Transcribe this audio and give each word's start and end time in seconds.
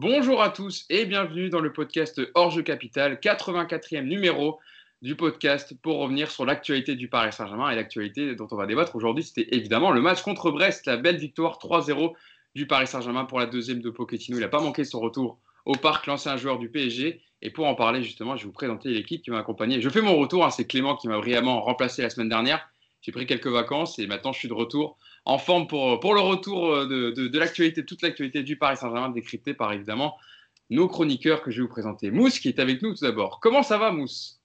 Bonjour 0.00 0.40
à 0.40 0.50
tous 0.50 0.84
et 0.90 1.06
bienvenue 1.06 1.50
dans 1.50 1.58
le 1.58 1.72
podcast 1.72 2.20
Jeu 2.50 2.62
Capital, 2.62 3.16
84e 3.16 4.04
numéro 4.04 4.60
du 5.02 5.16
podcast 5.16 5.74
pour 5.82 5.98
revenir 5.98 6.30
sur 6.30 6.46
l'actualité 6.46 6.94
du 6.94 7.08
Paris 7.08 7.32
Saint-Germain 7.32 7.68
et 7.70 7.74
l'actualité 7.74 8.36
dont 8.36 8.46
on 8.52 8.54
va 8.54 8.66
débattre 8.66 8.94
aujourd'hui, 8.94 9.24
c'était 9.24 9.48
évidemment 9.56 9.90
le 9.90 10.00
match 10.00 10.22
contre 10.22 10.52
Brest, 10.52 10.86
la 10.86 10.98
belle 10.98 11.16
victoire 11.16 11.58
3-0 11.58 12.12
du 12.54 12.68
Paris 12.68 12.86
Saint-Germain 12.86 13.24
pour 13.24 13.40
la 13.40 13.46
deuxième 13.46 13.80
de 13.80 13.90
Pochettino. 13.90 14.38
Il 14.38 14.40
n'a 14.40 14.46
pas 14.46 14.60
manqué 14.60 14.84
son 14.84 15.00
retour 15.00 15.40
au 15.64 15.72
parc, 15.72 16.06
l'ancien 16.06 16.36
joueur 16.36 16.60
du 16.60 16.70
PSG. 16.70 17.20
Et 17.42 17.50
pour 17.50 17.66
en 17.66 17.74
parler 17.74 18.00
justement, 18.00 18.36
je 18.36 18.44
vais 18.44 18.46
vous 18.46 18.52
présenter 18.52 18.90
l'équipe 18.90 19.20
qui 19.20 19.32
m'a 19.32 19.40
accompagné. 19.40 19.80
Je 19.80 19.88
fais 19.88 20.00
mon 20.00 20.16
retour, 20.16 20.44
hein, 20.44 20.50
c'est 20.50 20.68
Clément 20.68 20.94
qui 20.94 21.08
m'a 21.08 21.18
brillamment 21.18 21.60
remplacé 21.60 22.02
la 22.02 22.10
semaine 22.10 22.28
dernière. 22.28 22.70
J'ai 23.02 23.10
pris 23.10 23.26
quelques 23.26 23.48
vacances 23.48 23.98
et 23.98 24.06
maintenant 24.06 24.32
je 24.32 24.38
suis 24.38 24.48
de 24.48 24.54
retour 24.54 24.96
en 25.28 25.36
forme 25.36 25.66
pour, 25.66 26.00
pour 26.00 26.14
le 26.14 26.20
retour 26.20 26.72
euh, 26.72 26.86
de, 26.86 27.28
de, 27.28 27.38
l'actualité, 27.38 27.84
toute 27.84 28.02
l'actualité 28.02 28.42
du 28.42 28.56
Paris 28.56 28.78
Saint-Germain, 28.78 29.10
décryptée 29.10 29.52
par 29.52 29.72
évidemment 29.72 30.16
nos 30.70 30.88
chroniqueurs 30.88 31.42
que 31.42 31.50
je 31.50 31.58
vais 31.58 31.62
vous 31.62 31.72
présenter. 31.72 32.10
Mousse 32.10 32.40
qui 32.40 32.48
est 32.48 32.58
avec 32.58 32.82
nous 32.82 32.94
tout 32.94 33.04
d'abord. 33.04 33.38
Comment 33.40 33.62
ça 33.62 33.76
va, 33.76 33.92
Mousse? 33.92 34.40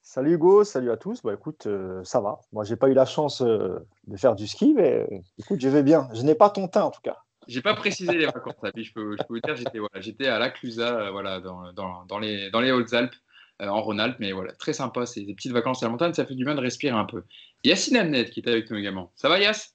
Salut 0.00 0.34
Hugo, 0.34 0.64
salut 0.64 0.90
à 0.90 0.96
tous. 0.96 1.22
Bah, 1.22 1.34
écoute, 1.34 1.66
euh, 1.66 2.02
ça 2.02 2.20
va. 2.20 2.40
Moi, 2.52 2.64
j'ai 2.64 2.76
pas 2.76 2.88
eu 2.88 2.94
la 2.94 3.04
chance 3.04 3.42
euh, 3.42 3.78
de 4.06 4.16
faire 4.16 4.34
du 4.34 4.46
ski, 4.46 4.72
mais 4.74 5.06
écoute, 5.38 5.60
je 5.60 5.68
vais 5.68 5.82
bien. 5.82 6.08
Je 6.14 6.22
n'ai 6.22 6.34
pas 6.34 6.48
ton 6.48 6.66
teint 6.66 6.84
en 6.84 6.90
tout 6.90 7.02
cas. 7.02 7.18
J'ai 7.46 7.60
pas 7.60 7.74
précisé 7.74 8.14
les 8.14 8.24
vacances, 8.24 8.54
je 8.62 8.92
peux, 8.94 9.16
je 9.18 9.22
peux 9.28 9.34
vous 9.34 9.40
dire, 9.40 9.54
j'étais 9.54 9.78
voilà, 9.78 10.34
à 10.34 10.38
la 10.38 10.48
Clusa, 10.48 11.10
voilà, 11.10 11.40
dans, 11.40 11.74
dans, 11.74 12.06
dans, 12.06 12.18
les, 12.18 12.50
dans 12.50 12.60
les 12.60 12.72
Hautes-Alpes. 12.72 13.14
Euh, 13.62 13.68
en 13.68 13.82
Rhône-Alpes. 13.82 14.16
Mais 14.18 14.32
voilà, 14.32 14.52
très 14.52 14.72
sympa, 14.72 15.06
c'est 15.06 15.22
des 15.22 15.32
petites 15.32 15.52
vacances 15.52 15.80
à 15.82 15.86
la 15.86 15.92
montagne, 15.92 16.12
ça 16.12 16.26
fait 16.26 16.34
du 16.34 16.44
bien 16.44 16.56
de 16.56 16.60
respirer 16.60 16.96
un 16.96 17.04
peu. 17.04 17.22
Yacine 17.64 17.96
Amnet 17.96 18.26
qui 18.26 18.40
est 18.40 18.48
avec 18.48 18.70
nous 18.70 18.76
également. 18.76 19.12
Ça 19.16 19.28
va 19.28 19.40
Yass? 19.40 19.74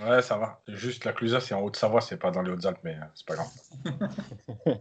Ouais, 0.00 0.22
ça 0.22 0.36
va. 0.38 0.62
Juste 0.68 1.04
la 1.04 1.12
Clusa, 1.12 1.40
c'est 1.40 1.54
en 1.54 1.62
Haute-Savoie, 1.62 2.00
c'est 2.00 2.18
pas 2.18 2.30
dans 2.30 2.42
les 2.42 2.52
Hautes-Alpes, 2.52 2.78
mais 2.84 2.94
euh, 2.94 3.04
c'est 3.14 3.26
pas 3.26 3.34
grave. 3.34 3.48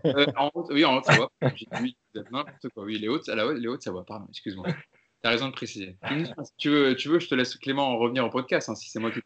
euh, 0.05 0.25
en 0.35 0.51
oui, 0.69 0.85
en 0.85 0.97
Haute-Savoie. 0.97 1.31
oui, 1.81 1.97
n'importe 2.13 2.69
quoi. 2.73 2.83
Oui, 2.83 2.99
les 2.99 3.07
Hautes-Savoie, 3.07 3.53
Hautes 3.53 4.05
pardon, 4.05 4.27
excuse-moi. 4.29 4.67
T'as 5.23 5.31
raison 5.31 5.47
de 5.47 5.53
préciser. 5.53 5.97
Si 6.43 6.51
tu 6.57 6.69
veux, 6.69 6.95
tu 6.95 7.09
veux, 7.09 7.19
je 7.19 7.27
te 7.27 7.33
laisse 7.33 7.55
Clément 7.55 7.97
revenir 7.97 8.23
au 8.23 8.29
podcast, 8.29 8.69
hein, 8.69 8.75
si 8.75 8.91
c'est 8.91 8.99
moi 8.99 9.09
qui. 9.09 9.19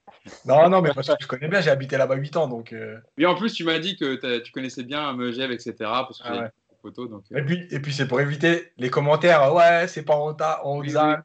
Non, 0.45 0.69
non, 0.69 0.81
mais 0.81 0.93
parce 0.93 1.09
que 1.09 1.13
je 1.19 1.27
connais 1.27 1.49
bien, 1.49 1.59
j'ai 1.59 1.69
habité 1.69 1.97
là-bas 1.97 2.15
8 2.15 2.37
ans, 2.37 2.47
donc. 2.47 2.71
Euh... 2.71 2.97
Oui, 3.17 3.25
en 3.25 3.35
plus, 3.35 3.51
tu 3.51 3.65
m'as 3.65 3.77
dit 3.77 3.97
que 3.97 4.39
tu 4.39 4.51
connaissais 4.53 4.83
bien 4.83 5.11
Megève, 5.11 5.51
etc. 5.51 5.75
Parce 5.79 6.19
que 6.19 6.27
ah 6.29 6.49
donc, 6.89 7.23
euh. 7.31 7.37
Et 7.37 7.43
puis, 7.43 7.67
et 7.69 7.79
puis 7.79 7.93
c'est 7.93 8.07
pour 8.07 8.19
éviter 8.21 8.71
les 8.77 8.89
commentaires. 8.89 9.53
Ouais, 9.53 9.87
c'est 9.87 10.03
pas 10.03 10.15
en 10.15 10.35
on 10.63 10.81
Tu 10.81 10.97
as 10.97 11.23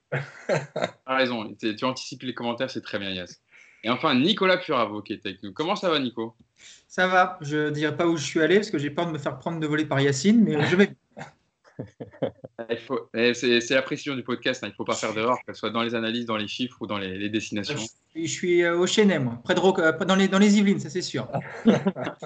raison. 1.07 1.55
Tu 1.59 1.85
anticipes 1.85 2.23
les 2.23 2.35
commentaires, 2.35 2.71
c'est 2.71 2.83
très 2.83 2.99
bien, 2.99 3.11
Yass. 3.11 3.41
Et 3.85 3.91
enfin, 3.91 4.15
Nicolas 4.15 4.57
Puravo 4.59 5.03
qui 5.03 5.13
est 5.13 5.25
avec 5.25 5.43
nous. 5.43 5.53
Comment 5.53 5.77
ça 5.77 5.89
va, 5.89 5.99
Nico? 5.99 6.35
Ça 6.89 7.07
va. 7.07 7.39
Je 7.41 7.57
ne 7.57 7.71
dirai 7.71 7.97
pas 7.97 8.07
où 8.07 8.17
je 8.17 8.25
suis 8.25 8.41
allé 8.41 8.57
parce 8.57 8.71
que 8.71 8.79
j'ai 8.79 8.91
peur 8.91 9.07
de 9.07 9.13
me 9.13 9.19
faire 9.19 9.39
prendre 9.39 9.61
de 9.61 9.67
voler 9.67 9.85
par 9.85 10.01
Yacine, 10.01 10.43
mais 10.43 10.65
je 10.67 10.77
vais. 10.77 10.91
c'est 13.35 13.71
la 13.71 13.83
précision 13.83 14.17
du 14.17 14.23
podcast, 14.23 14.65
hein. 14.65 14.69
il 14.69 14.71
ne 14.71 14.77
faut 14.77 14.85
pas 14.85 14.95
faire 14.95 15.13
d'erreur, 15.13 15.37
que 15.47 15.53
ce 15.53 15.61
soit 15.61 15.71
dans 15.71 15.83
les 15.83 15.95
analyses, 15.95 16.25
dans 16.25 16.39
les 16.39 16.49
chiffres 16.49 16.77
ou 16.81 16.87
dans 16.87 16.97
les, 16.99 17.29
destinations. 17.29 17.77
Je, 18.15 18.27
suis 18.27 18.63
euh, 18.63 18.79
au 18.79 18.87
Chenet, 18.87 19.19
moi, 19.19 19.39
près 19.45 19.55
de 19.55 19.61
euh, 19.61 20.05
dans, 20.05 20.17
les, 20.17 20.27
dans 20.27 20.39
les 20.39 20.57
Yvelines, 20.59 20.81
ça 20.81 20.89
c'est 20.89 21.03
sûr. 21.03 21.29
là, 21.67 22.17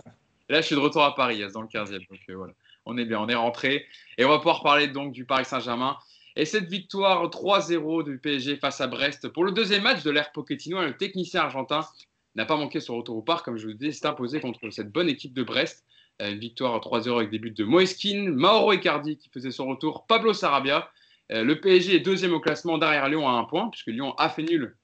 je 0.48 0.61
suis 0.61 0.77
de 0.77 0.81
retour 0.81 1.03
à 1.03 1.17
Paris, 1.17 1.42
dans 1.53 1.62
le 1.62 1.69
15e. 1.69 1.98
Donc 2.09 2.20
voilà 2.28 2.53
on 2.86 2.97
est 2.97 3.05
bien, 3.05 3.20
on 3.20 3.28
est 3.28 3.34
rentré. 3.34 3.86
Et 4.19 4.25
on 4.25 4.28
va 4.28 4.39
pouvoir 4.39 4.62
parler 4.62 4.89
donc 4.89 5.12
du 5.12 5.25
Paris 5.25 5.45
Saint-Germain. 5.45 5.97
Et 6.36 6.45
cette 6.45 6.69
victoire 6.69 7.28
3-0 7.28 8.05
du 8.05 8.19
PSG 8.19 8.56
face 8.56 8.81
à 8.81 8.87
Brest 8.87 9.28
pour 9.28 9.45
le 9.45 9.53
deuxième 9.53 9.83
match 9.83 10.03
de 10.03 10.11
l'ère 10.11 10.33
Pochettino, 10.33 10.81
le 10.83 10.97
technicien 10.97 11.42
argentin 11.42 11.81
n'a 12.37 12.45
pas 12.45 12.56
manqué 12.56 12.81
son 12.81 12.97
retour 12.97 13.17
au 13.17 13.22
parc, 13.22 13.45
comme 13.45 13.59
je 13.59 13.67
vous 13.67 13.72
disais, 13.72 13.92
s'est 13.92 14.06
imposé 14.06 14.41
contre 14.41 14.70
cette 14.70 14.91
bonne 14.92 15.09
équipe 15.09 15.34
de 15.34 15.42
Brest. 15.42 15.84
Euh, 16.22 16.31
une 16.31 16.39
victoire 16.39 16.78
3-0 16.78 17.17
avec 17.17 17.31
des 17.31 17.39
buts 17.39 17.50
de 17.50 17.64
Moeskin, 17.64 18.31
Mauro 18.31 18.72
Icardi 18.72 19.16
qui 19.16 19.28
faisait 19.31 19.50
son 19.50 19.66
retour, 19.66 20.06
Pablo 20.06 20.33
Sarabia. 20.33 20.91
Euh, 21.33 21.44
le 21.44 21.60
PSG 21.60 21.97
est 21.97 22.00
deuxième 22.00 22.33
au 22.33 22.41
classement 22.41 22.78
derrière 22.78 23.09
Lyon 23.09 23.28
à 23.28 23.33
un 23.33 23.44
point, 23.44 23.69
puisque 23.69 23.88
Lyon 23.88 24.15
a 24.19 24.28
fait 24.28 24.43
nul 24.43 24.77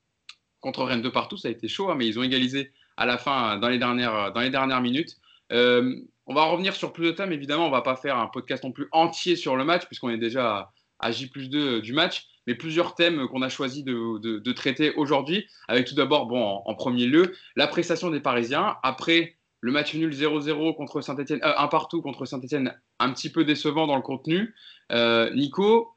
contre 0.61 0.85
Rennes 0.85 1.03
de 1.03 1.09
partout. 1.09 1.37
Ça 1.37 1.49
a 1.49 1.51
été 1.51 1.69
chaud, 1.69 1.91
hein, 1.91 1.95
mais 1.97 2.07
ils 2.07 2.19
ont 2.19 2.23
égalisé 2.23 2.73
à 2.97 3.07
la 3.07 3.19
fin 3.19 3.59
dans 3.59 3.69
les 3.69 3.79
dernières, 3.79 4.33
dans 4.33 4.41
les 4.41 4.51
dernières 4.51 4.81
minutes. 4.81 5.17
Euh, 5.53 5.95
on 6.27 6.35
va 6.35 6.45
revenir 6.45 6.75
sur 6.75 6.93
plus 6.93 7.07
de 7.07 7.11
thèmes, 7.13 7.33
évidemment. 7.33 7.67
On 7.67 7.71
va 7.71 7.83
pas 7.83 7.97
faire 7.97 8.19
un 8.19 8.27
podcast 8.27 8.65
non 8.65 8.73
plus 8.73 8.89
entier 8.93 9.37
sur 9.37 9.57
le 9.57 9.65
match, 9.65 9.87
puisqu'on 9.87 10.11
est 10.11 10.19
déjà 10.19 10.73
à 10.99 11.11
J 11.11 11.29
plus 11.29 11.49
2 11.49 11.81
du 11.81 11.93
match, 11.93 12.27
mais 12.47 12.55
plusieurs 12.55 12.95
thèmes 12.95 13.29
qu'on 13.29 13.43
a 13.43 13.49
choisi 13.49 13.85
de, 13.85 14.53
traiter 14.53 14.93
aujourd'hui. 14.95 15.47
Avec 15.69 15.87
tout 15.87 15.95
d'abord, 15.95 16.27
bon, 16.27 16.63
en, 16.65 16.75
premier 16.75 17.07
lieu, 17.07 17.35
la 17.55 17.67
prestation 17.67 18.11
des 18.11 18.21
Parisiens. 18.21 18.77
Après 18.83 19.37
le 19.61 19.73
match 19.73 19.95
nul 19.95 20.13
0-0 20.13 20.77
contre 20.77 21.01
Saint-Etienne, 21.01 21.41
euh, 21.43 21.55
un 21.57 21.69
partout 21.69 22.03
contre 22.03 22.25
Saint-Etienne, 22.25 22.75
un 23.01 23.13
petit 23.13 23.31
peu 23.31 23.45
décevant 23.45 23.87
dans 23.87 23.97
le 23.97 24.03
contenu. 24.03 24.55
Euh, 24.93 25.33
Nico, 25.35 25.97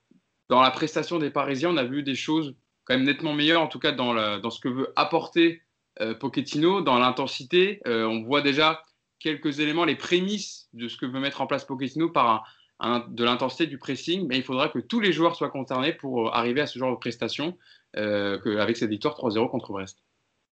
dans 0.49 0.61
la 0.61 0.71
prestation 0.71 1.19
des 1.19 1.29
Parisiens, 1.29 1.71
on 1.71 1.77
a 1.77 1.83
vu 1.83 2.01
des 2.01 2.15
choses 2.15 2.55
quand 2.85 2.95
même 2.95 3.05
nettement 3.05 3.33
meilleures, 3.33 3.61
en 3.61 3.67
tout 3.67 3.77
cas 3.77 3.91
dans, 3.91 4.39
dans 4.39 4.49
ce 4.49 4.59
que 4.59 4.69
veut 4.69 4.91
apporter 4.95 5.61
euh, 6.01 6.15
Pochettino, 6.15 6.81
dans 6.81 6.97
l'intensité. 6.97 7.81
on 7.85 8.23
voit 8.23 8.41
déjà 8.41 8.81
quelques 9.19 9.59
éléments, 9.59 9.85
les 9.85 9.95
prémices 9.95 10.69
de 10.73 10.87
ce 10.87 10.97
que 10.97 11.05
veut 11.05 11.19
mettre 11.19 11.41
en 11.41 11.47
place 11.47 11.65
Pochettino 11.65 12.09
par 12.09 12.45
un, 12.79 13.05
de 13.09 13.23
l'intensité 13.23 13.67
du 13.67 13.77
pressing, 13.77 14.25
mais 14.27 14.37
il 14.37 14.43
faudra 14.43 14.69
que 14.69 14.79
tous 14.79 14.99
les 14.99 15.11
joueurs 15.11 15.35
soient 15.35 15.49
concernés 15.49 15.93
pour 15.93 16.27
euh, 16.27 16.31
arriver 16.31 16.61
à 16.61 16.67
ce 16.67 16.79
genre 16.79 16.91
de 16.91 16.97
prestation 16.97 17.57
euh, 17.97 18.39
avec 18.59 18.77
cette 18.77 18.89
victoire 18.89 19.15
3-0 19.15 19.49
contre 19.49 19.71
Brest. 19.71 19.97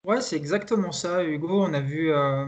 Ouais, 0.04 0.20
c'est 0.20 0.37
exactement 0.37 0.93
ça, 0.93 1.25
Hugo. 1.25 1.62
On 1.62 1.72
a 1.72 1.81
vu, 1.81 2.12
euh, 2.12 2.47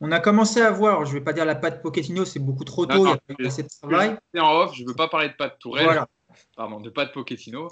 on 0.00 0.12
a 0.12 0.20
commencé 0.20 0.60
à 0.60 0.70
voir. 0.70 1.04
Je 1.04 1.12
ne 1.12 1.18
vais 1.18 1.24
pas 1.24 1.32
dire 1.32 1.44
la 1.44 1.54
patte 1.54 1.82
Pochettino, 1.82 2.24
c'est 2.24 2.40
beaucoup 2.40 2.64
trop 2.64 2.86
tôt. 2.86 3.06
il 3.28 3.36
y 3.38 3.44
a 3.44 3.48
assez 3.48 3.62
de 3.62 3.68
travail. 3.68 4.16
En 4.38 4.56
off, 4.56 4.74
je 4.74 4.82
ne 4.82 4.88
veux 4.88 4.94
pas 4.94 5.08
parler 5.08 5.28
de 5.28 5.34
patte 5.34 5.58
Tourelle, 5.58 5.84
voilà. 5.84 6.08
pardon, 6.56 6.80
de 6.80 6.90
patte 6.90 7.12
Pochettino, 7.12 7.68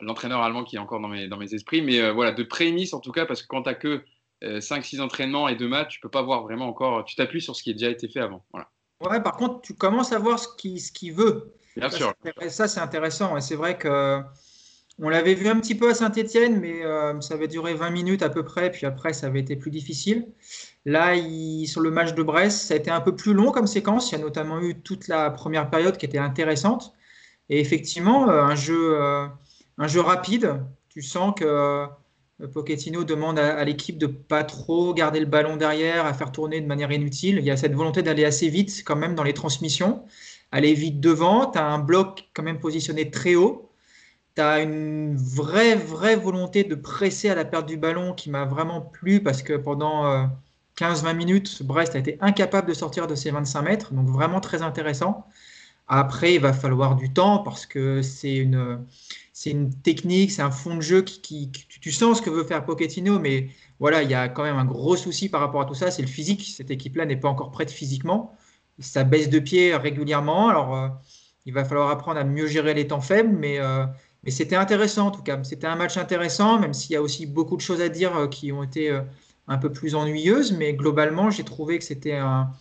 l'entraîneur 0.00 0.42
allemand 0.42 0.64
qui 0.64 0.76
est 0.76 0.78
encore 0.78 1.00
dans 1.00 1.08
mes, 1.08 1.28
dans 1.28 1.38
mes 1.38 1.54
esprits, 1.54 1.82
mais 1.82 2.10
voilà, 2.10 2.32
de 2.32 2.42
prémices 2.42 2.94
en 2.94 3.00
tout 3.00 3.12
cas, 3.12 3.26
parce 3.26 3.42
que 3.42 3.46
quand 3.48 3.62
tu 3.62 3.74
que 3.76 4.04
5-6 4.42 4.98
euh, 4.98 5.04
entraînements 5.04 5.48
et 5.48 5.56
deux 5.56 5.68
matchs, 5.68 5.94
tu 5.94 6.00
peux 6.00 6.08
pas 6.08 6.22
voir 6.22 6.42
vraiment 6.42 6.68
encore. 6.68 7.04
Tu 7.04 7.16
t'appuies 7.16 7.42
sur 7.42 7.56
ce 7.56 7.62
qui 7.62 7.70
a 7.70 7.72
déjà 7.72 7.90
été 7.90 8.08
fait 8.08 8.20
avant. 8.20 8.44
Voilà. 8.52 8.68
Ouais, 9.00 9.22
par 9.22 9.36
contre, 9.36 9.62
tu 9.62 9.74
commences 9.74 10.12
à 10.12 10.18
voir 10.18 10.38
ce 10.38 10.48
qu'il 10.56 10.80
ce 10.80 10.92
qui 10.92 11.10
veut. 11.10 11.54
Bien 11.76 11.90
sûr. 11.90 12.12
Ça, 12.48 12.68
c'est 12.68 12.80
intéressant. 12.80 13.36
Et 13.36 13.40
c'est 13.40 13.56
vrai 13.56 13.78
que 13.78 14.22
on 15.02 15.08
l'avait 15.08 15.34
vu 15.34 15.48
un 15.48 15.58
petit 15.58 15.74
peu 15.74 15.88
à 15.88 15.94
Saint-Etienne, 15.94 16.60
mais 16.60 16.84
euh, 16.84 17.18
ça 17.22 17.34
avait 17.34 17.48
duré 17.48 17.72
20 17.72 17.90
minutes 17.90 18.22
à 18.22 18.28
peu 18.28 18.44
près, 18.44 18.70
puis 18.70 18.84
après, 18.84 19.14
ça 19.14 19.28
avait 19.28 19.40
été 19.40 19.56
plus 19.56 19.70
difficile. 19.70 20.26
Là, 20.84 21.14
sur 21.66 21.80
le 21.80 21.90
match 21.90 22.12
de 22.14 22.22
Brest, 22.22 22.66
ça 22.66 22.74
a 22.74 22.76
été 22.76 22.90
un 22.90 23.00
peu 23.00 23.16
plus 23.16 23.32
long 23.32 23.50
comme 23.50 23.66
séquence. 23.66 24.10
Il 24.10 24.18
y 24.18 24.20
a 24.20 24.22
notamment 24.22 24.60
eu 24.60 24.78
toute 24.82 25.08
la 25.08 25.30
première 25.30 25.70
période 25.70 25.96
qui 25.96 26.04
était 26.04 26.18
intéressante. 26.18 26.92
Et 27.48 27.60
effectivement, 27.60 28.28
euh, 28.28 28.42
un 28.42 28.54
jeu, 28.54 28.98
un 29.78 29.86
jeu 29.88 30.00
rapide. 30.00 30.62
Tu 30.90 31.02
sens 31.02 31.34
que 31.34 31.86
Pochettino 32.46 33.04
demande 33.04 33.38
à, 33.38 33.62
l'équipe 33.64 33.98
de 33.98 34.06
pas 34.06 34.44
trop 34.44 34.94
garder 34.94 35.20
le 35.20 35.26
ballon 35.26 35.56
derrière, 35.56 36.06
à 36.06 36.14
faire 36.14 36.32
tourner 36.32 36.60
de 36.60 36.66
manière 36.66 36.90
inutile. 36.92 37.36
Il 37.38 37.44
y 37.44 37.50
a 37.50 37.56
cette 37.56 37.74
volonté 37.74 38.02
d'aller 38.02 38.24
assez 38.24 38.48
vite 38.48 38.82
quand 38.84 38.96
même 38.96 39.14
dans 39.14 39.22
les 39.22 39.34
transmissions, 39.34 40.04
aller 40.52 40.74
vite 40.74 41.00
devant. 41.00 41.50
Tu 41.50 41.58
as 41.58 41.66
un 41.66 41.78
bloc 41.78 42.28
quand 42.34 42.42
même 42.42 42.58
positionné 42.58 43.10
très 43.10 43.34
haut. 43.34 43.70
Tu 44.36 44.42
as 44.42 44.60
une 44.60 45.16
vraie, 45.16 45.74
vraie 45.74 46.16
volonté 46.16 46.64
de 46.64 46.74
presser 46.74 47.28
à 47.28 47.34
la 47.34 47.44
perte 47.44 47.66
du 47.66 47.76
ballon 47.76 48.14
qui 48.14 48.30
m'a 48.30 48.44
vraiment 48.44 48.80
plu 48.80 49.22
parce 49.22 49.42
que 49.42 49.54
pendant 49.54 50.28
15-20 50.78 51.06
euh, 51.06 51.14
minutes, 51.14 51.62
Brest 51.62 51.94
a 51.96 51.98
été 51.98 52.16
incapable 52.20 52.68
de 52.68 52.74
sortir 52.74 53.06
de 53.06 53.14
ses 53.14 53.30
25 53.30 53.62
mètres. 53.62 53.94
Donc 53.94 54.08
vraiment 54.08 54.40
très 54.40 54.62
intéressant. 54.62 55.26
Après, 55.88 56.34
il 56.34 56.40
va 56.40 56.52
falloir 56.52 56.94
du 56.94 57.12
temps 57.12 57.38
parce 57.38 57.66
que 57.66 58.00
c'est 58.00 58.36
une 58.36 58.86
c'est 59.40 59.52
une 59.52 59.72
technique, 59.72 60.32
c'est 60.32 60.42
un 60.42 60.50
fond 60.50 60.76
de 60.76 60.82
jeu 60.82 61.00
qui, 61.00 61.50
tu 61.50 61.92
sens 61.92 62.18
ce 62.18 62.22
que 62.22 62.28
veut 62.28 62.44
faire 62.44 62.62
Pochettino, 62.66 63.18
mais 63.18 63.48
voilà, 63.78 64.02
il 64.02 64.10
y 64.10 64.14
a 64.14 64.28
quand 64.28 64.42
même 64.42 64.58
un 64.58 64.66
gros 64.66 64.96
souci 64.96 65.30
par 65.30 65.40
rapport 65.40 65.62
à 65.62 65.64
tout 65.64 65.72
ça, 65.72 65.90
c'est 65.90 66.02
le 66.02 66.08
physique. 66.08 66.52
Cette 66.54 66.70
équipe-là 66.70 67.06
n'est 67.06 67.16
pas 67.16 67.30
encore 67.30 67.50
prête 67.50 67.70
physiquement. 67.70 68.36
Ça 68.80 69.02
baisse 69.02 69.30
de 69.30 69.38
pied 69.38 69.74
régulièrement. 69.74 70.50
Alors, 70.50 70.76
euh, 70.76 70.88
il 71.46 71.54
va 71.54 71.64
falloir 71.64 71.88
apprendre 71.88 72.20
à 72.20 72.24
mieux 72.24 72.48
gérer 72.48 72.74
les 72.74 72.86
temps 72.86 73.00
faibles, 73.00 73.34
mais, 73.34 73.58
euh, 73.58 73.86
mais 74.24 74.30
c'était 74.30 74.56
intéressant 74.56 75.06
en 75.06 75.10
tout 75.10 75.22
cas. 75.22 75.42
C'était 75.42 75.66
un 75.66 75.76
match 75.76 75.96
intéressant, 75.96 76.58
même 76.58 76.74
s'il 76.74 76.92
y 76.92 76.96
a 76.96 77.00
aussi 77.00 77.24
beaucoup 77.24 77.56
de 77.56 77.62
choses 77.62 77.80
à 77.80 77.88
dire 77.88 78.14
euh, 78.14 78.26
qui 78.28 78.52
ont 78.52 78.62
été 78.62 78.94
un 79.48 79.56
peu 79.56 79.72
plus 79.72 79.94
ennuyeuses, 79.94 80.52
mais 80.52 80.74
globalement, 80.74 81.30
j'ai 81.30 81.44
trouvé 81.44 81.78
que 81.78 81.84
c'était 81.84 82.16
un, 82.16 82.52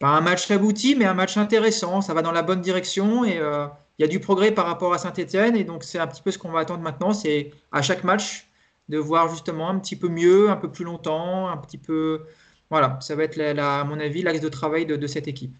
pas 0.00 0.08
un 0.08 0.22
match 0.22 0.50
abouti, 0.50 0.96
mais 0.96 1.04
un 1.04 1.14
match 1.14 1.36
intéressant. 1.36 2.00
Ça 2.00 2.14
va 2.14 2.22
dans 2.22 2.32
la 2.32 2.42
bonne 2.42 2.62
direction 2.62 3.24
et 3.24 3.38
il 3.98 4.02
y 4.02 4.04
a 4.04 4.08
du 4.08 4.20
progrès 4.20 4.52
par 4.52 4.66
rapport 4.66 4.92
à 4.92 4.98
Saint-Etienne. 4.98 5.56
Et 5.56 5.64
donc, 5.64 5.84
c'est 5.84 5.98
un 5.98 6.06
petit 6.06 6.22
peu 6.22 6.30
ce 6.30 6.38
qu'on 6.38 6.50
va 6.50 6.60
attendre 6.60 6.82
maintenant. 6.82 7.12
C'est 7.12 7.52
à 7.72 7.82
chaque 7.82 8.04
match 8.04 8.48
de 8.88 8.98
voir 8.98 9.28
justement 9.30 9.68
un 9.68 9.78
petit 9.78 9.96
peu 9.96 10.08
mieux, 10.08 10.50
un 10.50 10.56
peu 10.56 10.70
plus 10.70 10.84
longtemps, 10.84 11.48
un 11.48 11.56
petit 11.56 11.78
peu. 11.78 12.22
Voilà, 12.70 12.98
ça 13.00 13.14
va 13.14 13.24
être, 13.24 13.38
à 13.40 13.84
mon 13.84 14.00
avis, 14.00 14.22
l'axe 14.22 14.40
de 14.40 14.48
travail 14.48 14.86
de, 14.86 15.06
cette 15.06 15.28
équipe. 15.28 15.54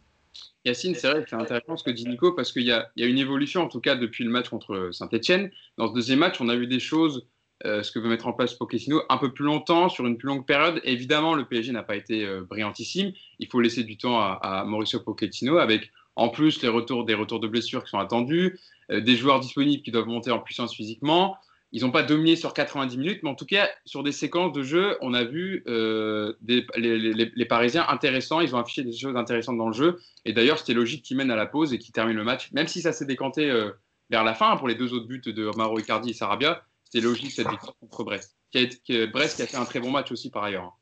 Yacine, 0.65 0.95
c'est 0.95 1.11
vrai 1.11 1.23
que 1.23 1.31
c'est 1.31 1.37
intéressant 1.37 1.77
ce 1.77 1.85
que 1.85 1.91
dit 1.91 2.07
Nico 2.09 2.33
parce 2.33 2.51
qu'il 2.51 2.63
y, 2.63 2.73
a 2.73 2.89
une 2.97 3.19
évolution, 3.19 3.63
en 3.63 3.69
tout 3.69 3.81
cas 3.81 3.95
depuis 3.95 4.25
le 4.25 4.31
match 4.31 4.49
contre 4.49 4.91
Saint-Etienne. 4.93 5.51
Dans 5.77 5.89
ce 5.89 5.95
deuxième 5.95 6.19
match, 6.19 6.41
on 6.41 6.49
a 6.49 6.57
vu 6.57 6.67
des 6.67 6.81
choses 6.81 7.27
ce 7.63 7.91
que 7.91 7.99
veut 7.99 8.09
mettre 8.09 8.27
en 8.27 8.33
place 8.33 8.53
Pochettino 8.55 9.03
un 9.09 9.17
peu 9.17 9.33
plus 9.33 9.45
longtemps, 9.45 9.89
sur 9.89 10.07
une 10.07 10.19
plus 10.19 10.27
longue 10.27 10.45
période. 10.45 10.81
Évidemment, 10.85 11.35
le 11.35 11.47
PSG 11.47 11.73
n'a 11.73 11.83
pas 11.83 11.97
été 11.97 12.27
brillantissime. 12.49 13.13
Il 13.39 13.49
faut 13.49 13.61
laisser 13.61 13.85
du 13.85 13.97
temps 13.97 14.19
à, 14.19 14.39
à, 14.43 14.65
Mauricio 14.65 15.01
Pochettino 15.01 15.59
avec 15.59 15.91
en 16.17 16.29
plus 16.29 16.63
les 16.63 16.69
retours, 16.69 17.05
des 17.05 17.15
retours 17.15 17.41
de 17.41 17.49
blessures 17.49 17.85
qui 17.85 17.91
sont 17.91 17.99
attendus, 17.99 18.59
des 18.91 19.17
joueurs 19.17 19.41
disponibles 19.41 19.83
qui 19.83 19.91
doivent 19.91 20.07
monter 20.07 20.31
en 20.31 20.39
puissance 20.39 20.75
physiquement 20.75 21.37
ils 21.75 21.83
n'ont 21.83 21.91
pas 21.91 22.05
dominé 22.05 22.37
sur 22.37 22.55
90 22.55 22.97
minutes, 22.97 23.21
mais 23.25 23.31
en 23.31 23.35
tout 23.35 23.47
cas, 23.47 23.69
sur 23.85 24.05
des 24.05 24.13
séquences 24.13 24.53
de 24.53 24.63
jeu, 24.63 24.97
on 25.01 25.13
a 25.13 25.25
vu 25.25 25.65
euh, 25.67 26.33
les, 26.47 27.47
Parisiens 27.47 27.85
intéressants. 27.89 28.41
Ils 28.41 28.55
ont 28.55 28.61
affiché 28.61 28.85
des 28.85 28.97
choses 28.97 29.17
intéressantes 29.17 29.59
dans 29.59 29.67
le 29.67 29.75
jeu. 29.75 30.01
Et 30.25 30.33
d'ailleurs, 30.33 30.61
c'était 30.61 30.73
logique 30.73 31.05
qu'ils 31.05 31.17
mènent 31.17 31.33
à 31.33 31.37
la 31.37 31.47
pause 31.47 31.73
et 31.73 31.79
qu'ils 31.79 31.91
terminent 31.91 32.17
le 32.17 32.25
match, 32.25 32.53
même 32.53 32.69
si 32.69 32.81
ça 32.81 32.93
s'est 32.93 33.07
décanté 33.07 33.51
euh, 33.51 33.73
vers 34.09 34.23
la 34.23 34.35
fin 34.35 34.57
pour 34.57 34.69
les 34.69 34.77
deux 34.77 34.95
autres 34.95 35.09
buts 35.09 35.21
de 35.27 35.51
Maro 35.57 35.81
Icardi 35.81 36.11
et 36.11 36.13
Sarabia. 36.13 36.65
C'était 36.85 37.05
logique 37.05 37.33
cette 37.33 37.51
victoire 37.51 37.75
contre 37.81 38.05
Brest. 38.05 38.37
Brest 38.53 39.37
qui 39.37 39.43
a 39.43 39.47
fait 39.49 39.57
un 39.57 39.65
très 39.65 39.81
bon 39.81 39.91
match 39.91 40.13
aussi 40.13 40.31
par 40.31 40.45
ailleurs. 40.45 40.79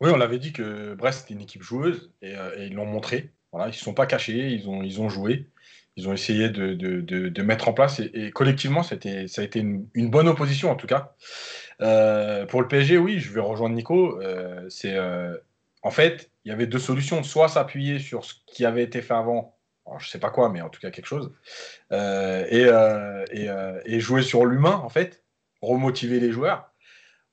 Oui, 0.00 0.10
on 0.14 0.16
l'avait 0.16 0.38
dit 0.38 0.52
que 0.52 0.94
Brest 0.94 1.24
était 1.24 1.34
une 1.34 1.40
équipe 1.40 1.64
joueuse 1.64 2.12
et, 2.22 2.36
euh, 2.36 2.66
ils 2.66 2.74
l'ont 2.74 2.86
montré. 2.86 3.32
Ils 3.52 3.66
ne 3.66 3.72
se 3.72 3.80
sont 3.80 3.94
pas 3.94 4.06
cachés, 4.06 4.50
ils 4.50 4.68
ont, 4.68 5.08
joué 5.08 5.48
ils 5.96 6.08
ont 6.08 6.12
essayé 6.12 6.48
de, 6.48 7.42
mettre 7.42 7.68
en 7.68 7.72
place 7.72 8.00
et, 8.00 8.30
collectivement, 8.30 8.82
ça 8.82 8.94
a 8.94 9.42
été, 9.42 9.58
une, 9.60 10.10
bonne 10.10 10.28
opposition 10.28 10.70
en 10.70 10.76
tout 10.76 10.86
cas. 10.86 11.14
Euh, 11.80 12.46
pour 12.46 12.62
le 12.62 12.68
PSG, 12.68 12.98
oui, 12.98 13.18
je 13.18 13.32
vais 13.32 13.40
rejoindre 13.40 13.74
Nico. 13.74 14.20
Euh, 14.20 14.68
euh, 14.84 15.36
en 15.82 15.90
fait, 15.90 16.30
il 16.44 16.50
y 16.50 16.52
avait 16.52 16.66
deux 16.66 16.78
solutions 16.78 17.22
soit 17.22 17.48
s'appuyer 17.48 17.98
sur 17.98 18.24
ce 18.24 18.34
qui 18.46 18.64
avait 18.64 18.82
été 18.82 19.02
fait 19.02 19.14
avant, 19.14 19.56
je 19.98 20.08
sais 20.08 20.20
pas 20.20 20.30
quoi, 20.30 20.48
mais 20.50 20.60
en 20.60 20.68
tout 20.68 20.80
cas 20.80 20.90
quelque 20.90 21.06
chose, 21.06 21.32
et, 21.90 22.66
jouer 24.00 24.22
sur 24.22 24.46
l'humain 24.46 24.80
en 24.84 24.88
fait, 24.88 25.24
remotiver 25.60 26.20
les 26.20 26.32
joueurs, 26.32 26.70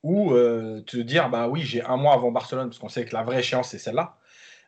ou 0.03 0.31
te 0.31 0.97
dire 0.97 1.29
bah 1.29 1.47
oui, 1.47 1.61
j'ai 1.61 1.83
un 1.83 1.97
mois 1.97 2.13
avant 2.13 2.31
Barcelone 2.31 2.69
parce 2.69 2.79
qu'on 2.79 2.89
sait 2.89 3.05
que 3.05 3.13
la 3.13 3.23
vraie 3.23 3.39
échéance 3.39 3.69
c'est 3.69 3.79
celle-là. 3.79 4.16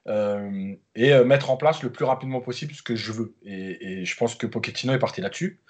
Euh, 0.07 0.75
et 0.95 1.13
euh, 1.13 1.23
mettre 1.25 1.51
en 1.51 1.57
place 1.57 1.83
le 1.83 1.91
plus 1.91 2.05
rapidement 2.05 2.41
possible 2.41 2.73
ce 2.73 2.81
que 2.81 2.95
je 2.95 3.11
veux. 3.11 3.35
Et, 3.43 4.05
je 4.05 4.17
pense 4.17 4.35
que 4.35 4.47
Pochettino 4.47 4.93
est 4.93 4.99
parti 4.99 5.21
là-dessus, 5.21 5.61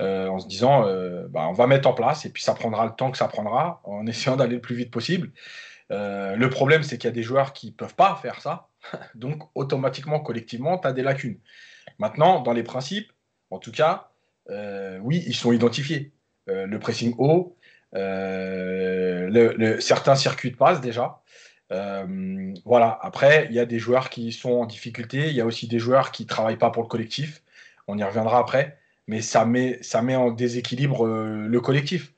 euh, 0.00 0.28
en 0.28 0.38
se 0.38 0.48
disant, 0.48 0.82
bah, 1.30 1.46
on 1.48 1.52
va 1.52 1.66
mettre 1.66 1.88
en 1.88 1.94
place, 1.94 2.24
et 2.26 2.30
puis 2.30 2.42
ça 2.42 2.54
prendra 2.54 2.86
le 2.86 2.92
temps 2.92 3.10
que 3.10 3.18
ça 3.18 3.28
prendra, 3.28 3.80
en 3.84 4.06
essayant 4.08 4.36
d'aller 4.36 4.56
le 4.56 4.60
plus 4.60 4.74
vite 4.74 4.90
possible. 4.90 5.30
le 5.90 6.48
problème, 6.48 6.82
c'est 6.82 6.98
qu'il 6.98 7.08
y 7.08 7.12
a 7.12 7.14
des 7.14 7.22
joueurs 7.22 7.52
qui 7.52 7.68
ne 7.68 7.72
peuvent 7.72 7.94
pas 7.94 8.16
faire 8.16 8.40
ça, 8.40 8.68
donc 9.14 9.42
automatiquement, 9.54 10.20
collectivement, 10.20 10.78
tu 10.78 10.88
as 10.88 10.92
des 10.92 11.02
lacunes. 11.02 11.38
Maintenant, 11.98 12.40
dans 12.40 12.52
les 12.52 12.62
principes, 12.62 13.12
en 13.50 13.58
tout 13.58 13.72
cas, 13.72 14.10
oui, 15.00 15.22
ils 15.26 15.34
sont 15.34 15.52
identifiés. 15.52 16.12
le 16.46 16.78
pressing 16.78 17.14
haut, 17.18 17.56
certains 19.80 20.16
circuits 20.16 20.50
de 20.50 20.56
passe 20.56 20.80
déjà. 20.80 21.22
Euh, 21.72 22.54
voilà. 22.64 22.98
Après, 23.02 23.46
il 23.50 23.54
y 23.54 23.60
a 23.60 23.66
des 23.66 23.78
joueurs 23.78 24.10
qui 24.10 24.32
sont 24.32 24.52
en 24.52 24.66
difficulté. 24.66 25.28
Il 25.28 25.34
y 25.34 25.40
a 25.40 25.46
aussi 25.46 25.68
des 25.68 25.78
joueurs 25.78 26.12
qui 26.12 26.26
travaillent 26.26 26.58
pas 26.58 26.70
pour 26.70 26.82
le 26.82 26.88
collectif. 26.88 27.42
On 27.86 27.98
y 27.98 28.04
reviendra 28.04 28.38
après. 28.38 28.78
Mais 29.06 29.22
ça 29.22 29.44
met, 29.44 29.82
ça 29.82 30.02
met 30.02 30.16
en 30.16 30.30
déséquilibre 30.30 31.06
euh, 31.06 31.46
le 31.48 31.60
collectif. 31.60 32.12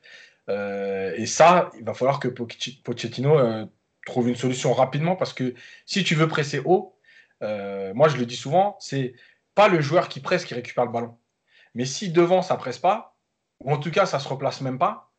Euh, 0.49 1.13
et 1.15 1.25
ça, 1.25 1.71
il 1.79 1.85
va 1.85 1.93
falloir 1.93 2.19
que 2.19 2.27
Pochettino 2.27 3.67
trouve 4.05 4.29
une 4.29 4.35
solution 4.35 4.73
rapidement 4.73 5.15
parce 5.15 5.33
que 5.33 5.53
si 5.85 6.03
tu 6.03 6.15
veux 6.15 6.27
presser 6.27 6.59
haut, 6.65 6.97
moi 7.41 8.07
je 8.09 8.17
le 8.17 8.25
dis 8.25 8.35
souvent, 8.35 8.77
c'est 8.79 9.13
pas 9.55 9.67
le 9.67 9.81
joueur 9.81 10.09
qui 10.09 10.19
presse 10.19 10.45
qui 10.45 10.53
récupère 10.53 10.85
le 10.85 10.91
ballon. 10.91 11.17
Mais 11.75 11.85
si 11.85 12.11
devant 12.11 12.41
ça 12.41 12.57
presse 12.57 12.79
pas, 12.79 13.15
ou 13.59 13.71
en 13.71 13.77
tout 13.77 13.91
cas 13.91 14.05
ça 14.05 14.19
se 14.19 14.27
replace 14.27 14.61
même 14.61 14.79
pas, 14.79 15.10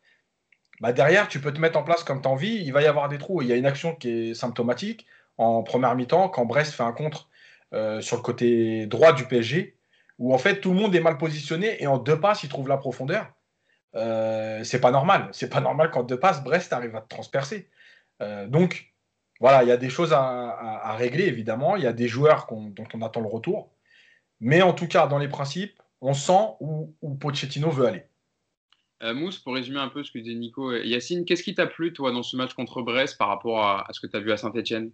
bah, 0.83 0.93
derrière, 0.93 1.29
tu 1.29 1.41
peux 1.41 1.55
te 1.55 1.61
mettre 1.61 1.79
en 1.79 1.85
place 1.85 2.03
comme 2.03 2.21
tu 2.21 2.27
as 2.27 2.31
envie. 2.33 2.57
Il 2.57 2.73
va 2.73 2.83
y 2.83 2.87
avoir 2.87 3.09
des 3.09 3.17
trous. 3.17 3.41
Il 3.41 3.47
y 3.47 3.53
a 3.53 3.57
une 3.57 3.67
action 3.67 3.95
qui 3.95 4.31
est 4.31 4.35
symptomatique 4.35 5.07
en 5.39 5.63
première 5.63 5.95
mi-temps, 5.95 6.29
quand 6.29 6.45
Brest 6.45 6.75
fait 6.75 6.83
un 6.83 6.93
contre 6.93 7.29
euh, 7.73 8.01
sur 8.01 8.17
le 8.17 8.23
côté 8.23 8.87
droit 8.87 9.13
du 9.13 9.25
PSG, 9.27 9.77
où 10.19 10.35
en 10.35 10.39
fait 10.39 10.61
tout 10.61 10.71
le 10.73 10.77
monde 10.77 10.95
est 10.95 11.01
mal 11.01 11.19
positionné 11.19 11.81
et 11.81 11.87
en 11.87 11.99
deux 11.99 12.19
passes, 12.19 12.43
il 12.43 12.49
trouve 12.49 12.69
la 12.69 12.79
profondeur. 12.79 13.33
Euh, 13.95 14.65
c'est 14.65 14.81
pas 14.81 14.91
normal. 14.91 15.29
C'est 15.31 15.49
pas 15.49 15.61
normal 15.61 15.93
qu'en 15.93 16.03
deux 16.03 16.19
passes, 16.19 16.43
Brest 16.43 16.73
arrive 16.73 16.97
à 16.97 17.01
te 17.01 17.09
transpercer. 17.09 17.71
Euh, 18.21 18.49
donc, 18.49 18.93
voilà, 19.39 19.63
il 19.63 19.69
y 19.69 19.73
a 19.73 19.77
des 19.77 19.89
choses 19.89 20.13
à, 20.13 20.97
régler, 20.99 21.27
évidemment. 21.27 21.77
Il 21.77 21.85
y 21.85 21.87
a 21.87 21.93
des 21.93 22.09
joueurs 22.09 22.49
dont 22.51 22.89
on 22.93 23.03
attend 23.03 23.21
le 23.21 23.29
retour. 23.29 23.71
Mais 24.41 24.63
en 24.63 24.73
tout 24.73 24.89
cas, 24.89 25.07
dans 25.07 25.19
les 25.19 25.29
principes, 25.29 25.81
on 26.01 26.15
sent 26.15 26.57
où 26.61 27.15
Pochettino 27.21 27.71
veut 27.71 27.87
aller. 27.87 28.05
Euh, 29.03 29.15
Mousse, 29.15 29.39
pour 29.41 29.55
résumer 29.55 29.81
un 29.81 29.89
peu 29.89 30.05
ce 30.05 30.13
que 30.13 30.19
disait 30.19 30.35
Nico 30.37 30.73
et 30.73 30.87
Yacine, 30.87 31.25
qu'est-ce 31.25 31.43
qui 31.43 31.55
t'a 31.55 31.67
plu, 31.67 31.93
toi, 31.93 32.13
dans 32.13 32.23
ce 32.23 32.37
match 32.37 32.55
contre 32.55 32.83
Brest 32.83 33.19
par 33.19 33.29
rapport 33.29 33.61
à, 33.61 33.87
ce 33.91 34.01
que 34.01 34.07
tu 34.07 34.17
as 34.17 34.21
vu 34.21 34.31
à 34.31 34.37
Saint-Etienne 34.37 34.93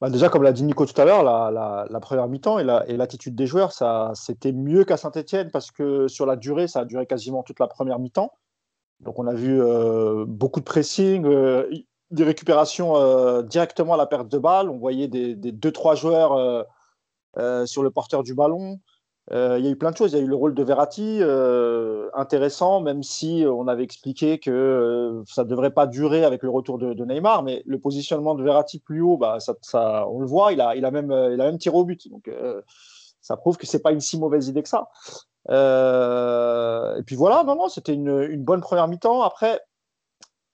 bah, 0.00 0.10
Déjà, 0.10 0.28
comme 0.28 0.42
l'a 0.42 0.52
dit 0.52 0.64
Nico 0.64 0.84
tout 0.84 1.00
à 1.00 1.06
l'heure, 1.06 1.22
la, 1.22 2.00
première 2.00 2.28
mi-temps 2.28 2.58
et 2.58 2.96
l'attitude 2.96 3.34
des 3.34 3.46
joueurs, 3.46 3.72
ça, 3.72 4.12
c'était 4.14 4.52
mieux 4.52 4.84
qu'à 4.84 4.98
Saint-Etienne 4.98 5.50
parce 5.50 5.70
que 5.70 6.08
sur 6.08 6.26
la 6.26 6.36
durée, 6.36 6.68
ça 6.68 6.80
a 6.80 6.84
duré 6.84 7.06
quasiment 7.06 7.42
toute 7.42 7.58
la 7.58 7.68
première 7.68 7.98
mi-temps. 7.98 8.32
Donc, 9.00 9.18
on 9.18 9.26
a 9.26 9.34
vu 9.34 9.58
euh, 9.58 10.26
beaucoup 10.26 10.60
de 10.60 10.66
pressing, 10.66 11.24
euh, 11.24 11.70
des 12.10 12.24
récupérations 12.24 13.42
directement 13.42 13.94
à 13.94 13.96
la 13.96 14.06
perte 14.06 14.28
de 14.28 14.38
balle. 14.38 14.68
On 14.68 14.76
voyait 14.76 15.08
des, 15.08 15.34
des 15.36 15.52
deux, 15.52 15.72
trois 15.72 15.94
joueurs 15.94 16.66
sur 17.66 17.82
le 17.82 17.90
porteur 17.90 18.22
du 18.22 18.34
ballon. 18.34 18.78
Euh, 19.32 19.58
il 19.58 19.64
y 19.64 19.68
a 19.68 19.70
eu 19.70 19.76
plein 19.76 19.90
de 19.90 19.96
choses. 19.96 20.12
Il 20.12 20.18
y 20.18 20.20
a 20.20 20.24
eu 20.24 20.28
le 20.28 20.34
rôle 20.34 20.54
de 20.54 20.62
Verratti, 20.62 21.18
euh, 21.20 22.08
intéressant, 22.14 22.80
même 22.80 23.02
si 23.02 23.44
on 23.46 23.68
avait 23.68 23.82
expliqué 23.82 24.38
que 24.38 24.50
euh, 24.50 25.22
ça 25.26 25.44
ne 25.44 25.48
devrait 25.48 25.70
pas 25.70 25.86
durer 25.86 26.24
avec 26.24 26.42
le 26.42 26.50
retour 26.50 26.78
de, 26.78 27.04
Neymar. 27.04 27.42
Mais 27.42 27.62
le 27.66 27.78
positionnement 27.78 28.34
de 28.34 28.42
Verratti 28.42 28.78
plus 28.78 29.02
haut, 29.02 29.18
bah, 29.18 29.38
on 29.74 30.20
le 30.20 30.26
voit, 30.26 30.52
il 30.52 30.60
a, 30.60 30.90
même, 30.90 31.10
il 31.32 31.40
a 31.40 31.44
même 31.44 31.58
tiré 31.58 31.76
au 31.76 31.84
but. 31.84 32.08
Donc 32.08 32.30
ça 33.20 33.36
prouve 33.36 33.58
que 33.58 33.66
ce 33.66 33.76
n'est 33.76 33.82
pas 33.82 33.92
une 33.92 34.00
si 34.00 34.18
mauvaise 34.18 34.48
idée 34.48 34.62
que 34.62 34.68
ça. 34.68 34.88
et 35.48 37.02
puis 37.02 37.16
voilà, 37.16 37.44
non, 37.44 37.68
c'était 37.68 37.94
une, 37.94 38.42
bonne 38.42 38.60
première 38.60 38.88
mi-temps. 38.88 39.22
Après, 39.22 39.60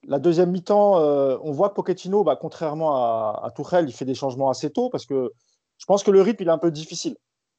la 0.07 0.19
deuxième 0.19 0.51
mi-temps, 0.51 0.97
on 0.97 1.51
voit 1.51 1.69
que 1.69 1.75
Pochettino, 1.75 2.25
bah, 2.25 2.37
contrairement 2.39 2.95
à, 2.95 3.53
à 3.55 3.81
il 3.81 3.93
fait 3.93 4.05
des 4.05 4.15
changements 4.15 4.49
assez 4.49 4.69
tôt 4.69 4.89
parce 4.89 5.05
que 5.05 5.31
je 5.77 5.85
pense 5.85 6.03
que 6.03 6.11
le 6.11 6.21
rythme 6.21 6.43
il 6.43 6.47
est 6.49 6.51
un 6.51 6.57
peu 6.57 6.71
difficile. 6.71 7.15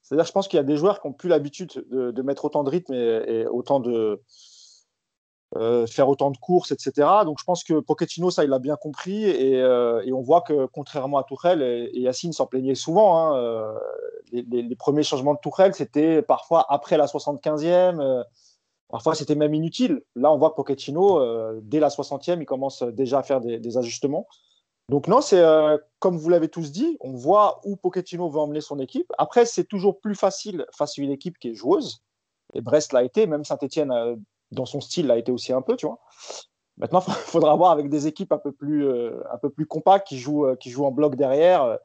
C'est-à-dire, 0.06 0.24
je 0.24 0.32
pense 0.32 0.46
qu'il 0.46 0.56
y 0.56 0.60
a 0.60 0.62
des 0.62 0.76
joueurs 0.76 1.00
qui 1.00 1.08
n'ont 1.08 1.12
plus 1.12 1.28
l'habitude 1.28 1.84
de, 1.90 2.22
mettre 2.22 2.44
autant 2.44 2.62
de 2.62 2.70
rythme 2.70 2.94
et, 2.94 3.44
autant 3.48 3.80
de 3.80 4.22
euh, 5.56 5.84
faire 5.88 6.08
autant 6.08 6.30
de 6.30 6.36
courses, 6.36 6.70
etc. 6.70 7.08
Donc, 7.24 7.40
je 7.40 7.44
pense 7.44 7.64
que 7.64 7.80
Pochettino, 7.80 8.30
ça, 8.30 8.44
il 8.44 8.50
l'a 8.50 8.60
bien 8.60 8.76
compris. 8.76 9.24
Et, 9.24 9.60
euh, 9.60 10.00
on 10.14 10.20
voit 10.20 10.42
que, 10.42 10.66
contrairement 10.66 11.18
à 11.18 11.24
Tourelle, 11.24 11.60
et, 11.60 11.98
Yacine 11.98 12.32
s'en 12.32 12.46
plaignait 12.46 12.76
souvent, 12.76 13.18
hein, 13.18 13.36
euh, 13.36 13.74
les, 14.30 14.76
premiers 14.76 15.02
changements 15.02 15.34
de 15.34 15.40
Tourelle, 15.40 15.74
c'était 15.74 16.22
parfois 16.22 16.64
après 16.68 16.96
la 16.96 17.06
75e. 17.06 18.24
parfois, 18.88 19.16
c'était 19.16 19.34
même 19.34 19.54
inutile. 19.54 20.04
Là, 20.14 20.30
on 20.30 20.38
voit 20.38 20.50
que 20.50 20.54
Pochettino, 20.54 21.20
dès 21.62 21.80
la 21.80 21.88
60e, 21.88 22.38
il 22.40 22.46
commence 22.46 22.84
déjà 22.84 23.18
à 23.18 23.22
faire 23.24 23.40
des 23.40 23.76
ajustements. 23.76 24.28
Donc 24.88 25.08
non, 25.08 25.20
c'est 25.20 25.40
euh, 25.40 25.78
comme 25.98 26.16
vous 26.16 26.28
l'avez 26.28 26.48
tous 26.48 26.70
dit, 26.70 26.96
on 27.00 27.12
voit 27.12 27.60
où 27.64 27.76
Pochettino 27.76 28.28
veut 28.28 28.38
emmener 28.38 28.60
son 28.60 28.78
équipe. 28.78 29.12
Après, 29.18 29.44
c'est 29.44 29.64
toujours 29.64 30.00
plus 30.00 30.14
facile 30.14 30.64
face 30.72 30.98
à 30.98 31.02
une 31.02 31.10
équipe 31.10 31.38
qui 31.38 31.48
est 31.48 31.54
joueuse. 31.54 32.02
Et 32.54 32.60
Brest 32.60 32.92
l'a 32.92 33.02
été, 33.02 33.26
même 33.26 33.44
Saint-Etienne, 33.44 33.90
euh, 33.90 34.14
dans 34.52 34.66
son 34.66 34.80
style, 34.80 35.08
l'a 35.08 35.18
été 35.18 35.32
aussi 35.32 35.52
un 35.52 35.62
peu, 35.62 35.76
tu 35.76 35.86
vois. 35.86 35.98
Maintenant, 36.76 37.02
il 37.08 37.14
faudra 37.14 37.56
voir 37.56 37.72
avec 37.72 37.88
des 37.88 38.06
équipes 38.06 38.30
un 38.32 38.38
peu 38.38 38.52
plus, 38.52 38.86
euh, 38.86 39.20
compactes 39.68 40.06
qui 40.06 40.18
jouent, 40.18 40.44
en 40.46 40.92
bloc 40.92 41.16
derrière. 41.16 41.78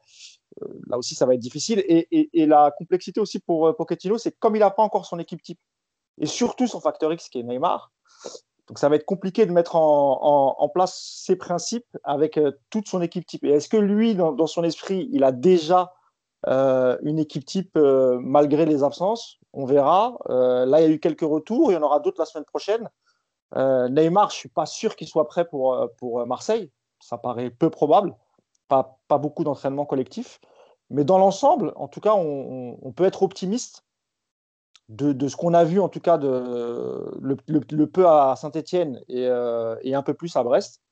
là 0.86 0.96
aussi, 0.96 1.16
ça 1.16 1.26
va 1.26 1.34
être 1.34 1.40
difficile. 1.40 1.80
Et, 1.88 2.30
et 2.32 2.46
la 2.46 2.70
complexité 2.70 3.18
aussi 3.18 3.40
pour 3.40 3.74
Pochettino, 3.76 4.16
c'est 4.16 4.38
comme 4.38 4.54
il 4.54 4.60
n'a 4.60 4.70
pas 4.70 4.84
encore 4.84 5.06
son 5.06 5.18
équipe 5.18 5.42
type, 5.42 5.58
et 6.20 6.26
surtout 6.26 6.68
son 6.68 6.80
facteur 6.80 7.12
X 7.12 7.28
qui 7.28 7.40
est 7.40 7.42
Neymar, 7.42 7.90
donc 8.68 8.78
ça 8.78 8.88
va 8.88 8.96
être 8.96 9.04
compliqué 9.04 9.44
de 9.46 9.52
mettre 9.52 9.76
en, 9.76 10.70
place 10.72 11.22
ses 11.24 11.36
principes 11.36 11.96
avec 12.04 12.38
euh, 12.38 12.52
toute 12.70 12.88
son 12.88 13.02
équipe 13.02 13.26
type. 13.26 13.44
Est-ce 13.44 13.68
que 13.68 13.76
lui, 13.76 14.14
dans, 14.14 14.46
son 14.46 14.64
esprit, 14.64 15.08
il 15.12 15.24
a 15.24 15.32
déjà 15.32 15.92
euh, 16.46 16.96
une 17.02 17.18
équipe 17.18 17.44
type 17.44 17.76
euh, 17.76 18.18
malgré 18.20 18.64
les 18.64 18.82
absences? 18.82 19.38
On 19.52 19.66
verra. 19.66 20.16
là, 20.28 20.80
il 20.80 20.82
y 20.82 20.86
a 20.86 20.88
eu 20.88 21.00
quelques 21.00 21.20
retours, 21.20 21.70
il 21.70 21.74
y 21.74 21.76
en 21.76 21.82
aura 21.82 22.00
d'autres 22.00 22.20
la 22.20 22.24
semaine 22.24 22.46
prochaine. 22.46 22.88
Neymar, 23.54 24.30
je 24.30 24.36
ne 24.36 24.38
suis 24.38 24.48
pas 24.48 24.64
sûr 24.64 24.96
qu'il 24.96 25.06
soit 25.06 25.28
prêt 25.28 25.44
pour, 25.44 26.26
Marseille. 26.26 26.70
Ça 27.00 27.18
paraît 27.18 27.50
peu 27.50 27.68
probable. 27.68 28.16
Pas 28.68 28.96
beaucoup 29.10 29.44
d'entraînement 29.44 29.84
collectif. 29.84 30.40
Mais 30.88 31.04
dans 31.04 31.18
l'ensemble, 31.18 31.74
en 31.76 31.88
tout 31.88 32.00
cas, 32.00 32.14
on 32.14 32.92
peut 32.96 33.04
être 33.04 33.22
optimiste 33.22 33.84
de, 34.92 35.28
ce 35.28 35.36
qu'on 35.36 35.54
a 35.54 35.64
vu, 35.64 35.80
en 35.80 35.88
tout 35.88 36.00
cas, 36.00 36.18
de, 36.18 37.18
le, 37.20 37.86
peu 37.86 38.06
à 38.06 38.34
Saint-Etienne 38.36 39.00
et, 39.08 39.26
euh, 39.26 39.76
et, 39.82 39.94
un 39.94 40.02
peu 40.02 40.14
plus 40.14 40.36
à 40.36 40.42
Brest, 40.42 40.82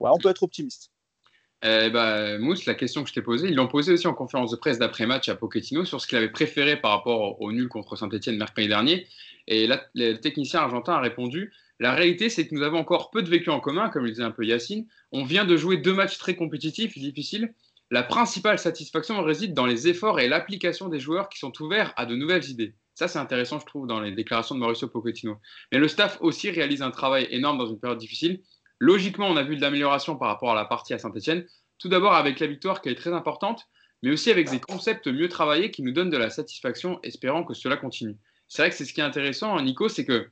on 0.00 0.18
peut 0.18 0.30
être 0.30 0.42
optimiste. 0.42 0.90
Eh 1.62 1.90
Mousse, 2.38 2.66
la 2.66 2.74
question 2.74 3.02
que 3.02 3.08
je 3.08 3.14
t'ai 3.14 3.22
posée, 3.22 3.48
ils 3.48 3.56
l'ont 3.56 3.66
posée 3.66 3.92
aussi 3.92 4.06
en 4.06 4.14
conférence 4.14 4.52
de 4.52 4.56
presse 4.56 4.78
d'après-match 4.78 5.28
à 5.28 5.34
Pochettino 5.34 5.84
sur 5.84 6.00
ce 6.00 6.06
qu'il 6.06 6.16
avait 6.16 6.30
préféré 6.30 6.80
par 6.80 6.92
rapport 6.92 7.40
au 7.40 7.50
nul 7.50 7.68
contre 7.68 7.96
Saint-Etienne 7.96 8.36
mercredi 8.36 8.68
dernier. 8.68 9.08
Et 9.48 9.66
là, 9.66 9.82
le 9.94 10.14
technicien 10.14 10.60
argentin 10.60 10.92
a 10.92 11.00
répondu 11.00 11.52
La 11.80 11.94
réalité, 11.94 12.28
c'est 12.28 12.46
que 12.46 12.54
nous 12.54 12.62
avons 12.62 12.78
encore 12.78 13.10
peu 13.10 13.22
de 13.22 13.28
vécu 13.28 13.50
en 13.50 13.58
commun, 13.58 13.88
comme 13.88 14.04
le 14.04 14.10
disait 14.10 14.22
un 14.22 14.30
peu 14.30 14.44
Yacine. 14.44 14.86
On 15.10 15.24
vient 15.24 15.44
de 15.44 15.56
jouer 15.56 15.78
deux 15.78 15.94
matchs 15.94 16.18
très 16.18 16.36
compétitifs 16.36 16.96
et 16.96 17.00
difficiles. 17.00 17.52
La 17.90 18.04
principale 18.04 18.60
satisfaction 18.60 19.20
réside 19.22 19.54
dans 19.54 19.66
les 19.66 19.88
efforts 19.88 20.20
et 20.20 20.28
l'application 20.28 20.88
des 20.88 21.00
joueurs 21.00 21.28
qui 21.28 21.38
sont 21.40 21.52
ouverts 21.60 21.92
à 21.96 22.06
de 22.06 22.14
nouvelles 22.14 22.48
idées. 22.48 22.74
Ça, 22.98 23.06
c'est 23.06 23.20
intéressant, 23.20 23.60
je 23.60 23.64
trouve, 23.64 23.86
dans 23.86 24.00
les 24.00 24.10
déclarations 24.10 24.56
de 24.56 24.60
Mauricio 24.60 24.88
Pochettino. 24.88 25.36
Mais 25.70 25.78
le 25.78 25.86
staff 25.86 26.18
aussi 26.20 26.50
réalise 26.50 26.82
un 26.82 26.90
travail 26.90 27.28
énorme 27.30 27.56
dans 27.56 27.68
une 27.68 27.78
période 27.78 28.00
difficile. 28.00 28.42
Logiquement, 28.80 29.28
on 29.28 29.36
a 29.36 29.44
vu 29.44 29.54
de 29.54 29.60
l'amélioration 29.60 30.16
par 30.16 30.26
rapport 30.26 30.50
à 30.50 30.56
la 30.56 30.64
partie 30.64 30.94
à 30.94 30.98
Saint-Etienne. 30.98 31.46
Tout 31.78 31.88
d'abord 31.88 32.14
avec 32.14 32.40
la 32.40 32.48
victoire 32.48 32.82
qui 32.82 32.88
est 32.88 32.96
très 32.96 33.12
importante, 33.12 33.68
mais 34.02 34.10
aussi 34.10 34.32
avec 34.32 34.50
des 34.50 34.58
concepts 34.58 35.06
mieux 35.06 35.28
travaillés 35.28 35.70
qui 35.70 35.82
nous 35.82 35.92
donnent 35.92 36.10
de 36.10 36.16
la 36.16 36.28
satisfaction, 36.28 36.98
espérant 37.04 37.44
que 37.44 37.54
cela 37.54 37.76
continue. 37.76 38.16
C'est 38.48 38.62
vrai 38.62 38.70
que 38.70 38.74
c'est 38.74 38.84
ce 38.84 38.92
qui 38.92 39.00
est 39.00 39.04
intéressant, 39.04 39.60
Nico, 39.62 39.88
c'est 39.88 40.04
que 40.04 40.26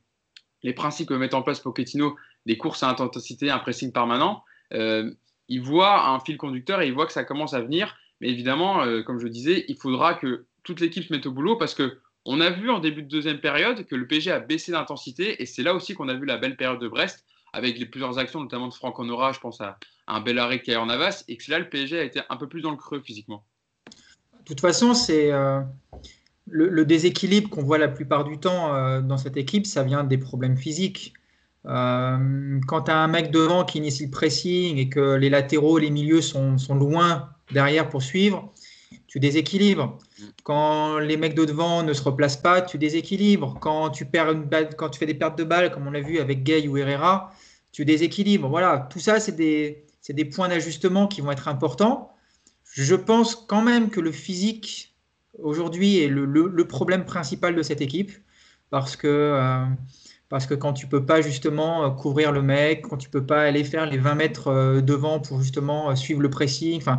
les 0.64 0.72
principes 0.72 1.10
que 1.10 1.14
met 1.14 1.36
en 1.36 1.42
place 1.42 1.60
Pochettino, 1.60 2.16
des 2.46 2.58
courses 2.58 2.82
à 2.82 2.88
intensité, 2.88 3.48
un 3.48 3.60
pressing 3.60 3.92
permanent, 3.92 4.42
euh, 4.72 5.08
il 5.46 5.60
voit 5.60 6.08
un 6.08 6.18
fil 6.18 6.36
conducteur 6.36 6.82
et 6.82 6.88
il 6.88 6.94
voit 6.94 7.06
que 7.06 7.12
ça 7.12 7.22
commence 7.22 7.54
à 7.54 7.60
venir. 7.60 7.96
Mais 8.20 8.28
évidemment, 8.28 8.82
euh, 8.82 9.04
comme 9.04 9.20
je 9.20 9.28
disais, 9.28 9.66
il 9.68 9.76
faudra 9.76 10.14
que 10.14 10.46
toute 10.64 10.80
l'équipe 10.80 11.04
se 11.04 11.12
mette 11.12 11.26
au 11.26 11.30
boulot 11.30 11.54
parce 11.54 11.72
que 11.72 12.00
on 12.26 12.40
a 12.40 12.50
vu 12.50 12.70
en 12.70 12.80
début 12.80 13.02
de 13.02 13.08
deuxième 13.08 13.38
période 13.38 13.86
que 13.86 13.94
le 13.94 14.06
PSG 14.06 14.32
a 14.32 14.40
baissé 14.40 14.72
d'intensité 14.72 15.40
et 15.40 15.46
c'est 15.46 15.62
là 15.62 15.74
aussi 15.74 15.94
qu'on 15.94 16.08
a 16.08 16.14
vu 16.14 16.26
la 16.26 16.36
belle 16.36 16.56
période 16.56 16.80
de 16.80 16.88
Brest 16.88 17.24
avec 17.52 17.78
les 17.78 17.86
plusieurs 17.86 18.18
actions, 18.18 18.40
notamment 18.40 18.68
de 18.68 18.74
Franck 18.74 18.98
Honora, 18.98 19.32
je 19.32 19.40
pense 19.40 19.60
à, 19.60 19.78
un 20.08 20.20
bel 20.20 20.38
arrêt 20.38 20.58
de 20.64 20.76
en 20.76 20.86
Navas, 20.86 21.24
et 21.26 21.36
que 21.36 21.50
là, 21.50 21.58
le 21.58 21.68
PSG 21.68 21.98
a 21.98 22.02
été 22.02 22.20
un 22.28 22.36
peu 22.36 22.48
plus 22.48 22.60
dans 22.60 22.70
le 22.70 22.76
creux 22.76 23.00
physiquement. 23.00 23.44
De 23.86 24.44
toute 24.44 24.60
façon, 24.60 24.94
c'est 24.94 25.32
euh, 25.32 25.60
le, 26.46 26.84
déséquilibre 26.84 27.48
qu'on 27.48 27.62
voit 27.62 27.78
la 27.78 27.88
plupart 27.88 28.24
du 28.24 28.38
temps 28.38 28.74
euh, 28.74 29.00
dans 29.00 29.16
cette 29.16 29.36
équipe, 29.36 29.66
ça 29.66 29.82
vient 29.82 30.04
des 30.04 30.18
problèmes 30.18 30.56
physiques. 30.56 31.14
Euh, 31.64 32.60
quand 32.68 32.82
tu 32.82 32.90
as 32.90 32.98
un 32.98 33.08
mec 33.08 33.30
devant 33.30 33.64
qui 33.64 33.78
initie 33.78 34.04
le 34.04 34.10
pressing 34.10 34.76
et 34.76 34.88
que 34.88 35.14
les 35.14 35.30
latéraux, 35.30 35.78
les 35.78 35.90
milieux 35.90 36.20
sont 36.20 36.56
loin 36.74 37.30
derrière 37.50 37.88
pour 37.88 38.02
suivre, 38.02 38.52
tu 39.06 39.20
déséquilibres. 39.20 39.98
Quand 40.42 40.98
les 40.98 41.16
mecs 41.16 41.34
de 41.34 41.44
devant 41.44 41.82
ne 41.82 41.92
se 41.92 42.02
replacent 42.02 42.36
pas, 42.36 42.60
tu 42.60 42.78
déséquilibres. 42.78 43.58
Quand 43.60 43.90
tu, 43.90 44.04
perds 44.04 44.32
une 44.32 44.48
quand 44.76 44.90
tu 44.90 44.98
fais 44.98 45.06
des 45.06 45.14
pertes 45.14 45.38
de 45.38 45.44
balles, 45.44 45.70
comme 45.70 45.86
on 45.86 45.90
l'a 45.90 46.00
vu 46.00 46.18
avec 46.18 46.42
Gay 46.42 46.66
ou 46.68 46.76
Herrera, 46.76 47.32
tu 47.72 47.84
déséquilibres. 47.84 48.48
Voilà, 48.48 48.88
tout 48.90 48.98
ça, 48.98 49.20
c'est 49.20 49.36
des, 49.36 49.84
des, 50.08 50.24
points 50.24 50.48
d'ajustement 50.48 51.06
qui 51.06 51.20
vont 51.20 51.30
être 51.30 51.48
importants. 51.48 52.12
Je 52.72 52.94
pense 52.94 53.36
quand 53.36 53.62
même 53.62 53.90
que 53.90 54.00
le 54.00 54.12
physique, 54.12 54.96
aujourd'hui, 55.38 55.98
est 55.98 56.08
le, 56.08 56.64
problème 56.66 57.04
principal 57.04 57.54
de 57.54 57.62
cette 57.62 57.80
équipe. 57.80 58.12
Parce 58.70 58.96
que, 58.96 59.06
euh, 59.06 59.64
parce 60.28 60.46
que 60.46 60.54
quand 60.54 60.72
tu 60.72 60.88
peux 60.88 61.06
pas 61.06 61.20
justement 61.20 61.88
couvrir 61.92 62.32
le 62.32 62.42
mec, 62.42 62.82
quand 62.82 62.96
tu 62.96 63.08
peux 63.08 63.24
pas 63.24 63.42
aller 63.42 63.62
faire 63.62 63.86
les 63.86 63.98
20 63.98 64.14
mètres 64.16 64.48
euh, 64.48 64.80
devant 64.80 65.20
pour 65.20 65.40
justement 65.40 65.94
suivre 65.94 66.20
le 66.20 66.30
pressing, 66.30 66.78
enfin, 66.78 66.98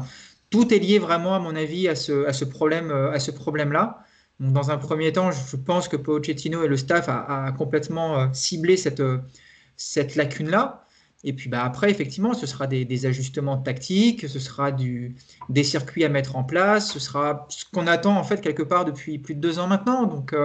tout 0.49 0.73
est 0.73 0.79
lié 0.79 0.99
vraiment, 0.99 1.35
à 1.35 1.39
mon 1.39 1.55
avis, 1.55 1.87
à 1.87 1.95
ce, 1.95 2.11
euh, 2.11 3.31
problème-là. 3.33 4.03
dans 4.39 4.71
un 4.71 4.77
premier 4.77 5.11
temps, 5.11 5.31
je 5.31 5.57
pense 5.57 5.87
que 5.87 5.97
Pochettino 5.97 6.63
et 6.63 6.67
le 6.67 6.77
staff 6.77 7.09
a, 7.09 7.51
complètement 7.57 8.19
euh, 8.19 8.27
ciblé 8.33 8.77
cette, 8.77 8.99
euh, 8.99 9.19
cette 9.75 10.15
lacune-là. 10.15 10.83
Et 11.23 11.33
puis 11.33 11.49
bah, 11.49 11.63
après, 11.63 11.89
effectivement, 11.91 12.33
ce 12.33 12.45
sera 12.45 12.67
des, 12.67 13.05
ajustements 13.05 13.57
tactiques, 13.57 14.29
ce 14.29 14.39
sera 14.39 14.71
des 14.71 15.63
circuits 15.63 16.05
à 16.05 16.09
mettre 16.09 16.35
en 16.35 16.43
place, 16.43 16.93
ce 16.93 16.99
sera 16.99 17.47
ce 17.49 17.65
qu'on 17.73 17.87
attend 17.87 18.15
en 18.15 18.23
fait 18.23 18.39
quelque 18.39 18.63
part 18.63 18.85
depuis 18.85 19.17
plus 19.17 19.33
de 19.33 19.41
deux 19.41 19.57
ans 19.57 19.67
maintenant. 19.67 20.05
Donc 20.05 20.35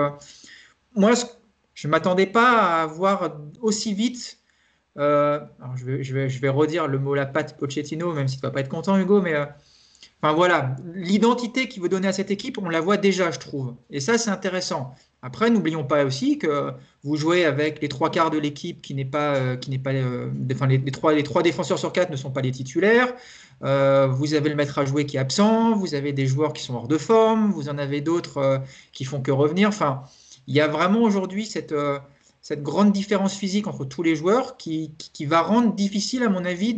moi, 0.97 1.13
je 1.75 1.87
ne 1.87 1.91
m'attendais 1.91 2.27
pas 2.27 2.83
à 2.83 2.87
voir 2.87 3.37
aussi 3.61 3.93
vite. 3.93 4.39
alors 4.97 5.77
je, 5.77 6.15
vais, 6.15 6.49
redire 6.49 6.89
le 6.89 6.99
mot 6.99 7.15
la 7.15 7.27
patte 7.27 7.59
Pochettino, 7.59 8.15
même 8.15 8.27
si 8.27 8.37
tu 8.37 8.47
ne 8.47 8.49
vas 8.49 8.53
pas 8.53 8.61
être 8.61 8.71
content, 8.71 8.99
Hugo, 8.99 9.21
mais 9.21 9.35
Enfin 10.23 10.35
voilà, 10.35 10.76
l'identité 10.95 11.67
qu'il 11.67 11.83
veut 11.83 11.88
donner 11.88 12.07
à 12.07 12.12
cette 12.12 12.31
équipe, 12.31 12.57
on 12.59 12.69
la 12.69 12.81
voit 12.81 12.97
déjà, 12.97 13.33
je 13.33 13.41
trouve. 13.41 13.75
Et 13.91 13.99
ça, 13.99 14.19
c'est 14.19 14.31
intéressant. 14.31 14.95
Après, 15.21 15.50
n'oublions 15.50 15.83
pas 15.83 16.05
aussi 16.05 16.38
que 16.38 16.73
vous 17.02 17.17
jouez 17.17 17.45
avec 17.45 17.83
les 17.83 17.88
trois 17.88 18.09
quarts 18.09 18.31
de 18.31 18.38
l'équipe 18.38 18.81
qui 18.83 18.95
n'est 18.95 19.05
pas, 19.05 19.35
euh, 19.35 19.57
qui 19.57 19.71
n'est 19.71 19.81
pas, 19.81 19.91
euh, 19.91 20.31
enfin, 20.52 20.69
les, 20.69 20.81
trois, 20.93 21.12
les 21.12 21.25
trois 21.25 21.43
défenseurs 21.43 21.79
sur 21.81 21.93
quatre 21.93 22.11
ne 22.11 22.17
sont 22.17 22.31
pas 22.31 22.41
les 22.41 22.52
titulaires. 22.52 23.12
Euh, 23.64 24.07
vous 24.07 24.35
avez 24.35 24.49
le 24.49 24.55
maître 24.55 24.79
à 24.79 24.85
jouer 24.85 25.07
qui 25.07 25.17
est 25.17 25.21
absent. 25.21 25.75
Vous 25.75 25.97
avez 25.97 26.12
des 26.12 26.26
joueurs 26.26 26.52
qui 26.52 26.62
sont 26.62 26.75
hors 26.75 26.88
de 26.88 26.99
forme. 26.99 27.50
Vous 27.50 27.69
en 27.69 27.79
avez 27.79 28.00
d'autres 28.00 28.62
qui 28.93 29.05
font 29.05 29.23
que 29.23 29.33
revenir. 29.33 29.69
Enfin, 29.69 30.05
il 30.47 30.55
y 30.55 30.61
a 30.61 30.69
vraiment 30.69 31.02
aujourd'hui 31.02 31.47
cette 31.47 31.75
cette 32.43 32.63
grande 32.63 32.93
différence 32.93 33.35
physique 33.35 33.69
entre 33.69 33.85
tous 33.85 34.03
les 34.03 34.17
joueurs 34.17 34.57
qui, 34.57 34.93
va 35.21 35.43
rendre 35.43 35.73
difficile, 35.75 36.25
à 36.25 36.29
mon 36.29 36.45
avis, 36.45 36.77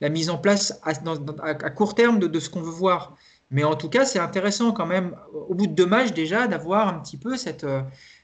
la 0.00 0.08
mise 0.08 0.30
en 0.30 0.38
place 0.38 0.80
à, 0.82 1.70
court 1.70 1.94
terme 1.94 2.18
de, 2.18 2.40
ce 2.40 2.48
qu'on 2.48 2.62
veut 2.62 2.70
voir. 2.70 3.14
Mais 3.50 3.62
en 3.64 3.76
tout 3.76 3.90
cas, 3.90 4.06
c'est 4.06 4.18
intéressant 4.18 4.72
quand 4.72 4.86
même, 4.86 5.14
au 5.32 5.54
bout 5.54 5.66
de 5.66 5.74
deux 5.74 5.86
matchs 5.86 6.12
déjà, 6.12 6.46
d'avoir 6.46 6.88
un 6.88 6.98
petit 7.00 7.18
peu 7.18 7.36
cette, 7.36 7.66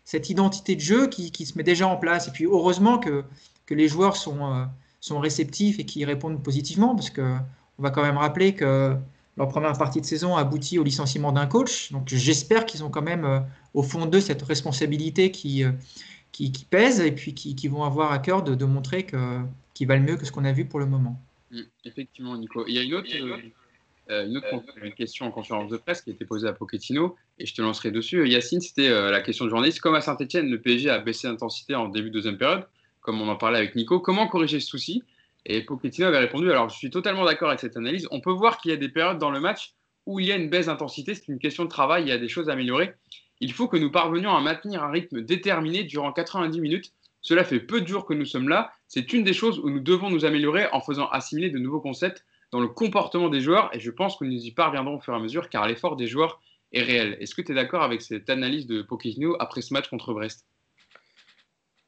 cette 0.04 0.30
identité 0.30 0.74
de 0.74 0.80
jeu 0.80 1.06
qui, 1.06 1.46
se 1.46 1.56
met 1.56 1.62
déjà 1.62 1.86
en 1.86 1.96
place. 1.96 2.28
Et 2.28 2.30
puis 2.32 2.46
heureusement 2.46 2.98
que, 2.98 3.24
que 3.66 3.74
les 3.74 3.86
joueurs 3.86 4.16
sont, 4.16 4.42
euh, 4.42 4.64
sont 5.00 5.20
réceptifs 5.20 5.78
et 5.78 5.84
qui 5.84 6.04
répondent 6.06 6.42
positivement, 6.42 6.94
parce 6.94 7.10
qu'on 7.10 7.42
va 7.78 7.90
quand 7.90 8.02
même 8.02 8.16
rappeler 8.16 8.54
que 8.54 8.96
leur 9.36 9.48
première 9.48 9.76
partie 9.76 10.00
de 10.00 10.06
saison 10.06 10.36
a 10.36 10.40
abouti 10.40 10.78
au 10.78 10.82
licenciement 10.82 11.30
d'un 11.30 11.46
coach. 11.46 11.92
Donc 11.92 12.08
j'espère 12.08 12.64
qu'ils 12.64 12.82
ont 12.82 12.90
quand 12.90 13.02
même 13.02 13.24
euh, 13.24 13.40
au 13.74 13.82
fond 13.82 14.06
d'eux 14.06 14.20
cette 14.20 14.42
responsabilité 14.42 15.30
qui, 15.30 15.64
euh, 16.40 16.48
qui, 16.50 16.64
pèsent 16.68 17.00
et 17.00 17.12
puis 17.12 17.34
qui, 17.34 17.68
vont 17.68 17.84
avoir 17.84 18.12
à 18.12 18.18
cœur 18.18 18.42
de, 18.42 18.64
montrer 18.64 19.06
qu'ils 19.74 19.86
valent 19.86 20.04
mieux 20.04 20.16
que 20.16 20.24
ce 20.24 20.32
qu'on 20.32 20.44
a 20.44 20.52
vu 20.52 20.64
pour 20.64 20.80
le 20.80 20.86
moment. 20.86 21.20
Mm, 21.50 21.60
effectivement, 21.84 22.36
Nico. 22.36 22.64
Il 22.66 22.74
y 22.74 22.78
a 22.78 22.82
une 22.82 22.94
autre, 22.94 23.10
euh, 24.10 24.26
une, 24.26 24.36
autre 24.36 24.54
question 24.96 25.26
en 25.26 25.30
conférence 25.30 25.70
de 25.70 25.76
presse 25.76 26.02
qui 26.02 26.10
a 26.10 26.12
été 26.12 26.24
posée 26.24 26.48
à 26.48 26.52
Pochettino 26.52 27.16
et 27.38 27.46
je 27.46 27.54
te 27.54 27.62
lancerai 27.62 27.90
dessus. 27.90 28.28
Yacine, 28.28 28.60
c'était 28.60 28.88
euh, 28.88 29.10
la 29.10 29.20
question 29.20 29.44
de 29.44 29.50
journaliste. 29.50 29.80
Comme 29.80 29.94
à 29.94 30.00
Saint-Etienne, 30.00 30.50
le 30.50 30.60
PSG 30.60 30.90
a 30.90 30.98
baissé 30.98 31.28
l'intensité 31.28 31.74
en 31.74 31.88
début 31.88 32.08
de 32.08 32.14
deuxième 32.14 32.38
période, 32.38 32.66
comme 33.00 33.20
on 33.20 33.28
en 33.28 33.36
parlait 33.36 33.58
avec 33.58 33.74
Nico. 33.76 34.00
Comment 34.00 34.26
corriger 34.26 34.60
ce 34.60 34.66
souci? 34.66 35.02
Et 35.46 35.62
Pochettino 35.62 36.06
avait 36.08 36.18
répondu 36.18 36.50
alors 36.50 36.68
je 36.68 36.76
suis 36.76 36.90
totalement 36.90 37.24
d'accord 37.24 37.48
avec 37.48 37.60
cette 37.60 37.76
analyse. 37.76 38.06
On 38.10 38.20
peut 38.20 38.32
voir 38.32 38.58
qu'il 38.58 38.70
y 38.70 38.74
a 38.74 38.76
des 38.76 38.88
périodes 38.88 39.18
dans 39.18 39.30
le 39.30 39.40
match 39.40 39.74
où 40.06 40.20
il 40.20 40.26
y 40.26 40.32
a 40.32 40.36
une 40.36 40.50
baisse 40.50 40.66
d'intensité. 40.66 41.14
C'est 41.14 41.28
une 41.28 41.38
question 41.38 41.64
de 41.64 41.70
travail, 41.70 42.02
il 42.02 42.08
y 42.08 42.12
a 42.12 42.18
des 42.18 42.28
choses 42.28 42.48
à 42.48 42.52
améliorer. 42.52 42.92
Il 43.40 43.52
faut 43.52 43.68
que 43.68 43.76
nous 43.76 43.90
parvenions 43.90 44.34
à 44.36 44.40
maintenir 44.40 44.82
un 44.82 44.90
rythme 44.90 45.22
déterminé 45.22 45.84
durant 45.84 46.12
90 46.12 46.60
minutes. 46.60 46.92
Cela 47.22 47.44
fait 47.44 47.60
peu 47.60 47.80
de 47.80 47.86
jours 47.86 48.06
que 48.06 48.14
nous 48.14 48.24
sommes 48.24 48.48
là. 48.48 48.72
C'est 48.86 49.12
une 49.12 49.24
des 49.24 49.32
choses 49.32 49.58
où 49.58 49.70
nous 49.70 49.80
devons 49.80 50.10
nous 50.10 50.24
améliorer 50.24 50.66
en 50.72 50.80
faisant 50.80 51.08
assimiler 51.08 51.50
de 51.50 51.58
nouveaux 51.58 51.80
concepts 51.80 52.24
dans 52.50 52.60
le 52.60 52.68
comportement 52.68 53.28
des 53.28 53.40
joueurs. 53.40 53.74
Et 53.74 53.80
je 53.80 53.90
pense 53.90 54.16
que 54.16 54.24
nous 54.24 54.44
y 54.44 54.50
parviendrons 54.50 54.96
au 54.96 55.00
fur 55.00 55.14
et 55.14 55.16
à 55.16 55.20
mesure 55.20 55.48
car 55.48 55.66
l'effort 55.66 55.96
des 55.96 56.06
joueurs 56.06 56.40
est 56.72 56.82
réel. 56.82 57.16
Est-ce 57.20 57.34
que 57.34 57.42
tu 57.42 57.52
es 57.52 57.54
d'accord 57.54 57.82
avec 57.82 58.02
cette 58.02 58.30
analyse 58.30 58.66
de 58.66 58.82
Pochettino 58.82 59.36
après 59.40 59.62
ce 59.62 59.72
match 59.72 59.88
contre 59.88 60.12
Brest? 60.12 60.46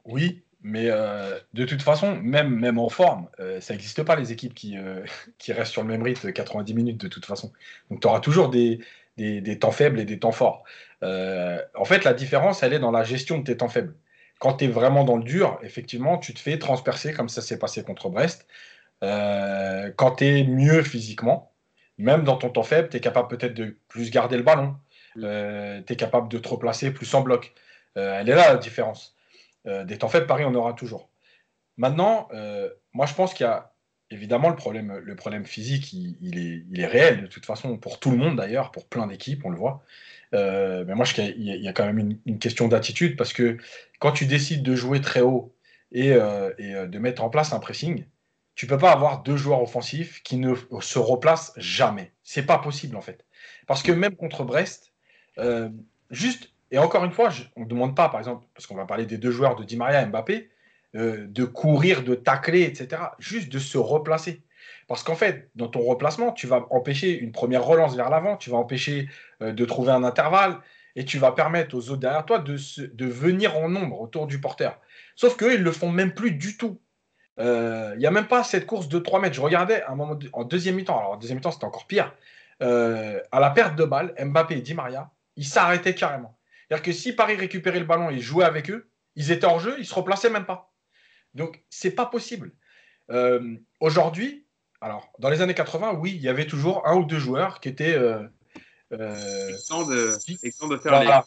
Oui, 0.05 0.43
mais 0.63 0.87
euh, 0.91 1.39
de 1.55 1.65
toute 1.65 1.83
façon, 1.83 2.17
même, 2.21 2.79
en 2.79 2.89
forme, 2.89 3.29
euh, 3.41 3.61
ça 3.61 3.75
n'existe 3.75 4.03
pas 4.03 4.17
les 4.17 4.33
équipes 4.33 4.55
qui, 4.55 4.77
euh, 4.77 5.05
qui 5.39 5.53
restent 5.53 5.73
sur 5.73 5.83
le 5.83 5.89
même 5.89 6.03
rythme 6.03 6.33
90 6.33 6.75
minutes 6.75 7.01
de 7.01 7.09
toute 7.09 7.27
façon. 7.27 7.53
Donc 7.91 8.01
tu 8.01 8.07
auras 8.07 8.21
toujours 8.21 8.49
des, 8.49 8.81
des, 9.16 9.59
temps 9.59 9.71
faibles 9.71 10.00
et 10.00 10.04
des 10.04 10.19
temps 10.19 10.33
forts. 10.33 10.64
Euh, 11.02 11.61
en 11.75 11.85
fait, 11.85 12.04
la 12.04 12.14
différence, 12.14 12.62
elle 12.62 12.73
est 12.73 12.78
dans 12.78 12.90
la 12.90 13.04
gestion 13.04 13.38
de 13.38 13.45
tes 13.45 13.57
temps 13.57 13.69
faibles. 13.69 13.95
Quand 14.38 14.54
tu 14.54 14.64
es 14.64 14.69
vraiment 14.69 15.04
dans 15.04 15.16
le 15.16 15.25
dur, 15.25 15.59
effectivement, 15.62 16.19
tu 16.19 16.35
te 16.35 16.40
fais 16.40 16.59
transpercer 16.59 17.12
comme 17.12 17.28
ça 17.28 17.42
s'est 17.42 17.59
passé 17.59 17.85
contre 17.85 18.09
Brest. 18.09 18.47
Euh, 19.02 19.90
quand 19.97 20.16
tu 20.16 20.25
es 20.26 20.45
mieux 20.45 20.83
physiquement, 20.83 21.52
même 21.99 22.25
dans 22.25 22.37
ton 22.37 22.50
temps 22.50 22.62
faible, 22.62 22.88
tu 22.88 22.97
es 22.97 23.00
capable 23.00 23.28
peut-être 23.28 23.54
de 23.54 23.76
plus 23.88 24.11
garder 24.11 24.37
le 24.37 24.42
ballon. 24.42 24.76
Euh, 25.19 25.83
tu 25.87 25.92
es 25.92 25.97
capable 25.97 26.28
de 26.28 26.38
te 26.38 26.49
replacer 26.49 26.90
plus 26.92 27.12
en 27.14 27.21
bloc. 27.21 27.52
elle 27.95 28.28
est 28.28 28.35
là 28.35 28.52
la 28.52 28.57
différence. 28.57 29.16
des 29.66 29.99
temps 29.99 30.09
faibles, 30.09 30.26
pareil, 30.26 30.47
on 30.47 30.54
aura 30.54 30.73
toujours. 30.73 31.09
Maintenant, 31.76 32.28
moi 32.92 33.07
je 33.07 33.14
pense 33.14 33.35
qu'il 33.35 33.45
y 33.45 33.49
a 33.49 33.72
évidemment, 34.12 34.50
le 34.50 34.57
problème, 34.57 35.45
physique, 35.45 35.92
il, 35.92 36.75
est, 36.78 36.87
réel 36.87 37.23
de 37.23 37.26
toute 37.26 37.47
façon, 37.47 37.76
pour 37.76 37.99
tout 37.99 38.11
le 38.11 38.16
monde 38.16 38.37
d'ailleurs, 38.37 38.71
pour 38.71 38.87
plein 38.87 39.07
d'équipes, 39.07 39.45
on 39.45 39.50
le 39.50 39.57
voit. 39.57 39.83
Euh, 40.35 40.85
mais 40.87 40.95
moi, 40.95 41.07
il 41.19 41.42
y, 41.42 41.69
a 41.69 41.73
quand 41.73 41.85
même 41.85 42.16
une, 42.25 42.38
question 42.38 42.69
d'attitude 42.69 43.16
parce 43.16 43.33
que 43.33 43.59
quand 43.99 44.12
tu 44.12 44.26
décides 44.26 44.62
de 44.62 44.75
jouer 44.75 45.00
très 45.00 45.21
haut 45.21 45.54
et, 45.90 46.12
euh, 46.12 46.50
euh, 46.61 46.87
de 46.87 46.99
mettre 46.99 47.23
en 47.23 47.31
place 47.31 47.52
un 47.52 47.59
pressing, 47.59 48.04
tu 48.54 48.66
peux 48.66 48.78
pas 48.78 48.92
avoir 48.92 49.23
deux 49.23 49.37
joueurs 49.37 49.62
offensifs 49.62 50.23
qui 50.23 50.37
ne 50.37 50.54
se 50.81 50.99
replacent 50.99 51.52
jamais. 51.57 52.12
C'est 52.23 52.45
pas 52.47 52.59
possible 52.59 52.97
en 52.97 53.00
fait. 53.00 53.25
Parce 53.66 53.83
que 53.83 53.92
même 53.92 54.16
contre 54.16 54.45
Brest, 54.45 54.92
juste, 56.11 56.50
et 56.71 56.78
encore 56.78 57.04
une 57.04 57.12
fois, 57.12 57.31
on 57.57 57.62
ne 57.62 57.66
demande 57.66 57.97
pas, 57.97 58.09
par 58.09 58.21
exemple, 58.21 58.47
parce 58.54 58.66
qu'on 58.66 58.75
va 58.75 58.87
parler 58.87 59.07
des 59.07 59.19
deux 59.19 59.31
joueurs 59.31 59.57
de 59.57 59.64
Di 59.64 59.76
Maria 59.76 60.02
et 60.02 60.07
Mbappé, 60.07 60.50
euh, 60.95 61.27
de 61.27 61.45
courir, 61.45 62.03
de 62.03 62.15
tacler, 62.15 62.63
etc. 62.63 63.03
Juste 63.19 63.51
de 63.51 63.59
se 63.59 63.79
replacer. 63.79 64.43
Parce 64.89 65.03
qu'en 65.03 65.15
fait, 65.15 65.49
dans 65.55 65.69
ton 65.69 65.81
replacement, 65.81 66.33
tu 66.33 66.47
vas 66.47 66.67
empêcher 66.71 67.19
une 67.19 67.33
première 67.33 67.65
relance 67.65 67.97
vers 67.97 68.11
l'avant, 68.11 68.37
tu 68.37 68.51
vas 68.51 68.59
empêcher 68.59 69.09
euh, 69.41 69.53
de 69.53 69.65
trouver 69.65 69.93
un 69.93 70.05
intervalle 70.05 70.59
et 70.97 71.05
tu 71.05 71.19
vas 71.19 71.33
permettre 71.33 71.75
aux 71.75 71.91
autres 71.91 72.01
derrière 72.01 72.27
toi 72.27 72.39
de, 72.39 73.07
venir 73.07 73.57
en 73.57 73.69
nombre 73.69 74.01
autour 74.01 74.27
du 74.27 74.41
porteur. 74.41 74.79
Sauf 75.17 75.37
qu'eux, 75.37 75.55
ils 75.55 75.61
ne 75.61 75.65
le 75.65 75.73
font 75.73 75.91
même 75.91 76.13
plus 76.13 76.33
du 76.33 76.57
tout. 76.57 76.81
Euh, 77.39 77.93
il 77.95 78.01
n'y 78.01 78.07
a 78.07 78.11
même 78.11 78.27
pas 78.27 78.45
cette 78.45 78.67
course 78.67 78.89
de 78.89 78.99
3 78.99 79.21
mètres. 79.21 79.35
Je 79.35 79.41
regardais 79.41 79.83
un 79.85 79.95
moment 79.95 80.19
en 80.35 80.45
deuxième 80.45 80.75
mi-temps, 80.75 80.99
alors 80.99 81.13
en 81.13 81.17
deuxième 81.17 81.39
mi-temps 81.39 81.53
c'était 81.53 81.65
encore 81.65 81.87
pire. 81.87 82.15
Euh, 82.63 83.19
à 83.33 83.41
la 83.41 83.51
perte 83.51 83.77
de 83.77 83.85
balle, 83.85 84.15
Mbappé 84.23 84.59
et 84.59 84.61
Di 84.61 84.75
Maria, 84.75 85.11
ils 85.37 85.47
s'arrêtaient 85.47 85.95
carrément. 85.95 86.37
C'est-à-dire 86.69 86.83
que 86.83 86.93
si 86.93 87.15
Paris 87.15 87.37
récupérait 87.37 87.81
le 87.81 87.87
ballon 87.87 88.11
et 88.11 88.19
jouait 88.19 88.45
avec 88.45 88.71
eux, 88.71 88.91
ils 89.17 89.33
étaient 89.33 89.47
hors 89.47 89.59
jeu, 89.59 89.77
ils 89.79 89.87
se 89.87 89.95
replaçaient 89.95 90.31
même 90.31 90.45
pas. 90.45 90.72
Donc 91.35 91.62
c'est 91.71 91.93
pas 91.93 92.07
possible. 92.07 92.53
Euh, 93.11 93.57
aujourd'hui, 93.81 94.47
alors 94.81 95.12
dans 95.19 95.29
les 95.29 95.41
années 95.41 95.55
80, 95.55 95.95
oui, 95.95 96.12
il 96.15 96.23
y 96.23 96.29
avait 96.29 96.47
toujours 96.47 96.87
un 96.87 96.97
ou 96.97 97.05
deux 97.05 97.19
joueurs 97.19 97.61
qui 97.61 97.69
étaient 97.69 97.95
euh, 97.95 98.23
de, 98.91 100.69
de 100.69 100.77
faire 100.77 101.25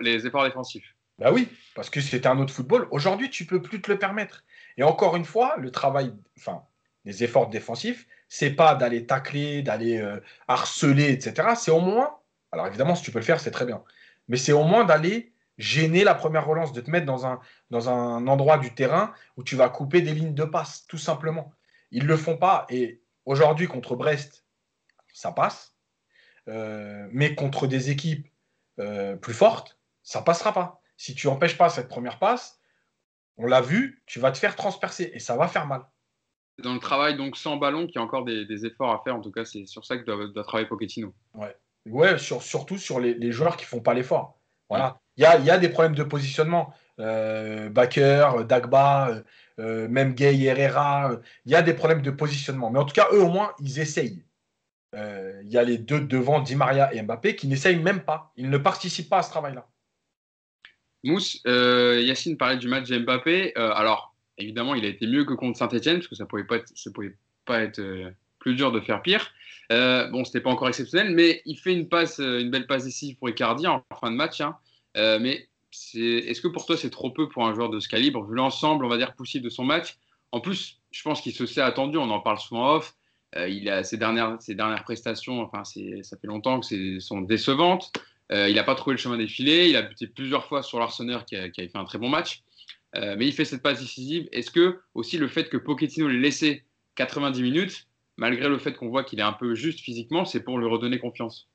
les, 0.00 0.26
efforts 0.26 0.44
défensifs. 0.44 0.94
Bah 1.18 1.30
oui, 1.32 1.48
parce 1.74 1.88
que 1.88 2.00
c'était 2.00 2.26
un 2.26 2.38
autre 2.38 2.52
football. 2.52 2.88
Aujourd'hui, 2.90 3.30
tu 3.30 3.46
peux 3.46 3.62
plus 3.62 3.80
te 3.80 3.90
le 3.90 3.98
permettre. 3.98 4.44
Et 4.76 4.82
encore 4.82 5.16
une 5.16 5.24
fois, 5.24 5.56
le 5.58 5.70
travail, 5.70 6.12
enfin, 6.38 6.62
les 7.04 7.24
efforts 7.24 7.48
défensifs, 7.48 8.06
c'est 8.28 8.50
pas 8.50 8.74
d'aller 8.74 9.06
tacler, 9.06 9.62
d'aller 9.62 9.98
euh, 9.98 10.20
harceler, 10.48 11.12
etc. 11.12 11.54
C'est 11.56 11.70
au 11.70 11.80
moins, 11.80 12.18
alors 12.52 12.66
évidemment, 12.66 12.94
si 12.94 13.02
tu 13.02 13.12
peux 13.12 13.18
le 13.18 13.24
faire, 13.24 13.40
c'est 13.40 13.50
très 13.50 13.64
bien, 13.64 13.82
mais 14.28 14.36
c'est 14.36 14.52
au 14.52 14.64
moins 14.64 14.84
d'aller 14.84 15.32
gêner 15.58 16.04
la 16.04 16.14
première 16.14 16.46
relance, 16.46 16.72
de 16.72 16.80
te 16.80 16.90
mettre 16.90 17.06
dans 17.06 17.26
un, 17.26 17.40
dans 17.70 17.88
un 17.88 18.26
endroit 18.26 18.58
du 18.58 18.74
terrain 18.74 19.12
où 19.36 19.42
tu 19.42 19.56
vas 19.56 19.68
couper 19.68 20.02
des 20.02 20.12
lignes 20.12 20.34
de 20.34 20.44
passe, 20.44 20.86
tout 20.86 20.98
simplement. 20.98 21.52
Ils 21.90 22.04
ne 22.04 22.08
le 22.08 22.16
font 22.16 22.36
pas. 22.36 22.66
Et 22.68 23.00
aujourd'hui, 23.24 23.66
contre 23.66 23.96
Brest, 23.96 24.44
ça 25.12 25.32
passe. 25.32 25.74
Euh, 26.48 27.08
mais 27.10 27.34
contre 27.34 27.66
des 27.66 27.90
équipes 27.90 28.28
euh, 28.78 29.16
plus 29.16 29.34
fortes, 29.34 29.78
ça 30.02 30.22
passera 30.22 30.52
pas. 30.52 30.80
Si 30.96 31.14
tu 31.14 31.26
n'empêches 31.26 31.58
pas 31.58 31.68
cette 31.68 31.88
première 31.88 32.18
passe, 32.18 32.60
on 33.36 33.46
l'a 33.46 33.60
vu, 33.60 34.02
tu 34.06 34.20
vas 34.20 34.30
te 34.30 34.38
faire 34.38 34.56
transpercer 34.56 35.10
et 35.12 35.18
ça 35.18 35.36
va 35.36 35.48
faire 35.48 35.66
mal. 35.66 35.84
Dans 36.62 36.72
le 36.72 36.80
travail 36.80 37.16
donc 37.16 37.36
sans 37.36 37.56
ballon, 37.56 37.86
qu'il 37.86 37.96
y 37.96 37.98
a 37.98 38.02
encore 38.02 38.24
des, 38.24 38.64
efforts 38.64 38.92
à 38.92 39.02
faire. 39.04 39.16
En 39.16 39.20
tout 39.20 39.32
cas, 39.32 39.44
c'est 39.44 39.66
sur 39.66 39.84
ça 39.84 39.98
que 39.98 40.04
doit, 40.04 40.44
travailler 40.44 40.68
Pochettino. 40.68 41.12
Ouais, 41.34 41.54
ouais 41.86 42.18
surtout 42.18 42.78
sur 42.78 43.00
les, 43.00 43.32
joueurs 43.32 43.56
qui 43.56 43.64
font 43.64 43.80
pas 43.80 43.92
l'effort. 43.92 44.38
Voilà. 44.68 45.00
Il 45.16 45.22
y, 45.22 45.26
a, 45.26 45.58
des 45.58 45.70
problèmes 45.70 45.94
de 45.94 46.02
positionnement. 46.02 46.74
Euh, 47.00 47.70
Baker, 47.70 48.44
Dagba, 48.46 49.08
euh, 49.08 49.22
euh, 49.58 49.88
même 49.88 50.14
Gay, 50.14 50.42
Herrera. 50.42 51.12
Il 51.46 51.52
y 51.52 51.54
a 51.54 51.62
des 51.62 51.72
problèmes 51.72 52.02
de 52.02 52.10
positionnement. 52.10 52.70
Mais 52.70 52.78
en 52.78 52.84
tout 52.84 52.94
cas, 52.94 53.08
eux, 53.12 53.22
au 53.22 53.30
moins, 53.30 53.52
ils 53.60 53.78
essayent. 53.78 54.22
Il 54.94 55.48
y 55.50 55.58
a 55.58 55.62
les 55.62 55.76
deux 55.76 56.00
devant, 56.00 56.40
Di 56.40 56.56
Maria 56.56 56.92
et 56.94 57.02
Mbappé, 57.02 57.36
qui 57.36 57.48
n'essayent 57.48 57.78
même 57.78 58.00
pas. 58.00 58.32
Ils 58.36 58.48
ne 58.48 58.56
participent 58.56 59.10
pas 59.10 59.18
à 59.18 59.22
ce 59.22 59.30
travail-là. 59.30 59.66
Mousse, 61.06 61.40
euh, 61.46 62.00
Yacine 62.02 62.36
parlait 62.36 62.56
du 62.56 62.68
match 62.68 62.88
de 62.88 62.98
Mbappé. 62.98 63.52
Euh, 63.56 63.72
alors, 63.72 64.14
évidemment, 64.38 64.74
il 64.74 64.84
a 64.84 64.88
été 64.88 65.06
mieux 65.06 65.24
que 65.24 65.34
contre 65.34 65.58
Saint-Etienne, 65.58 65.96
parce 65.96 66.08
que 66.08 66.16
ça 66.16 66.24
ne 66.24 66.28
pouvait 66.28 66.44
pas 67.44 67.60
être, 67.60 67.78
euh, 67.78 68.10
plus 68.38 68.54
dur 68.54 68.72
de 68.72 68.80
faire 68.80 69.02
pire. 69.02 69.32
Bon, 69.70 70.24
c'était 70.24 70.40
pas 70.40 70.50
encore 70.50 70.68
exceptionnel, 70.68 71.14
mais 71.14 71.42
il 71.44 71.58
fait 71.58 71.72
une 71.72 71.88
passe, 71.88 72.18
une 72.18 72.50
belle 72.50 72.66
passe 72.66 72.84
décisive 72.84 73.16
pour 73.16 73.28
Icardi 73.28 73.66
en 73.66 73.82
fin 74.00 74.10
de 74.10 74.16
match. 74.16 74.40
Hein. 74.40 74.56
mais 74.94 75.48
est-ce 75.94 76.40
que 76.40 76.48
pour 76.48 76.66
toi, 76.66 76.76
c'est 76.76 76.90
trop 76.90 77.10
peu 77.10 77.28
pour 77.28 77.46
un 77.46 77.54
joueur 77.54 77.70
de 77.70 77.80
ce 77.80 77.88
calibre, 77.88 78.24
vu 78.24 78.34
l'ensemble, 78.34 78.84
on 78.84 78.88
va 78.88 78.96
dire, 78.96 79.14
possible 79.14 79.44
de 79.44 79.50
son 79.50 79.64
match? 79.64 79.96
En 80.32 80.40
plus, 80.40 80.80
je 80.90 81.02
pense 81.02 81.20
qu'il 81.20 81.32
se 81.32 81.46
s'est 81.46 81.60
attendu, 81.60 81.98
on 81.98 82.10
en 82.10 82.20
parle 82.20 82.38
souvent 82.38 82.76
off. 82.76 82.94
il 83.36 83.68
a 83.68 83.84
ses 83.84 83.96
dernières, 83.96 84.36
ses 84.40 84.54
dernières 84.54 84.84
prestations, 84.84 85.40
enfin, 85.40 85.64
ça 85.64 86.16
fait 86.16 86.26
longtemps 86.26 86.60
que 86.60 87.00
sont 87.00 87.20
décevantes. 87.20 87.92
Euh, 88.32 88.48
il 88.48 88.56
n'a 88.56 88.64
pas 88.64 88.74
trouvé 88.74 88.94
le 88.94 88.98
chemin 88.98 89.16
défilé. 89.16 89.68
Il 89.68 89.76
a 89.76 89.82
buté 89.82 90.06
plusieurs 90.06 90.46
fois 90.46 90.62
sur 90.62 90.78
l'Arseneur 90.78 91.24
qui, 91.24 91.36
a, 91.36 91.50
fait 91.50 91.70
un 91.74 91.84
très 91.84 91.98
bon 91.98 92.08
match. 92.08 92.42
Euh, 92.96 93.14
mais 93.18 93.26
il 93.26 93.32
fait 93.32 93.44
cette 93.44 93.62
passe 93.62 93.80
décisive. 93.80 94.28
Est-ce 94.32 94.50
que 94.50 94.80
aussi 94.94 95.18
le 95.18 95.28
fait 95.28 95.48
que 95.48 95.56
Pochettino 95.56 96.08
l'ait 96.08 96.18
laissé 96.18 96.64
90 96.96 97.42
minutes, 97.42 97.86
malgré 98.16 98.48
le 98.48 98.58
fait 98.58 98.74
qu'on 98.74 98.88
voit 98.88 99.04
qu'il 99.04 99.20
est 99.20 99.24
un 99.24 99.32
peu 99.32 99.54
juste 99.54 99.80
physiquement, 99.80 100.24
c'est 100.24 100.40
pour 100.40 100.58
lui 100.58 100.68
redonner 100.68 100.98
confiance 100.98 101.48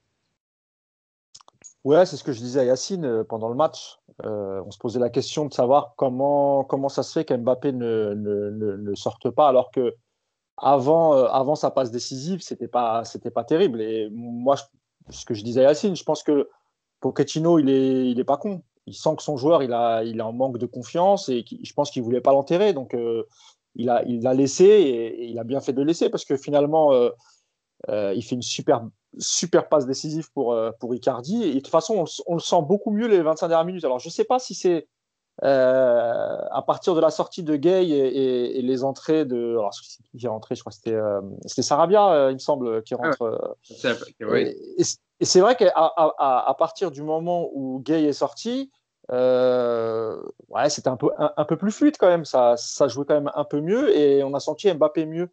Ouais, 1.84 2.06
c'est 2.06 2.16
ce 2.16 2.24
que 2.24 2.32
je 2.32 2.40
disais 2.40 2.60
à 2.60 2.66
Yacine 2.66 3.06
euh, 3.06 3.24
pendant 3.24 3.50
le 3.50 3.56
match. 3.56 3.98
on 4.24 4.70
se 4.70 4.78
posait 4.78 5.00
la 5.00 5.10
question 5.10 5.46
de 5.46 5.54
savoir 5.54 5.96
comment, 5.98 6.64
comment 6.64 6.90
ça 6.90 7.02
se 7.02 7.12
fait 7.12 7.26
qu'Mbappé 7.26 7.72
ne, 7.72 8.14
ne, 8.14 8.78
ne, 8.78 8.96
sorte 8.96 9.32
pas 9.32 9.48
alors 9.48 9.72
que 9.72 9.96
avant, 10.58 11.14
avant 11.14 11.56
sa 11.56 11.72
passe 11.72 11.90
décisive, 11.90 12.42
c'était 12.42 12.68
pas, 12.68 13.02
pas 13.34 13.44
terrible. 13.44 13.82
Et 13.82 14.10
moi, 14.12 14.58
ce 15.10 15.26
que 15.26 15.34
je 15.34 15.44
disais 15.44 15.62
à 15.66 15.70
Yacine, 15.70 15.96
je 15.96 16.04
pense 16.04 16.22
que 16.22 16.50
Pochettino, 17.00 17.60
il 17.60 17.70
est, 17.70 18.10
il 18.10 18.20
est 18.20 18.24
pas 18.24 18.38
con. 18.38 18.64
Il 18.88 18.94
sent 18.94 19.16
que 19.18 19.24
son 19.24 19.38
joueur, 19.38 19.64
il 19.64 19.74
a, 19.74 20.04
il 20.04 20.22
a 20.22 20.28
en 20.28 20.34
manque 20.34 20.58
de 20.58 20.66
confiance 20.66 21.30
et 21.30 21.44
je 21.64 21.74
pense 21.74 21.92
qu'il 21.92 22.04
voulait 22.04 22.22
pas 22.22 22.32
l'enterrer. 22.32 22.74
Donc, 22.74 22.94
euh, 22.94 23.28
il 23.76 23.90
a, 23.90 24.04
il 24.06 24.22
l'a 24.22 24.34
laissé 24.34 24.66
et, 24.66 25.26
il 25.26 25.40
a 25.40 25.44
bien 25.44 25.62
fait 25.62 25.74
de 25.74 25.80
le 25.80 25.88
laisser 25.88 26.10
parce 26.10 26.26
que 26.26 26.38
finalement, 26.38 26.94
euh, 26.94 27.10
euh, 27.90 28.14
il 28.16 28.24
fait 28.24 28.36
une 28.36 28.42
super, 28.42 28.84
super 29.18 29.70
passe 29.70 29.86
décisive 29.86 30.32
pour, 30.34 30.58
pour 30.80 30.94
Icardi. 30.94 31.44
Et 31.44 31.54
de 31.56 31.60
toute 31.60 31.68
façon, 31.68 32.06
on, 32.28 32.36
le 32.36 32.40
sent 32.40 32.62
beaucoup 32.64 32.92
mieux 32.92 33.08
les 33.08 33.22
25 33.22 33.48
dernières 33.48 33.66
minutes. 33.66 33.86
Alors, 33.86 34.00
je 34.00 34.10
sais 34.10 34.24
pas 34.24 34.40
si 34.40 34.54
c'est 34.54 34.88
à 35.42 36.64
partir 36.68 36.94
de 36.94 37.02
la 37.02 37.10
sortie 37.10 37.42
de 37.42 37.56
Gay 37.56 37.88
et, 37.88 38.62
les 38.62 38.84
entrées 38.84 39.26
de. 39.26 39.58
Alors, 39.58 39.72
qui 40.18 40.26
est 40.26 40.30
rentré 40.30 40.56
Je 40.56 40.62
crois 40.62 40.72
que 40.72 40.76
c'était, 40.76 41.00
c'était 41.48 41.64
Sarabia, 41.64 42.30
il 42.30 42.36
me 42.36 42.40
semble, 42.40 42.84
qui 42.84 42.94
rentre. 42.94 43.56
oui. 44.22 44.56
Et 45.22 45.26
c'est 45.26 45.40
vrai 45.40 45.56
qu'à 45.56 45.72
à, 45.76 46.56
partir 46.58 46.90
du 46.90 47.04
moment 47.04 47.48
où 47.54 47.80
Gay 47.80 48.06
est 48.06 48.14
sorti, 48.14 48.72
euh, 49.12 50.22
ouais, 50.50 50.70
c'était 50.70 50.90
un 50.90 50.98
peu, 50.98 51.10
un, 51.18 51.46
peu 51.46 51.58
plus 51.58 51.72
fluide 51.72 51.98
quand 51.98 52.08
même. 52.08 52.26
Ça, 52.26 52.56
ça 52.58 52.88
jouait 52.88 53.06
quand 53.06 53.14
même 53.14 53.32
un 53.36 53.44
peu 53.44 53.62
mieux 53.62 53.96
et 53.96 54.24
on 54.24 54.34
a 54.34 54.40
senti 54.40 54.72
Mbappé 54.72 55.06
mieux. 55.06 55.30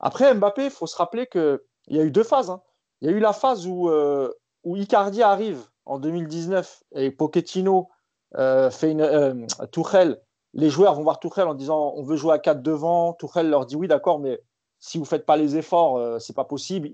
Après, 0.00 0.34
Mbappé, 0.34 0.66
il 0.66 0.70
faut 0.70 0.86
se 0.86 0.96
rappeler 0.96 1.26
qu'il 1.26 1.58
y 1.88 1.98
a 1.98 2.02
eu 2.02 2.10
deux 2.10 2.24
phases. 2.24 2.50
Hein. 2.50 2.62
Il 3.00 3.10
y 3.10 3.12
a 3.12 3.16
eu 3.16 3.20
la 3.20 3.32
phase 3.32 3.66
où, 3.66 3.88
euh, 3.88 4.30
où 4.64 4.76
Icardi 4.76 5.22
arrive 5.22 5.62
en 5.86 5.98
2019 5.98 6.84
et 6.96 7.10
Pochettino 7.10 7.88
euh, 8.36 8.70
fait 8.70 8.90
une. 8.90 9.00
Euh, 9.00 9.46
Tourelle, 9.72 10.20
les 10.52 10.70
joueurs 10.70 10.94
vont 10.94 11.02
voir 11.02 11.20
Tourelle 11.20 11.48
en 11.48 11.54
disant 11.54 11.92
on 11.96 12.02
veut 12.02 12.16
jouer 12.16 12.34
à 12.34 12.38
4 12.38 12.62
devant. 12.62 13.12
Tourelle 13.14 13.48
leur 13.48 13.66
dit 13.66 13.76
oui, 13.76 13.88
d'accord, 13.88 14.18
mais 14.18 14.40
si 14.80 14.98
vous 14.98 15.04
ne 15.04 15.08
faites 15.08 15.24
pas 15.24 15.36
les 15.36 15.56
efforts, 15.56 16.20
c'est 16.20 16.36
pas 16.36 16.44
possible 16.44 16.90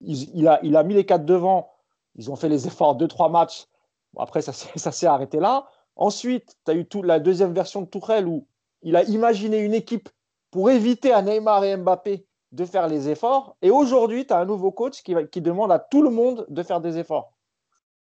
il, 0.00 0.48
a, 0.48 0.60
il 0.62 0.76
a 0.76 0.82
mis 0.82 0.94
les 0.94 1.06
quatre 1.06 1.24
devant. 1.24 1.70
Ils 2.16 2.30
ont 2.30 2.36
fait 2.36 2.48
les 2.48 2.66
efforts 2.66 2.94
deux, 2.94 3.08
trois 3.08 3.28
après, 4.18 4.42
ça, 4.42 4.52
s'est 4.52 5.06
arrêté 5.06 5.40
là. 5.40 5.68
Ensuite, 5.96 6.56
tu 6.64 6.70
as 6.70 6.74
eu 6.74 6.86
la 7.02 7.20
deuxième 7.20 7.52
version 7.52 7.82
de 7.82 7.86
Tourelle 7.86 8.26
où 8.26 8.46
il 8.82 8.96
a 8.96 9.02
imaginé 9.04 9.58
une 9.58 9.74
équipe 9.74 10.08
pour 10.50 10.70
éviter 10.70 11.12
à 11.12 11.22
Neymar 11.22 11.64
et 11.64 11.76
Mbappé 11.76 12.26
de 12.52 12.64
faire 12.64 12.88
les 12.88 13.08
efforts. 13.08 13.56
Et 13.62 13.70
aujourd'hui, 13.70 14.26
tu 14.26 14.32
as 14.32 14.38
un 14.38 14.44
nouveau 14.44 14.70
coach 14.70 15.02
qui, 15.02 15.40
demande 15.40 15.72
à 15.72 15.78
tout 15.78 16.02
le 16.02 16.10
monde 16.10 16.46
de 16.48 16.62
faire 16.62 16.80
des 16.80 16.98
efforts. 16.98 17.32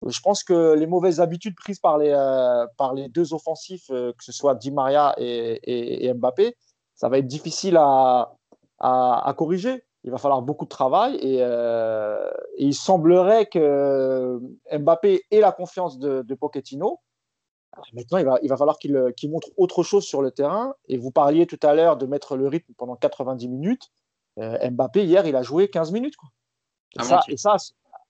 Je 0.06 0.20
pense 0.20 0.44
que 0.44 0.74
les 0.74 0.88
mauvaises 0.88 1.22
habitudes 1.22 1.56
prises 1.56 1.80
par 1.80 1.98
les, 1.98 2.10
euh, 2.10 2.66
par 2.78 2.94
les 2.94 3.08
deux 3.08 3.34
offensifs, 3.34 3.90
euh, 3.92 4.14
que 4.14 4.24
ce 4.24 4.32
soit 4.32 4.56
Di 4.56 4.72
Maria 4.72 5.14
et, 5.18 6.12
Mbappé, 6.14 6.56
ça 6.96 7.08
va 7.08 7.20
être 7.20 7.28
difficile 7.28 7.78
à, 7.78 8.34
à 8.80 9.34
corriger 9.38 9.84
il 10.04 10.12
va 10.12 10.18
falloir 10.18 10.42
beaucoup 10.42 10.66
de 10.66 10.70
travail 10.70 11.20
euh, 11.24 12.32
et, 12.58 12.66
il 12.66 12.74
semblerait 12.74 13.46
que 13.46 14.40
Mbappé 14.72 15.22
ait 15.30 15.40
la 15.40 15.52
confiance 15.52 16.00
de, 16.00 16.34
Pochettino. 16.34 17.00
maintenant, 17.94 18.18
il 18.18 18.26
va, 18.26 18.40
il 18.42 18.50
va 18.50 18.58
falloir 18.58 18.78
qu'il 18.80 19.30
montre 19.30 19.50
autre 19.58 19.84
chose 19.84 20.04
sur 20.04 20.22
le 20.22 20.32
terrain. 20.32 20.74
Et 20.88 20.98
vous 20.98 21.12
parliez 21.12 21.46
tout 21.46 21.60
à 21.62 21.76
l'heure 21.76 21.98
de 21.98 22.06
mettre 22.06 22.36
le 22.36 22.48
rythme 22.48 22.74
pendant 22.78 22.96
90 22.96 23.48
minutes. 23.48 23.92
Euh, 24.40 24.70
Mbappé, 24.72 25.06
hier, 25.06 25.26
il 25.28 25.36
a 25.36 25.44
joué 25.44 25.70
15 25.70 25.92
minutes. 25.92 26.16
Quoi. 26.16 26.30
Et, 27.28 27.38
ça, 27.38 27.58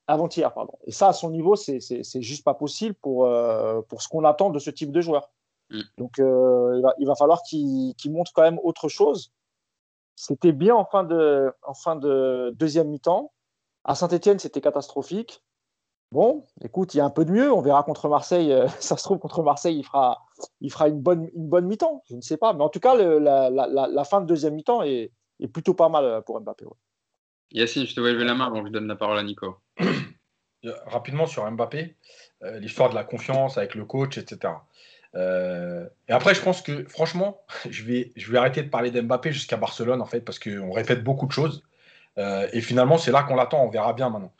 avant-hier, 0.07 0.53
pardon. 0.53 0.73
Et 0.85 0.91
ça, 0.91 1.09
à 1.09 1.13
son 1.13 1.29
niveau, 1.29 1.55
c'est 1.57 2.21
juste 2.21 2.45
pas 2.45 2.53
possible 2.53 2.95
pour, 3.01 3.25
euh, 3.25 3.81
pour 3.81 4.01
ce 4.01 4.07
qu'on 4.07 4.23
attend 4.23 4.49
de 4.49 4.59
ce 4.59 4.69
type 4.69 4.91
de 4.91 5.01
joueur. 5.01 5.29
Mm. 5.69 5.81
Donc, 5.97 6.13
il 6.19 6.81
va, 6.81 6.93
il, 6.99 7.05
va, 7.05 7.15
falloir 7.15 7.43
qu'il 7.43 7.95
montre 8.11 8.31
quand 8.33 8.43
même 8.43 8.59
autre 8.63 8.87
chose. 8.87 9.33
C'était 10.15 10.51
bien 10.51 10.75
en 10.75 10.85
fin 10.85 11.03
de, 11.03 11.51
en 11.63 11.73
fin 11.73 11.95
de 11.95 12.53
deuxième 12.57 12.89
mi-temps. 12.89 13.31
À 13.83 13.95
Saint-Etienne, 13.95 14.39
c'était 14.39 14.61
catastrophique. 14.61 15.43
Bon, 16.11 16.45
écoute, 16.61 16.93
il 16.93 16.97
y 16.97 16.99
a 16.99 17.05
un 17.05 17.09
peu 17.09 17.23
de 17.23 17.31
mieux. 17.31 17.51
On 17.51 17.61
verra 17.61 17.83
contre 17.83 18.09
Marseille. 18.09 18.51
Euh, 18.51 18.67
ça 18.79 18.97
se 18.97 19.03
trouve, 19.03 19.19
contre 19.19 19.43
Marseille, 19.43 19.77
il 19.77 19.83
fera, 19.83 20.25
il 20.59 20.71
fera 20.71 20.89
une 20.89 20.99
bonne, 20.99 21.29
une 21.35 21.47
bonne 21.47 21.65
mi-temps. 21.65 22.03
Je 22.09 22.15
ne 22.15 22.21
sais 22.21 22.37
pas. 22.37 22.53
Mais 22.53 22.63
en 22.63 22.69
tout 22.69 22.79
cas, 22.79 22.95
la, 22.95 24.03
fin 24.03 24.21
de 24.21 24.25
deuxième 24.25 24.55
mi-temps 24.55 24.83
est, 24.83 25.11
plutôt 25.53 25.73
pas 25.73 25.89
mal 25.89 26.21
pour 26.23 26.39
Mbappé. 26.39 26.65
Yacine, 27.51 27.85
je 27.85 27.95
te 27.95 27.99
vois 27.99 28.11
lever 28.11 28.25
la 28.25 28.35
main 28.35 28.47
avant 28.47 28.61
que 28.61 28.67
je 28.67 28.71
donne 28.71 28.87
la 28.87 28.95
parole 28.95 29.17
à 29.17 29.23
Nico. 29.23 29.57
Rapidement 30.85 31.25
sur 31.25 31.49
Mbappé, 31.49 31.95
euh, 32.43 32.59
l'histoire 32.59 32.89
de 32.89 32.95
la 32.95 33.03
confiance 33.03 33.57
avec 33.57 33.73
le 33.73 33.85
coach, 33.85 34.17
etc. 34.17 34.53
Euh, 35.15 35.87
et 36.07 36.13
après, 36.13 36.33
je 36.33 36.41
pense 36.41 36.61
que 36.61 36.85
franchement, 36.85 37.41
je 37.69 37.83
vais, 37.83 38.11
je 38.15 38.31
vais 38.31 38.37
arrêter 38.37 38.63
de 38.63 38.69
parler 38.69 38.91
d'Mbappé 38.91 39.31
jusqu'à 39.31 39.57
Barcelone 39.57 40.01
en 40.01 40.05
fait, 40.05 40.21
parce 40.21 40.39
qu'on 40.39 40.71
répète 40.71 41.03
beaucoup 41.03 41.27
de 41.27 41.31
choses. 41.31 41.63
Euh, 42.17 42.47
et 42.51 42.61
finalement, 42.61 42.97
c'est 42.97 43.11
là 43.11 43.23
qu'on 43.23 43.35
l'attend. 43.35 43.63
On 43.63 43.69
verra 43.69 43.93
bien 43.93 44.09
maintenant. 44.09 44.33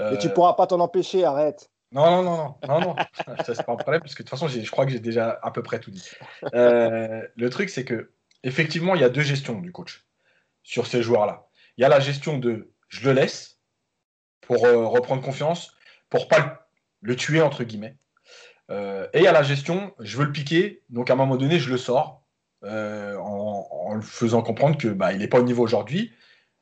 Euh, 0.00 0.16
tu 0.16 0.28
pourras 0.30 0.54
pas 0.54 0.66
t'en 0.66 0.80
empêcher. 0.80 1.24
Arrête. 1.24 1.70
Non, 1.92 2.10
non, 2.10 2.22
non, 2.22 2.36
non, 2.36 2.56
non, 2.68 2.80
non. 2.80 2.96
ça 3.44 3.54
c'est 3.54 3.66
pas 3.66 3.72
un 3.72 3.76
problème 3.76 4.00
parce 4.00 4.14
que 4.14 4.22
de 4.22 4.28
toute 4.28 4.38
façon, 4.38 4.48
je 4.48 4.70
crois 4.70 4.86
que 4.86 4.92
j'ai 4.92 5.00
déjà 5.00 5.38
à 5.42 5.50
peu 5.50 5.62
près 5.62 5.78
tout 5.78 5.90
dit. 5.90 6.08
le 6.52 7.48
truc, 7.48 7.68
c'est 7.68 7.84
que 7.84 8.10
effectivement, 8.42 8.94
il 8.94 9.00
y 9.02 9.04
a 9.04 9.10
deux 9.10 9.22
gestions 9.22 9.60
du 9.60 9.70
coach 9.72 10.04
sur 10.62 10.86
ces 10.86 11.02
joueurs-là. 11.02 11.46
Il 11.76 11.82
y 11.82 11.84
a 11.84 11.88
la 11.88 12.00
gestion 12.00 12.38
de 12.38 12.72
je 12.88 13.08
le 13.08 13.14
laisse 13.14 13.58
pour 14.40 14.62
reprendre 14.62 15.22
confiance, 15.22 15.74
pour 16.08 16.28
pas 16.28 16.66
le 17.02 17.14
tuer 17.14 17.42
entre 17.42 17.64
guillemets. 17.64 17.96
Euh, 18.70 19.08
et 19.12 19.26
à 19.26 19.32
la 19.32 19.42
gestion, 19.42 19.92
je 19.98 20.16
veux 20.16 20.24
le 20.24 20.32
piquer, 20.32 20.82
donc 20.90 21.10
à 21.10 21.14
un 21.14 21.16
moment 21.16 21.36
donné, 21.36 21.58
je 21.58 21.70
le 21.70 21.76
sors 21.76 22.22
euh, 22.64 23.16
en, 23.16 23.94
le 23.94 24.00
faisant 24.00 24.40
comprendre 24.40 24.78
que 24.78 24.88
bah, 24.88 25.12
n'est 25.12 25.28
pas 25.28 25.40
au 25.40 25.42
niveau 25.42 25.62
aujourd'hui. 25.62 26.12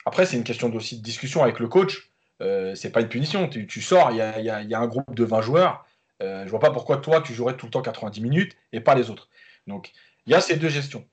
Après, 0.07 0.25
c'est 0.25 0.37
une 0.37 0.45
question 0.45 0.73
aussi 0.75 0.99
de 0.99 1.03
discussion 1.03 1.43
avec 1.43 1.59
le 1.59 1.69
coach. 1.69 2.11
Euh, 2.41 2.75
c'est 2.75 2.91
pas 2.91 3.03
une 3.03 3.09
punition. 3.09 3.49
Tu, 3.49 3.83
sors, 3.83 4.11
il 4.11 4.17
y 4.17 4.21
a, 4.23 4.81
un 4.81 4.87
groupe 4.87 5.15
de 5.15 5.25
20 5.25 5.43
joueurs. 5.43 5.85
Euh, 6.23 6.45
je 6.45 6.51
vois 6.51 6.59
pas 6.59 6.71
pourquoi 6.71 6.97
toi, 6.97 7.21
tu 7.21 7.35
jouerais 7.35 7.57
tout 7.57 7.67
le 7.67 7.71
temps 7.71 7.83
90 7.83 8.21
minutes 8.23 8.57
et 8.73 8.81
pas 8.81 8.95
les 8.95 9.11
autres. 9.11 9.29
Donc, 9.67 9.93
il 10.27 10.33
y 10.33 10.35
a 10.35 10.41
ces 10.41 10.57
deux 10.57 10.69
gestions. 10.69 11.07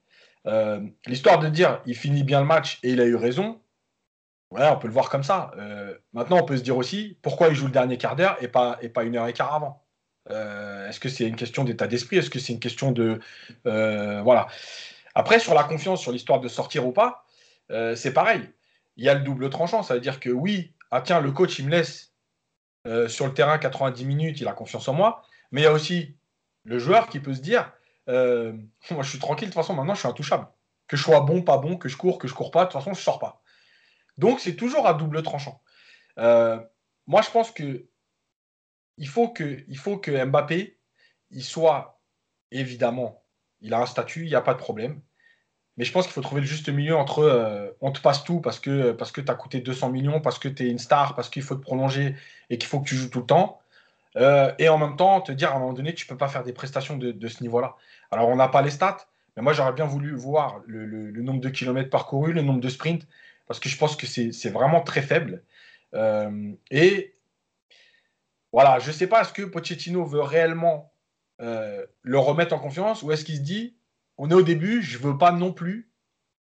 L'histoire 1.06 1.40
de 1.40 1.50
dire 1.50 1.82
il 1.86 1.96
finit 1.96 2.24
bien 2.24 2.40
le 2.40 2.46
match 2.46 2.80
et 2.82 2.92
il 2.92 3.02
a 3.02 3.06
eu 3.06 3.16
raison, 3.16 3.60
ouais, 4.52 4.66
on 4.70 4.78
peut 4.78 4.88
le 4.88 4.94
voir 4.94 5.10
comme 5.10 5.24
ça. 5.24 5.52
maintenant, 6.14 6.38
on 6.38 6.46
peut 6.46 6.56
se 6.56 6.64
dire 6.64 6.78
aussi 6.78 7.18
pourquoi 7.22 7.50
il 7.50 7.56
joue 7.56 7.66
le 7.66 7.74
dernier 7.74 7.98
quart 7.98 8.16
d'heure 8.16 8.38
et 8.42 8.48
pas, 8.48 8.78
et 8.82 8.88
pas 8.88 9.04
une 9.04 9.18
heure 9.18 9.28
et 9.28 9.34
quart 9.34 9.54
avant? 9.54 9.86
Euh, 10.30 10.90
est-ce 10.90 11.00
que 11.00 11.10
c'est 11.10 11.28
une 11.28 11.36
question 11.36 11.64
d'état 11.64 11.88
d'esprit? 11.88 12.18
Est-ce 12.18 12.30
que 12.30 12.40
c'est 12.40 12.54
une 12.54 12.60
question 12.60 12.92
de. 12.92 13.20
Euh, 13.66 14.22
voilà. 14.22 14.48
Après, 15.16 15.40
sur 15.40 15.54
la 15.54 15.64
confiance, 15.64 16.02
sur 16.02 16.12
l'histoire 16.12 16.40
de 16.40 16.48
sortir 16.48 16.86
ou 16.86 16.92
pas, 16.92 17.26
euh, 17.72 17.96
c'est 17.96 18.14
pareil. 18.14 18.50
Il 18.98 19.06
y 19.06 19.10
a 19.10 19.14
le 19.14 19.22
double 19.22 19.50
tranchant. 19.50 19.84
Ça 19.84 19.94
veut 19.94 20.00
dire 20.00 20.20
que 20.20 20.30
oui, 20.30 20.74
ah 20.92 21.02
tiens, 21.02 21.22
le 21.22 21.32
coach, 21.32 21.60
il 21.60 21.66
me 21.66 21.72
laisse 21.72 22.14
sur 23.10 23.28
le 23.28 23.34
terrain 23.34 23.58
90 23.58 24.06
minutes, 24.06 24.40
il 24.40 24.48
a 24.48 24.54
confiance 24.54 24.88
en 24.88 24.94
moi. 24.94 25.22
Mais 25.52 25.60
il 25.60 25.64
y 25.66 25.68
a 25.68 25.74
aussi 25.74 26.16
le 26.64 26.80
joueur 26.80 27.10
qui 27.10 27.20
peut 27.20 27.34
se 27.34 27.42
dire 27.42 27.74
moi, 28.08 29.04
je 29.04 29.10
suis 29.10 29.20
tranquille, 29.20 29.50
de 29.50 29.54
toute 29.54 29.62
façon, 29.62 29.74
maintenant, 29.74 29.94
je 29.94 30.00
suis 30.00 30.08
intouchable. 30.08 30.48
Que 30.88 30.96
je 30.96 31.04
sois 31.04 31.20
bon, 31.20 31.42
pas 31.42 31.58
bon, 31.58 31.76
que 31.76 31.90
je 31.90 31.98
cours, 31.98 32.18
que 32.18 32.30
je 32.30 32.34
cours 32.34 32.50
pas, 32.50 32.62
de 32.62 32.72
toute 32.72 32.80
façon, 32.80 32.94
je 32.94 33.02
sors 33.02 33.20
pas. 33.20 33.42
Donc, 34.18 34.40
c'est 34.40 34.56
toujours 34.56 34.88
à 34.88 34.94
double 34.94 35.22
tranchant. 35.22 35.62
moi, 36.16 37.22
je 37.22 37.30
pense 37.30 37.52
que 37.52 37.86
il 38.98 39.08
faut 39.08 39.30
que, 39.30 39.64
il 39.68 39.78
faut 39.78 39.98
que 39.98 40.26
Mbappé, 40.26 40.78
il 41.32 41.44
soit 41.44 42.02
évidemment, 42.52 43.24
il 43.62 43.74
a 43.74 43.80
un 43.80 43.86
statut, 43.86 44.24
il 44.24 44.30
n'y 44.30 44.36
a 44.36 44.42
pas 44.42 44.54
de 44.54 44.60
problème. 44.60 45.02
Mais 45.78 45.86
je 45.86 45.92
pense 45.92 46.06
qu'il 46.06 46.14
faut 46.14 46.22
trouver 46.22 46.42
le 46.42 46.48
juste 46.48 46.70
milieu 46.70 46.96
entre 46.96 47.20
euh, 47.20 47.70
on 47.82 47.92
te 47.92 48.02
passe 48.02 48.24
tout 48.24 48.42
parce 48.42 48.60
que, 48.60 48.92
parce 48.94 49.12
que 49.12 49.22
tu 49.22 49.32
as 49.32 49.36
coûté 49.36 49.60
200 49.62 49.92
millions, 49.92 50.22
parce 50.22 50.40
que 50.40 50.48
tu 50.48 50.66
es 50.66 50.70
une 50.70 50.80
star, 50.80 51.14
parce 51.14 51.30
qu'il 51.30 51.44
faut 51.44 51.56
te 51.56 51.62
prolonger 51.62 52.16
et 52.50 52.58
qu'il 52.58 52.68
faut 52.68 52.80
que 52.80 52.88
tu 52.90 52.96
joues 52.96 53.10
tout 53.10 53.20
le 53.20 53.26
temps. 53.28 53.60
Euh, 54.16 54.52
et 54.58 54.70
en 54.70 54.80
même 54.80 54.96
temps, 54.96 55.22
te 55.22 55.32
dire 55.32 55.52
à 55.52 55.56
un 55.56 55.60
moment 55.60 55.74
donné, 55.74 55.94
tu 55.94 56.06
ne 56.06 56.10
peux 56.10 56.18
pas 56.18 56.28
faire 56.28 56.44
des 56.44 56.54
prestations 56.54 56.98
de, 56.98 57.28
ce 57.28 57.44
niveau-là. 57.44 57.76
Alors, 58.10 58.28
on 58.30 58.36
n'a 58.36 58.48
pas 58.48 58.64
les 58.64 58.72
stats, 58.72 58.98
mais 59.36 59.44
moi, 59.44 59.54
j'aurais 59.54 59.74
bien 59.74 59.86
voulu 59.86 60.16
voir 60.16 60.62
le, 60.66 61.12
nombre 61.22 61.42
de 61.42 61.50
kilomètres 61.50 61.92
parcourus, 61.92 62.34
le 62.34 62.42
nombre 62.42 62.60
de 62.60 62.70
sprints, 62.70 63.08
parce 63.46 63.60
que 63.60 63.70
je 63.70 63.78
pense 63.78 63.96
que 63.96 64.08
c'est 64.08 64.50
vraiment 64.50 64.82
très 64.82 65.04
faible. 65.04 65.44
Euh, 65.94 66.52
et 66.72 67.14
voilà, 68.58 68.80
je 68.80 68.88
ne 68.88 68.92
sais 68.92 69.06
pas, 69.06 69.22
est-ce 69.22 69.34
que 69.34 69.44
Pochettino 69.44 70.04
veut 70.04 70.24
réellement 70.24 70.92
euh, 71.42 71.86
le 72.02 72.18
remettre 72.18 72.56
en 72.56 72.58
confiance 72.58 73.04
ou 73.04 73.12
est-ce 73.12 73.24
qu'il 73.24 73.36
se 73.36 73.42
dit, 73.42 73.76
on 74.18 74.32
est 74.32 74.34
au 74.34 74.42
début, 74.42 74.82
je 74.82 74.98
ne 74.98 75.04
veux 75.04 75.18
pas 75.20 75.32
non 75.32 75.54
plus 75.54 75.92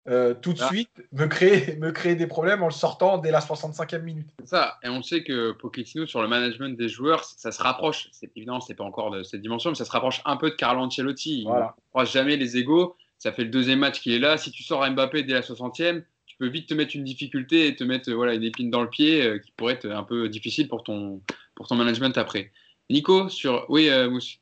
euh, 0.06 0.32
tout 0.32 0.52
de 0.52 0.60
ah. 0.62 0.68
suite 0.68 0.90
me 1.10 1.26
créer, 1.26 1.74
me 1.80 1.90
créer 1.90 2.14
des 2.14 2.28
problèmes 2.28 2.62
en 2.62 2.66
le 2.66 2.72
sortant 2.72 3.18
dès 3.18 3.32
la 3.32 3.40
65e 3.40 4.02
minute. 4.02 4.28
Ça, 4.44 4.78
et 4.84 4.88
on 4.88 5.02
sait 5.02 5.24
que 5.24 5.50
Pochettino, 5.50 6.06
sur 6.06 6.22
le 6.22 6.28
management 6.28 6.78
des 6.78 6.88
joueurs, 6.88 7.24
ça 7.24 7.50
se 7.50 7.60
rapproche, 7.60 8.08
c'est 8.12 8.30
évident, 8.36 8.60
c'est 8.60 8.76
pas 8.76 8.84
encore 8.84 9.10
de 9.10 9.24
cette 9.24 9.42
dimension, 9.42 9.70
mais 9.70 9.76
ça 9.76 9.84
se 9.84 9.90
rapproche 9.90 10.22
un 10.24 10.36
peu 10.36 10.50
de 10.50 10.54
Carlo 10.54 10.82
Ancelotti. 10.82 11.40
Il 11.40 11.48
ne 11.48 11.66
croise 11.90 12.12
jamais 12.12 12.36
les 12.36 12.56
égaux. 12.56 12.96
Ça 13.18 13.32
fait 13.32 13.42
le 13.42 13.50
deuxième 13.50 13.80
match 13.80 14.00
qu'il 14.00 14.12
est 14.12 14.20
là. 14.20 14.38
Si 14.38 14.52
tu 14.52 14.62
sors 14.62 14.88
Mbappé 14.88 15.24
dès 15.24 15.32
la 15.32 15.40
60e, 15.40 16.04
tu 16.26 16.36
peux 16.36 16.46
vite 16.46 16.68
te 16.68 16.74
mettre 16.74 16.94
une 16.94 17.02
difficulté 17.02 17.66
et 17.66 17.74
te 17.74 17.82
mettre 17.82 18.12
voilà, 18.12 18.34
une 18.34 18.44
épine 18.44 18.70
dans 18.70 18.82
le 18.82 18.88
pied 18.88 19.20
euh, 19.20 19.38
qui 19.40 19.50
pourrait 19.56 19.74
être 19.74 19.90
un 19.90 20.04
peu 20.04 20.28
difficile 20.28 20.68
pour 20.68 20.84
ton, 20.84 21.20
pour 21.54 21.66
ton 21.66 21.76
management 21.76 22.16
après. 22.18 22.52
Nico, 22.90 23.28
sur. 23.28 23.66
Oui, 23.68 23.88
euh, 23.88 24.10
Mousse. 24.10 24.38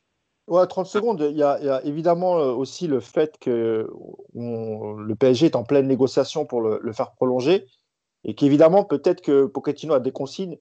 Ouais, 0.47 0.67
30 0.67 0.87
secondes. 0.87 1.27
Il 1.29 1.37
y, 1.37 1.43
a, 1.43 1.81
évidemment 1.85 2.37
euh, 2.37 2.51
aussi 2.51 2.87
le 2.87 2.99
fait 2.99 3.37
que 3.39 3.89
le 4.35 5.13
PSG 5.15 5.47
est 5.47 5.55
en 5.55 5.63
pleine 5.63 5.87
négociation 5.87 6.45
pour 6.45 6.61
le, 6.61 6.93
faire 6.93 7.13
prolonger 7.13 7.65
et 8.25 8.35
qu'évidemment, 8.35 8.83
peut-être 8.83 9.21
que 9.21 9.45
Pochettino 9.45 9.93
a 9.93 9.99
des 9.99 10.11
consignes 10.11 10.57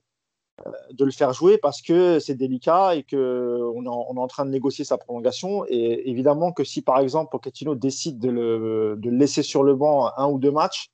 de 0.93 1.05
le 1.05 1.11
faire 1.11 1.33
jouer 1.33 1.59
parce 1.59 1.83
que 1.83 2.21
c'est 2.21 2.35
délicat 2.35 2.95
et 2.95 3.03
qu'on 3.03 3.17
est, 3.17 4.17
est 4.17 4.19
en 4.19 4.27
train 4.29 4.45
de 4.45 4.51
négocier 4.51 4.85
sa 4.85 4.99
prolongation. 4.99 5.65
Et 5.67 6.09
évidemment 6.09 6.53
que 6.53 6.63
si, 6.63 6.83
par 6.83 7.01
exemple, 7.01 7.31
Pochettino 7.31 7.75
décide 7.75 8.19
de 8.19 8.31
le, 8.31 8.97
de 8.99 9.11
le 9.11 9.17
laisser 9.17 9.43
sur 9.43 9.65
le 9.65 9.75
banc 9.75 10.13
un 10.17 10.29
ou 10.29 10.39
deux 10.39 10.53
matchs, 10.53 10.91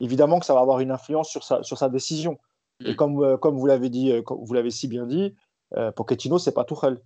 évidemment 0.00 0.38
que 0.40 0.46
ça 0.46 0.54
va 0.54 0.60
avoir 0.60 0.80
une 0.80 0.90
influence 0.90 1.30
sur 1.30 1.44
sa, 1.44 1.62
sur 1.62 1.78
sa 1.78 1.88
décision. 1.88 2.38
Et 2.84 2.92
mm. 2.92 2.96
comme, 2.96 3.22
euh, 3.22 3.36
comme 3.36 3.56
vous 3.56 3.66
l'avez 3.66 3.90
dit, 3.90 4.12
euh, 4.12 4.22
vous 4.28 4.54
l'avez 4.54 4.70
si 4.70 4.88
bien 4.88 5.06
dit, 5.06 5.34
euh, 5.76 5.90
Pochettino, 5.92 6.38
c'est 6.38 6.52
pas 6.52 6.64
Tuchel. 6.64 7.00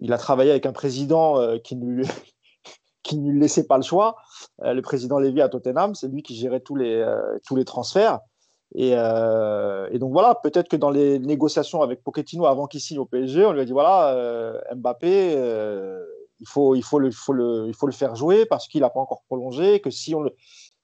Il 0.00 0.12
a 0.12 0.18
travaillé 0.18 0.50
avec 0.50 0.66
un 0.66 0.72
président 0.72 1.58
qui 1.58 1.76
ne 1.76 2.02
qui 3.02 3.18
ne 3.18 3.30
lui 3.30 3.40
laissait 3.40 3.66
pas 3.66 3.76
le 3.76 3.82
choix. 3.82 4.16
le 4.62 4.80
président 4.80 5.18
Lévy 5.18 5.42
à 5.42 5.48
Tottenham, 5.48 5.94
c'est 5.94 6.08
lui 6.08 6.22
qui 6.22 6.34
gérait 6.34 6.60
tous 6.60 6.76
les, 6.76 7.04
tous 7.46 7.56
les 7.56 7.64
transferts. 7.66 8.20
Et, 8.74 8.92
et 8.92 9.98
donc 9.98 10.12
voilà, 10.12 10.34
peut-être 10.36 10.68
que 10.68 10.76
dans 10.76 10.88
les 10.88 11.18
négociations 11.18 11.82
avec 11.82 12.02
Pochettino 12.02 12.46
avant 12.46 12.66
qu'il 12.66 12.80
signe 12.80 13.00
au 13.00 13.04
PSG, 13.04 13.44
on 13.44 13.52
lui 13.52 13.60
a 13.60 13.64
dit 13.66 13.72
voilà, 13.72 14.62
Mbappé, 14.74 15.32
il, 16.40 16.48
faut, 16.48 16.74
il, 16.74 16.82
faut 16.82 16.98
le, 16.98 17.08
il, 17.08 17.14
faut 17.14 17.34
le, 17.34 17.66
il 17.66 17.74
faut 17.74 17.86
le 17.86 17.92
faire 17.92 18.16
jouer 18.16 18.46
parce 18.46 18.68
qu'il 18.68 18.80
n'a 18.80 18.88
pas 18.88 19.00
encore 19.00 19.24
prolongé, 19.26 19.80
que 19.80 19.90
si 19.90 20.14
on 20.14 20.22
le, 20.22 20.34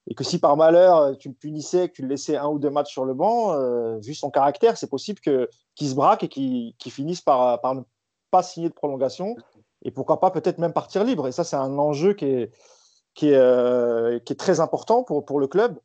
et 0.09 0.15
que 0.15 0.23
si 0.23 0.39
par 0.39 0.57
malheur 0.57 0.97
euh, 0.97 1.13
tu 1.13 1.29
le 1.29 1.35
punissais, 1.35 1.87
que 1.87 1.93
tu 1.93 2.01
le 2.01 2.07
laissais 2.07 2.35
un 2.35 2.47
ou 2.47 2.59
deux 2.59 2.71
matchs 2.71 2.91
sur 2.91 3.05
le 3.05 3.13
banc, 3.13 3.53
euh, 3.53 3.99
vu 3.99 4.15
son 4.15 4.31
caractère, 4.31 4.75
c'est 4.75 4.89
possible 4.89 5.19
qu'il 5.19 5.89
se 5.89 5.95
braque 5.95 6.23
et 6.23 6.27
qu'il 6.27 6.91
finisse 6.91 7.21
par, 7.21 7.61
par, 7.61 7.75
ne 7.75 7.81
pas 8.31 8.43
signer 8.43 8.69
de 8.69 8.73
prolongation 8.73 9.35
et 9.83 9.91
pourquoi 9.91 10.19
pas 10.19 10.31
peut-être 10.31 10.57
même 10.57 10.73
partir 10.73 11.03
libre. 11.03 11.27
Et 11.27 11.31
ça, 11.31 11.43
c'est 11.43 11.55
un 11.55 11.77
enjeu 11.77 12.13
qui 12.13 12.25
est, 12.25 12.51
euh, 13.23 14.19
très 14.37 14.59
important 14.59 15.03
pour, 15.03 15.39
le 15.39 15.47
club. 15.47 15.79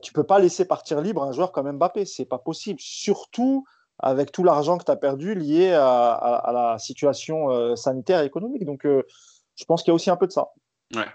tu 0.00 0.12
peux 0.12 0.24
pas 0.24 0.38
laisser 0.38 0.64
partir 0.64 1.00
libre 1.00 1.24
un 1.24 1.32
joueur 1.32 1.50
comme 1.50 1.70
Mbappé, 1.70 2.06
c'est 2.06 2.24
pas 2.24 2.38
possible. 2.38 2.80
Surtout 2.80 3.66
avec 3.98 4.30
tout 4.30 4.44
l'argent 4.44 4.78
que 4.78 4.84
tu 4.84 4.90
as 4.90 4.96
perdu 4.96 5.34
lié 5.34 5.72
à, 5.72 6.12
à, 6.12 6.52
la 6.52 6.78
situation 6.78 7.76
sanitaire 7.76 8.22
et 8.22 8.26
économique. 8.26 8.64
Donc, 8.64 8.82
je 8.84 9.64
pense 9.66 9.82
qu'il 9.82 9.90
y 9.90 9.92
a 9.92 9.94
aussi 9.94 10.10
un 10.10 10.16
peu 10.16 10.26
de 10.26 10.32
ça. 10.32 10.52
Ouais. 10.94 11.06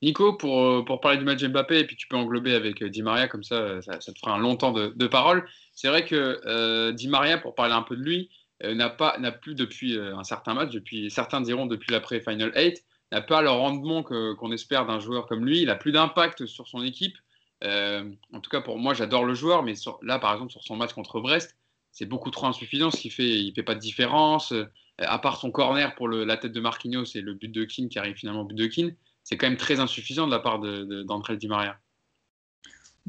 Nico, 0.00 0.34
pour, 0.34 0.62
euh, 0.62 0.84
pour 0.84 1.00
parler 1.00 1.18
du 1.18 1.24
match 1.24 1.42
Mbappé, 1.42 1.80
et 1.80 1.84
puis 1.84 1.96
tu 1.96 2.06
peux 2.06 2.16
englober 2.16 2.54
avec 2.54 2.82
euh, 2.82 2.88
Di 2.88 3.02
Maria, 3.02 3.26
comme 3.26 3.42
ça, 3.42 3.82
ça, 3.82 3.98
te 3.98 4.18
fera 4.18 4.34
un 4.34 4.38
long 4.38 4.56
temps 4.56 4.70
de, 4.70 4.92
de 4.94 5.06
parole. 5.08 5.48
C'est 5.74 5.88
vrai 5.88 6.04
que 6.04 6.40
euh, 6.46 6.92
Di 6.92 7.08
Maria, 7.08 7.38
pour 7.38 7.54
parler 7.54 7.74
un 7.74 7.82
peu 7.82 7.96
de 7.96 8.02
lui, 8.02 8.30
n'a 8.64 8.90
pas 8.90 9.16
n'a 9.20 9.30
plus 9.30 9.54
depuis 9.54 9.96
un 9.96 10.24
certain 10.24 10.52
match, 10.52 10.70
depuis 10.70 11.12
certains 11.12 11.40
diront 11.40 11.66
depuis 11.66 11.92
l'après 11.92 12.20
Final 12.20 12.52
8, 12.56 12.84
n'a 13.12 13.20
pas 13.20 13.40
le 13.40 13.50
rendement 13.50 14.02
qu'on 14.02 14.50
espère 14.50 14.84
d'un 14.84 14.98
joueur 14.98 15.28
comme 15.28 15.46
lui. 15.46 15.62
Il 15.62 15.70
a 15.70 15.76
plus 15.76 15.92
d'impact 15.92 16.44
sur 16.46 16.66
son 16.66 16.82
équipe. 16.82 17.16
en 17.62 18.40
tout 18.42 18.50
cas, 18.50 18.60
pour 18.60 18.76
moi, 18.78 18.94
j'adore 18.94 19.24
le 19.24 19.34
joueur, 19.34 19.62
mais 19.62 19.74
là, 20.02 20.18
par 20.18 20.32
exemple, 20.32 20.50
sur 20.50 20.64
son 20.64 20.74
match 20.74 20.92
contre 20.92 21.20
Brest, 21.20 21.56
c'est 21.92 22.06
beaucoup 22.06 22.32
trop 22.32 22.46
insuffisant. 22.46 22.90
Ce 22.90 23.00
qu'il 23.00 23.12
fait, 23.12 23.28
il 23.28 23.52
fait 23.54 23.62
pas 23.62 23.76
de 23.76 23.80
différence. 23.80 24.52
à 24.98 25.18
part 25.20 25.36
son 25.36 25.52
corner 25.52 25.94
pour 25.94 26.08
la 26.08 26.36
tête 26.36 26.52
de 26.52 26.60
Marquinhos 26.60 27.04
et 27.14 27.20
le 27.20 27.34
but 27.34 27.52
de 27.52 27.62
Keane 27.62 27.88
qui 27.88 28.00
arrive 28.00 28.16
finalement 28.16 28.40
au 28.40 28.44
but 28.44 28.56
de 28.56 28.66
Keane 28.66 28.96
c'est 29.28 29.36
quand 29.36 29.46
même 29.46 29.58
très 29.58 29.78
insuffisant 29.78 30.26
de 30.26 30.32
la 30.32 30.38
part 30.38 30.58
d'André 30.58 31.34
de, 31.34 31.38
Di 31.38 31.48
Maria. 31.48 31.76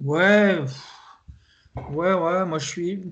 Ouais, 0.02 0.60
ouais, 1.92 2.14
ouais, 2.14 2.46
moi 2.46 2.58
je 2.60 2.68
suis. 2.68 3.04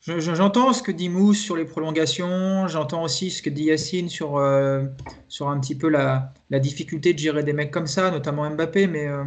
J'entends 0.00 0.72
ce 0.72 0.82
que 0.82 0.90
dit 0.90 1.08
Mousse 1.08 1.38
sur 1.38 1.54
les 1.54 1.64
prolongations, 1.64 2.66
j'entends 2.66 3.04
aussi 3.04 3.30
ce 3.30 3.40
que 3.40 3.50
dit 3.50 3.64
Yacine 3.64 4.08
sur, 4.08 4.38
euh, 4.38 4.84
sur 5.28 5.48
un 5.48 5.60
petit 5.60 5.76
peu 5.76 5.88
la, 5.88 6.32
difficulté 6.50 7.12
de 7.12 7.18
gérer 7.20 7.44
des 7.44 7.52
mecs 7.52 7.70
comme 7.70 7.86
ça, 7.86 8.10
notamment 8.10 8.50
Mbappé, 8.50 8.88
mais 8.88 9.06
euh, 9.06 9.22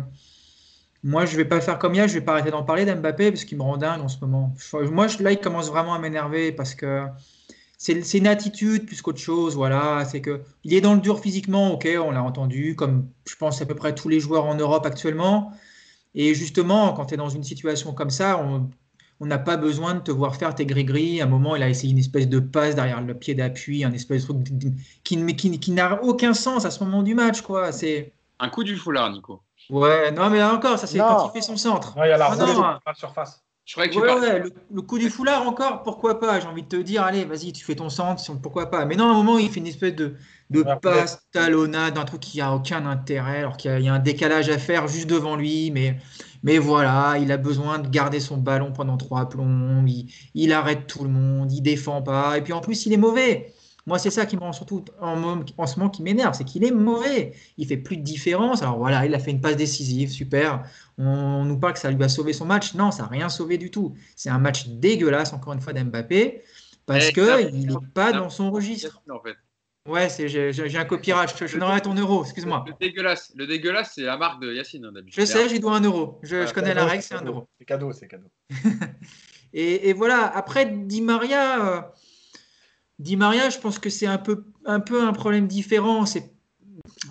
moi 1.02 1.26
je 1.26 1.38
vais 1.38 1.46
pas 1.46 1.62
faire 1.62 1.80
comme 1.80 1.94
hier, 1.96 2.10
je 2.10 2.16
vais 2.16 2.26
pas 2.26 2.34
arrêter 2.34 2.52
d'en 2.52 2.64
parler 2.64 2.84
d'Mbappé 2.84 3.32
parce 3.32 3.46
qu'il 3.46 3.58
me 3.58 3.64
rend 3.64 3.78
dingue 3.78 4.02
en 4.02 4.10
ce 4.10 4.20
moment. 4.20 4.54
Moi 4.92 5.08
là 5.22 5.32
il 5.32 5.40
commence 5.40 5.70
vraiment 5.70 5.94
à 5.94 6.00
m'énerver 6.00 6.52
parce 6.52 6.76
que 6.76 7.06
c'est 7.84 8.18
une 8.18 8.28
attitude 8.28 8.86
plus 8.86 9.02
qu'autre 9.02 9.20
chose. 9.20 9.56
Voilà, 9.56 10.06
c'est 10.06 10.22
que 10.22 10.42
il 10.64 10.74
est 10.74 10.80
dans 10.80 10.94
le 10.94 11.02
dur 11.02 11.20
physiquement, 11.20 11.74
ok, 11.74 11.88
on 12.02 12.12
l'a 12.12 12.24
entendu, 12.24 12.76
comme 12.78 13.10
je 13.28 13.36
pense 13.36 13.62
à 13.62 13.66
peu 13.66 13.76
près 13.76 13.94
tous 13.94 14.08
les 14.08 14.22
joueurs 14.22 14.46
en 14.46 14.56
Europe 14.56 14.86
actuellement. 14.86 15.52
Et 16.16 16.34
justement, 16.34 16.94
quand 16.94 17.08
tu 17.08 17.16
es 17.16 17.18
dans 17.18 17.30
une 17.30 17.44
situation 17.44 17.94
comme 17.94 18.10
ça, 18.10 18.40
on, 18.40 18.70
n'a 19.26 19.38
pas 19.38 19.56
besoin 19.56 19.96
de 19.96 20.00
te 20.02 20.12
voir 20.12 20.36
faire 20.36 20.54
tes 20.54 20.66
gris-gris. 20.66 21.22
À 21.22 21.24
un 21.26 21.28
moment, 21.28 21.56
il 21.56 21.64
a 21.64 21.70
essayé 21.70 21.92
une 21.92 22.00
espèce 22.00 22.28
de 22.28 22.40
passe 22.40 22.76
derrière 22.76 23.02
le 23.02 23.14
pied 23.14 23.36
d'appui, 23.36 23.84
un 23.86 23.94
espèce 23.94 24.28
de 24.28 24.34
truc 24.34 24.44
qui, 25.04 25.36
qui, 25.36 25.60
qui 25.60 25.72
n'a 25.72 26.04
aucun 26.04 26.34
sens 26.34 26.66
à 26.66 26.72
ce 26.72 26.84
moment 26.84 27.04
du 27.04 27.16
match. 27.16 27.42
quoi. 27.42 27.72
C'est 27.72 28.14
Un 28.40 28.50
coup 28.50 28.64
du 28.64 28.76
foulard, 28.76 29.12
Nico. 29.12 29.42
Ouais, 29.70 30.12
non, 30.12 30.30
mais 30.30 30.40
là 30.40 30.54
encore, 30.54 30.78
ça 30.78 30.88
c'est 30.88 30.98
quand 31.00 31.30
il 31.30 31.32
fait 31.32 31.46
son 31.46 31.56
centre. 31.58 31.94
il 31.98 32.10
y 32.10 32.12
a 32.12 32.18
la 32.18 32.28
Ah, 32.32 32.36
non. 32.36 32.64
à 32.64 32.80
la 32.86 32.94
surface. 32.94 33.44
Je 33.66 33.74
croyais 33.74 33.90
que 33.90 33.96
tu 33.96 34.02
Ouais, 34.02 34.06
parlais- 34.06 34.28
ouais, 34.30 34.40
le, 34.40 34.52
le 34.72 34.82
coup 34.82 35.00
du 35.00 35.10
foulard 35.10 35.48
encore, 35.48 35.84
pourquoi 35.84 36.20
pas 36.20 36.40
J'ai 36.40 36.48
envie 36.48 36.64
de 36.64 36.68
te 36.68 36.76
dire, 36.76 37.04
allez, 37.04 37.24
vas-y, 37.24 37.54
tu 37.54 37.64
fais 37.64 37.76
ton 37.76 37.90
centre, 37.90 38.22
pourquoi 38.42 38.70
pas 38.70 38.86
Mais 38.86 38.96
non, 38.98 39.06
à 39.08 39.12
un 39.12 39.14
moment, 39.14 39.38
il 39.38 39.50
fait 39.50 39.62
une 39.62 39.68
espèce 39.68 39.96
de, 39.96 40.16
de 40.50 40.64
Ouais, 40.64 40.80
passe 40.82 41.26
talonnade, 41.32 41.98
un 41.98 42.04
truc 42.04 42.20
qui 42.20 42.42
a 42.42 42.54
aucun 42.54 42.86
intérêt, 42.86 43.40
alors 43.40 43.56
qu'il 43.56 43.72
y, 43.72 43.74
a- 43.74 43.80
il 43.80 43.86
y 43.86 43.90
a 43.90 43.94
un 43.94 44.00
décalage 44.00 44.50
à 44.50 44.58
faire 44.58 44.88
juste 44.90 45.08
devant 45.10 45.38
lui. 45.38 45.72
Mais, 45.72 45.98
mais 46.44 46.58
voilà, 46.58 47.18
il 47.20 47.32
a 47.32 47.38
besoin 47.38 47.80
de 47.80 47.88
garder 47.88 48.20
son 48.20 48.36
ballon 48.38 48.74
pendant 48.74 48.98
trois 48.98 49.30
plombs, 49.30 49.86
il, 49.88 50.12
il 50.34 50.52
arrête 50.52 50.86
tout 50.88 51.04
le 51.04 51.10
monde, 51.10 51.52
il 51.54 51.62
défend 51.62 52.02
pas, 52.02 52.38
et 52.38 52.42
puis 52.42 52.52
en 52.54 52.60
plus, 52.62 52.86
il 52.86 52.92
est 52.94 52.98
mauvais. 52.98 53.54
Moi, 53.86 54.00
c'est 54.00 54.12
ça 54.12 54.26
qui 54.26 54.38
me 54.38 54.42
rend 54.42 54.54
surtout 54.54 54.86
en, 55.02 55.68
ce 55.68 55.78
moment 55.78 55.90
qui 55.90 56.04
m'énerve, 56.04 56.34
c'est 56.34 56.46
qu'il 56.46 56.64
est 56.64 56.72
mauvais. 56.72 57.34
Il 57.58 57.68
fait 57.68 57.78
plus 57.78 57.98
de 57.98 58.02
différence. 58.02 58.62
Alors 58.62 58.78
voilà, 58.78 59.06
il 59.06 59.14
a 59.14 59.20
fait 59.20 59.32
une 59.32 59.42
passe 59.42 59.58
décisive, 59.58 60.10
super. 60.10 60.64
On 60.98 61.44
nous 61.44 61.60
parle 61.60 61.74
que 61.74 61.80
ça 61.80 61.92
lui 61.92 62.02
a 62.04 62.10
sauvé 62.10 62.32
son 62.32 62.46
match. 62.46 62.76
Non, 62.76 62.92
ça 62.92 63.04
n'a 63.04 63.10
rien 63.10 63.30
sauvé 63.30 63.58
du 63.58 63.72
tout. 63.72 63.94
C'est 64.16 64.30
un 64.30 64.40
match 64.40 64.68
dégueulasse, 64.68 65.34
encore 65.34 65.54
une 65.54 65.60
fois, 65.60 65.74
d'Mbappé, 65.74 66.44
parce 66.86 67.10
qu'il 67.12 67.24
n'est 67.26 67.74
pas 67.94 68.14
dans 68.14 68.30
son 68.30 68.52
registre. 68.52 69.02
En 69.10 69.20
fait. 69.20 69.36
Ouais, 69.86 70.08
c'est, 70.08 70.30
j'ai, 70.30 70.54
j'ai 70.54 70.78
un 70.78 70.86
copyright. 70.86 71.36
Je, 71.38 71.46
je 71.46 71.58
donnerai 71.58 71.82
ton 71.82 71.94
euro, 71.94 72.24
excuse-moi. 72.24 72.64
Le 72.66 72.74
dégueulasse, 72.80 73.34
le 73.36 73.46
dégueulasse, 73.46 73.92
c'est 73.96 74.04
la 74.04 74.16
marque 74.16 74.42
de 74.42 74.54
Yacine 74.54 74.86
hein. 74.86 75.02
Je 75.08 75.26
sais, 75.26 75.50
j'y 75.50 75.60
dois 75.60 75.76
un 75.76 75.82
euro. 75.82 76.20
Je, 76.24 76.48
je 76.48 76.54
connais 76.54 76.74
la 76.74 76.86
règle, 76.86 77.04
c'est 77.04 77.16
un 77.16 77.26
euro. 77.26 77.50
C'est 77.60 77.66
cadeau, 77.66 77.92
c'est 77.92 78.08
cadeau. 78.08 78.32
Et, 79.54 79.90
et 79.90 79.94
voilà, 79.94 80.36
après 80.36 80.66
Di 80.66 81.02
Maria, 81.02 81.64
euh, 81.64 81.82
Di 83.00 83.18
Maria, 83.18 83.50
je 83.50 83.58
pense 83.58 83.80
que 83.80 83.90
c'est 83.90 84.06
un 84.06 84.18
peu, 84.18 84.46
un 84.66 84.80
problème 84.80 85.48
différent. 85.48 86.06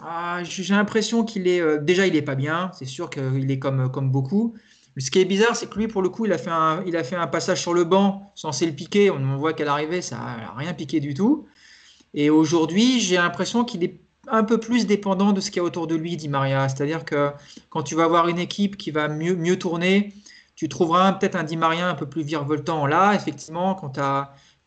Ah, 0.02 0.42
j'ai 0.44 0.74
l'impression 0.74 1.24
qu'il 1.24 1.48
est 1.48 1.60
euh, 1.60 1.78
déjà 1.78 2.06
il 2.06 2.16
est 2.16 2.22
pas 2.22 2.34
bien. 2.34 2.70
C'est 2.74 2.86
sûr 2.86 3.10
qu'il 3.10 3.50
est 3.50 3.58
comme, 3.58 4.10
beaucoup. 4.10 4.54
Ce 4.98 5.10
qui 5.10 5.20
est 5.20 5.24
bizarre, 5.24 5.56
c'est 5.56 5.68
que 5.68 5.78
lui, 5.78 5.88
pour 5.88 6.02
le 6.02 6.08
coup, 6.10 6.26
il 6.26 6.32
a 6.32 6.38
fait 6.38 6.50
un, 6.50 6.84
a 7.20 7.26
passage 7.26 7.60
sur 7.60 7.72
le 7.72 7.84
banc 7.84 8.32
censé 8.34 8.66
le 8.66 8.72
piquer. 8.72 9.10
On, 9.10 9.36
voit 9.36 9.54
qu'à 9.54 9.64
l'arrivée, 9.64 10.02
ça 10.02 10.16
n'a 10.16 10.54
rien 10.56 10.74
piqué 10.74 11.00
du 11.00 11.14
tout. 11.14 11.46
Et 12.14 12.30
aujourd'hui, 12.30 13.00
j'ai 13.00 13.16
l'impression 13.16 13.64
qu'il 13.64 13.82
est 13.84 14.00
un 14.28 14.44
peu 14.44 14.58
plus 14.60 14.86
dépendant 14.86 15.32
de 15.32 15.40
ce 15.40 15.50
qu'il 15.50 15.58
y 15.58 15.60
a 15.60 15.64
autour 15.64 15.86
de 15.86 15.96
lui, 15.96 16.16
Di 16.16 16.28
Maria. 16.28 16.68
C'est-à-dire 16.68 17.04
que 17.04 17.32
quand 17.70 17.82
tu 17.82 17.94
vas 17.94 18.04
avoir 18.04 18.28
une 18.28 18.38
équipe 18.38 18.76
qui 18.76 18.90
va 18.90 19.08
mieux, 19.08 19.58
tourner, 19.58 20.12
tu 20.54 20.68
trouveras 20.68 21.14
peut-être 21.14 21.36
un 21.36 21.44
Di 21.44 21.56
Maria 21.56 21.88
un 21.88 21.94
peu 21.94 22.06
plus 22.06 22.22
virevoltant. 22.22 22.86
Là, 22.86 23.14
effectivement, 23.14 23.74
quand 23.74 23.90
tu 23.90 24.00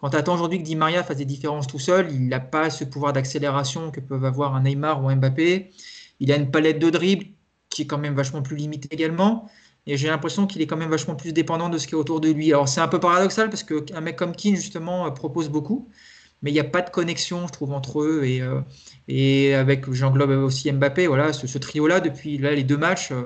quand 0.06 0.14
attends 0.14 0.36
aujourd'hui 0.36 0.60
que 0.60 0.64
Di 0.64 0.76
Maria 0.76 1.04
fasse 1.04 1.18
des 1.18 1.26
différences 1.26 1.66
tout 1.66 1.80
seul, 1.80 2.12
il 2.12 2.28
n'a 2.28 2.40
pas 2.40 2.70
ce 2.70 2.84
pouvoir 2.84 3.12
d'accélération 3.12 3.90
que 3.90 4.00
peuvent 4.00 4.24
avoir 4.24 4.54
un 4.54 4.62
Neymar 4.62 5.04
ou 5.04 5.10
un 5.10 5.16
Mbappé. 5.16 5.72
Il 6.20 6.32
a 6.32 6.36
une 6.36 6.52
palette 6.52 6.78
de 6.78 6.92
dribbles 6.92 7.26
qui 7.70 7.82
est 7.82 7.88
quand 7.88 7.98
même 7.98 8.14
vachement 8.14 8.44
plus 8.44 8.56
limitée 8.56 8.88
également. 8.92 9.50
Et 9.88 9.98
j'ai 9.98 10.08
l'impression 10.08 10.46
qu'il 10.46 10.62
est 10.62 10.68
quand 10.68 10.78
même 10.78 10.92
vachement 10.92 11.16
plus 11.16 11.34
dépendant 11.34 11.70
de 11.70 11.80
ce 11.80 11.88
qui 11.88 11.96
est 11.96 11.98
autour 11.98 12.22
de 12.22 12.30
lui. 12.30 12.54
Alors 12.54 12.70
c'est 12.70 12.82
un 12.82 12.88
peu 12.88 13.00
paradoxal 13.00 13.50
parce 13.50 13.64
qu'un 13.64 14.00
mec 14.00 14.16
comme 14.16 14.36
Keane, 14.36 14.56
justement, 14.56 15.08
euh, 15.08 15.10
propose 15.10 15.50
beaucoup. 15.50 15.90
Mais 16.44 16.52
il 16.52 16.54
n'y 16.54 16.60
a 16.60 16.66
pas 16.66 16.84
de 16.84 16.92
connexion, 16.92 17.48
je 17.48 17.54
trouve, 17.54 17.74
entre 17.74 18.04
eux. 18.04 18.26
Et, 18.26 18.44
euh, 18.44 18.62
et 19.08 19.56
avec, 19.56 19.92
j'englobe 19.92 20.30
aussi 20.30 20.72
Mbappé, 20.72 21.08
voilà, 21.08 21.34
ce, 21.34 21.48
ce 21.48 21.58
trio-là, 21.58 22.00
depuis 22.00 22.38
là, 22.38 22.54
les 22.54 22.64
deux 22.64 22.78
matchs, 22.78 23.12
euh, 23.12 23.24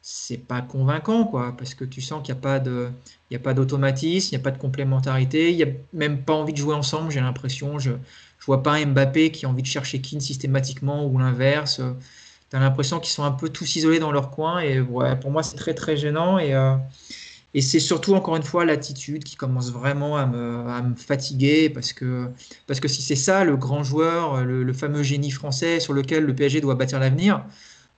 c'est 0.00 0.38
pas 0.38 0.62
convaincant, 0.62 1.24
quoi, 1.24 1.54
parce 1.56 1.74
que 1.74 1.84
tu 1.84 2.00
sens 2.00 2.22
qu'il 2.24 2.34
n'y 2.34 2.38
a 2.38 2.42
pas 2.42 2.60
de, 2.60 2.90
il 3.30 3.34
y 3.34 3.36
a 3.36 3.40
pas 3.40 3.54
d'automatisme, 3.54 4.34
il 4.34 4.38
n'y 4.38 4.40
a 4.40 4.44
pas 4.44 4.50
de 4.50 4.58
complémentarité, 4.58 5.50
il 5.50 5.56
n'y 5.56 5.62
a 5.64 5.68
même 5.92 6.24
pas 6.24 6.34
envie 6.34 6.52
de 6.52 6.58
jouer 6.58 6.74
ensemble, 6.74 7.10
j'ai 7.10 7.20
l'impression. 7.20 7.78
Je 7.78 7.90
ne 7.92 7.98
vois 8.46 8.62
pas 8.62 8.74
un 8.74 8.86
Mbappé 8.86 9.30
qui 9.32 9.44
a 9.46 9.48
envie 9.48 9.62
de 9.62 9.66
chercher 9.66 10.00
Keane 10.00 10.20
systématiquement 10.20 11.06
ou 11.06 11.18
l'inverse. 11.18 11.80
Tu 12.50 12.56
as 12.56 12.60
l'impression 12.60 13.00
qu'ils 13.00 13.12
sont 13.12 13.24
un 13.24 13.32
peu 13.32 13.48
tous 13.50 13.76
isolés 13.76 13.98
dans 13.98 14.12
leur 14.12 14.30
coin. 14.30 14.60
Et 14.60 14.80
ouais, 14.80 15.16
pour 15.20 15.30
moi, 15.30 15.42
c'est 15.42 15.56
très, 15.56 15.74
très 15.74 15.96
gênant. 15.96 16.38
Et, 16.38 16.54
euh, 16.54 16.76
et 17.54 17.62
c'est 17.62 17.80
surtout, 17.80 18.14
encore 18.14 18.36
une 18.36 18.42
fois, 18.42 18.64
l'attitude 18.64 19.24
qui 19.24 19.36
commence 19.36 19.72
vraiment 19.72 20.16
à 20.16 20.26
me, 20.26 20.68
à 20.68 20.82
me 20.82 20.94
fatiguer. 20.94 21.70
Parce 21.70 21.92
que, 21.92 22.30
parce 22.66 22.80
que 22.80 22.88
si 22.88 23.02
c'est 23.02 23.16
ça, 23.16 23.44
le 23.44 23.56
grand 23.56 23.82
joueur, 23.82 24.44
le, 24.44 24.62
le 24.64 24.72
fameux 24.72 25.02
génie 25.02 25.30
français 25.30 25.80
sur 25.80 25.92
lequel 25.94 26.24
le 26.24 26.34
PSG 26.34 26.60
doit 26.60 26.74
bâtir 26.74 27.00
l'avenir, 27.00 27.44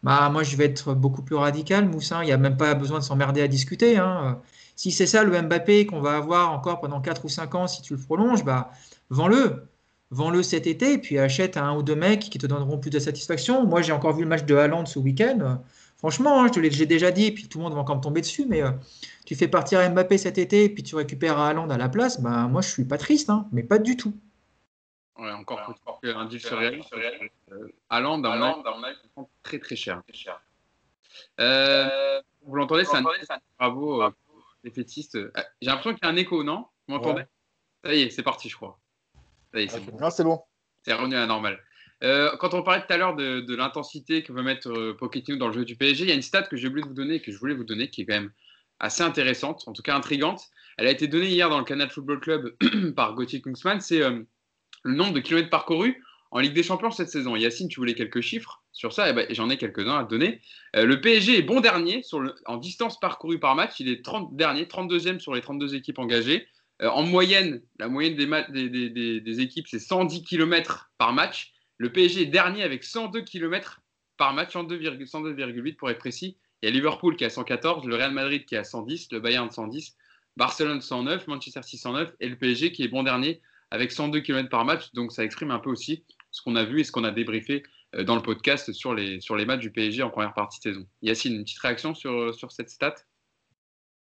bah, 0.02 0.28
moi, 0.30 0.42
je 0.42 0.56
vais 0.56 0.64
être 0.64 0.94
beaucoup 0.94 1.22
plus 1.22 1.36
radical, 1.36 1.88
Moussin. 1.88 2.22
Il 2.22 2.26
n'y 2.26 2.32
a 2.32 2.38
même 2.38 2.56
pas 2.56 2.74
besoin 2.74 2.98
de 2.98 3.04
s'emmerder 3.04 3.42
à 3.42 3.48
discuter. 3.48 3.98
Hein. 3.98 4.40
Si 4.76 4.92
c'est 4.92 5.06
ça 5.06 5.24
le 5.24 5.42
Mbappé 5.42 5.86
qu'on 5.86 6.00
va 6.00 6.16
avoir 6.16 6.52
encore 6.52 6.80
pendant 6.80 7.00
4 7.00 7.24
ou 7.24 7.28
5 7.28 7.54
ans, 7.54 7.66
si 7.66 7.82
tu 7.82 7.94
le 7.94 8.00
prolonges, 8.00 8.44
bah, 8.44 8.70
vends-le. 9.10 9.66
Vends-le 10.12 10.42
cet 10.42 10.66
été, 10.66 10.98
puis 10.98 11.18
achète 11.18 11.56
un 11.56 11.76
ou 11.76 11.84
deux 11.84 11.94
mecs 11.94 12.20
qui 12.20 12.38
te 12.38 12.46
donneront 12.46 12.78
plus 12.78 12.90
de 12.90 12.98
satisfaction. 12.98 13.64
Moi, 13.66 13.80
j'ai 13.82 13.92
encore 13.92 14.12
vu 14.16 14.22
le 14.22 14.28
match 14.28 14.44
de 14.44 14.56
Haaland 14.56 14.84
ce 14.86 14.98
week-end. 14.98 15.60
Franchement, 15.98 16.42
hein, 16.42 16.46
je 16.48 16.54
te 16.54 16.60
l'ai 16.60 16.86
déjà 16.86 17.10
dit, 17.12 17.30
puis 17.30 17.46
tout 17.46 17.58
le 17.58 17.64
monde 17.64 17.74
va 17.74 17.80
encore 17.80 17.96
me 17.96 18.00
tomber 18.00 18.20
dessus, 18.22 18.46
mais 18.48 18.62
euh, 18.62 18.70
tu 19.24 19.36
fais 19.36 19.46
partir 19.46 19.88
Mbappé 19.88 20.18
cet 20.18 20.38
été, 20.38 20.68
puis 20.68 20.82
tu 20.82 20.96
récupères 20.96 21.38
Haaland 21.38 21.68
à 21.70 21.76
la 21.76 21.88
place, 21.88 22.20
bah, 22.20 22.48
moi, 22.48 22.62
je 22.62 22.70
suis 22.70 22.84
pas 22.84 22.98
triste, 22.98 23.30
hein, 23.30 23.46
mais 23.52 23.62
pas 23.62 23.78
du 23.78 23.96
tout. 23.96 24.14
Ouais, 25.20 25.30
encore 25.32 25.60
faut 25.66 26.08
un 26.08 26.24
deal 26.24 26.40
sur 26.40 26.56
Real. 26.56 26.80
Euh, 27.52 27.68
Haaland, 27.90 28.24
à 28.24 28.36
mon 28.38 28.82
avis, 28.82 28.96
très 29.42 29.58
très 29.58 29.76
cher. 29.76 30.02
Euh, 31.38 32.22
vous 32.42 32.54
l'entendez, 32.54 32.84
c'est 32.86 32.96
un 32.96 33.04
bravo, 33.58 34.02
euh, 34.02 34.10
les 34.64 34.70
fétistes. 34.70 35.16
Euh, 35.16 35.30
J'ai 35.60 35.68
l'impression 35.68 35.92
qu'il 35.92 36.04
y 36.04 36.06
a 36.06 36.10
un 36.10 36.16
écho, 36.16 36.42
non 36.42 36.66
Vous 36.88 36.94
m'entendez 36.94 37.20
Ouais. 37.20 37.28
Ça 37.84 37.94
y 37.94 38.02
est, 38.02 38.10
c'est 38.10 38.22
parti, 38.22 38.48
je 38.48 38.56
crois. 38.56 38.78
Ça 39.52 39.60
y 39.60 39.64
est, 39.64 39.68
c'est 39.68 39.80
bon. 39.80 40.10
C'est 40.10 40.24
bon. 40.24 40.42
Revenu 40.86 41.16
à 41.16 41.20
la 41.20 41.26
normale. 41.26 41.58
Euh, 42.02 42.34
quand 42.38 42.54
on 42.54 42.62
parlait 42.62 42.80
tout 42.80 42.92
à 42.92 42.96
l'heure 42.96 43.14
de, 43.14 43.40
de 43.40 43.54
l'intensité 43.54 44.22
que 44.22 44.32
veut 44.32 44.42
mettre 44.42 44.70
euh, 44.70 44.96
Pochettino 44.96 45.36
dans 45.36 45.48
le 45.48 45.52
jeu 45.52 45.66
du 45.66 45.76
PSG, 45.76 46.04
il 46.04 46.08
y 46.08 46.12
a 46.12 46.14
une 46.14 46.22
stat 46.22 46.44
que 46.44 46.56
j'ai 46.56 46.68
oublié 46.68 46.82
de 46.82 46.88
vous 46.88 46.94
donner, 46.94 47.20
que 47.20 47.30
je 47.30 47.38
voulais 47.38 47.54
vous 47.54 47.64
donner, 47.64 47.90
qui 47.90 48.02
est 48.02 48.06
quand 48.06 48.14
même 48.14 48.32
assez 48.78 49.02
intéressante, 49.02 49.64
en 49.66 49.74
tout 49.74 49.82
cas 49.82 49.94
intrigante. 49.94 50.48
Elle 50.78 50.86
a 50.86 50.90
été 50.90 51.08
donnée 51.08 51.28
hier 51.28 51.50
dans 51.50 51.58
le 51.58 51.64
Canal 51.64 51.90
Football 51.90 52.20
Club 52.20 52.56
par 52.96 53.14
Gauthier 53.14 53.42
Kungsman. 53.42 53.80
C'est 53.80 54.02
euh, 54.02 54.22
le 54.82 54.94
nombre 54.94 55.12
de 55.12 55.20
kilomètres 55.20 55.50
parcourus 55.50 56.02
en 56.30 56.38
Ligue 56.38 56.54
des 56.54 56.62
Champions 56.62 56.90
cette 56.90 57.10
saison. 57.10 57.36
Yacine, 57.36 57.68
tu 57.68 57.80
voulais 57.80 57.94
quelques 57.94 58.20
chiffres 58.20 58.62
sur 58.72 58.92
ça, 58.92 59.10
et 59.10 59.12
ben, 59.12 59.26
j'en 59.30 59.50
ai 59.50 59.56
quelques-uns 59.56 59.98
à 59.98 60.04
te 60.04 60.10
donner. 60.10 60.40
Euh, 60.76 60.84
le 60.84 61.00
PSG 61.00 61.38
est 61.38 61.42
bon 61.42 61.60
dernier 61.60 62.02
sur 62.02 62.20
le, 62.20 62.34
en 62.46 62.56
distance 62.56 63.00
parcourue 63.00 63.40
par 63.40 63.54
match. 63.56 63.80
Il 63.80 63.88
est 63.88 64.04
30 64.04 64.36
dernier, 64.36 64.64
32e 64.64 65.18
sur 65.18 65.34
les 65.34 65.40
32 65.40 65.74
équipes 65.74 65.98
engagées. 65.98 66.46
Euh, 66.82 66.88
en 66.88 67.02
moyenne, 67.02 67.62
la 67.78 67.88
moyenne 67.88 68.14
des, 68.14 69.40
équipes, 69.40 69.66
c'est 69.68 69.80
110 69.80 70.22
km 70.22 70.90
par 70.98 71.12
match. 71.12 71.52
Le 71.78 71.90
PSG 71.90 72.22
est 72.22 72.26
dernier 72.26 72.62
avec 72.62 72.84
102 72.84 73.22
km 73.22 73.80
par 74.16 74.32
match, 74.34 74.54
102,8 74.54 75.06
102, 75.06 75.74
pour 75.76 75.90
être 75.90 75.98
précis. 75.98 76.36
Il 76.62 76.66
y 76.66 76.68
a 76.68 76.72
Liverpool 76.72 77.16
qui 77.16 77.24
a 77.24 77.30
114, 77.30 77.86
le 77.86 77.96
Real 77.96 78.12
Madrid 78.12 78.44
qui 78.44 78.54
a 78.54 78.64
110, 78.64 79.12
le 79.12 79.20
Bayern 79.20 79.50
110, 79.50 79.96
Barcelone 80.36 80.82
109, 80.82 81.26
Manchester 81.26 81.62
City 81.62 81.78
109 81.78 82.12
et 82.20 82.28
le 82.28 82.36
PSG 82.36 82.72
qui 82.72 82.82
est 82.82 82.88
bon 82.88 83.02
dernier 83.02 83.40
avec 83.70 83.92
102 83.92 84.20
km 84.20 84.48
par 84.48 84.64
match. 84.64 84.92
Donc 84.94 85.12
ça 85.12 85.24
exprime 85.24 85.50
un 85.50 85.58
peu 85.58 85.70
aussi 85.70 86.04
ce 86.30 86.42
qu'on 86.42 86.56
a 86.56 86.64
vu 86.64 86.80
et 86.80 86.84
ce 86.84 86.92
qu'on 86.92 87.04
a 87.04 87.10
débriefé 87.10 87.62
dans 88.04 88.14
le 88.14 88.22
podcast 88.22 88.72
sur 88.72 88.94
les, 88.94 89.20
sur 89.20 89.34
les 89.34 89.44
matchs 89.44 89.60
du 89.60 89.72
PSG 89.72 90.02
en 90.02 90.10
première 90.10 90.32
partie 90.32 90.58
de 90.60 90.62
saison. 90.62 90.86
Yacine, 91.02 91.34
une 91.34 91.42
petite 91.42 91.58
réaction 91.58 91.94
sur, 91.94 92.32
sur 92.34 92.52
cette 92.52 92.70
stat? 92.70 92.94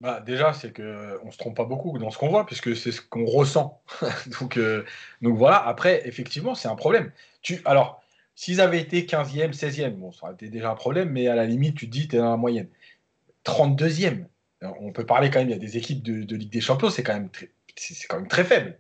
Bah, 0.00 0.20
déjà, 0.20 0.52
c'est 0.52 0.72
qu'on 0.72 1.26
ne 1.26 1.30
se 1.30 1.38
trompe 1.38 1.56
pas 1.56 1.64
beaucoup 1.64 1.98
dans 1.98 2.10
ce 2.10 2.18
qu'on 2.18 2.28
voit, 2.28 2.46
puisque 2.46 2.76
c'est 2.76 2.92
ce 2.92 3.00
qu'on 3.00 3.24
ressent. 3.24 3.82
donc, 4.40 4.56
euh, 4.56 4.84
donc 5.22 5.36
voilà, 5.36 5.56
après, 5.66 6.06
effectivement, 6.06 6.54
c'est 6.54 6.68
un 6.68 6.76
problème. 6.76 7.10
Tu, 7.42 7.60
alors, 7.64 8.00
s'ils 8.36 8.60
avaient 8.60 8.80
été 8.80 9.02
15e, 9.02 9.52
16e, 9.52 9.90
bon, 9.90 10.12
ça 10.12 10.26
aurait 10.26 10.34
été 10.34 10.48
déjà 10.48 10.70
un 10.70 10.76
problème, 10.76 11.10
mais 11.10 11.26
à 11.26 11.34
la 11.34 11.46
limite, 11.46 11.76
tu 11.76 11.86
te 11.86 11.90
dis, 11.90 12.06
tu 12.06 12.14
es 12.14 12.18
dans 12.20 12.30
la 12.30 12.36
moyenne. 12.36 12.68
32e, 13.44 14.26
on 14.62 14.92
peut 14.92 15.06
parler 15.06 15.30
quand 15.30 15.40
même, 15.40 15.48
il 15.48 15.52
y 15.52 15.56
a 15.56 15.58
des 15.58 15.76
équipes 15.76 16.02
de, 16.02 16.36
Ligue 16.36 16.52
des 16.52 16.60
Champions, 16.60 16.90
c'est 16.90 17.02
quand, 17.02 17.28
c'est 17.76 18.06
quand 18.06 18.18
même 18.18 18.28
très 18.28 18.44
faible. 18.44 18.78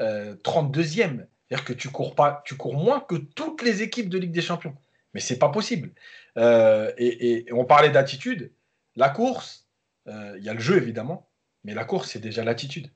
Euh, 0.00 0.36
32e, 0.44 1.26
c'est-à-dire 1.48 1.64
que 1.64 1.72
tu 1.72 1.88
cours, 1.88 2.14
pas, 2.14 2.42
tu 2.44 2.56
cours 2.56 2.74
moins 2.74 3.00
que 3.00 3.16
toutes 3.16 3.62
les 3.62 3.82
équipes 3.82 4.08
de 4.08 4.18
Ligue 4.18 4.32
des 4.32 4.42
Champions. 4.42 4.76
Mais 5.14 5.20
c'est 5.20 5.38
pas 5.38 5.48
possible. 5.48 5.90
Euh, 6.36 6.92
et, 6.98 7.46
on 7.52 7.64
parlait 7.64 7.90
d'attitude. 7.90 8.52
La 8.96 9.08
course, 9.08 9.66
il 10.06 10.12
euh, 10.12 10.38
y 10.38 10.48
a 10.48 10.54
le 10.54 10.60
jeu 10.60 10.76
évidemment, 10.76 11.28
mais 11.64 11.74
la 11.74 11.84
course, 11.84 12.10
c'est 12.10 12.20
déjà 12.20 12.44
l'attitude. 12.44 12.90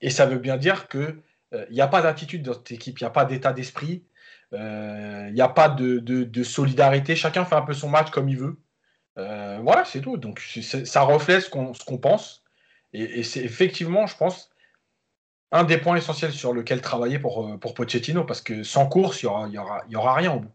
Et 0.00 0.10
ça 0.10 0.26
veut 0.26 0.38
bien 0.38 0.56
dire 0.56 0.88
qu'il 0.88 1.22
n'y 1.70 1.80
a 1.80 1.86
pas 1.86 2.02
d'attitude 2.02 2.42
dans 2.42 2.54
cette 2.54 2.72
équipe, 2.72 2.98
il 3.00 3.04
n'y 3.04 3.08
a 3.08 3.10
pas 3.10 3.24
d'état 3.24 3.52
d'esprit, 3.52 4.04
il 4.52 5.30
n'y 5.32 5.40
a 5.40 5.48
pas 5.48 5.68
de, 5.68 6.42
solidarité, 6.42 7.16
chacun 7.16 7.44
fait 7.44 7.54
un 7.54 7.62
peu 7.62 7.72
son 7.72 7.88
match 7.88 8.10
comme 8.10 8.28
il 8.28 8.36
veut. 8.36 8.58
Euh, 9.18 9.60
voilà, 9.62 9.84
c'est 9.84 10.00
tout. 10.00 10.16
Donc 10.16 10.40
ça 10.40 11.02
reflète 11.02 11.42
ce 11.42 11.50
qu'on 11.50 11.72
qu 11.72 11.98
pense. 11.98 12.42
Et, 12.92 13.20
et 13.20 13.22
c'est 13.22 13.42
effectivement, 13.42 14.06
je 14.06 14.16
pense, 14.16 14.51
un 15.52 15.64
des 15.64 15.78
points 15.78 15.96
essentiels 15.96 16.32
sur 16.32 16.52
lequel 16.52 16.80
travailler 16.80 17.18
pour, 17.18 17.58
pour 17.60 17.74
Pochettino, 17.74 18.24
parce 18.24 18.40
que 18.40 18.62
sans 18.62 18.86
course, 18.88 19.22
il 19.22 19.26
n'y 19.26 19.30
aura, 19.30 19.48
y 19.48 19.58
aura, 19.58 19.82
y 19.88 19.96
aura 19.96 20.14
rien 20.14 20.32
au 20.32 20.40
bout. 20.40 20.52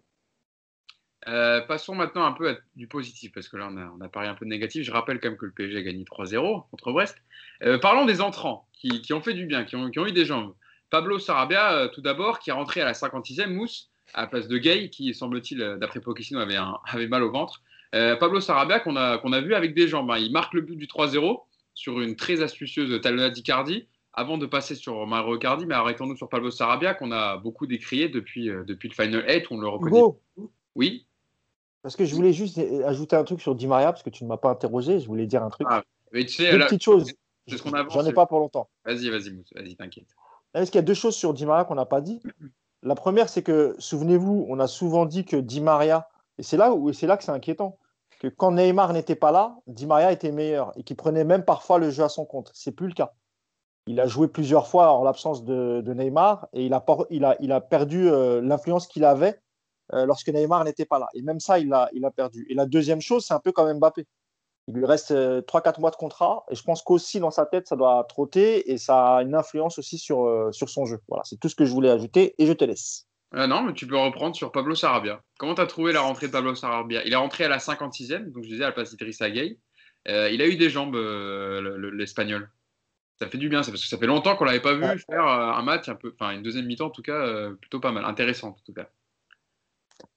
Euh, 1.28 1.60
passons 1.62 1.94
maintenant 1.94 2.26
un 2.26 2.32
peu 2.32 2.50
à 2.50 2.56
du 2.76 2.88
positif, 2.88 3.32
parce 3.34 3.50
que 3.50 3.58
là, 3.58 3.68
on 3.70 3.78
a, 3.78 3.92
on 3.98 4.02
a, 4.02 4.08
parlé 4.08 4.30
un 4.30 4.36
peu 4.36 4.46
de 4.46 4.50
négatif. 4.50 4.84
Je 4.84 4.92
rappelle 4.92 5.20
quand 5.20 5.30
même 5.30 5.38
que 5.38 5.46
le 5.46 5.52
PSG 5.52 5.78
a 5.78 5.82
gagné 5.82 6.04
3-0 6.06 6.70
contre 6.72 6.92
Brest. 6.92 7.18
Euh, 7.64 7.78
parlons 7.78 8.06
des 8.06 8.22
entrants 8.22 8.68
qui, 8.74 9.02
qui, 9.02 9.14
ont 9.14 9.22
fait 9.22 9.34
du 9.34 9.46
bien, 9.46 9.66
qui 9.66 9.76
ont, 9.76 9.90
qui 9.90 10.00
ont 10.00 10.08
eu 10.08 10.14
des 10.14 10.26
jambes. 10.26 10.54
Pablo 10.90 11.20
Sarabia, 11.20 11.74
euh, 11.74 11.88
tout 11.90 12.02
d'abord, 12.02 12.40
qui 12.40 12.50
est 12.50 12.54
rentré 12.54 12.82
à 12.82 12.86
la 12.86 12.94
56e 12.94 13.48
mousse, 13.48 13.90
à 14.14 14.22
la 14.22 14.28
place 14.28 14.48
de 14.48 14.58
Gay, 14.58 14.90
qui, 14.90 15.14
semble-t-il, 15.14 15.78
d'après 15.80 16.00
Pochettino, 16.00 16.40
avait, 16.40 16.58
avait 16.86 17.08
mal 17.08 17.24
au 17.24 17.32
ventre. 17.32 17.62
Pablo 17.92 18.42
Sarabia, 18.42 18.80
qu'on 18.80 18.96
a, 18.96 19.18
qu'on 19.18 19.34
a 19.34 19.42
vu 19.42 19.56
avec 19.56 19.74
des 19.74 19.88
jambes. 19.88 20.12
Hein. 20.12 20.18
Il 20.20 20.32
marque 20.32 20.54
le 20.54 20.62
but 20.62 20.76
du 20.76 20.86
3-0 20.88 21.42
sur 21.74 22.00
une 22.00 22.16
très 22.16 22.44
astucieuse 22.44 23.02
talonnade 23.02 23.34
d'Icardi 23.34 23.88
avant 24.18 24.40
de 24.40 24.48
passer 24.48 24.74
sur 24.74 25.06
Mario 25.06 25.38
Cardi, 25.38 25.68
mais 25.68 25.76
arrêtons-nous 25.76 26.18
sur 26.18 26.28
Pablo 26.28 26.50
Sarabia, 26.50 26.96
qu'on 26.96 27.12
a 27.12 27.38
beaucoup 27.38 27.68
décrié 27.68 28.10
depuis, 28.10 28.48
depuis 28.48 28.90
le 28.90 28.96
Final 28.96 29.24
8, 29.30 29.46
on 29.52 29.60
le 29.60 29.68
reconnaît. 29.70 30.00
Hugo. 30.00 30.20
Oui. 30.74 31.06
Parce 31.84 31.96
que 31.96 32.04
je 32.04 32.16
voulais 32.16 32.34
juste 32.34 32.58
ajouter 32.86 33.16
un 33.16 33.24
truc 33.24 33.40
sur 33.40 33.54
Di 33.54 33.68
Maria, 33.68 33.92
parce 33.92 34.02
que 34.02 34.10
tu 34.10 34.24
ne 34.24 34.30
m'as 34.30 34.38
pas 34.38 34.50
interrogé, 34.50 35.00
je 35.00 35.08
voulais 35.08 35.28
dire 35.28 35.44
un 35.44 35.50
truc. 35.50 35.68
Ah, 35.70 35.84
mais 36.12 36.26
tu 36.26 36.34
sais, 36.34 36.52
Deux 36.52 36.66
petites 36.66 36.84
choses. 36.84 37.14
J'en 37.46 38.06
ai 38.06 38.12
pas 38.12 38.26
pour 38.26 38.40
longtemps. 38.40 38.68
Vas-y, 38.84 39.10
vas-y, 39.10 39.30
vas-y, 39.56 39.76
t'inquiète. 39.76 40.08
Est-ce 40.56 40.72
qu'il 40.72 40.80
y 40.80 40.84
a 40.84 40.86
deux 40.86 40.96
choses 40.96 41.16
sur 41.16 41.36
Di 41.36 41.46
Maria 41.46 41.64
qu'on 41.66 41.76
n'a 41.76 41.86
pas 41.86 42.02
dit? 42.02 42.20
La 42.82 42.96
première, 42.96 43.30
c'est 43.30 43.44
que, 43.44 43.76
souvenez-vous, 43.78 44.48
on 44.50 44.60
a 44.60 44.66
souvent 44.66 45.06
dit 45.06 45.26
que 45.26 45.38
Di 45.38 45.62
Maria, 45.62 46.10
et 46.40 46.44
c'est 46.44 46.58
là, 46.58 46.74
où, 46.74 46.92
c'est 46.92 47.06
là 47.06 47.18
que 47.18 47.24
c'est 47.24 47.32
inquiétant, 47.32 47.78
que 48.20 48.28
quand 48.28 48.52
Neymar 48.52 48.94
n'était 48.94 49.16
pas 49.16 49.32
là, 49.32 49.56
Di 49.68 49.86
Maria 49.86 50.12
était 50.12 50.32
meilleur 50.32 50.72
et 50.76 50.84
qu'il 50.84 50.96
prenait 50.96 51.24
même 51.24 51.46
parfois 51.46 51.78
le 51.78 51.92
jeu 51.92 52.04
à 52.04 52.10
son 52.10 52.26
compte. 52.26 52.50
C'est 52.56 52.72
plus 52.72 52.88
le 52.88 52.94
cas. 52.94 53.14
Il 53.88 54.00
a 54.00 54.08
joué 54.08 54.28
plusieurs 54.28 54.68
fois 54.68 54.92
en 54.92 55.04
l'absence 55.04 55.44
de, 55.44 55.82
Neymar 55.94 56.48
et 56.54 56.66
il 56.66 56.74
a, 56.74 57.62
perdu 57.62 58.10
euh, 58.10 58.42
l'influence 58.42 58.88
qu'il 58.88 59.06
avait 59.06 59.40
euh, 59.94 60.06
lorsque 60.06 60.30
Neymar 60.30 60.64
n'était 60.66 60.86
pas 60.86 61.00
là. 61.00 61.08
Et 61.14 61.22
même 61.22 61.40
ça, 61.40 61.60
il 61.60 61.74
a, 61.74 61.90
perdu. 62.16 62.46
Et 62.50 62.54
la 62.54 62.66
deuxième 62.66 63.02
chose, 63.02 63.26
c'est 63.26 63.34
un 63.34 63.40
peu 63.40 63.52
comme 63.52 63.72
Mbappé. 63.78 64.06
Il 64.68 64.76
lui 64.76 64.86
reste 64.86 65.12
3-4 65.12 65.14
euh, 65.16 65.72
mois 65.80 65.92
de 65.92 65.96
contrat 65.96 66.46
et 66.52 66.56
je 66.56 66.62
pense 66.62 66.82
qu'aussi 66.82 67.22
dans 67.22 67.32
sa 67.32 67.46
tête, 67.46 67.68
ça 67.68 67.78
doit 67.78 68.06
trotter 68.10 68.70
et 68.70 68.78
ça 68.78 69.18
a 69.18 69.22
une 69.22 69.34
influence 69.34 69.80
aussi 69.80 69.98
sur, 69.98 70.26
euh, 70.26 70.52
son 70.52 70.86
jeu. 70.86 71.00
Voilà, 71.08 71.24
c'est 71.24 71.40
tout 71.40 71.48
ce 71.48 71.56
que 71.56 71.64
je 71.64 71.72
voulais 71.72 71.90
ajouter 71.90 72.36
et 72.38 72.46
je 72.46 72.52
te 72.52 72.66
laisse. 72.66 73.08
non, 73.34 73.62
mais 73.62 73.74
tu 73.74 73.88
peux 73.88 73.98
reprendre 73.98 74.36
sur 74.36 74.52
Pablo 74.52 74.76
Sarabia. 74.76 75.22
Comment 75.40 75.56
tu 75.56 75.62
as 75.62 75.68
trouvé 75.68 75.94
la 75.94 76.02
rentrée 76.02 76.28
de 76.28 76.34
Pablo 76.34 76.54
Sarabia? 76.54 77.06
Il 77.06 77.14
est 77.14 77.18
rentré 77.18 77.46
à 77.46 77.50
la 77.50 77.60
56e, 77.60 78.34
donc 78.34 78.44
je 78.44 78.50
disais 78.50 78.64
à 78.64 78.68
la 78.68 78.74
place 78.74 78.90
d'Idrissa 78.90 79.30
il 79.30 79.58
a 80.10 80.48
eu 80.48 80.56
des 80.58 80.70
jambes, 80.70 80.96
l'Espagnol. 80.96 82.50
Ça 83.20 83.28
fait 83.28 83.38
du 83.38 83.50
bien, 83.50 83.60
parce 83.60 83.72
que 83.72 83.78
ça 83.78 83.98
fait 83.98 84.06
longtemps 84.06 84.36
qu'on 84.36 84.46
l'avait 84.46 84.60
pas 84.60 84.76
vu 84.76 84.84
faire 85.10 85.26
un 85.26 85.64
match, 85.64 85.90
un 85.90 85.96
peu, 85.96 86.14
enfin 86.20 86.32
une 86.32 86.44
deuxième 86.44 86.66
mi-temps 86.66 86.86
en 86.86 86.92
tout 86.92 87.02
cas, 87.02 87.50
plutôt 87.60 87.80
pas 87.80 87.92
mal, 87.92 88.06
intéressante 88.06 88.58
en 88.60 88.64
tout 88.64 88.74
cas. 88.74 88.88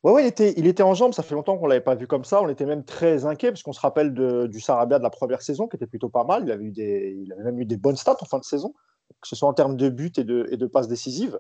Oui, 0.03 0.13
ouais, 0.13 0.25
il, 0.25 0.27
était, 0.27 0.55
il 0.57 0.67
était 0.67 0.83
en 0.83 0.95
jambes, 0.95 1.13
ça 1.13 1.23
fait 1.23 1.35
longtemps 1.35 1.59
qu'on 1.59 1.65
ne 1.65 1.71
l'avait 1.71 1.81
pas 1.83 1.95
vu 1.95 2.07
comme 2.07 2.25
ça. 2.25 2.43
On 2.43 2.49
était 2.49 2.65
même 2.65 2.85
très 2.85 3.27
inquiet, 3.27 3.51
parce 3.51 3.63
qu'on 3.63 3.73
se 3.73 3.81
rappelle 3.81 4.15
de, 4.15 4.47
du 4.47 4.61
Sarabia 4.61 4.99
de 4.99 5.03
la 5.03 5.11
première 5.11 5.43
saison, 5.43 5.69
qui 5.69 5.77
était 5.77 5.87
plutôt 5.87 6.09
pas 6.09 6.25
mal. 6.25 6.45
Il 6.45 6.53
avait, 6.53 6.65
eu 6.65 6.71
des, 6.71 7.19
il 7.23 7.33
avait 7.33 7.45
même 7.45 7.61
eu 7.61 7.67
des 7.67 7.77
bonnes 7.77 7.97
stats 7.97 8.17
en 8.21 8.25
fin 8.25 8.39
de 8.39 8.45
saison, 8.45 8.75
que 9.21 9.29
ce 9.29 9.37
soit 9.37 9.49
en 9.49 9.53
termes 9.53 9.77
de 9.77 9.89
buts 9.89 10.13
et 10.17 10.25
de, 10.25 10.47
et 10.51 10.57
de 10.57 10.67
passes 10.67 10.89
décisives. 10.89 11.39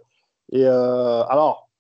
Et 0.52 0.66
euh, 0.66 1.22
alors, 1.24 1.70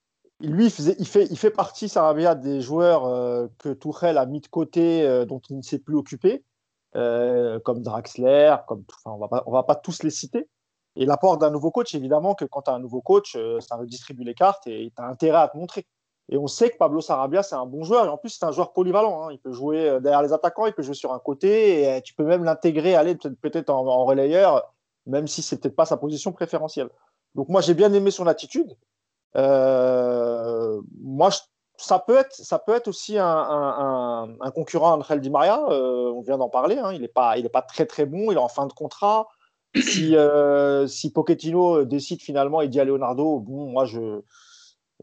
lui, 0.40 0.66
il, 0.66 0.70
faisait, 0.70 0.96
il, 0.98 1.06
fait, 1.06 1.26
il 1.30 1.36
fait 1.36 1.50
partie, 1.50 1.88
Sarabia, 1.88 2.34
des 2.34 2.62
joueurs 2.62 3.04
euh, 3.04 3.48
que 3.58 3.70
Tourelle 3.70 4.16
a 4.16 4.24
mis 4.24 4.40
de 4.40 4.48
côté, 4.48 5.02
euh, 5.02 5.26
dont 5.26 5.40
il 5.50 5.58
ne 5.58 5.62
s'est 5.62 5.80
plus 5.80 5.96
occupé, 5.96 6.44
comme 6.92 7.82
Draxler, 7.82 8.56
comme, 8.66 8.84
enfin, 9.04 9.16
on 9.16 9.26
va, 9.26 9.44
va 9.46 9.62
pas 9.62 9.76
tous 9.76 10.02
les 10.02 10.10
citer. 10.10 10.48
Et 10.96 11.06
l'apport 11.06 11.38
d'un 11.38 11.50
nouveau 11.50 11.70
coach, 11.70 11.94
évidemment, 11.94 12.34
que 12.34 12.44
quand 12.44 12.62
tu 12.62 12.70
as 12.70 12.74
un 12.74 12.80
nouveau 12.80 13.00
coach, 13.00 13.36
ça 13.60 13.76
redistribue 13.76 14.24
les 14.24 14.34
cartes 14.34 14.66
et 14.66 14.92
tu 14.94 15.02
as 15.02 15.06
intérêt 15.06 15.38
à 15.38 15.48
te 15.48 15.56
montrer. 15.56 15.86
Et 16.30 16.36
on 16.36 16.46
sait 16.46 16.70
que 16.70 16.76
Pablo 16.76 17.00
Sarabia, 17.00 17.42
c'est 17.42 17.56
un 17.56 17.66
bon 17.66 17.82
joueur. 17.82 18.06
Et 18.06 18.08
en 18.08 18.16
plus, 18.16 18.30
c'est 18.30 18.44
un 18.44 18.52
joueur 18.52 18.72
polyvalent. 18.72 19.24
Hein. 19.24 19.32
Il 19.32 19.40
peut 19.40 19.52
jouer 19.52 19.88
euh, 19.88 20.00
derrière 20.00 20.22
les 20.22 20.32
attaquants, 20.32 20.66
il 20.66 20.72
peut 20.72 20.82
jouer 20.82 20.94
sur 20.94 21.12
un 21.12 21.18
côté. 21.18 21.80
Et 21.80 21.88
euh, 21.88 22.00
tu 22.00 22.14
peux 22.14 22.24
même 22.24 22.44
l'intégrer, 22.44 22.94
aller 22.94 23.16
peut-être 23.16 23.68
en, 23.68 24.04
relayeur, 24.04 24.72
même 25.06 25.26
si 25.26 25.42
c'est 25.42 25.60
peut-être 25.60 25.74
pas 25.74 25.86
sa 25.86 25.96
position 25.96 26.30
préférentielle. 26.32 26.88
Donc 27.34 27.48
moi, 27.48 27.60
j'ai 27.60 27.74
bien 27.74 27.92
aimé 27.92 28.12
son 28.12 28.28
attitude. 28.28 28.76
Euh, 29.36 30.80
moi, 31.02 31.30
ça 31.80 31.98
peut 31.98 32.16
être, 32.16 32.34
ça 32.34 32.58
peut 32.58 32.74
être 32.74 32.88
aussi 32.88 33.16
un, 33.18 34.28
concurrent 34.54 34.98
Angel 34.98 35.20
Di 35.20 35.30
Maria. 35.30 35.60
on 35.68 36.20
vient 36.22 36.38
d'en 36.38 36.48
parler. 36.48 36.78
Hein. 36.78 36.92
Il 36.92 37.00
n'est 37.00 37.08
pas, 37.08 37.38
il 37.38 37.46
est 37.46 37.50
pas 37.50 37.62
très 37.62 37.86
très 37.86 38.06
bon. 38.06 38.30
Il 38.30 38.34
est 38.34 38.40
en 38.40 38.48
fin 38.48 38.66
de 38.66 38.72
contrat. 38.72 39.28
Si, 39.76 40.16
si 40.88 41.12
Pochettino 41.12 41.84
décide 41.84 42.22
finalement 42.22 42.60
et 42.60 42.68
dit 42.68 42.80
à 42.80 42.84
Leonardo, 42.84 43.40
bon, 43.40 43.66
moi 43.70 43.84
je 43.84 44.22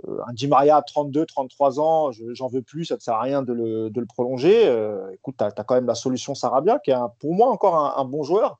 euh, 0.08 0.20
un 0.28 0.34
Di 0.34 0.48
Maria 0.48 0.78
à 0.78 0.82
32, 0.82 1.26
33 1.26 1.80
ans, 1.80 2.12
j'en 2.12 2.48
veux 2.48 2.62
plus, 2.62 2.86
ça 2.86 2.96
ne 2.96 3.00
sert 3.00 3.16
à 3.16 3.22
rien 3.22 3.42
de 3.42 3.54
le, 3.54 3.90
de 3.90 4.00
le 4.00 4.06
prolonger. 4.06 4.68
Euh, 4.68 5.10
écoute, 5.13 5.36
tu 5.38 5.44
as, 5.44 5.52
quand 5.52 5.76
même 5.76 5.88
la 5.88 5.96
solution 5.96 6.36
Sarabia, 6.36 6.80
qui 6.80 6.92
est 6.92 6.96
pour 7.20 7.34
moi 7.34 7.50
encore 7.50 7.98
un, 7.98 8.06
bon 8.06 8.24
joueur. 8.24 8.60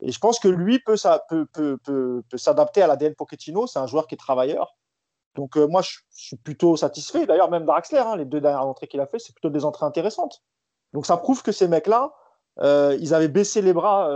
Et 0.00 0.12
je 0.12 0.18
pense 0.18 0.38
que 0.38 0.48
lui 0.48 0.78
peut, 0.78 0.96
peut, 1.28 1.46
peut, 1.52 1.78
peut, 1.84 2.22
peut 2.30 2.38
s'adapter 2.38 2.82
à 2.82 2.86
l'ADN 2.86 3.14
Pochettino. 3.14 3.66
C'est 3.66 3.80
un 3.80 3.86
joueur 3.86 4.06
qui 4.06 4.14
est 4.14 4.18
travailleur. 4.18 4.76
Donc 5.38 5.56
euh, 5.56 5.66
moi, 5.66 5.80
je, 5.80 5.96
suis 6.10 6.36
plutôt 6.36 6.76
satisfait. 6.76 7.24
D'ailleurs, 7.24 7.50
même 7.50 7.64
Draxler, 7.64 7.98
hein, 7.98 8.16
les 8.16 8.26
deux 8.26 8.40
dernières 8.40 8.66
entrées 8.66 8.88
qu'il 8.88 9.00
a 9.00 9.06
fait, 9.06 9.18
c'est 9.18 9.32
plutôt 9.32 9.50
des 9.50 9.64
entrées 9.64 9.86
intéressantes. 9.86 10.42
Donc 10.92 11.06
ça 11.06 11.16
prouve 11.16 11.42
que 11.42 11.52
ces 11.52 11.68
mecs-là, 11.68 12.12
ils 13.00 13.14
avaient 13.14 13.28
baissé 13.28 13.62
les 13.62 13.72
bras 13.72 14.10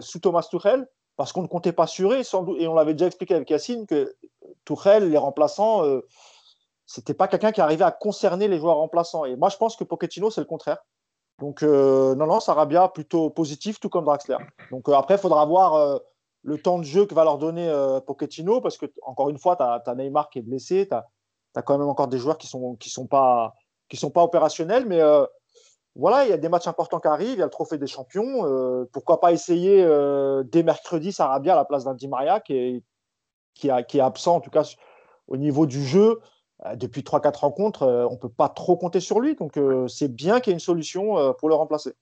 sous 0.00 0.18
Thomas 0.18 0.42
Tuchel 0.42 0.86
parce 1.16 1.32
qu'on 1.32 1.42
ne 1.42 1.46
comptait 1.46 1.72
pas 1.72 1.86
sur 1.86 2.12
eux. 2.12 2.20
Et 2.58 2.68
on 2.68 2.74
l'avait 2.74 2.94
déjà 2.94 3.06
expliqué 3.06 3.34
avec 3.34 3.50
Yacine 3.50 3.86
que 3.86 4.14
Tourelle, 4.64 5.10
les 5.10 5.18
remplaçants, 5.18 5.84
euh, 5.84 6.00
c'était 6.86 7.14
pas 7.14 7.28
quelqu'un 7.28 7.52
qui 7.52 7.60
arrivait 7.60 7.84
à 7.84 7.92
concerner 7.92 8.48
les 8.48 8.58
joueurs 8.58 8.76
remplaçants. 8.76 9.24
Et 9.24 9.36
moi, 9.36 9.48
je 9.48 9.56
pense 9.56 9.76
que 9.76 9.84
Pochettino, 9.84 10.30
c'est 10.30 10.40
le 10.40 10.46
contraire. 10.46 10.78
Donc, 11.40 11.62
euh, 11.62 12.14
non, 12.14 12.26
non, 12.26 12.40
Sarabia, 12.40 12.88
plutôt 12.88 13.30
positif, 13.30 13.80
tout 13.80 13.88
comme 13.88 14.04
Draxler. 14.04 14.36
Donc, 14.70 14.88
euh, 14.88 14.92
après, 14.92 15.14
il 15.14 15.20
faudra 15.20 15.44
voir 15.44 15.74
euh, 15.74 15.98
le 16.44 16.58
temps 16.58 16.78
de 16.78 16.84
jeu 16.84 17.06
que 17.06 17.14
va 17.14 17.24
leur 17.24 17.38
donner 17.38 17.72
Pochettino, 18.06 18.60
parce 18.60 18.76
que, 18.76 18.86
encore 19.02 19.30
une 19.30 19.38
fois, 19.38 19.56
tu 19.56 19.62
as, 19.62 19.94
Neymar 19.94 20.30
qui 20.30 20.38
est 20.38 20.42
blessé, 20.42 20.86
tu 20.88 20.94
as, 20.94 21.62
quand 21.62 21.78
même 21.78 21.88
encore 21.88 22.08
des 22.08 22.18
joueurs 22.18 22.38
qui 22.38 22.46
ne 22.46 22.50
sont, 22.50 22.76
qui 22.76 22.92
pas, 23.08 23.54
qui 23.88 23.98
opérationnels, 24.04 24.86
mais 24.86 25.00
voilà, 25.96 26.24
il 26.24 26.30
y 26.30 26.32
a 26.32 26.36
des 26.36 26.48
matchs 26.48 26.66
importants 26.66 27.00
qui 27.00 27.08
arrivent, 27.08 27.34
il 27.34 27.38
y 27.38 27.42
a 27.42 27.46
le 27.46 27.50
trophée 27.50 27.78
des 27.78 27.86
champions. 27.86 28.86
pourquoi 28.92 29.20
pas 29.20 29.32
essayer 29.32 29.84
dès 30.44 30.62
mercredi 30.62 31.12
Sarabia 31.12 31.54
à 31.54 31.56
la 31.56 31.64
place 31.64 31.84
d'un 31.84 31.94
Di 31.94 32.08
Maria 32.08 32.40
qui 32.40 32.54
est, 32.54 32.82
qui, 33.54 33.68
est 33.68 34.00
absent, 34.00 34.36
en 34.36 34.40
tout 34.40 34.50
cas 34.50 34.68
au 35.28 35.36
niveau 35.36 35.66
du 35.66 35.82
jeu. 35.82 36.20
Euh, 36.66 36.76
depuis 36.76 37.02
3-4 37.02 37.40
rencontres, 37.40 37.82
euh, 37.82 38.06
on 38.08 38.12
ne 38.12 38.18
peut 38.18 38.28
pas 38.28 38.48
trop 38.48 38.76
compter 38.76 39.00
sur 39.00 39.20
lui. 39.20 39.34
Donc, 39.34 39.56
euh, 39.56 39.88
c'est 39.88 40.08
bien 40.08 40.40
qu'il 40.40 40.50
y 40.50 40.52
ait 40.52 40.54
une 40.54 40.60
solution 40.60 41.34
pour 41.38 41.48
le 41.48 41.54
remplacer. 41.54 41.94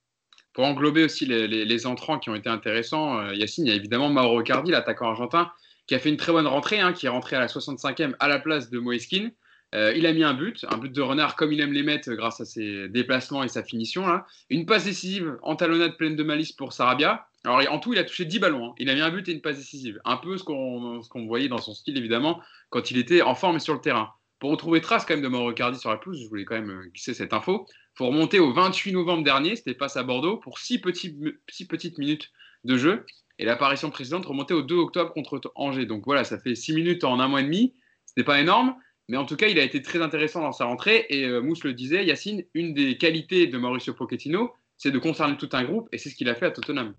Pour 0.53 0.65
englober 0.65 1.05
aussi 1.05 1.27
les, 1.27 1.87
entrants 1.87 2.19
qui 2.19 2.31
ont 2.31 2.35
été 2.35 2.49
intéressants, 2.49 3.31
Yacine, 3.33 3.67
il 3.67 3.71
y 3.71 3.73
a 3.73 3.77
évidemment 3.77 4.11
Mauro 4.11 4.43
Cardi, 4.43 4.71
l'attaquant 4.71 5.09
argentin, 5.09 5.51
qui 5.87 5.95
a 5.95 5.99
fait 5.99 6.11
une 6.11 6.17
très 6.17 6.33
bonne 6.33 6.47
rentrée, 6.47 6.81
hein, 6.81 6.93
qui 6.93 7.07
est 7.07 7.09
rentré 7.09 7.37
à 7.37 7.41
la 7.41 7.47
65e 7.47 8.15
à 8.21 8.29
la 8.29 8.39
place 8.39 8.71
de 8.71 8.79
Moeskin. 8.79 9.31
il 9.73 10.07
a 10.07 10.13
mis 10.13 10.25
un 10.25 10.35
but, 10.35 10.67
un 10.71 10.77
but 10.77 10.93
de 10.93 11.01
renard 11.01 11.37
comme 11.37 11.53
il 11.53 11.61
aime 11.61 11.73
les 11.73 11.83
mettre 11.83 12.13
grâce 12.13 12.41
à 12.41 12.45
ses 12.45 12.89
déplacements 12.89 13.43
et 13.43 13.49
sa 13.49 13.63
finition. 13.63 14.07
Là. 14.07 14.27
Une 14.51 14.67
passe 14.67 14.85
décisive 14.85 15.39
en 15.43 15.57
talonnade 15.57 15.97
pleine 15.97 16.17
de 16.17 16.23
malice 16.23 16.53
pour 16.53 16.75
Sarabia. 16.75 17.27
Alors, 17.45 17.61
en 17.73 17.79
tout, 17.79 17.93
il 17.93 17.99
a 17.99 18.05
touché 18.05 18.25
10 18.25 18.39
ballons. 18.39 18.69
Hein. 18.69 18.75
Il 18.79 18.89
a 18.91 18.95
mis 18.95 19.01
un 19.01 19.11
but 19.11 19.29
et 19.29 19.33
une 19.33 19.41
passe 19.41 19.57
décisive. 19.57 20.01
Un 20.05 20.17
peu 20.17 20.37
ce 20.37 20.45
qu'on 20.45 21.27
voyait 21.27 21.49
dans 21.49 21.59
son 21.59 21.75
style, 21.75 21.97
évidemment, 21.97 22.41
quand 22.71 22.91
il 22.91 22.99
était 22.99 23.23
en 23.23 23.35
forme 23.35 23.57
et 23.57 23.61
sur 23.61 23.75
le 23.75 23.81
terrain. 23.81 24.13
Pour 24.43 24.51
retrouver 24.51 24.81
trace 24.81 25.05
quand 25.05 25.15
même 25.15 25.23
de 25.23 25.29
Mauro 25.29 25.53
Cardi 25.53 25.79
sur 25.79 25.91
la 25.91 25.99
pelouse, 25.99 26.21
je 26.21 26.29
voulais 26.29 26.45
quand 26.45 26.57
même 26.57 26.71
euh, 26.71 26.91
glisser 26.93 27.15
cette 27.15 27.33
info. 27.33 27.65
Il 27.71 27.99
faut 27.99 28.09
remonter 28.09 28.41
au 28.41 28.53
28 28.53 28.91
novembre 28.91 29.23
dernier, 29.23 29.55
c'était 29.55 29.73
passe 29.73 29.97
à 29.97 30.03
Bordeaux, 30.03 30.37
pour 30.37 30.59
6 30.59 30.81
petites 30.81 31.99
minutes 31.99 32.33
de 32.65 32.77
jeu. 32.77 33.07
Et 33.39 33.45
l'apparition 33.45 33.89
précédente 33.91 34.27
remontait 34.27 34.55
au 34.55 34.63
2 34.63 34.75
octobre 34.75 35.13
contre 35.13 35.41
Angers. 35.55 35.87
Donc 35.87 36.03
voilà, 36.07 36.25
ça 36.25 36.41
fait 36.41 36.57
6 36.57 36.75
minutes 36.75 37.05
en 37.05 37.21
un 37.21 37.29
mois 37.29 37.41
et 37.41 37.45
demi. 37.45 37.73
C'était 38.05 38.25
pas 38.25 38.41
énorme, 38.41 38.75
mais 39.07 39.17
en 39.17 39.27
tout 39.27 39.37
cas, 39.37 39.47
il 39.47 39.61
a 39.61 39.63
été 39.63 39.81
très 39.81 40.03
intéressant 40.03 40.41
dans 40.41 40.51
sa 40.51 40.65
rentrée. 40.65 41.07
Et 41.09 41.25
euh, 41.25 41.41
Mousse 41.41 41.63
le 41.63 41.73
disait, 41.73 42.05
Yacine, 42.05 42.43
une 42.55 42.75
des 42.75 42.99
qualités 42.99 43.47
de 43.47 43.59
Mauricio 43.59 43.95
Pochettino, 43.95 44.57
c'est 44.77 44.91
de 44.91 44.99
concerner 44.99 45.37
tout 45.37 45.51
un 45.53 45.63
groupe, 45.63 45.89
et 45.93 45.99
c'est 45.99 46.11
ce 46.11 46.17
qu'il 46.17 46.29
a 46.29 46.35
fait 46.35 46.47
à 46.47 46.51
Tottenham. 46.51 46.97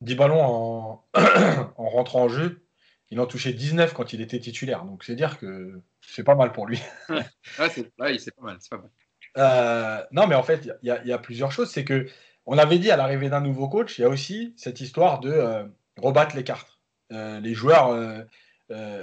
10 0.00 0.14
ballons 0.14 0.40
en 1.12 1.88
rentrant 1.90 2.22
en 2.22 2.28
jeu. 2.30 2.63
Il 3.10 3.20
en 3.20 3.26
touchait 3.26 3.52
19 3.52 3.92
quand 3.94 4.12
il 4.12 4.20
était 4.20 4.38
titulaire. 4.38 4.84
Donc, 4.84 5.04
c'est 5.04 5.14
dire 5.14 5.38
que 5.38 5.80
c'est 6.00 6.24
pas 6.24 6.34
mal 6.34 6.52
pour 6.52 6.66
lui. 6.66 6.80
ouais, 7.08 7.68
c'est 7.68 7.94
pas 7.96 8.42
mal. 8.42 8.58
Pas 8.70 8.76
mal. 8.78 8.90
Euh, 9.36 10.02
non, 10.12 10.26
mais 10.26 10.34
en 10.34 10.42
fait, 10.42 10.68
il 10.82 11.00
y, 11.04 11.12
a 11.12 11.18
plusieurs 11.18 11.52
choses. 11.52 11.70
C'est 11.70 11.84
que 11.84 12.06
on 12.46 12.58
avait 12.58 12.78
dit 12.78 12.90
à 12.90 12.96
l'arrivée 12.96 13.28
d'un 13.28 13.40
nouveau 13.40 13.68
coach, 13.68 13.98
il 13.98 14.02
y 14.02 14.04
a 14.04 14.08
aussi 14.08 14.54
cette 14.56 14.80
histoire 14.80 15.20
de 15.20 15.30
euh, 15.30 15.64
rebattre 15.96 16.36
les 16.36 16.44
cartes. 16.44 16.78
Euh, 17.12 17.40
les 17.40 17.54
joueurs, 17.54 17.88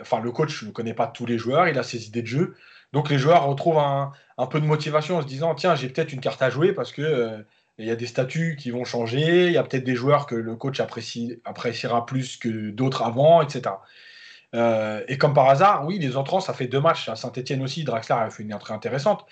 enfin, 0.02 0.20
le 0.22 0.32
coach 0.32 0.64
ne 0.64 0.72
connaît 0.72 0.94
pas 0.94 1.08
tous 1.08 1.26
les 1.26 1.38
joueurs, 1.38 1.68
il 1.68 1.78
a 1.78 1.84
ses 1.84 2.08
idées 2.08 2.22
de 2.22 2.28
jeu. 2.28 2.56
Donc, 2.94 3.10
les 3.10 3.18
joueurs 3.18 3.46
retrouvent 3.46 3.80
un, 3.80 4.12
un 4.38 4.48
peu 4.48 4.60
de 4.60 4.66
motivation 4.66 5.18
en 5.18 5.22
se 5.22 5.28
disant 5.28 5.56
tiens, 5.56 5.76
j'ai 5.76 5.90
peut-être 5.90 6.12
une 6.12 6.20
carte 6.20 6.42
à 6.42 6.50
jouer 6.50 6.74
parce 6.74 6.92
que 6.92 7.46
il 7.82 7.88
y 7.88 7.92
a 7.92 7.96
des 7.96 8.08
statuts 8.08 8.56
qui 8.58 8.72
vont 8.72 8.86
changer, 8.86 9.48
il 9.48 9.54
y 9.54 9.58
a 9.58 9.64
peut-être 9.64 9.84
des 9.84 9.96
joueurs 9.96 10.26
que 10.28 10.36
le 10.36 10.56
coach 10.56 10.80
appréciera 10.80 12.06
plus 12.06 12.38
que 12.38 12.70
d'autres 12.70 13.04
avant, 13.04 13.42
etc. 13.42 13.76
Euh, 14.54 15.04
et 15.08 15.18
comme 15.18 15.34
par 15.34 15.50
hasard, 15.50 15.86
oui, 15.86 15.98
les 16.00 16.18
entrants, 16.18 16.40
ça 16.40 16.54
fait 16.54 16.68
deux 16.68 16.82
matchs. 16.82 17.10
À 17.10 17.16
Saint-Etienne 17.16 17.62
aussi, 17.64 17.84
Draxler 17.84 18.16
a 18.16 18.30
fait 18.30 18.44
une 18.44 18.54
entrée 18.54 18.74
intéressante. 18.74 19.26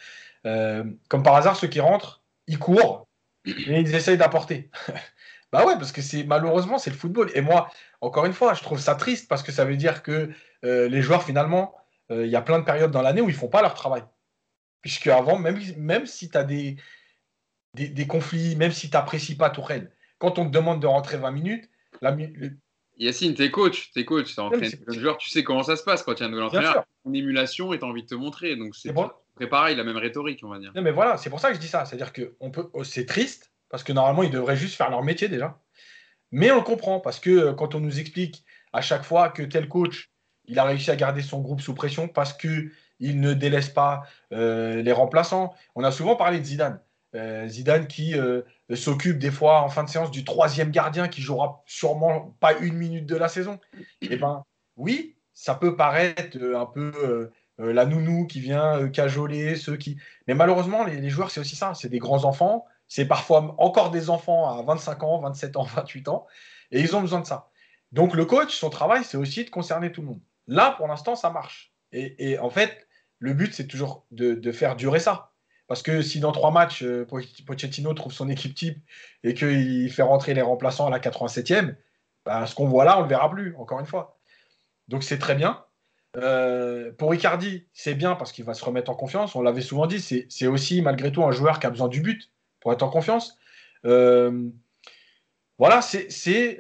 Euh, 0.46 0.84
comme 1.10 1.24
par 1.24 1.36
hasard, 1.36 1.56
ceux 1.56 1.68
qui 1.68 1.80
rentrent, 1.80 2.22
ils 2.48 2.60
courent 2.60 3.08
et 3.46 3.80
ils 3.80 3.96
essayent 3.96 4.18
d'apporter. 4.18 4.70
bah 5.52 5.66
ouais, 5.66 5.76
parce 5.78 5.92
que 5.92 6.02
c'est 6.02 6.24
malheureusement, 6.24 6.78
c'est 6.78 6.90
le 6.90 6.96
football. 6.96 7.32
Et 7.36 7.42
moi, 7.42 7.70
encore 8.02 8.26
une 8.26 8.34
fois, 8.34 8.54
je 8.54 8.62
trouve 8.64 8.80
ça 8.80 8.96
triste 8.96 9.28
parce 9.28 9.44
que 9.44 9.52
ça 9.52 9.66
veut 9.66 9.78
dire 9.78 10.04
que 10.04 10.30
euh, 10.64 10.88
les 10.88 11.02
joueurs, 11.02 11.24
finalement, 11.24 11.76
il 12.12 12.26
y 12.26 12.36
a 12.36 12.42
plein 12.42 12.58
de 12.58 12.64
périodes 12.64 12.90
dans 12.90 13.04
l'année 13.04 13.22
où 13.22 13.30
ils 13.30 13.36
font 13.36 13.50
pas 13.50 13.62
leur 13.62 13.76
travail. 13.76 14.02
Puisque 14.82 15.06
avant, 15.06 15.38
même, 15.38 15.60
même 15.78 16.08
si 16.08 16.28
tu 16.28 16.38
as 16.40 16.44
des, 16.44 16.78
des, 17.74 18.08
conflits, 18.08 18.56
même 18.56 18.72
si 18.72 18.90
tu 18.90 18.96
n'apprécies 18.96 19.36
pas 19.36 19.50
Tourelle, 19.50 19.92
quand 20.18 20.40
on 20.40 20.46
te 20.46 20.52
demande 20.52 20.82
de 20.82 20.88
rentrer 20.88 21.18
20 21.18 21.32
minutes, 21.32 21.70
la, 22.02 22.16
Yacine, 23.00 23.34
t'es 23.34 23.50
coach, 23.50 23.92
t'es 23.94 24.04
coach, 24.04 24.36
t'es 24.36 24.42
entraîné 24.42 24.72
joueur, 24.88 25.18
tu 25.18 25.30
sais 25.30 25.44
comment 25.44 25.64
ça 25.64 25.78
se 25.78 25.84
passe 25.84 26.04
quand 26.04 26.16
tu 26.16 26.24
as 26.24 26.26
un 26.26 26.30
nouvel 26.30 26.46
entraîneur, 26.46 26.84
une 27.06 27.16
émulation 27.16 27.72
et 27.74 27.80
t'as 27.80 27.86
envie 27.86 28.04
de 28.04 28.08
te 28.08 28.16
montrer. 28.16 28.58
Donc 28.58 28.76
c'est 28.76 28.94
pareil, 29.48 29.78
la 29.78 29.86
même 29.86 29.98
rhétorique, 29.98 30.42
on 30.44 30.50
va 30.50 30.60
dire. 30.60 30.74
Non, 30.76 30.82
mais 30.82 30.92
voilà, 30.92 31.18
c'est 31.18 31.30
pour 31.30 31.40
ça 31.40 31.50
que 31.50 31.56
je 31.56 31.62
dis 31.62 31.68
ça. 31.68 31.86
C'est-à-dire 31.86 32.12
que 32.12 32.36
on 32.42 32.52
peut, 32.52 32.70
oh, 32.74 32.84
c'est 32.84 33.06
triste 33.06 33.54
parce 33.70 33.84
que 33.84 33.94
normalement 33.94 34.24
ils 34.24 34.32
devraient 34.32 34.58
juste 34.58 34.76
faire 34.76 34.90
leur 34.90 35.02
métier 35.02 35.30
déjà. 35.30 35.62
Mais 36.32 36.52
on 36.52 36.58
le 36.58 36.62
comprend 36.62 37.00
parce 37.00 37.20
que 37.20 37.30
euh, 37.30 37.54
quand 37.54 37.74
on 37.74 37.80
nous 37.80 38.00
explique 38.00 38.44
à 38.74 38.82
chaque 38.82 39.04
fois 39.04 39.30
que 39.30 39.44
tel 39.44 39.70
coach, 39.70 40.10
il 40.46 40.60
a 40.60 40.66
réussi 40.66 40.92
à 40.92 40.98
garder 40.98 41.22
son 41.22 41.40
groupe 41.40 41.62
sous 41.62 41.74
pression 41.74 42.10
parce 42.10 42.34
que 42.34 42.70
il 43.00 43.22
ne 43.22 43.34
délaisse 43.34 43.70
pas 43.70 44.04
euh, 44.34 44.82
les 44.82 44.92
remplaçants. 44.92 45.56
On 45.76 45.86
a 45.86 45.92
souvent 45.92 46.18
parlé 46.18 46.40
de 46.40 46.44
Zidane. 46.44 46.82
Euh, 47.16 47.48
Zidane 47.48 47.88
qui 47.88 48.16
euh, 48.16 48.44
s'occupe 48.76 49.18
des 49.18 49.32
fois 49.32 49.62
en 49.62 49.70
fin 49.70 49.84
de 49.84 49.90
séance 49.90 50.12
du 50.12 50.24
troisième 50.24 50.70
gardien 50.70 51.08
qui 51.08 51.22
jouera 51.22 51.64
sûrement 51.66 52.36
pas 52.40 52.54
une 52.60 52.76
minute 52.76 53.08
de 53.08 53.16
la 53.16 53.28
saison. 53.28 53.60
Eh 54.02 54.16
ben 54.16 54.46
oui, 54.78 55.16
ça 55.34 55.56
peut 55.56 55.76
paraître 55.76 56.38
euh, 56.38 56.60
un 56.60 56.68
peu 56.68 57.32
la 57.58 57.86
nounou 57.86 58.26
qui 58.28 58.40
vient 58.40 58.88
cajoler 58.90 59.56
ceux 59.56 59.76
qui. 59.76 59.98
Mais 60.28 60.36
malheureusement, 60.36 60.86
les, 60.86 61.10
joueurs 61.10 61.32
c'est 61.32 61.40
aussi 61.40 61.56
ça. 61.56 61.74
C'est 61.74 61.90
des 61.90 62.00
grands 62.00 62.26
enfants. 62.26 62.66
C'est 62.88 63.06
parfois 63.06 63.56
encore 63.58 63.90
des 63.92 64.10
enfants 64.10 64.58
à 64.58 64.62
25 64.62 65.04
ans, 65.04 65.20
27 65.20 65.58
ans, 65.58 65.64
28 65.76 66.08
ans, 66.10 66.28
et 66.72 66.80
ils 66.80 66.96
ont 66.96 67.02
besoin 67.02 67.22
de 67.22 67.26
ça. 67.26 67.50
Donc 67.92 68.14
le 68.14 68.26
coach, 68.26 68.56
son 68.56 68.70
travail, 68.70 69.04
c'est 69.04 69.18
aussi 69.18 69.46
de 69.46 69.50
concerner 69.50 69.92
tout 69.92 70.02
le 70.02 70.08
monde. 70.08 70.22
Là, 70.48 70.76
pour 70.78 70.88
l'instant, 70.88 71.16
ça 71.16 71.32
marche. 71.32 71.74
Et, 71.92 72.38
en 72.38 72.52
fait, 72.52 72.88
le 73.18 73.34
but, 73.34 73.54
c'est 73.54 73.66
toujours 73.66 74.06
de 74.12 74.52
faire 74.52 74.76
durer 74.76 75.00
ça. 75.00 75.29
Parce 75.70 75.84
que 75.84 76.02
si 76.02 76.20
dans 76.20 76.32
trois 76.32 76.50
matchs, 76.50 76.82
euh, 76.82 77.06
Pochettino 77.46 77.94
trouve 77.94 78.12
son 78.12 78.28
équipe 78.28 78.56
type 78.56 78.80
et 79.24 79.36
qu'il 79.36 79.92
fait 79.92 80.02
rentrer 80.02 80.34
les 80.34 80.42
remplaçants 80.42 80.88
à 80.88 80.90
la 80.90 81.00
87e, 81.00 81.76
bah, 82.26 82.48
ce 82.48 82.56
qu'on 82.56 82.68
voit 82.68 82.86
là, 82.86 82.96
on 82.96 83.02
ne 83.02 83.04
le 83.04 83.10
verra 83.10 83.30
plus, 83.30 83.56
encore 83.56 83.80
une 83.80 83.86
fois. 83.86 84.20
Donc 84.88 85.04
c'est 85.04 85.20
très 85.20 85.36
bien. 85.36 85.64
Euh, 86.18 86.92
pour 86.94 87.14
Icardi, 87.14 87.68
c'est 87.72 87.94
bien 87.94 88.16
parce 88.16 88.32
qu'il 88.32 88.46
va 88.46 88.56
se 88.56 88.66
remettre 88.66 88.90
en 88.90 88.96
confiance. 88.96 89.36
On 89.36 89.44
l'avait 89.44 89.62
souvent 89.62 89.86
dit, 89.86 90.02
c'est 90.02 90.48
aussi 90.48 90.82
malgré 90.82 91.12
tout 91.12 91.24
un 91.24 91.32
joueur 91.32 91.60
qui 91.60 91.68
a 91.68 91.70
besoin 91.70 91.88
du 91.88 92.02
but 92.02 92.32
pour 92.62 92.74
être 92.74 92.82
en 92.82 92.90
confiance. 92.90 93.38
Euh, 93.86 94.50
voilà, 95.60 95.84
c'est 95.84 96.58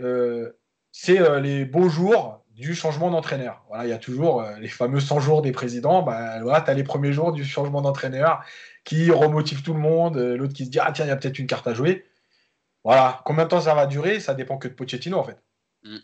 les 1.41 1.65
beaux 1.65 1.89
jours 1.89 2.45
du 2.51 2.75
changement 2.75 3.09
d'entraîneur. 3.09 3.65
Voilà, 3.69 3.87
il 3.87 3.89
y 3.89 3.93
a 3.93 3.97
toujours 3.97 4.43
les 4.59 4.67
fameux 4.67 4.99
100 4.99 5.19
jours 5.19 5.41
des 5.41 5.51
présidents. 5.51 6.03
Bah, 6.03 6.39
tu 6.63 6.69
as 6.69 6.73
les 6.75 6.83
premiers 6.83 7.11
jours 7.11 7.31
du 7.31 7.43
changement 7.43 7.81
d'entraîneur 7.81 8.43
qui 8.83 9.11
remotive 9.11 9.61
tout 9.63 9.73
le 9.73 9.79
monde, 9.79 10.17
euh, 10.17 10.37
l'autre 10.37 10.53
qui 10.53 10.65
se 10.65 10.69
dit 10.69 10.79
ah 10.79 10.91
tiens 10.91 11.05
il 11.05 11.09
y 11.09 11.11
a 11.11 11.15
peut-être 11.15 11.39
une 11.39 11.47
carte 11.47 11.67
à 11.67 11.73
jouer. 11.73 12.05
Voilà, 12.83 13.21
combien 13.25 13.43
de 13.43 13.49
temps 13.49 13.61
ça 13.61 13.75
va 13.75 13.85
durer, 13.85 14.19
ça 14.19 14.33
dépend 14.33 14.57
que 14.57 14.67
de 14.67 14.73
Pochettino 14.73 15.17
en 15.17 15.23
fait. 15.23 15.37
Mm. 15.83 15.97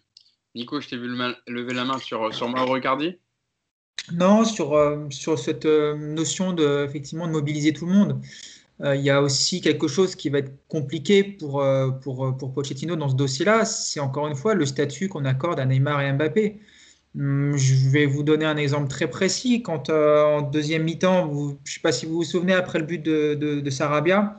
Nico, 0.56 0.80
je 0.80 0.88
t'ai 0.88 0.98
vu 0.98 1.10
lever 1.48 1.74
la 1.74 1.84
main 1.84 1.98
sur, 2.00 2.34
sur 2.34 2.48
Mauro 2.48 2.78
Icardi? 2.78 3.18
Non, 4.14 4.46
sur, 4.46 4.74
euh, 4.74 5.08
sur 5.10 5.38
cette 5.38 5.66
euh, 5.66 5.96
notion 5.98 6.54
de, 6.54 6.86
effectivement, 6.88 7.28
de 7.28 7.34
mobiliser 7.34 7.74
tout 7.74 7.86
le 7.86 7.94
monde. 7.94 8.22
Il 8.84 9.02
y 9.02 9.10
a 9.10 9.22
aussi 9.22 9.62
quelque 9.62 9.88
chose 9.88 10.16
qui 10.16 10.28
va 10.28 10.40
être 10.40 10.52
compliqué 10.68 11.24
pour, 11.24 11.66
pour, 12.02 12.36
pour 12.38 12.54
Pochettino 12.54 12.98
dans 12.98 13.08
ce 13.08 13.16
dossier-là, 13.16 13.64
c'est 13.64 14.02
encore 14.02 14.28
une 14.28 14.36
fois 14.36 14.54
le 14.54 14.66
statut 14.66 15.08
qu'on 15.08 15.24
accorde 15.24 15.62
à 15.62 15.66
Neymar 15.66 16.02
et 16.02 16.12
Mbappé. 16.12 16.60
Hum, 17.18 17.56
je 17.56 17.90
vais 17.90 18.06
vous 18.06 18.24
donner 18.24 18.46
un 18.46 18.58
exemple 18.58 18.90
très 18.90 19.10
précis. 19.10 19.62
Quand 19.62 19.90
euh, 19.90 20.24
en 20.24 20.42
deuxième 20.42 20.84
mi-temps, 20.84 21.32
je 21.34 21.52
ne 21.52 21.56
sais 21.64 21.80
pas 21.80 21.92
si 21.94 22.06
vous 22.06 22.16
vous 22.16 22.24
souvenez, 22.24 22.54
après 22.54 22.80
le 22.80 22.86
but 22.86 23.02
de, 23.02 23.70
Sarabia, 23.70 24.38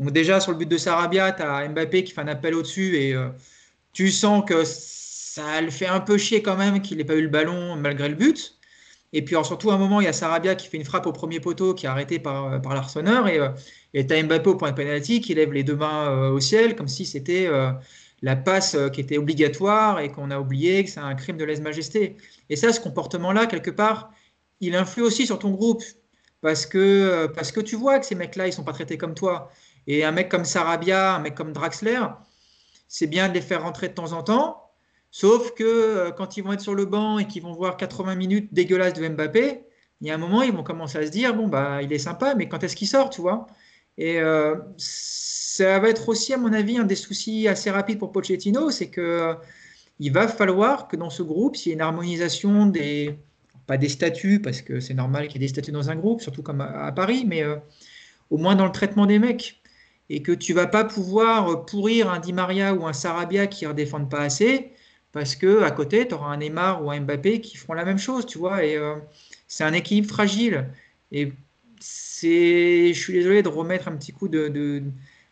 donc 0.00 0.12
déjà 0.12 0.40
sur 0.40 0.52
le 0.52 0.58
but 0.58 0.68
de 0.68 0.76
Sarabia, 0.76 1.32
tu 1.32 1.42
as 1.42 1.68
Mbappé 1.68 2.04
qui 2.04 2.12
fait 2.12 2.20
un 2.20 2.28
appel 2.28 2.54
au-dessus 2.54 2.96
et 2.96 3.14
euh, 3.14 3.28
tu 3.92 4.10
sens 4.10 4.44
que 4.44 4.64
ça 4.64 5.60
le 5.60 5.70
fait 5.70 5.86
un 5.86 6.00
peu 6.00 6.18
chier 6.18 6.42
quand 6.42 6.56
même 6.56 6.82
qu'il 6.82 6.98
n'ait 6.98 7.04
pas 7.04 7.14
eu 7.14 7.22
le 7.22 7.28
ballon 7.28 7.76
malgré 7.76 8.08
le 8.08 8.16
but. 8.16 8.58
Et 9.12 9.22
puis 9.24 9.36
surtout 9.44 9.70
à 9.70 9.74
un 9.74 9.78
moment, 9.78 10.00
il 10.00 10.04
y 10.04 10.08
a 10.08 10.12
Sarabia 10.12 10.56
qui 10.56 10.68
fait 10.68 10.76
une 10.78 10.84
frappe 10.84 11.06
au 11.06 11.12
premier 11.12 11.40
poteau 11.40 11.74
qui 11.74 11.86
est 11.86 11.88
arrêté 11.88 12.18
par, 12.18 12.54
euh, 12.54 12.58
par 12.58 12.74
l'Arseneur 12.74 13.28
et 13.28 14.06
tu 14.06 14.14
as 14.14 14.22
Mbappé 14.22 14.50
au 14.50 14.56
point 14.56 14.72
de 14.72 14.76
pénalty 14.76 15.20
qui 15.20 15.34
lève 15.34 15.52
les 15.52 15.62
deux 15.62 15.76
mains 15.76 16.28
au 16.30 16.40
ciel 16.40 16.76
comme 16.76 16.88
si 16.88 17.06
c'était 17.06 17.48
la 18.22 18.36
passe 18.36 18.74
euh, 18.74 18.88
qui 18.88 19.00
était 19.00 19.18
obligatoire 19.18 20.00
et 20.00 20.10
qu'on 20.10 20.30
a 20.30 20.38
oublié 20.38 20.84
que 20.84 20.90
c'est 20.90 21.00
un 21.00 21.14
crime 21.14 21.36
de 21.36 21.44
lèse-majesté. 21.44 22.16
Et 22.48 22.56
ça, 22.56 22.72
ce 22.72 22.80
comportement-là, 22.80 23.46
quelque 23.46 23.70
part, 23.70 24.10
il 24.60 24.74
influe 24.74 25.02
aussi 25.02 25.26
sur 25.26 25.38
ton 25.38 25.50
groupe 25.50 25.82
parce 26.40 26.66
que, 26.66 26.78
euh, 26.78 27.28
parce 27.28 27.52
que 27.52 27.60
tu 27.60 27.76
vois 27.76 27.98
que 27.98 28.06
ces 28.06 28.14
mecs-là, 28.14 28.46
ils 28.46 28.52
sont 28.52 28.64
pas 28.64 28.72
traités 28.72 28.98
comme 28.98 29.14
toi. 29.14 29.50
Et 29.86 30.04
un 30.04 30.12
mec 30.12 30.28
comme 30.28 30.44
Sarabia, 30.44 31.16
un 31.16 31.20
mec 31.20 31.34
comme 31.34 31.52
Draxler, 31.52 32.00
c'est 32.88 33.06
bien 33.06 33.28
de 33.28 33.34
les 33.34 33.40
faire 33.40 33.62
rentrer 33.62 33.88
de 33.88 33.94
temps 33.94 34.12
en 34.12 34.22
temps, 34.22 34.70
sauf 35.10 35.52
que 35.54 35.64
euh, 35.64 36.10
quand 36.12 36.36
ils 36.36 36.42
vont 36.42 36.52
être 36.52 36.60
sur 36.60 36.74
le 36.74 36.86
banc 36.86 37.18
et 37.18 37.26
qu'ils 37.26 37.42
vont 37.42 37.52
voir 37.52 37.76
80 37.76 38.14
minutes 38.14 38.54
dégueulasses 38.54 38.94
de 38.94 39.08
Mbappé, 39.08 39.64
il 40.00 40.06
y 40.06 40.10
a 40.10 40.14
un 40.14 40.18
moment, 40.18 40.42
ils 40.42 40.52
vont 40.52 40.62
commencer 40.62 40.98
à 40.98 41.06
se 41.06 41.10
dire, 41.10 41.34
bon, 41.34 41.48
bah, 41.48 41.82
il 41.82 41.92
est 41.92 41.98
sympa, 41.98 42.34
mais 42.34 42.48
quand 42.48 42.62
est-ce 42.62 42.76
qu'il 42.76 42.88
sort, 42.88 43.10
tu 43.10 43.20
vois? 43.20 43.46
Et 43.98 44.20
ça 45.56 45.78
va 45.78 45.88
être 45.88 46.08
aussi, 46.08 46.34
à 46.34 46.36
mon 46.36 46.52
avis, 46.52 46.78
un 46.78 46.84
des 46.84 46.96
soucis 46.96 47.48
assez 47.48 47.70
rapides 47.70 47.98
pour 47.98 48.12
Pochettino, 48.12 48.70
c'est 48.70 48.88
que 48.90 49.00
euh, 49.00 49.34
il 49.98 50.12
va 50.12 50.28
falloir 50.28 50.86
que 50.86 50.96
dans 50.96 51.08
ce 51.08 51.22
groupe, 51.22 51.56
s'il 51.56 51.70
y 51.70 51.72
ait 51.72 51.74
une 51.76 51.80
harmonisation 51.80 52.66
des, 52.66 53.18
pas 53.66 53.78
des 53.78 53.88
statuts, 53.88 54.40
parce 54.40 54.60
que 54.60 54.80
c'est 54.80 54.94
normal 54.94 55.28
qu'il 55.28 55.40
y 55.40 55.44
ait 55.44 55.46
des 55.46 55.52
statuts 55.52 55.72
dans 55.72 55.88
un 55.88 55.96
groupe, 55.96 56.20
surtout 56.20 56.42
comme 56.42 56.60
à, 56.60 56.92
Paris, 56.92 57.24
mais 57.26 57.42
euh, 57.42 57.56
au 58.28 58.36
moins 58.36 58.54
dans 58.54 58.66
le 58.66 58.72
traitement 58.72 59.06
des 59.06 59.18
mecs, 59.18 59.62
et 60.10 60.22
que 60.22 60.32
tu 60.32 60.52
vas 60.52 60.66
pas 60.66 60.84
pouvoir 60.84 61.64
pourrir 61.64 62.10
un 62.10 62.20
Di 62.20 62.34
Maria 62.34 62.74
ou 62.74 62.86
un 62.86 62.92
Sarabia 62.92 63.46
qui 63.46 63.64
ne 63.64 63.70
redéfendent 63.70 64.10
pas 64.10 64.20
assez, 64.20 64.72
parce 65.12 65.36
que 65.36 65.62
à 65.62 65.70
côté, 65.70 66.06
tu 66.06 66.14
auras 66.14 66.28
un 66.28 66.36
Neymar 66.36 66.84
ou 66.84 66.90
un 66.90 67.00
Mbappé 67.00 67.40
qui 67.40 67.56
feront 67.56 67.72
la 67.72 67.86
même 67.86 67.98
chose, 67.98 68.26
tu 68.26 68.36
vois, 68.36 68.62
et 68.62 68.76
euh, 68.76 68.96
c'est 69.48 69.64
un 69.64 69.72
équilibre 69.72 70.08
fragile. 70.08 70.68
Et 71.12 71.32
je 71.80 72.92
suis 72.92 73.12
désolé 73.12 73.42
de 73.42 73.48
remettre 73.48 73.88
un 73.88 73.96
petit 73.96 74.12
coup 74.12 74.28
de 74.28 74.82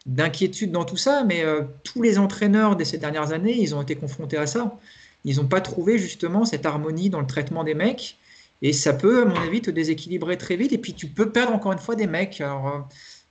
d'inquiétude 0.07 0.71
dans 0.71 0.85
tout 0.85 0.97
ça, 0.97 1.25
mais 1.25 1.45
euh, 1.45 1.63
tous 1.83 2.03
les 2.03 2.19
entraîneurs 2.19 2.77
de 2.77 2.85
ces 2.85 2.99
dernières 2.99 3.33
années, 3.33 3.57
ils 3.57 3.75
ont 3.75 3.83
été 3.83 3.97
confrontés 3.97 4.37
à 4.37 4.47
ça. 4.47 4.77
Ils 5.25 5.37
n'ont 5.37 5.47
pas 5.47 5.63
trouvé 5.63 5.99
justement 5.99 6.45
cette 6.45 6.67
harmonie 6.67 7.09
dans 7.09 7.21
le 7.21 7.27
traitement 7.27 7.65
des 7.65 7.75
mecs, 7.75 8.19
et 8.61 8.73
ça 8.73 8.93
peut, 8.93 9.23
à 9.23 9.25
mon 9.25 9.37
avis, 9.37 9.63
te 9.63 9.71
déséquilibrer 9.71 10.37
très 10.37 10.57
vite, 10.57 10.73
et 10.73 10.79
puis 10.79 10.93
tu 10.93 11.07
peux 11.07 11.31
perdre 11.31 11.55
encore 11.55 11.73
une 11.73 11.79
fois 11.79 11.97
des 11.97 12.07
mecs. 12.07 12.41
Alors, 12.41 12.69
euh, 12.69 12.79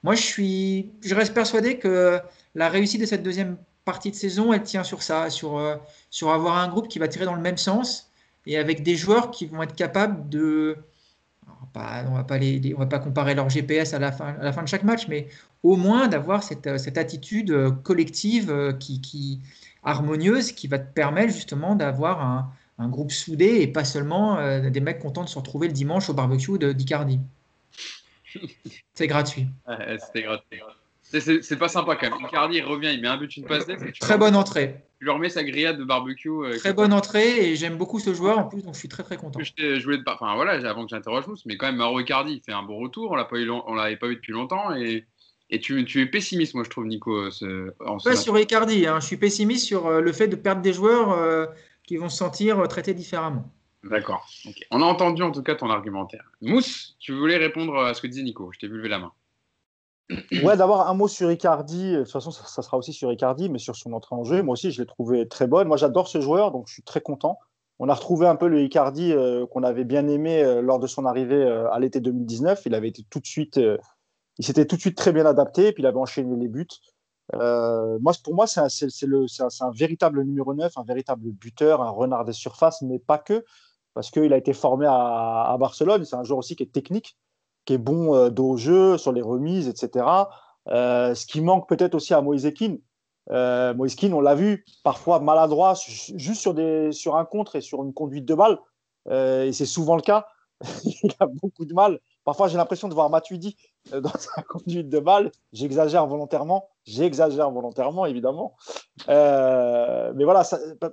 moi, 0.01 0.15
je 0.15 0.23
suis, 0.23 0.89
je 1.03 1.13
reste 1.13 1.33
persuadé 1.33 1.77
que 1.77 2.19
la 2.55 2.69
réussite 2.69 3.01
de 3.01 3.05
cette 3.05 3.23
deuxième 3.23 3.57
partie 3.85 4.09
de 4.09 4.15
saison, 4.15 4.51
elle 4.51 4.63
tient 4.63 4.83
sur 4.83 5.03
ça, 5.03 5.29
sur, 5.29 5.57
euh, 5.57 5.75
sur 6.09 6.31
avoir 6.31 6.57
un 6.57 6.67
groupe 6.69 6.87
qui 6.87 6.97
va 6.97 7.07
tirer 7.07 7.25
dans 7.25 7.35
le 7.35 7.41
même 7.41 7.57
sens, 7.57 8.09
et 8.47 8.57
avec 8.57 8.81
des 8.81 8.95
joueurs 8.95 9.29
qui 9.29 9.45
vont 9.45 9.61
être 9.61 9.75
capables 9.75 10.27
de 10.29 10.75
on 11.75 12.13
va 12.13 12.23
pas 12.23 12.37
les, 12.37 12.73
on 12.75 12.79
va 12.79 12.85
pas 12.85 12.99
comparer 12.99 13.35
leur 13.35 13.49
GPS 13.49 13.93
à 13.93 13.99
la 13.99 14.11
fin, 14.11 14.35
à 14.39 14.43
la 14.43 14.53
fin 14.53 14.63
de 14.63 14.67
chaque 14.67 14.83
match, 14.83 15.07
mais 15.07 15.27
au 15.63 15.75
moins 15.75 16.07
d'avoir 16.07 16.43
cette, 16.43 16.67
attitude 16.97 17.51
euh, 17.51 17.71
collective 17.71 18.51
euh, 18.51 18.73
qui, 18.73 19.39
harmonieuse 19.83 20.51
qui 20.51 20.67
va 20.67 20.79
te 20.79 20.93
permettre 20.93 21.33
justement 21.33 21.75
d'avoir 21.75 22.21
un, 22.21 22.51
groupe 22.89 23.11
soudé 23.11 23.61
et 23.61 23.67
pas 23.67 23.85
seulement 23.85 24.37
euh, 24.39 24.69
des 24.69 24.81
mecs 24.81 24.99
contents 24.99 25.23
de 25.23 25.29
se 25.29 25.39
retrouver 25.39 25.67
le 25.67 25.73
dimanche 25.73 26.09
au 26.09 26.13
barbecue 26.13 26.57
de 26.59 26.73
d'Icardi. 26.73 27.21
C'est 28.93 29.07
gratuit. 29.07 29.47
C'était 29.99 30.23
gratuit. 30.23 30.59
C'est 31.19 31.57
pas 31.57 31.67
sympa 31.67 31.95
quand 31.95 32.09
même. 32.09 32.19
Icardi 32.25 32.61
revient, 32.61 32.91
il 32.93 33.01
met 33.01 33.07
un 33.07 33.17
but, 33.17 33.35
une 33.37 33.45
passe 33.45 33.65
Très 33.99 34.17
bonne 34.17 34.35
entrée. 34.35 34.83
Tu 34.99 35.05
lui 35.05 35.11
remets 35.11 35.29
sa 35.29 35.43
grillade 35.43 35.77
de 35.77 35.83
barbecue. 35.83 36.29
Euh, 36.29 36.57
très 36.57 36.73
bonne 36.73 36.93
entrée 36.93 37.49
et 37.49 37.55
j'aime 37.55 37.77
beaucoup 37.77 37.99
ce 37.99 38.13
joueur 38.13 38.39
en 38.39 38.45
plus, 38.45 38.63
donc 38.63 38.73
je 38.73 38.79
suis 38.79 38.87
très 38.87 39.03
très 39.03 39.17
content. 39.17 39.39
Je, 39.41 39.83
voulais 39.83 39.99
enfin 40.07 40.33
voilà, 40.35 40.53
avant 40.67 40.83
que 40.83 40.89
j'interroge 40.89 41.27
Mousse, 41.27 41.45
mais 41.45 41.57
quand 41.57 41.67
même 41.67 41.75
Mauro 41.75 41.99
Icardi 41.99 42.33
il 42.33 42.41
fait 42.41 42.53
un 42.53 42.63
bon 42.63 42.77
retour. 42.77 43.11
On 43.11 43.15
l'a 43.15 43.25
pas 43.25 43.37
eu, 43.37 43.49
on 43.49 43.73
l'avait 43.75 43.97
pas 43.97 44.07
eu 44.07 44.15
depuis 44.15 44.31
longtemps 44.31 44.73
et, 44.75 45.05
et 45.49 45.59
tu, 45.59 45.83
tu, 45.85 46.01
es 46.01 46.05
pessimiste, 46.05 46.55
moi 46.55 46.63
je 46.63 46.69
trouve, 46.69 46.85
Nico. 46.85 47.29
Ce, 47.29 47.71
pas 48.03 48.15
sur 48.15 48.39
Icardi, 48.39 48.87
hein. 48.87 48.99
je 48.99 49.05
suis 49.05 49.17
pessimiste 49.17 49.65
sur 49.65 49.87
euh, 49.87 50.01
le 50.01 50.11
fait 50.13 50.27
de 50.27 50.35
perdre 50.35 50.61
des 50.61 50.73
joueurs 50.73 51.11
euh, 51.11 51.45
qui 51.83 51.97
vont 51.97 52.09
se 52.09 52.17
sentir 52.17 52.65
traités 52.67 52.93
différemment. 52.93 53.51
D'accord. 53.83 54.25
On 54.71 54.81
a 54.81 54.85
entendu 54.85 55.21
en 55.21 55.31
tout 55.31 55.43
cas 55.43 55.55
ton 55.55 55.69
argumentaire. 55.69 56.23
Mousse, 56.41 56.95
tu 56.99 57.11
voulais 57.11 57.37
répondre 57.37 57.77
à 57.77 57.93
ce 57.93 58.01
que 58.01 58.07
disait 58.07 58.23
Nico. 58.23 58.49
Je 58.53 58.59
t'ai 58.59 58.67
vu 58.67 58.77
lever 58.77 58.87
la 58.89 58.99
main. 58.99 59.11
Ouais, 60.43 60.57
d'avoir 60.57 60.89
un 60.89 60.93
mot 60.93 61.07
sur 61.07 61.31
Icardi. 61.31 61.93
De 61.93 62.03
toute 62.03 62.11
façon, 62.11 62.31
ça, 62.31 62.61
sera 62.61 62.77
aussi 62.77 62.93
sur 62.93 63.11
Icardi, 63.11 63.49
mais 63.49 63.59
sur 63.59 63.75
son 63.75 63.93
entrée 63.93 64.15
en 64.15 64.23
jeu. 64.23 64.41
Moi 64.43 64.53
aussi, 64.53 64.71
je 64.71 64.81
l'ai 64.81 64.87
trouvé 64.87 65.27
très 65.27 65.47
bonne. 65.47 65.67
Moi, 65.67 65.77
j'adore 65.77 66.07
ce 66.07 66.21
joueur, 66.21 66.51
donc 66.51 66.67
je 66.67 66.73
suis 66.73 66.83
très 66.83 67.01
content. 67.01 67.39
on 67.79 67.89
a 67.89 67.93
retrouvé 67.93 68.27
un 68.27 68.35
peu 68.35 68.47
le 68.47 68.61
Icardi 68.61 69.13
qu'on 69.51 69.63
avait 69.63 69.85
bien 69.85 70.07
aimé 70.07 70.61
lors 70.61 70.79
de 70.79 70.87
son 70.87 71.05
arrivée 71.05 71.43
à 71.71 71.79
l'été 71.79 71.99
2019. 72.01 72.63
Il 72.65 72.75
avait 72.75 72.89
été 72.89 73.03
tout 73.09 73.19
de 73.19 73.25
suite, 73.25 73.59
il 74.37 74.45
s'était 74.45 74.65
tout 74.65 74.75
de 74.75 74.81
suite 74.81 74.97
très 74.97 75.13
bien 75.13 75.25
adapté, 75.25 75.71
puis 75.71 75.83
il 75.83 75.85
avait 75.85 75.97
enchaîné 75.97 76.35
les 76.35 76.49
buts. 76.49 76.67
moi, 77.33 78.13
pour 78.23 78.35
moi, 78.35 78.45
c'est 78.45 78.59
un, 78.59 78.67
un, 78.67 79.71
véritable 79.71 80.23
numéro 80.23 80.53
9, 80.53 80.77
un 80.77 80.83
véritable 80.83 81.31
buteur, 81.31 81.81
un 81.81 81.91
renard 81.91 82.25
des 82.25 82.33
surfaces, 82.33 82.81
mais 82.81 82.99
pas 82.99 83.17
que, 83.17 83.45
parce 83.93 84.11
qu'il 84.11 84.33
a 84.33 84.37
été 84.37 84.53
formé 84.53 84.85
à 84.87 85.55
Barcelone. 85.59 86.03
C'est 86.03 86.15
un 86.15 86.23
joueur 86.23 86.39
aussi 86.39 86.55
qui 86.55 86.63
est 86.63 86.71
technique, 86.71 87.17
qui 87.65 87.73
est 87.73 87.77
bon 87.77 88.15
euh, 88.15 88.29
dos 88.29 88.57
jeu, 88.57 88.97
sur 88.97 89.11
les 89.11 89.21
remises, 89.21 89.67
etc. 89.67 90.05
Euh, 90.69 91.13
ce 91.15 91.25
qui 91.25 91.41
manque 91.41 91.67
peut-être 91.67 91.95
aussi 91.95 92.13
à 92.13 92.21
Moïse 92.21 92.51
Keane. 92.57 92.79
Euh, 93.31 93.73
Moïse 93.73 93.95
Keane, 93.95 94.13
on 94.13 94.21
l'a 94.21 94.35
vu, 94.35 94.65
parfois 94.83 95.19
maladroit, 95.19 95.75
juste 96.15 96.41
sur, 96.41 96.53
des, 96.53 96.91
sur 96.91 97.15
un 97.15 97.25
contre 97.25 97.55
et 97.55 97.61
sur 97.61 97.83
une 97.83 97.93
conduite 97.93 98.25
de 98.25 98.35
balle. 98.35 98.59
Euh, 99.09 99.45
et 99.45 99.53
c'est 99.53 99.65
souvent 99.65 99.95
le 99.95 100.01
cas. 100.01 100.27
il 100.85 101.11
a 101.19 101.25
beaucoup 101.27 101.65
de 101.65 101.73
mal. 101.73 101.99
Parfois, 102.23 102.47
j'ai 102.47 102.55
l'impression 102.55 102.87
de 102.87 102.93
voir 102.93 103.09
Matuidi 103.09 103.57
euh, 103.91 103.99
dans 103.99 104.17
sa 104.17 104.41
conduite 104.43 104.87
de 104.87 104.99
balle. 104.99 105.31
J'exagère 105.51 106.07
volontairement. 106.07 106.69
J'exagère 106.85 107.51
volontairement, 107.51 108.05
évidemment. 108.05 108.55
Mais 109.07 110.23
voilà, 110.23 110.43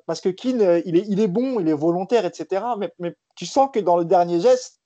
parce 0.07 0.21
que 0.21 0.29
Keane, 0.29 0.83
il 0.87 0.97
est, 0.97 1.05
il 1.09 1.21
est 1.21 1.29
bon, 1.29 1.61
il 1.61 1.69
est 1.69 1.75
volontaire, 1.75 2.25
etc. 2.25 2.65
Mais, 2.79 2.93
mais 2.99 3.15
tu 3.37 3.47
sens 3.47 3.71
que 3.73 3.81
dans 3.81 3.97
le 3.97 4.05
dernier 4.05 4.41
geste, 4.41 4.81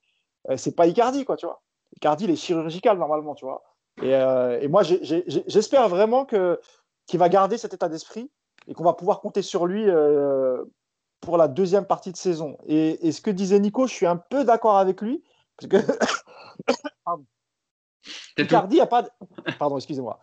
c'est 0.56 0.76
pas 0.76 0.86
Icardi, 0.86 1.24
quoi, 1.24 1.36
tu 1.36 1.46
vois. 1.46 1.62
Cardi, 2.00 2.24
il 2.24 2.30
est 2.30 2.36
chirurgical 2.36 2.98
normalement, 2.98 3.34
tu 3.34 3.44
vois. 3.44 3.62
Et, 4.02 4.14
euh, 4.14 4.68
moi, 4.68 4.82
j'espère 4.82 5.88
vraiment 5.88 6.24
que 6.24 6.60
qu'il 7.06 7.18
va 7.18 7.28
garder 7.28 7.58
cet 7.58 7.74
état 7.74 7.88
d'esprit 7.88 8.30
et 8.66 8.72
qu'on 8.72 8.84
va 8.84 8.94
pouvoir 8.94 9.20
compter 9.20 9.42
sur 9.42 9.66
lui 9.66 9.88
euh, 9.88 10.64
pour 11.20 11.36
la 11.36 11.48
deuxième 11.48 11.86
partie 11.86 12.12
de 12.12 12.16
saison. 12.16 12.56
Et, 12.66 13.12
ce 13.12 13.20
que 13.20 13.30
disait 13.30 13.60
Nico, 13.60 13.86
je 13.86 13.92
suis 13.92 14.06
un 14.06 14.16
peu 14.16 14.44
d'accord 14.44 14.78
avec 14.78 15.00
lui 15.00 15.22
parce 15.56 15.68
que 15.68 15.76
Icardi 18.38 18.80
a 18.80 18.86
pas 18.86 19.02
de... 19.02 19.10
pardon, 19.58 19.76
excusez-moi. 19.76 20.18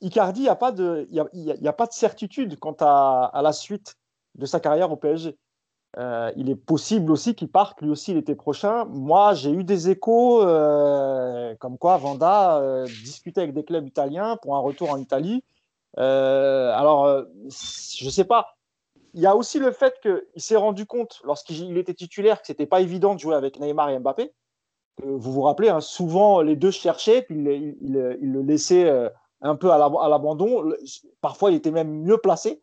Icardi 0.00 0.48
a 0.48 0.56
pas 0.56 0.72
de, 0.72 1.06
il 1.10 1.42
y 1.42 1.68
a, 1.68 1.72
pas 1.72 1.86
de 1.86 1.92
certitude 1.92 2.58
quant 2.58 2.76
à, 2.80 3.30
à 3.32 3.42
la 3.42 3.52
suite 3.52 3.96
de 4.34 4.46
sa 4.46 4.60
carrière 4.60 4.92
au 4.92 4.96
PSG. 4.96 5.36
Euh, 5.96 6.30
il 6.36 6.50
est 6.50 6.56
possible 6.56 7.10
aussi 7.10 7.34
qu'il 7.34 7.48
parte 7.48 7.80
lui 7.80 7.90
aussi 7.90 8.12
l'été 8.12 8.34
prochain. 8.34 8.84
Moi, 8.86 9.34
j'ai 9.34 9.50
eu 9.50 9.64
des 9.64 9.88
échos 9.88 10.42
euh, 10.42 11.54
comme 11.56 11.78
quoi 11.78 11.96
Vanda 11.96 12.58
euh, 12.58 12.84
discutait 12.84 13.40
avec 13.40 13.54
des 13.54 13.64
clubs 13.64 13.86
italiens 13.86 14.36
pour 14.36 14.54
un 14.54 14.60
retour 14.60 14.90
en 14.90 14.98
Italie. 14.98 15.42
alors, 15.96 17.24
je 17.48 18.04
ne 18.04 18.10
sais 18.10 18.24
pas. 18.24 18.54
Il 19.14 19.22
y 19.22 19.26
a 19.26 19.34
aussi 19.34 19.58
le 19.58 19.72
fait 19.72 19.98
qu'il 20.02 20.42
s'est 20.42 20.56
rendu 20.56 20.84
compte, 20.84 21.20
lorsqu'il 21.24 21.76
était 21.78 21.94
titulaire, 21.94 22.40
que 22.40 22.46
ce 22.46 22.52
n'était 22.52 22.66
pas 22.66 22.82
évident 22.82 23.14
de 23.14 23.20
jouer 23.20 23.34
avec 23.34 23.58
Neymar 23.58 23.88
et 23.88 23.98
Mbappé. 23.98 24.32
Vous 25.02 25.32
vous 25.32 25.42
rappelez, 25.42 25.70
hein, 25.70 25.80
souvent 25.80 26.42
les 26.42 26.56
deux 26.56 26.70
cherchaient, 26.70 27.22
puis 27.22 27.36
il, 27.36 27.92
le 27.92 28.42
laissait 28.42 29.10
un 29.40 29.56
peu 29.56 29.72
à 29.72 29.78
l'abandon. 29.78 30.72
Parfois, 31.22 31.50
il 31.50 31.56
était 31.56 31.70
même 31.70 32.02
mieux 32.02 32.18
placé. 32.18 32.60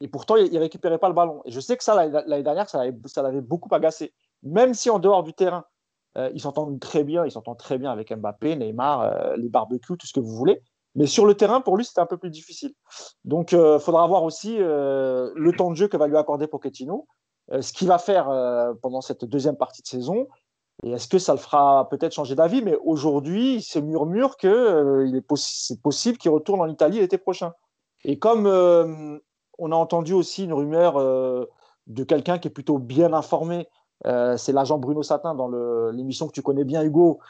Et 0.00 0.08
pourtant, 0.08 0.36
il 0.36 0.52
ne 0.52 0.58
récupérait 0.58 0.98
pas 0.98 1.08
le 1.08 1.14
ballon. 1.14 1.42
Et 1.44 1.50
je 1.50 1.60
sais 1.60 1.76
que 1.76 1.84
ça, 1.84 1.94
l'année 1.94 2.42
dernière, 2.42 2.68
ça 2.68 3.22
l'avait 3.22 3.40
beaucoup 3.40 3.72
agacé. 3.74 4.12
Même 4.42 4.74
si 4.74 4.90
en 4.90 4.98
dehors 4.98 5.22
du 5.22 5.32
terrain, 5.32 5.64
euh, 6.16 6.30
ils 6.34 6.40
s'entendent 6.40 6.78
très 6.78 7.02
bien, 7.04 7.24
ils 7.24 7.32
s'entendent 7.32 7.58
très 7.58 7.78
bien 7.78 7.90
avec 7.90 8.12
Mbappé, 8.12 8.56
Neymar, 8.56 9.00
euh, 9.00 9.36
les 9.36 9.48
barbecues, 9.48 9.96
tout 9.96 10.06
ce 10.06 10.12
que 10.12 10.20
vous 10.20 10.34
voulez. 10.36 10.62
Mais 10.94 11.06
sur 11.06 11.26
le 11.26 11.34
terrain, 11.34 11.60
pour 11.60 11.76
lui, 11.76 11.84
c'était 11.84 12.00
un 12.00 12.06
peu 12.06 12.18
plus 12.18 12.30
difficile. 12.30 12.72
Donc, 13.24 13.50
il 13.52 13.58
euh, 13.58 13.78
faudra 13.80 14.06
voir 14.06 14.22
aussi 14.22 14.58
le 14.58 15.52
temps 15.56 15.70
de 15.70 15.76
jeu 15.76 15.88
que 15.88 15.96
va 15.96 16.06
lui 16.06 16.16
accorder 16.16 16.46
Pochettino, 16.46 17.08
ce 17.50 17.72
qu'il 17.72 17.88
va 17.88 17.98
faire 17.98 18.26
pendant 18.80 19.00
cette 19.00 19.24
deuxième 19.24 19.56
partie 19.56 19.82
de 19.82 19.88
saison. 19.88 20.28
Et 20.82 20.92
est-ce 20.92 21.08
que 21.08 21.18
ça 21.18 21.32
le 21.32 21.38
fera 21.38 21.88
peut-être 21.88 22.12
changer 22.12 22.34
d'avis? 22.34 22.62
Mais 22.62 22.76
aujourd'hui, 22.84 23.56
il 23.56 23.62
se 23.62 23.78
murmure 23.78 24.36
que 24.36 25.04
est 25.14 25.36
c'est 25.36 25.80
possible 25.82 26.18
qu'il 26.18 26.30
retourne 26.30 26.60
en 26.60 26.68
Italie 26.68 26.98
l'été 27.00 27.18
prochain. 27.18 27.52
Et 28.04 28.18
comme 28.18 29.20
on 29.58 29.72
a 29.72 29.76
entendu 29.76 30.12
aussi 30.12 30.44
une 30.44 30.52
rumeur 30.52 30.96
euh, 30.96 31.46
de 31.86 32.04
quelqu'un 32.04 32.38
qui 32.38 32.48
est 32.48 32.50
plutôt 32.50 32.78
bien 32.78 33.12
informé. 33.12 33.68
Euh, 34.06 34.36
c'est 34.36 34.52
l'agent 34.52 34.78
Bruno 34.78 35.02
Satin 35.02 35.34
dans 35.34 35.48
l'émission 35.90 36.26
que 36.26 36.32
tu 36.32 36.42
connais 36.42 36.64
bien, 36.64 36.82
Hugo, 36.82 37.20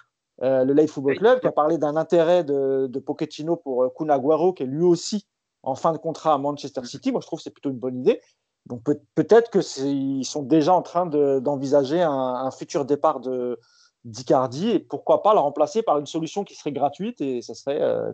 euh, 0.43 0.65
le 0.65 0.73
Late 0.73 0.91
Football 0.91 1.19
Club, 1.19 1.41
qui 1.41 1.47
a 1.47 1.53
parlé 1.53 1.79
d'un 1.79 1.97
intérêt 1.97 2.45
de, 2.45 2.99
Pochettino 2.99 3.57
pour 3.57 3.93
Kun 3.95 4.53
qui 4.53 4.63
est 4.63 4.67
lui 4.67 4.83
aussi 4.83 5.27
en 5.63 5.75
fin 5.75 5.93
de 5.93 5.99
contrat 5.99 6.35
à 6.35 6.39
Manchester 6.39 6.85
City. 6.85 7.13
Moi, 7.13 7.21
je 7.21 7.27
trouve 7.27 7.39
que 7.39 7.45
c'est 7.45 7.51
plutôt 7.51 7.71
une 7.71 7.79
bonne 7.79 7.99
idée. 7.99 8.21
Donc 8.67 8.83
peut-être 9.15 9.51
qu'ils 9.51 10.25
sont 10.25 10.43
déjà 10.43 10.73
en 10.73 10.83
train 10.83 11.07
d'envisager 11.07 12.03
un, 12.03 12.51
futur 12.51 12.85
départ 12.85 13.21
de 13.21 13.59
d'Icardi 14.05 14.71
et 14.71 14.79
pourquoi 14.81 15.23
pas 15.23 15.33
la 15.33 15.41
remplacer 15.41 15.83
par 15.83 15.99
une 15.99 16.07
solution 16.07 16.45
qui 16.45 16.55
serait 16.55 16.73
gratuite 16.73 17.23
et 17.23 17.41
ce 17.41 17.55
serait 17.55 17.81
euh, 17.81 18.13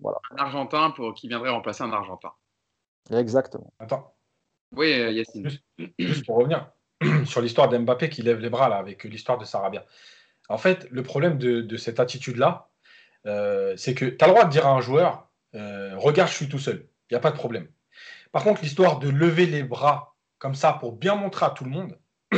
Voilà. 0.00 0.18
Un 0.30 0.36
Argentin 0.38 0.90
pour, 0.90 1.12
qui 1.12 1.28
viendrait 1.28 1.50
remplacer 1.50 1.82
un 1.82 1.92
Argentin. 1.92 2.30
Exactement. 3.10 3.72
Attends. 3.78 4.14
Oui, 4.72 4.92
euh, 4.92 5.10
Yacine. 5.10 5.48
Juste, 5.98 6.26
pour 6.26 6.36
revenir 6.36 6.70
sur 7.26 7.40
l'histoire 7.40 7.68
d'Mbappé 7.68 8.08
qui 8.10 8.22
lève 8.22 8.38
les 8.38 8.50
bras 8.50 8.68
là, 8.68 8.76
avec 8.76 9.04
l'histoire 9.04 9.38
de 9.38 9.44
Sarabia. 9.44 9.84
En 10.48 10.58
fait, 10.58 10.86
le 10.90 11.02
problème 11.02 11.38
de, 11.38 11.76
cette 11.76 12.00
attitude-là, 12.00 12.70
euh, 13.26 13.74
c'est 13.76 13.94
que 13.94 14.06
tu 14.06 14.24
as 14.24 14.28
le 14.28 14.32
droit 14.32 14.44
de 14.44 14.50
dire 14.50 14.66
à 14.66 14.70
un 14.70 14.80
joueur 14.80 15.30
euh, 15.54 15.96
Regarde, 15.96 16.30
je 16.30 16.34
suis 16.34 16.48
tout 16.48 16.58
seul. 16.58 16.86
Il 17.10 17.14
n'y 17.14 17.16
a 17.16 17.20
pas 17.20 17.30
de 17.30 17.36
problème. 17.36 17.68
Par 18.32 18.44
contre, 18.44 18.62
l'histoire 18.62 18.98
de 18.98 19.08
lever 19.08 19.46
les 19.46 19.62
bras 19.62 20.16
comme 20.38 20.54
ça 20.54 20.72
pour 20.72 20.92
bien 20.92 21.14
montrer 21.16 21.46
à 21.46 21.50
tout 21.50 21.64
le 21.64 21.70
monde, 21.70 21.98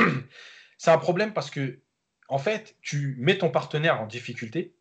c'est 0.78 0.90
un 0.90 0.98
problème 0.98 1.32
parce 1.32 1.50
que, 1.50 1.80
en 2.28 2.38
fait, 2.38 2.76
tu 2.80 3.16
mets 3.18 3.38
ton 3.38 3.50
partenaire 3.50 4.00
en 4.00 4.06
difficulté 4.06 4.74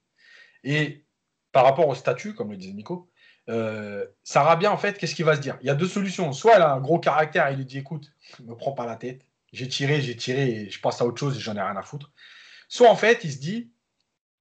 et 0.63 1.05
par 1.51 1.63
rapport 1.63 1.87
au 1.87 1.95
statut, 1.95 2.35
comme 2.35 2.51
le 2.51 2.57
disait 2.57 2.73
Nico, 2.73 3.09
euh, 3.50 4.06
Sarabia, 4.24 4.72
en 4.72 4.78
fait, 4.78 4.97
qu'est-ce 4.97 5.16
qu'il 5.16 5.26
va 5.26 5.36
se 5.36 5.41
dire? 5.41 5.58
Il 5.62 5.68
y 5.68 5.70
a 5.70 5.76
deux 5.76 5.88
solutions. 5.88 6.32
Soit 6.34 6.56
elle 6.56 6.62
a 6.62 6.74
un 6.74 6.80
gros 6.80 7.00
caractère 7.00 7.47
et 7.47 7.54
il 7.54 7.58
lui 7.58 7.66
dit 7.66 7.80
écoute, 7.80 8.12
me 8.43 8.56
prends 8.56 8.74
pas 8.74 8.86
la 8.86 8.95
tête, 8.95 9.26
j'ai 9.52 9.68
tiré, 9.68 10.02
j'ai 10.02 10.16
tiré, 10.16 10.70
je 10.70 10.80
passe 10.80 11.02
à 11.02 11.06
autre 11.06 11.20
chose 11.20 11.36
et 11.38 11.39
j'en 11.39 11.56
ai 11.56 11.62
rien 11.62 11.76
à 11.76 11.82
foutre. 11.82 12.12
Soit 12.68 12.89
en 12.89 12.95
fait, 12.95 13.24
il 13.24 13.32
se 13.34 13.39
dit 13.39 13.72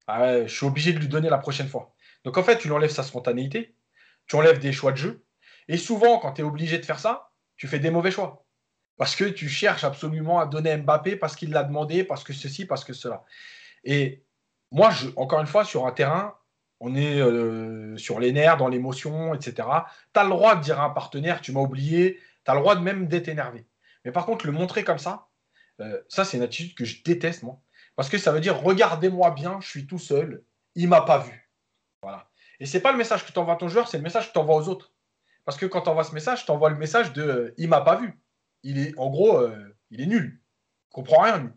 ah 0.07 0.45
je 0.45 0.53
suis 0.53 0.65
obligé 0.65 0.93
de 0.93 0.99
lui 0.99 1.07
donner 1.07 1.29
la 1.29 1.37
prochaine 1.37 1.67
fois. 1.67 1.93
Donc 2.23 2.37
en 2.37 2.43
fait, 2.43 2.57
tu 2.57 2.67
lui 2.67 2.75
enlèves 2.75 2.91
sa 2.91 3.03
spontanéité, 3.03 3.75
tu 4.27 4.35
enlèves 4.35 4.59
des 4.59 4.73
choix 4.73 4.91
de 4.91 4.97
jeu. 4.97 5.23
Et 5.67 5.77
souvent, 5.77 6.19
quand 6.19 6.33
tu 6.33 6.41
es 6.41 6.43
obligé 6.43 6.77
de 6.77 6.85
faire 6.85 6.99
ça, 6.99 7.31
tu 7.57 7.67
fais 7.67 7.79
des 7.79 7.91
mauvais 7.91 8.11
choix. 8.11 8.45
Parce 8.97 9.15
que 9.15 9.23
tu 9.25 9.47
cherches 9.47 9.83
absolument 9.83 10.39
à 10.39 10.45
donner 10.45 10.75
Mbappé 10.77 11.15
parce 11.15 11.35
qu'il 11.35 11.51
l'a 11.51 11.63
demandé, 11.63 12.03
parce 12.03 12.23
que 12.23 12.33
ceci, 12.33 12.65
parce 12.65 12.83
que 12.83 12.93
cela. 12.93 13.23
Et 13.83 14.23
moi, 14.71 14.89
je, 14.89 15.09
encore 15.15 15.39
une 15.39 15.47
fois, 15.47 15.63
sur 15.63 15.85
un 15.85 15.91
terrain, 15.91 16.35
on 16.79 16.95
est 16.95 17.19
euh, 17.19 17.97
sur 17.97 18.19
les 18.19 18.31
nerfs, 18.31 18.57
dans 18.57 18.69
l'émotion, 18.69 19.33
etc. 19.33 19.67
Tu 20.13 20.19
as 20.19 20.23
le 20.23 20.29
droit 20.29 20.55
de 20.55 20.61
dire 20.61 20.79
à 20.79 20.85
un 20.85 20.89
partenaire, 20.89 21.41
tu 21.41 21.51
m'as 21.51 21.59
oublié, 21.59 22.19
tu 22.45 22.51
as 22.51 22.53
le 22.53 22.61
droit 22.61 22.75
de 22.75 22.81
même 22.81 23.07
d'être 23.07 23.27
énervé. 23.27 23.65
Mais 24.05 24.11
par 24.11 24.25
contre, 24.25 24.45
le 24.45 24.51
montrer 24.51 24.83
comme 24.83 24.99
ça, 24.99 25.27
euh, 25.81 26.01
ça, 26.07 26.23
c'est 26.23 26.37
une 26.37 26.43
attitude 26.43 26.75
que 26.75 26.85
je 26.85 27.03
déteste, 27.03 27.43
moi. 27.43 27.59
Parce 27.95 28.09
que 28.09 28.17
ça 28.17 28.31
veut 28.31 28.39
dire, 28.39 28.61
regardez-moi 28.61 29.31
bien, 29.31 29.59
je 29.61 29.67
suis 29.67 29.87
tout 29.87 29.99
seul, 29.99 30.43
il 30.75 30.87
m'a 30.87 31.01
pas 31.01 31.19
vu. 31.19 31.51
Voilà. 32.01 32.29
Et 32.61 32.65
c'est 32.65 32.79
pas 32.79 32.91
le 32.91 32.97
message 32.97 33.25
que 33.25 33.31
tu 33.31 33.39
envoies 33.39 33.55
à 33.55 33.57
ton 33.57 33.67
joueur, 33.67 33.87
c'est 33.89 33.97
le 33.97 34.03
message 34.03 34.29
que 34.29 34.33
tu 34.33 34.39
envoies 34.39 34.55
aux 34.55 34.69
autres. 34.69 34.93
Parce 35.43 35.57
que 35.57 35.65
quand 35.65 35.81
tu 35.81 35.89
envoies 35.89 36.03
ce 36.05 36.13
message, 36.13 36.45
tu 36.45 36.51
envoies 36.51 36.69
le 36.69 36.77
message 36.77 37.11
de 37.11 37.23
euh, 37.23 37.53
il 37.57 37.67
m'a 37.67 37.81
pas 37.81 37.97
vu. 37.97 38.17
Il 38.63 38.77
est, 38.77 38.97
en 38.97 39.09
gros, 39.09 39.41
il 39.89 40.01
est 40.01 40.05
nul. 40.05 40.41
Il 40.89 40.93
comprend 40.93 41.21
rien, 41.21 41.37
lui. 41.37 41.49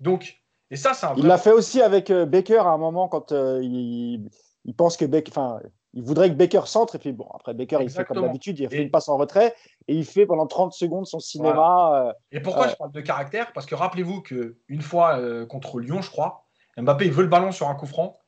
Donc, 0.00 0.42
et 0.70 0.76
ça, 0.76 0.94
c'est 0.94 1.04
un 1.04 1.14
Il 1.16 1.26
l'a 1.26 1.36
fait 1.36 1.52
aussi 1.52 1.82
avec 1.82 2.10
Baker 2.10 2.60
à 2.60 2.68
un 2.68 2.78
moment 2.78 3.08
quand 3.08 3.30
il, 3.32 4.30
il 4.64 4.74
pense 4.74 4.96
que 4.96 5.04
Baker, 5.04 5.30
enfin, 5.30 5.60
il 5.92 6.02
voudrait 6.02 6.28
que 6.28 6.34
Baker 6.34 6.62
centre 6.66 6.96
et 6.96 6.98
puis 6.98 7.12
bon, 7.12 7.28
après 7.34 7.54
Baker, 7.54 7.78
il 7.80 7.90
fait 7.90 8.04
comme 8.04 8.20
d'habitude, 8.20 8.58
il 8.58 8.68
fait 8.68 8.82
une 8.82 8.90
passe 8.90 9.08
en 9.08 9.16
retrait 9.16 9.54
et 9.88 9.94
il 9.94 10.04
fait 10.04 10.26
pendant 10.26 10.46
30 10.46 10.72
secondes 10.72 11.06
son 11.06 11.18
cinéma. 11.18 12.06
Euh, 12.08 12.12
et 12.32 12.40
pourquoi 12.40 12.68
je 12.68 12.74
parle 12.74 12.92
de 12.92 13.00
caractère? 13.00 13.52
Parce 13.52 13.66
que 13.66 13.74
rappelez-vous 13.74 14.22
qu'une 14.22 14.82
fois 14.82 15.18
euh, 15.18 15.46
contre 15.46 15.80
Lyon, 15.80 16.02
je 16.02 16.10
crois, 16.10 16.46
Mbappé, 16.76 17.06
il 17.06 17.12
veut 17.12 17.22
le 17.22 17.28
ballon 17.28 17.52
sur 17.52 17.68
un 17.68 17.74
coup 17.74 17.86
franc, 17.86 18.18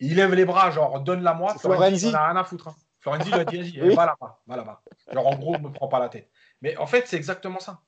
il 0.00 0.16
lève 0.16 0.34
les 0.34 0.44
bras, 0.44 0.70
genre 0.70 1.00
donne-la 1.00 1.34
moi. 1.34 1.54
Florenzi, 1.58 2.08
il 2.08 2.14
a 2.14 2.26
rien 2.26 2.36
à 2.36 2.44
foutre. 2.44 2.68
Hein. 2.68 2.76
Florenzi 3.00 3.30
lui 3.30 3.40
a 3.40 3.44
dit, 3.44 3.78
va 3.94 4.06
là-bas, 4.06 4.40
va 4.46 4.56
là-bas. 4.56 4.82
Genre 5.12 5.26
en 5.26 5.36
gros, 5.36 5.56
ne 5.56 5.62
me 5.62 5.72
prends 5.72 5.88
pas 5.88 5.98
la 5.98 6.08
tête. 6.08 6.30
Mais 6.60 6.76
en 6.76 6.86
fait, 6.86 7.06
c'est 7.06 7.16
exactement 7.16 7.60
ça. 7.60 7.80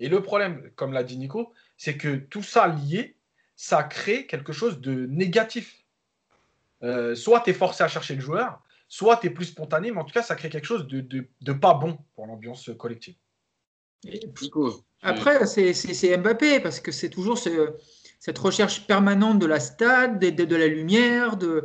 Et 0.00 0.08
le 0.08 0.22
problème, 0.22 0.70
comme 0.74 0.92
l'a 0.92 1.04
dit 1.04 1.16
Nico, 1.16 1.52
c'est 1.76 1.96
que 1.96 2.16
tout 2.16 2.42
ça 2.42 2.66
lié, 2.66 3.18
ça 3.54 3.84
crée 3.84 4.26
quelque 4.26 4.52
chose 4.52 4.80
de 4.80 5.06
négatif 5.06 5.83
euh, 6.84 7.14
soit 7.14 7.40
tu 7.40 7.50
es 7.50 7.52
forcé 7.54 7.82
à 7.82 7.88
chercher 7.88 8.14
le 8.14 8.20
joueur, 8.20 8.60
soit 8.88 9.16
tu 9.16 9.28
es 9.28 9.30
plus 9.30 9.46
spontané, 9.46 9.90
mais 9.90 9.98
en 9.98 10.04
tout 10.04 10.12
cas, 10.12 10.22
ça 10.22 10.36
crée 10.36 10.50
quelque 10.50 10.66
chose 10.66 10.86
de, 10.86 11.52
pas 11.52 11.74
bon 11.74 11.98
pour 12.14 12.26
l'ambiance 12.26 12.70
collective. 12.78 13.14
après, 15.02 15.46
c'est 15.46 16.16
Mbappé, 16.18 16.60
parce 16.60 16.80
que 16.80 16.92
c'est 16.92 17.08
toujours 17.08 17.38
cette 17.38 18.38
recherche 18.38 18.86
permanente 18.86 19.38
de 19.38 19.46
la 19.46 19.60
stade, 19.60 20.18
de, 20.18 20.56
la 20.56 20.66
lumière. 20.66 21.36
De, 21.36 21.64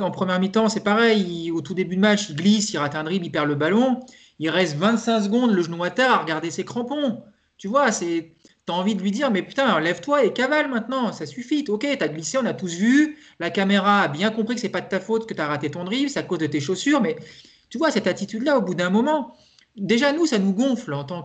en 0.00 0.10
première 0.10 0.40
mi-temps, 0.40 0.70
c'est 0.70 0.82
pareil. 0.82 1.50
au 1.50 1.60
tout 1.60 1.74
début 1.74 1.96
de 1.96 2.00
match, 2.00 2.30
il 2.30 2.36
glisse, 2.36 2.72
il 2.72 2.78
rate 2.78 2.94
un 2.94 3.04
dribble, 3.04 3.26
il 3.26 3.30
perd 3.30 3.48
le 3.48 3.54
ballon. 3.54 4.00
Il 4.38 4.50
reste 4.50 4.76
25 4.76 5.22
secondes, 5.22 5.52
le 5.52 5.62
genou 5.62 5.82
à 5.84 5.90
terre, 5.90 6.12
à 6.12 6.18
regarder 6.18 6.50
ses 6.50 6.64
crampons. 6.64 7.22
Tu 7.58 7.68
vois, 7.68 7.92
c'est 7.92 8.34
tu 8.66 8.72
envie 8.72 8.94
de 8.94 9.02
lui 9.02 9.10
dire, 9.12 9.30
mais 9.30 9.42
putain, 9.42 9.78
lève-toi 9.80 10.24
et 10.24 10.32
cavale 10.32 10.68
maintenant, 10.68 11.12
ça 11.12 11.26
suffit. 11.26 11.64
Ok, 11.68 11.86
tu 11.86 12.04
as 12.04 12.08
glissé, 12.08 12.38
on 12.38 12.46
a 12.46 12.54
tous 12.54 12.74
vu. 12.74 13.16
La 13.38 13.50
caméra 13.50 14.02
a 14.02 14.08
bien 14.08 14.30
compris 14.30 14.56
que 14.56 14.60
c'est 14.60 14.68
pas 14.68 14.80
de 14.80 14.88
ta 14.88 15.00
faute 15.00 15.26
que 15.26 15.34
tu 15.34 15.40
as 15.40 15.46
raté 15.46 15.70
ton 15.70 15.84
drive, 15.84 16.08
c'est 16.08 16.18
à 16.18 16.24
cause 16.24 16.38
de 16.38 16.46
tes 16.46 16.60
chaussures. 16.60 17.00
Mais 17.00 17.16
tu 17.70 17.78
vois, 17.78 17.90
cette 17.90 18.06
attitude-là, 18.06 18.58
au 18.58 18.62
bout 18.62 18.74
d'un 18.74 18.90
moment, 18.90 19.36
déjà 19.76 20.12
nous, 20.12 20.26
ça 20.26 20.38
nous 20.38 20.52
gonfle 20.52 20.94
en 20.94 21.04
tant 21.04 21.22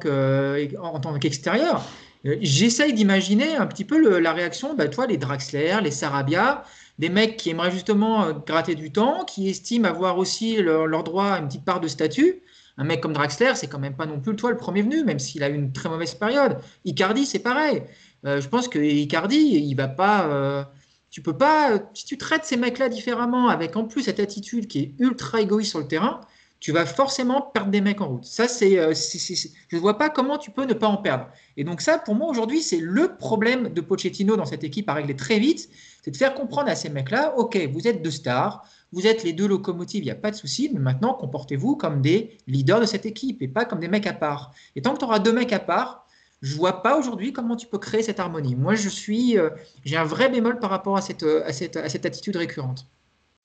qu'extérieur. 1.20 1.84
Euh, 2.26 2.38
j'essaye 2.42 2.94
d'imaginer 2.94 3.56
un 3.56 3.66
petit 3.66 3.86
peu 3.86 4.20
la 4.20 4.34
réaction, 4.34 4.76
bah, 4.76 4.88
toi, 4.88 5.08
les 5.08 5.18
Draxler, 5.18 5.80
les 5.82 5.92
Sarabia, 5.92 6.64
des 7.00 7.10
mecs 7.10 7.38
qui 7.38 7.50
aimeraient 7.50 7.72
justement 7.72 8.26
euh, 8.26 8.34
gratter 8.34 8.76
du 8.76 8.92
temps, 8.92 9.26
qui 9.26 9.50
estiment 9.50 9.88
avoir 9.88 10.18
aussi 10.18 10.58
leur 10.58 11.04
droit 11.04 11.26
à 11.26 11.39
une 11.39 11.48
petite 11.48 11.66
part 11.66 11.80
de 11.80 11.88
statut. 11.88 12.42
Un 12.78 12.84
mec 12.84 13.02
comme 13.02 13.14
Draxler, 13.14 13.54
c'est 13.56 13.68
quand 13.68 13.80
même 13.80 13.96
pas 13.96 14.06
non 14.06 14.20
plus 14.20 14.36
toi 14.36 14.52
le 14.52 14.58
premier 14.58 14.82
venu, 14.82 15.04
même 15.04 15.20
s'il 15.20 15.44
a 15.44 15.50
eu 15.50 15.56
une 15.56 15.72
très 15.72 15.90
mauvaise 15.90 16.16
période. 16.16 16.58
Icardi, 16.86 17.26
c'est 17.26 17.40
pareil. 17.40 17.84
Euh, 18.26 18.42
je 18.42 18.48
pense 18.48 18.68
que 18.68 18.80
Icardi, 18.80 19.38
il 19.38 19.76
va 19.76 19.88
pas. 19.88 20.28
Euh, 20.28 20.64
tu 21.10 21.22
peux 21.22 21.38
pas. 21.38 21.80
Si 21.94 22.06
tu 22.06 22.18
traites 22.18 22.46
ces 22.46 22.58
mecs-là 22.58 22.90
différemment, 22.90 23.50
avec 23.50 23.76
en 23.76 23.86
plus 23.86 24.04
cette 24.04 24.20
attitude 24.20 24.68
qui 24.68 24.80
est 24.80 24.94
ultra 25.00 25.42
égoïste 25.42 25.72
sur 25.72 25.80
le 25.80 25.88
terrain, 25.88 26.22
tu 26.62 26.72
vas 26.72 26.86
forcément 26.86 27.42
perdre 27.42 27.72
des 27.72 27.82
mecs 27.82 28.02
en 28.02 28.08
route. 28.08 28.26
Ça, 28.26 28.48
c'est, 28.48 28.78
euh, 28.78 28.94
je 28.94 29.76
ne 29.76 29.82
vois 29.82 29.98
pas 29.98 30.10
comment 30.10 30.38
tu 30.38 30.52
peux 30.52 30.66
ne 30.66 30.76
pas 30.76 30.88
en 30.88 30.98
perdre. 30.98 31.28
Et 31.58 31.64
donc 31.64 31.82
ça, 31.82 31.98
pour 31.98 32.14
moi, 32.14 32.30
aujourd'hui, 32.30 32.62
c'est 32.62 32.80
le 32.80 33.18
problème 33.18 33.70
de 33.74 33.82
Pochettino 33.82 34.38
dans 34.38 34.46
cette 34.46 34.64
équipe 34.64 34.88
à 34.88 34.94
régler 34.94 35.16
très 35.16 35.40
vite, 35.40 35.70
c'est 36.04 36.12
de 36.12 36.18
faire 36.18 36.36
comprendre 36.36 36.70
à 36.70 36.76
ces 36.76 36.90
mecs-là, 36.90 37.34
OK, 37.38 37.58
vous 37.74 37.88
êtes 37.88 38.04
deux 38.04 38.12
stars, 38.12 38.64
vous 38.94 39.08
êtes 39.08 39.24
les 39.24 39.34
deux 39.34 39.48
locomotives, 39.48 40.04
il 40.04 40.06
n'y 40.06 40.12
a 40.12 40.16
pas 40.16 40.32
de 40.32 40.36
souci, 40.36 40.70
mais 40.74 40.80
maintenant, 40.80 41.14
comportez-vous 41.14 41.76
comme 41.76 42.02
des 42.02 42.38
leaders 42.48 42.82
de 42.82 42.86
cette 42.86 43.06
équipe 43.06 43.42
et 43.42 43.48
pas 43.48 43.66
comme 43.66 43.80
des 43.80 43.88
mecs 43.88 44.08
à 44.08 44.14
part. 44.14 44.52
Et 44.76 44.82
tant 44.82 44.94
que 44.94 45.00
tu 45.00 45.06
auras 45.06 45.20
deux 45.20 45.34
mecs 45.34 45.54
à 45.54 45.60
part, 45.60 46.06
je 46.42 46.56
vois 46.56 46.82
pas 46.82 46.98
aujourd'hui 46.98 47.34
comment 47.34 47.56
tu 47.56 47.68
peux 47.68 47.78
créer 47.78 48.04
cette 48.04 48.20
harmonie. 48.20 48.56
Moi, 48.56 48.76
je 48.76 48.89
suis, 48.89 49.38
euh, 49.38 49.50
j'ai 49.86 49.96
un 49.96 50.04
vrai 50.04 50.30
bémol 50.30 50.60
par 50.60 50.70
rapport 50.70 50.98
à 50.98 51.02
cette, 51.02 51.24
à 51.24 51.54
cette, 51.54 51.78
à 51.78 51.88
cette 51.88 52.06
attitude 52.06 52.36
récurrente. 52.36 52.88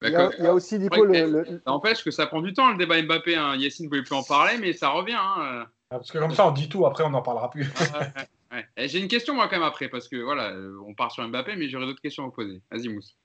Il 0.03 0.11
y, 0.11 0.17
a, 0.17 0.53
aussi, 0.53 0.79
Nico, 0.79 1.05
le, 1.05 1.61
Ça 1.65 1.73
empêche 1.73 2.05
que 2.05 2.11
ça 2.11 2.27
prend 2.27 2.43
du 2.43 2.53
temps, 2.53 2.71
le 2.71 2.77
débat 2.77 3.01
Mbappé. 3.01 3.35
Hein. 3.35 3.57
Yacine 3.57 3.87
ne 3.87 3.89
voulait 3.89 4.03
plus 4.03 4.15
en 4.15 4.23
parler, 4.23 4.59
mais 4.59 4.75
ça 4.75 4.91
revient. 4.91 5.17
Hein. 5.19 5.67
Ah, 5.91 5.97
parce 5.97 6.11
que 6.11 6.19
comme 6.19 6.35
ça, 6.35 6.47
on 6.47 6.51
dit 6.51 6.69
tout, 6.69 6.85
après, 6.85 7.05
on 7.05 7.11
n'en 7.11 7.23
parlera 7.23 7.51
plus. 7.51 7.67
J'ai 8.77 8.99
une 8.99 9.09
question, 9.09 9.35
moi, 9.35 9.49
quand 9.49 9.57
même, 9.57 9.63
après, 9.63 9.89
parce 9.89 10.09
que 10.09 10.17
voilà, 10.17 10.53
on 10.87 10.95
part 10.95 11.13
sur 11.13 11.27
Mbappé, 11.27 11.57
mais 11.57 11.69
j'aurais 11.69 11.87
d'autres 11.87 12.03
questions 12.03 12.25
à 12.25 12.27
vous 12.27 12.33
poser. 12.33 12.61
Vas-y, 12.71 12.89
Mousse. 12.89 13.17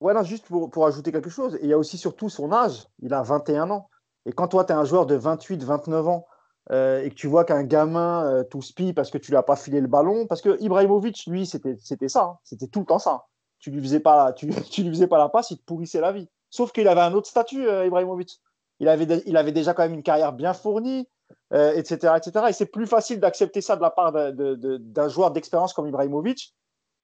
Ouais, 0.00 0.24
juste 0.24 0.46
pour, 0.46 0.70
pour, 0.70 0.86
ajouter 0.86 1.10
quelque 1.10 1.30
chose, 1.30 1.58
il 1.60 1.68
y 1.68 1.72
a 1.72 1.78
aussi 1.78 1.98
surtout 1.98 2.28
son 2.28 2.52
âge. 2.52 2.86
Il 3.00 3.12
a 3.12 3.22
21 3.22 3.70
ans. 3.70 3.88
Et 4.26 4.32
quand 4.32 4.48
toi, 4.48 4.64
tu 4.64 4.72
es 4.72 4.76
un 4.76 4.84
joueur 4.84 5.06
de 5.06 5.16
28, 5.16 5.64
29 5.64 6.06
ans 6.06 6.26
euh, 6.70 7.02
et 7.02 7.10
que 7.10 7.14
tu 7.14 7.26
vois 7.26 7.44
qu'un 7.44 7.64
gamin 7.64 8.24
euh, 8.26 8.44
tout 8.44 8.62
spi 8.62 8.92
parce 8.92 9.10
que 9.10 9.18
tu 9.18 9.30
lui 9.30 9.36
as 9.36 9.42
pas 9.42 9.56
filé 9.56 9.80
le 9.80 9.88
ballon, 9.88 10.26
parce 10.26 10.40
que 10.40 10.60
Ibrahimovic, 10.60 11.26
lui, 11.26 11.46
c'était 11.46 12.08
ça. 12.08 12.22
Hein. 12.22 12.38
C'était 12.44 12.68
tout 12.68 12.80
le 12.80 12.86
temps 12.86 12.98
ça. 12.98 13.24
Tu 13.58 13.70
lui 13.70 13.80
faisais 13.80 14.00
pas, 14.00 14.32
tu, 14.32 14.48
tu 14.70 14.82
lui 14.82 14.90
faisais 14.90 15.08
pas 15.08 15.18
la 15.18 15.28
passe, 15.28 15.50
il 15.50 15.58
te 15.58 15.64
pourrissait 15.64 16.00
la 16.00 16.12
vie. 16.12 16.28
Sauf 16.50 16.72
qu'il 16.72 16.86
avait 16.86 17.00
un 17.00 17.12
autre 17.14 17.26
statut, 17.26 17.66
euh, 17.66 17.86
Ibrahimovic. 17.86 18.40
Il 18.80 18.88
avait, 18.88 19.22
il 19.26 19.36
avait 19.36 19.52
déjà 19.52 19.74
quand 19.74 19.82
même 19.82 19.94
une 19.94 20.04
carrière 20.04 20.32
bien 20.32 20.54
fournie, 20.54 21.08
etc., 21.50 22.14
etc. 22.16 22.46
Et 22.48 22.52
c'est 22.52 22.66
plus 22.66 22.86
facile 22.86 23.18
d'accepter 23.18 23.60
ça 23.60 23.74
de 23.74 23.82
la 23.82 23.90
part 23.90 24.12
d'un 24.12 25.08
joueur 25.08 25.32
d'expérience 25.32 25.72
comme 25.72 25.88
Ibrahimovic 25.88 26.54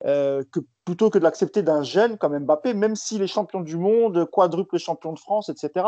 euh, 0.07 0.43
que 0.53 0.61
plutôt 0.85 1.11
que 1.11 1.19
de 1.19 1.25
l'accepter 1.25 1.63
d'un 1.63 1.83
jeune 1.83 2.19
comme 2.19 2.39
Mbappé, 2.39 2.75
même 2.75 2.97
s'il 2.97 3.23
est 3.23 3.27
champion 3.27 3.61
du 3.61 3.77
monde, 3.77 4.29
quadruple 4.31 4.79
champion 4.79 5.13
de 5.13 5.19
France, 5.19 5.49
etc. 5.49 5.87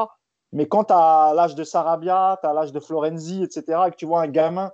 Mais 0.53 0.67
quand 0.67 0.85
tu 0.85 0.95
as 0.95 1.33
l'âge 1.35 1.55
de 1.55 1.65
Sarabia, 1.65 2.39
tu 2.41 2.49
as 2.49 2.53
l'âge 2.53 2.73
de 2.73 2.81
Florenzi, 2.81 3.43
etc., 3.43 3.81
et 3.87 3.91
que 3.91 3.97
tu 3.97 4.07
vois 4.07 4.23
un 4.23 4.29
gamin 4.29 4.73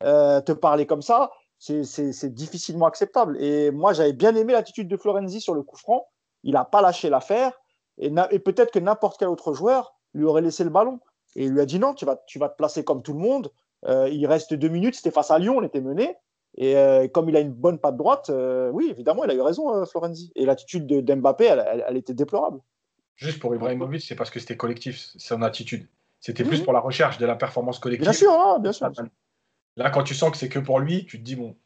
te 0.00 0.52
parler 0.52 0.86
comme 0.86 1.00
ça, 1.00 1.30
c'est 1.58 2.34
difficilement 2.34 2.86
acceptable. 2.86 3.42
Et 3.42 3.70
moi, 3.70 3.92
j'avais 3.92 4.12
bien 4.12 4.34
aimé 4.34 4.52
l'attitude 4.52 4.88
de 4.88 4.96
Florenzi 4.96 5.40
sur 5.40 5.54
le 5.54 5.62
coup 5.62 5.76
franc. 5.76 6.06
Il 6.42 6.54
n'a 6.54 6.64
pas 6.64 6.82
lâché 6.82 7.08
l'affaire. 7.08 7.52
Et, 7.98 8.10
peut-être 8.10 8.72
que 8.72 8.78
n'importe 8.78 9.18
quel 9.18 9.28
autre 9.28 9.54
joueur 9.54 9.94
lui 10.12 10.24
aurait 10.24 10.42
laissé 10.42 10.64
le 10.64 10.70
ballon. 10.70 11.00
Et 11.36 11.44
il 11.44 11.52
lui 11.52 11.60
a 11.60 11.66
dit 11.66 11.78
non, 11.78 11.94
tu 11.94 12.04
vas, 12.04 12.16
tu 12.26 12.38
vas 12.38 12.48
te 12.48 12.56
placer 12.56 12.84
comme 12.84 13.02
tout 13.02 13.12
le 13.12 13.18
monde. 13.18 13.50
Euh, 13.86 14.08
il 14.10 14.26
reste 14.26 14.54
deux 14.54 14.68
minutes, 14.68 14.96
c'était 14.96 15.10
face 15.10 15.30
à 15.30 15.38
Lyon, 15.38 15.56
on 15.58 15.62
était 15.62 15.80
mené. 15.80 16.16
Et 16.56 16.76
euh, 16.76 17.08
comme 17.08 17.28
il 17.28 17.36
a 17.36 17.40
une 17.40 17.52
bonne 17.52 17.78
patte 17.78 17.96
droite, 17.96 18.30
euh, 18.30 18.70
oui, 18.70 18.88
évidemment, 18.90 19.24
il 19.24 19.30
a 19.30 19.34
eu 19.34 19.40
raison, 19.40 19.84
Florenzi. 19.86 20.32
Et 20.36 20.44
l'attitude 20.44 20.86
d'Mbappé, 20.86 21.46
elle, 21.46 21.84
elle, 21.86 21.96
était 21.96 22.14
déplorable. 22.14 22.60
Juste 23.16 23.40
pour 23.40 23.54
Ibrahimovic, 23.54 24.02
c'est 24.02 24.14
parce 24.14 24.30
que 24.30 24.40
c'était 24.40 24.56
collectif, 24.56 25.10
son 25.16 25.42
attitude. 25.42 25.86
C'était 26.20 26.44
plus 26.44 26.62
pour 26.62 26.72
la 26.72 26.80
recherche 26.80 27.18
de 27.18 27.26
la 27.26 27.36
performance 27.36 27.78
collective. 27.78 28.04
Bien 28.04 28.12
sûr, 28.12 28.32
hein, 28.32 28.58
bien 28.58 28.72
sûr. 28.72 28.90
Là, 29.76 29.90
quand 29.90 30.04
tu 30.04 30.14
sens 30.14 30.30
que 30.30 30.36
c'est 30.36 30.48
que 30.48 30.58
pour 30.58 30.78
lui, 30.78 31.04
tu 31.06 31.18
te 31.18 31.24
dis 31.24 31.36
bon. 31.36 31.56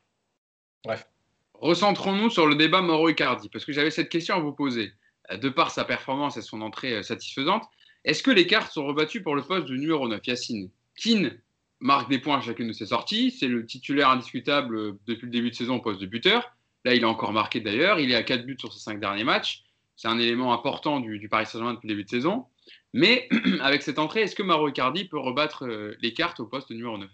Bref. 0.85 1.09
Recentrons-nous 1.55 2.31
sur 2.31 2.47
le 2.47 2.55
débat 2.55 2.81
Moro-Icardi, 2.81 3.49
parce 3.51 3.65
que 3.65 3.73
j'avais 3.73 3.91
cette 3.91 4.09
question 4.09 4.37
à 4.37 4.41
vous 4.41 4.53
poser. 4.53 4.93
Euh, 5.31 5.37
de 5.37 5.49
par 5.49 5.71
sa 5.71 5.85
performance 5.85 6.37
et 6.37 6.43
son 6.43 6.63
entrée 6.63 6.95
euh, 6.95 7.03
satisfaisante. 7.03 7.65
Est-ce 8.05 8.23
que 8.23 8.31
les 8.31 8.47
cartes 8.47 8.73
sont 8.73 8.87
rebattues 8.87 9.23
pour 9.23 9.35
le 9.35 9.43
poste 9.43 9.67
de 9.67 9.77
numéro 9.77 10.09
9 10.09 10.27
Yacine 10.27 10.71
Keane 10.97 11.39
marque 11.81 12.09
des 12.09 12.19
points 12.19 12.39
à 12.39 12.41
chacune 12.41 12.69
de 12.69 12.73
ses 12.73 12.87
sorties. 12.87 13.31
C'est 13.31 13.49
le 13.49 13.67
titulaire 13.67 14.11
indiscutable 14.11 14.77
euh, 14.77 14.99
depuis 15.07 15.27
le 15.27 15.33
début 15.33 15.51
de 15.51 15.55
saison 15.55 15.77
au 15.77 15.81
poste 15.81 16.01
de 16.01 16.07
buteur. 16.07 16.53
Là, 16.85 16.95
il 16.95 17.05
a 17.05 17.09
encore 17.09 17.33
marqué 17.33 17.61
d'ailleurs. 17.61 17.99
Il 17.99 18.11
est 18.11 18.15
à 18.15 18.23
4 18.23 18.45
buts 18.45 18.57
sur 18.59 18.73
ses 18.73 18.81
5 18.81 19.01
derniers 19.01 19.25
matchs. 19.25 19.65
C'est 19.97 20.09
un 20.09 20.19
élément 20.19 20.53
important 20.53 21.01
du, 21.01 21.29
Paris 21.29 21.47
Saint-Germain 21.47 21.75
depuis 21.75 21.89
le 21.89 21.95
début 21.95 22.05
de 22.05 22.11
saison. 22.11 22.47
Mais 22.93 23.29
avec 23.61 23.83
cette 23.83 23.99
entrée, 23.99 24.23
est-ce 24.23 24.37
que 24.37 24.43
Maro 24.43 24.69
Icardi 24.69 25.05
peut 25.05 25.19
rebattre 25.19 25.67
les 25.67 26.13
cartes 26.13 26.39
au 26.39 26.47
poste 26.47 26.71
numéro 26.71 26.97
9 26.97 27.11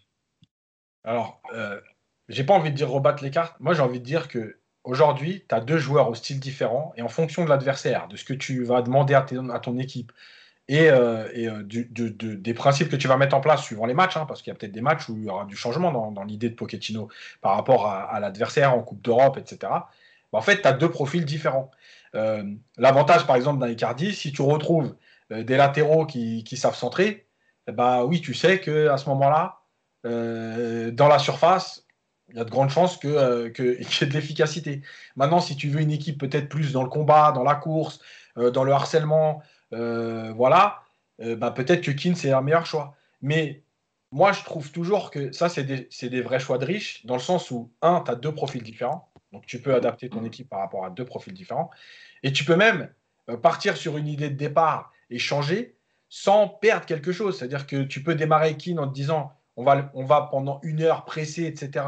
Alors, 1.04 1.40
j'ai 2.28 2.44
pas 2.44 2.52
envie 2.52 2.70
de 2.70 2.76
dire 2.76 2.90
rebattre 2.90 3.24
les 3.24 3.30
cartes. 3.30 3.58
Moi, 3.58 3.72
j'ai 3.72 3.80
envie 3.80 4.00
de 4.00 4.04
dire 4.04 4.28
que 4.28 4.58
Aujourd'hui, 4.84 5.42
tu 5.48 5.54
as 5.54 5.60
deux 5.60 5.78
joueurs 5.78 6.10
au 6.10 6.14
style 6.14 6.38
différent 6.38 6.92
et 6.96 7.02
en 7.02 7.08
fonction 7.08 7.42
de 7.44 7.48
l'adversaire, 7.48 8.06
de 8.06 8.16
ce 8.16 8.24
que 8.24 8.34
tu 8.34 8.64
vas 8.64 8.82
demander 8.82 9.14
à, 9.14 9.22
ton 9.22 9.78
équipe 9.78 10.12
et, 10.68 10.88
euh, 10.88 11.28
euh, 11.36 11.62
des 11.62 12.54
principes 12.54 12.88
que 12.88 12.96
tu 12.96 13.06
vas 13.06 13.16
mettre 13.16 13.36
en 13.36 13.40
place 13.40 13.62
suivant 13.62 13.84
les 13.84 13.94
matchs, 13.94 14.16
hein, 14.16 14.24
parce 14.26 14.40
qu'il 14.40 14.52
y 14.52 14.56
a 14.56 14.58
peut-être 14.58 14.72
des 14.72 14.80
matchs 14.80 15.08
où 15.08 15.16
il 15.18 15.24
y 15.24 15.28
aura 15.28 15.44
du 15.44 15.56
changement 15.56 16.10
dans, 16.10 16.24
l'idée 16.24 16.48
de 16.48 16.54
Pochettino 16.54 17.08
par 17.42 17.54
rapport 17.56 17.86
à, 17.86 18.18
l'adversaire 18.20 18.74
en 18.74 18.80
Coupe 18.80 19.02
d'Europe, 19.02 19.36
etc. 19.36 19.58
Bah, 19.60 19.82
en 20.32 20.40
fait, 20.40 20.62
tu 20.62 20.68
as 20.68 20.72
deux 20.72 20.90
profils 20.90 21.24
différents. 21.24 21.70
Euh, 22.14 22.44
l'avantage, 22.78 23.26
par 23.26 23.36
exemple, 23.36 23.60
d'un 23.60 23.68
Icardi, 23.68 24.14
si 24.14 24.32
tu 24.32 24.42
retrouves 24.42 24.94
des 25.30 25.56
latéraux 25.56 26.06
qui, 26.06 26.56
savent 26.56 26.76
centrer, 26.76 27.26
bah 27.66 28.04
oui, 28.04 28.20
tu 28.20 28.34
sais 28.34 28.60
qu'à 28.60 28.96
ce 28.96 29.08
moment-là, 29.08 29.60
dans 30.04 31.08
la 31.08 31.18
surface, 31.18 31.84
il 32.30 32.36
y 32.36 32.40
a 32.40 32.44
de 32.44 32.50
grandes 32.50 32.70
chances 32.70 32.96
qu'il 32.98 33.10
y 33.10 33.14
ait 33.14 34.06
de 34.06 34.12
l'efficacité. 34.12 34.82
Maintenant, 35.16 35.40
si 35.40 35.56
tu 35.56 35.68
veux 35.68 35.80
une 35.80 35.90
équipe 35.90 36.18
peut-être 36.18 36.48
plus 36.48 36.72
dans 36.72 36.82
le 36.82 36.88
combat, 36.88 37.32
dans 37.32 37.42
la 37.42 37.54
course, 37.54 38.00
dans 38.36 38.64
le 38.64 38.72
harcèlement, 38.72 39.42
euh, 39.72 40.32
voilà, 40.32 40.82
bah, 41.18 41.50
peut-être 41.50 41.82
que 41.82 41.90
Keane, 41.90 42.16
c'est 42.16 42.32
un 42.32 42.40
meilleur 42.40 42.66
choix. 42.66 42.96
Mais 43.22 43.62
moi, 44.10 44.32
je 44.32 44.42
trouve 44.42 44.70
toujours 44.72 45.10
que 45.10 45.32
ça, 45.32 45.48
c'est 45.48 45.64
des, 45.64 46.22
vrais 46.22 46.40
choix 46.40 46.58
de 46.58 46.64
riches, 46.64 47.04
dans 47.06 47.14
le 47.14 47.20
sens 47.20 47.50
où, 47.50 47.72
un, 47.82 48.00
tu 48.00 48.10
as 48.10 48.14
deux 48.14 48.32
profils 48.32 48.62
différents, 48.62 49.12
donc 49.32 49.46
tu 49.46 49.60
peux 49.60 49.74
adapter 49.74 50.08
ton 50.08 50.24
équipe 50.24 50.48
par 50.48 50.60
rapport 50.60 50.84
à 50.84 50.90
deux 50.90 51.04
profils 51.04 51.32
différents, 51.32 51.70
et 52.22 52.32
tu 52.32 52.44
peux 52.44 52.56
même 52.56 52.92
partir 53.42 53.76
sur 53.76 53.96
une 53.96 54.06
idée 54.06 54.30
de 54.30 54.36
départ 54.36 54.92
et 55.10 55.18
changer 55.18 55.76
sans 56.08 56.48
perdre 56.48 56.86
quelque 56.86 57.12
chose. 57.12 57.38
C'est-à-dire 57.38 57.66
que 57.66 57.82
tu 57.82 58.02
peux 58.02 58.14
démarrer 58.14 58.56
Keane 58.56 58.78
en 58.78 58.88
te 58.88 58.94
disant, 58.94 59.32
on 59.56 59.64
va, 59.64 59.90
on 59.94 60.04
va 60.04 60.28
pendant 60.30 60.60
une 60.62 60.82
heure 60.82 61.04
presser, 61.04 61.44
etc 61.44 61.84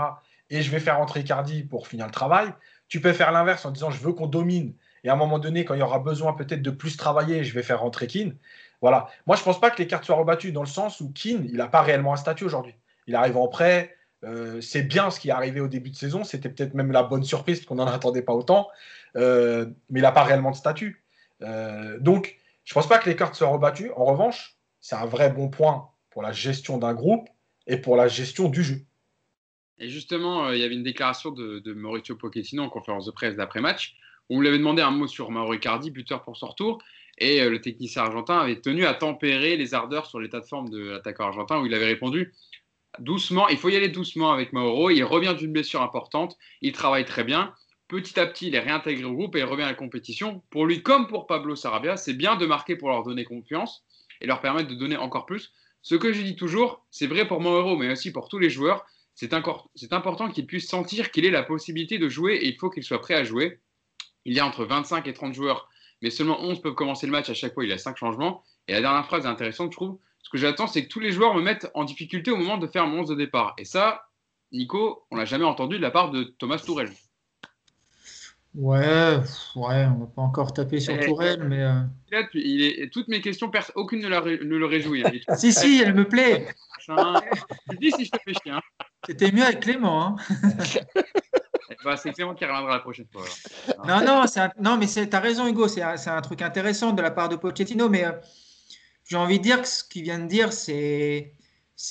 et 0.51 0.63
je 0.63 0.71
vais 0.71 0.81
faire 0.81 1.01
entrer 1.01 1.25
Cardi 1.25 1.63
pour 1.63 1.89
finir 1.89 2.07
le 2.07 2.13
travail. 2.13 2.53
Tu 2.89 3.01
peux 3.01 3.13
faire 3.13 3.33
l'inverse 3.33 3.65
en 3.65 3.71
disant 3.71 3.91
je 3.91 4.01
veux 4.01 4.13
qu'on 4.13 4.27
domine 4.27 4.75
et 5.05 5.09
à 5.09 5.13
un 5.13 5.17
moment 5.17 5.39
donné, 5.39 5.65
quand 5.65 5.75
il 5.75 5.81
y 5.81 5.83
aura 5.83 5.99
besoin 5.99 6.33
peut-être 6.33 6.63
de 6.63 6.71
plus 6.71 6.97
travailler, 6.97 7.45
je 7.45 7.55
vais 7.55 7.63
faire 7.63 7.81
rentrer 7.81 8.07
Keane. 8.07 8.37
Voilà. 8.81 9.09
Moi, 9.27 9.37
je 9.37 9.43
ne 9.43 9.45
pense 9.45 9.61
pas 9.61 9.71
que 9.71 9.79
les 9.79 9.87
cartes 9.87 10.05
soient 10.05 10.17
rebattues 10.17 10.53
dans 10.53 10.63
le 10.63 10.69
sens 10.69 11.01
où 11.01 11.11
Keane, 11.13 11.47
il 11.49 11.57
n'a 11.57 11.69
pas 11.69 11.83
réellement 11.83 12.13
un 12.13 12.17
statut 12.17 12.45
aujourd'hui. 12.45 12.75
Il 13.07 13.15
arrive 13.15 13.37
en 13.37 13.49
prêt. 13.49 13.97
Euh, 14.25 14.61
c'est 14.61 14.83
bien 14.83 15.11
ce 15.11 15.21
qui 15.21 15.29
est 15.29 15.33
arrivé 15.33 15.61
au 15.61 15.69
début 15.69 15.91
de 15.91 15.97
saison. 15.97 16.25
C'était 16.25 16.49
peut-être 16.49 16.75
même 16.75 16.93
la 16.93 17.03
bonne 17.03 17.25
surprise 17.25 17.65
qu'on 17.65 17.77
n'en 17.77 17.87
attendait 17.87 18.23
pas 18.23 18.35
autant. 18.35 18.69
Euh, 19.17 19.67
mais 19.91 20.01
il 20.01 20.03
n'a 20.03 20.13
pas 20.13 20.25
réellement 20.25 20.51
de 20.51 20.57
statut. 20.57 21.05
Euh, 21.43 21.99
donc, 22.01 22.39
je 22.65 22.73
ne 22.73 22.75
pense 22.75 22.89
pas 22.89 22.99
que 22.99 23.09
les 23.09 23.17
cartes 23.17 23.35
soient 23.35 23.49
rebattues. 23.49 23.91
En 23.97 24.05
revanche, 24.05 24.57
c'est 24.81 24.97
un 24.97 25.07
vrai 25.07 25.31
bon 25.31 25.49
point 25.49 25.89
pour 26.11 26.23
la 26.23 26.33
gestion 26.33 26.79
d'un 26.79 26.95
groupe 26.95 27.29
et 27.67 27.77
pour 27.77 27.97
la 27.97 28.09
gestion 28.09 28.49
du 28.49 28.63
jeu. 28.63 28.81
Et 29.79 29.89
justement, 29.89 30.51
il 30.51 30.59
y 30.59 30.65
avait 30.65 30.75
une 30.75 30.83
déclaration 30.83 31.31
de, 31.31 31.73
Mauricio 31.75 32.17
Pochettino 32.17 32.63
en 32.63 32.71
conférence 32.71 33.07
de 33.07 33.11
presse 33.11 33.37
d'après-match 33.37 33.97
on 34.31 34.41
lui 34.41 34.49
avait 34.49 34.59
demandé 34.59 34.83
un 34.83 34.91
mot 34.91 35.07
sur 35.07 35.31
Mauro 35.31 35.55
Icardi, 35.55 35.91
buteur 35.91 36.23
pour 36.23 36.37
son 36.37 36.49
retour. 36.49 36.83
Et 37.19 37.41
euh, 37.41 37.49
le 37.49 37.61
technicien 37.61 38.03
argentin 38.03 38.39
avait 38.39 38.61
tenu 38.61 38.85
à 38.85 38.93
tempérer 38.93 39.57
les 39.57 39.73
ardeurs 39.73 40.07
sur 40.07 40.21
l'état 40.21 40.41
de 40.41 40.47
forme 40.47 40.69
de 40.69 40.91
l'attaquant 40.91 41.25
argentin 41.25 41.61
où 41.61 41.67
il 41.67 41.75
avait 41.75 41.87
répondu 41.87 42.33
doucement, 42.99 43.49
il 43.49 43.59
faut 43.59 43.69
y 43.69 43.77
aller 43.77 43.89
doucement 43.89 44.33
avec 44.33 44.53
Mauro. 44.53 44.91
Il 44.91 45.05
revient 45.05 45.35
d'une 45.37 45.53
blessure 45.53 45.83
importante, 45.83 46.37
il 46.61 46.73
travaille 46.73 47.05
très 47.05 47.25
bien. 47.25 47.53
Petit 47.89 48.19
à 48.19 48.27
petit, 48.27 48.49
il 48.49 48.55
est 48.55 48.61
réintégré 48.61 49.05
au 49.05 49.13
groupe 49.13 49.37
et 49.37 49.41
il 49.41 49.45
revient 49.45 49.63
à 49.63 49.69
la 49.69 49.75
compétition. 49.75 50.43
Pour 50.51 50.67
lui, 50.67 50.83
comme 50.83 51.07
pour 51.07 51.27
Pablo 51.27 51.55
Sarabia, 51.55 51.97
c'est 51.97 52.15
bien 52.15 52.37
de 52.37 52.47
marquer 52.47 52.77
pour 52.77 52.89
leur 52.89 53.05
donner 53.05 53.25
confiance 53.25 53.85
et 54.21 54.27
leur 54.27 54.41
permettre 54.41 54.69
de 54.69 54.75
donner 54.75 54.97
encore 54.97 55.27
plus. 55.27 55.53
Ce 55.83 55.95
que 55.95 56.13
je 56.13 56.23
dis 56.23 56.35
toujours, 56.35 56.85
c'est 56.91 57.07
vrai 57.07 57.29
pour 57.29 57.41
Mauro, 57.41 57.77
mais 57.77 57.93
aussi 57.93 58.13
pour 58.13 58.29
tous 58.29 58.39
les 58.39 58.51
joueurs, 58.51 58.85
c'est 59.15 59.33
important 59.33 60.29
qu'il 60.29 60.47
puisse 60.47 60.69
sentir 60.69 61.11
qu'il 61.11 61.25
ait 61.25 61.31
la 61.31 61.45
possibilité 61.45 61.99
de 61.99 62.09
jouer 62.09 62.35
et 62.35 62.49
il 62.49 62.57
faut 62.57 62.71
qu'il 62.71 62.83
soit 62.83 63.01
prêt 63.01 63.15
à 63.15 63.25
jouer. 63.25 63.61
Il 64.27 64.35
y 64.35 64.41
a 64.41 64.47
entre 64.47 64.65
25 64.65 65.07
et 65.07 65.13
30 65.13 65.35
joueurs, 65.35 65.69
mais 66.03 66.11
seulement 66.11 66.41
11 66.41 66.61
peuvent 66.61 66.75
commencer 66.75 67.07
le 67.07 67.13
match. 67.13 67.31
À 67.31 67.35
chaque 67.35 67.55
fois, 67.55 67.65
il 67.65 67.71
y 67.71 67.73
a 67.73 67.79
5 67.79 67.97
changements. 67.97 68.43
Et 68.67 68.73
la 68.73 68.81
dernière 68.81 69.07
phrase 69.07 69.25
est 69.25 69.29
intéressante, 69.29 69.71
je 69.71 69.77
trouve. 69.77 69.99
Ce 70.23 70.31
que 70.31 70.37
j'attends, 70.37 70.67
c'est 70.67 70.83
que 70.83 70.89
tous 70.89 70.99
les 70.99 71.13
joueurs 71.13 71.35
me 71.35 71.41
mettent 71.41 71.71
en 71.75 71.85
difficulté 71.85 72.33
au 72.33 72.37
moment 72.37 72.59
de 72.59 72.67
faire 72.67 72.89
mon 72.89 73.03
11 73.03 73.11
de 73.11 73.15
départ. 73.15 73.55
Et 73.57 73.65
ça, 73.65 74.09
Nico, 74.51 75.07
on 75.13 75.17
l'a 75.17 75.25
jamais 75.25 75.45
entendu 75.45 75.77
de 75.77 75.83
la 75.83 75.93
part 75.93 76.11
de 76.11 76.25
Thomas 76.25 76.59
Tourel. 76.59 76.91
Ouais, 78.57 79.19
ouais, 79.55 79.87
on 79.87 80.01
va 80.01 80.07
pas 80.07 80.23
encore 80.23 80.53
taper 80.53 80.81
sur 80.81 80.99
Tourelle, 80.99 81.45
mais. 81.45 81.63
Euh... 81.63 81.83
Là, 82.11 82.27
il 82.35 82.63
est, 82.63 82.91
toutes 82.91 83.07
mes 83.07 83.21
questions, 83.21 83.51
aucune 83.77 84.01
ne, 84.01 84.09
la, 84.09 84.23
ne 84.23 84.57
le 84.57 84.67
réjouit. 84.67 85.05
Hein. 85.05 85.13
si, 85.37 85.53
si, 85.53 85.81
elle 85.85 85.95
me 85.95 86.09
plaît. 86.09 86.49
Tu 87.71 87.77
dis 87.79 87.93
si 87.93 88.07
je 88.07 88.11
te 88.11 88.19
fais 88.25 88.33
chier. 88.33 88.53
Hein. 88.53 88.61
C'était 89.07 89.31
mieux 89.31 89.45
avec 89.45 89.61
Clément. 89.61 90.03
Hein. 90.09 90.17
bah, 91.85 91.97
c'est 91.97 92.13
Clément 92.13 92.35
qui 92.35 92.45
reviendra 92.45 92.75
la 92.75 92.81
prochaine 92.81 93.07
fois. 93.13 93.25
Non, 93.87 94.05
non, 94.05 94.25
non 94.59 94.77
mais 94.77 94.87
tu 94.87 95.09
as 95.11 95.21
raison, 95.21 95.47
Hugo. 95.47 95.69
C'est 95.69 95.83
un, 95.83 96.21
truc 96.23 96.43
intéressant 96.43 96.93
de 96.93 97.03
la 97.03 97.11
part 97.11 97.29
de 97.29 97.37
Pochettino, 97.37 97.89
mais 97.89 98.05
euh, 98.05 98.13
j'ai 99.05 99.17
envie 99.17 99.39
de 99.39 99.45
dire 99.45 99.63
que 99.63 99.69
ce 99.69 99.85
qu'il 99.85 100.03
vient 100.03 100.19
de 100.19 100.27
dire, 100.27 100.53
c'est 100.53 101.33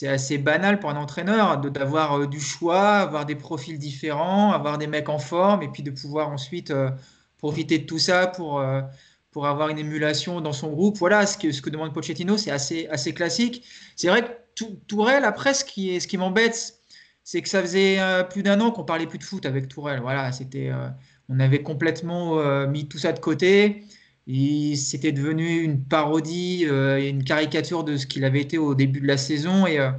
assez 0.03 0.38
banal 0.38 0.80
pour 0.80 0.89
un 0.89 0.97
entraîneur 0.97 1.57
d'avoir 1.59 2.19
euh, 2.19 2.28
du 2.28 2.39
choix, 2.39 2.97
avoir 2.97 3.26
des 3.26 3.36
profils 3.36 3.78
différents, 3.78 4.51
avoir 4.51 4.78
des 4.78 4.88
mecs 4.88 5.09
en 5.09 5.19
forme 5.19 5.61
et 5.63 5.67
puis 5.67 5.84
de 5.84 5.91
pouvoir 5.91 6.30
ensuite 6.30 6.71
euh, 6.71 6.89
profiter 7.38 7.80
de 7.80 7.86
tout 7.86 7.99
ça 7.99 8.28
pour, 8.28 8.61
avoir 9.45 9.67
une 9.67 9.78
émulation 9.78 10.39
dans 10.39 10.53
son 10.53 10.69
groupe. 10.69 10.97
Voilà 10.97 11.26
ce 11.26 11.38
que, 11.38 11.69
demande 11.69 11.93
Pochettino, 11.93 12.38
c'est 12.38 12.51
assez, 12.51 12.88
assez 12.88 13.13
classique. 13.13 13.65
C'est 13.95 14.07
vrai 14.07 14.23
que 14.23 14.63
Tourelle, 14.88 15.26
après, 15.26 15.53
ce 15.53 15.65
qui, 15.65 15.99
ce 15.99 16.07
qui 16.07 16.17
m'embête, 16.17 16.74
c'est 17.26 17.41
que 17.41 17.49
ça 17.49 17.61
faisait 17.61 17.99
plus 18.30 18.41
d'un 18.41 18.61
an 18.61 18.71
qu'on 18.71 18.86
parlait 18.86 19.07
plus 19.07 19.19
de 19.19 19.23
foot 19.26 19.45
avec 19.45 19.67
Tourelle. 19.67 19.99
Voilà, 19.99 20.32
c'était, 20.32 20.71
on 21.28 21.39
avait 21.41 21.61
complètement 21.61 22.67
mis 22.67 22.88
tout 22.88 22.99
ça 22.99 23.11
de 23.11 23.19
côté. 23.19 23.84
C'était 24.28 25.11
devenu 25.11 25.61
une 25.61 25.84
parodie 25.84 26.65
euh, 26.65 26.97
et 26.97 27.09
une 27.09 27.23
caricature 27.23 27.84
de 27.84 27.95
ce 27.95 28.07
qu'il 28.07 28.26
avait 28.26 28.41
été 28.41 28.57
au 28.57 28.73
début 28.73 28.99
de 28.99 29.07
la 29.07 29.17
saison. 29.17 29.67
Et, 29.67 29.80
euh, 29.80 29.91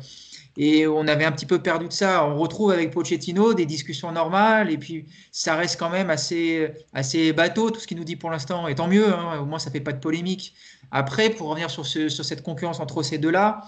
et 0.57 0.87
on 0.89 1.07
avait 1.07 1.25
un 1.25 1.33
petit 1.33 1.47
peu 1.47 1.61
perdu 1.63 1.87
de 1.87 1.93
ça. 1.93 2.27
On 2.27 2.37
retrouve 2.37 2.73
avec 2.73 2.91
Pochettino 2.91 3.55
des 3.55 3.67
discussions 3.67 4.11
normales. 4.11 4.71
Et 4.71 4.79
puis, 4.79 5.07
ça 5.31 5.55
reste 5.55 5.79
quand 5.79 5.91
même 5.91 6.11
assez, 6.11 6.69
assez 6.93 7.33
bateau, 7.33 7.71
tout 7.71 7.79
ce 7.79 7.87
qu'il 7.87 7.99
nous 7.99 8.05
dit 8.05 8.17
pour 8.17 8.31
l'instant. 8.31 8.67
Et 8.67 8.75
tant 8.75 8.89
mieux, 8.89 9.13
hein, 9.15 9.39
au 9.41 9.45
moins, 9.45 9.61
ça 9.61 9.71
ne 9.71 9.75
fait 9.75 9.81
pas 9.81 9.93
de 9.93 10.01
polémique. 10.01 10.55
Après, 10.91 11.31
pour 11.31 11.49
revenir 11.49 11.71
sur, 11.71 11.87
ce, 11.87 12.09
sur 12.09 12.25
cette 12.25 12.43
concurrence 12.43 12.81
entre 12.81 13.03
ces 13.03 13.19
deux-là, 13.19 13.61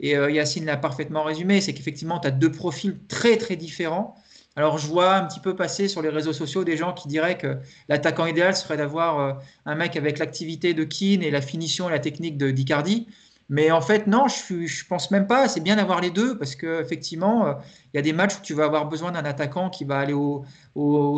et 0.00 0.16
euh, 0.16 0.30
Yacine 0.30 0.64
l'a 0.64 0.76
parfaitement 0.76 1.22
résumé, 1.22 1.60
c'est 1.60 1.72
qu'effectivement, 1.72 2.18
tu 2.18 2.28
as 2.28 2.30
deux 2.30 2.50
profils 2.50 2.98
très, 3.08 3.36
très 3.36 3.56
différents. 3.56 4.16
Alors, 4.56 4.78
je 4.78 4.86
vois 4.86 5.16
un 5.16 5.24
petit 5.26 5.40
peu 5.40 5.56
passer 5.56 5.88
sur 5.88 6.00
les 6.00 6.08
réseaux 6.08 6.32
sociaux 6.32 6.64
des 6.64 6.76
gens 6.76 6.92
qui 6.92 7.08
diraient 7.08 7.38
que 7.38 7.58
l'attaquant 7.88 8.26
idéal 8.26 8.54
serait 8.54 8.76
d'avoir 8.76 9.18
euh, 9.18 9.32
un 9.66 9.74
mec 9.74 9.96
avec 9.96 10.18
l'activité 10.18 10.74
de 10.74 10.84
Keane 10.84 11.22
et 11.22 11.30
la 11.30 11.40
finition 11.40 11.88
et 11.88 11.92
la 11.92 11.98
technique 11.98 12.36
de 12.38 12.50
d'Icardi. 12.50 13.08
Mais 13.50 13.70
en 13.70 13.82
fait, 13.82 14.06
non, 14.06 14.26
je 14.28 14.54
ne 14.54 14.88
pense 14.88 15.10
même 15.10 15.26
pas. 15.26 15.48
C'est 15.48 15.60
bien 15.60 15.76
d'avoir 15.76 16.00
les 16.00 16.10
deux 16.10 16.38
parce 16.38 16.56
qu'effectivement, 16.56 17.46
euh, 17.46 17.52
il 17.92 17.96
y 17.96 17.98
a 17.98 18.02
des 18.02 18.12
matchs 18.12 18.36
où 18.38 18.42
tu 18.42 18.54
vas 18.54 18.64
avoir 18.64 18.88
besoin 18.88 19.12
d'un 19.12 19.24
attaquant 19.24 19.70
qui 19.70 19.84
va 19.84 19.98
aller 19.98 20.14
au, 20.14 20.44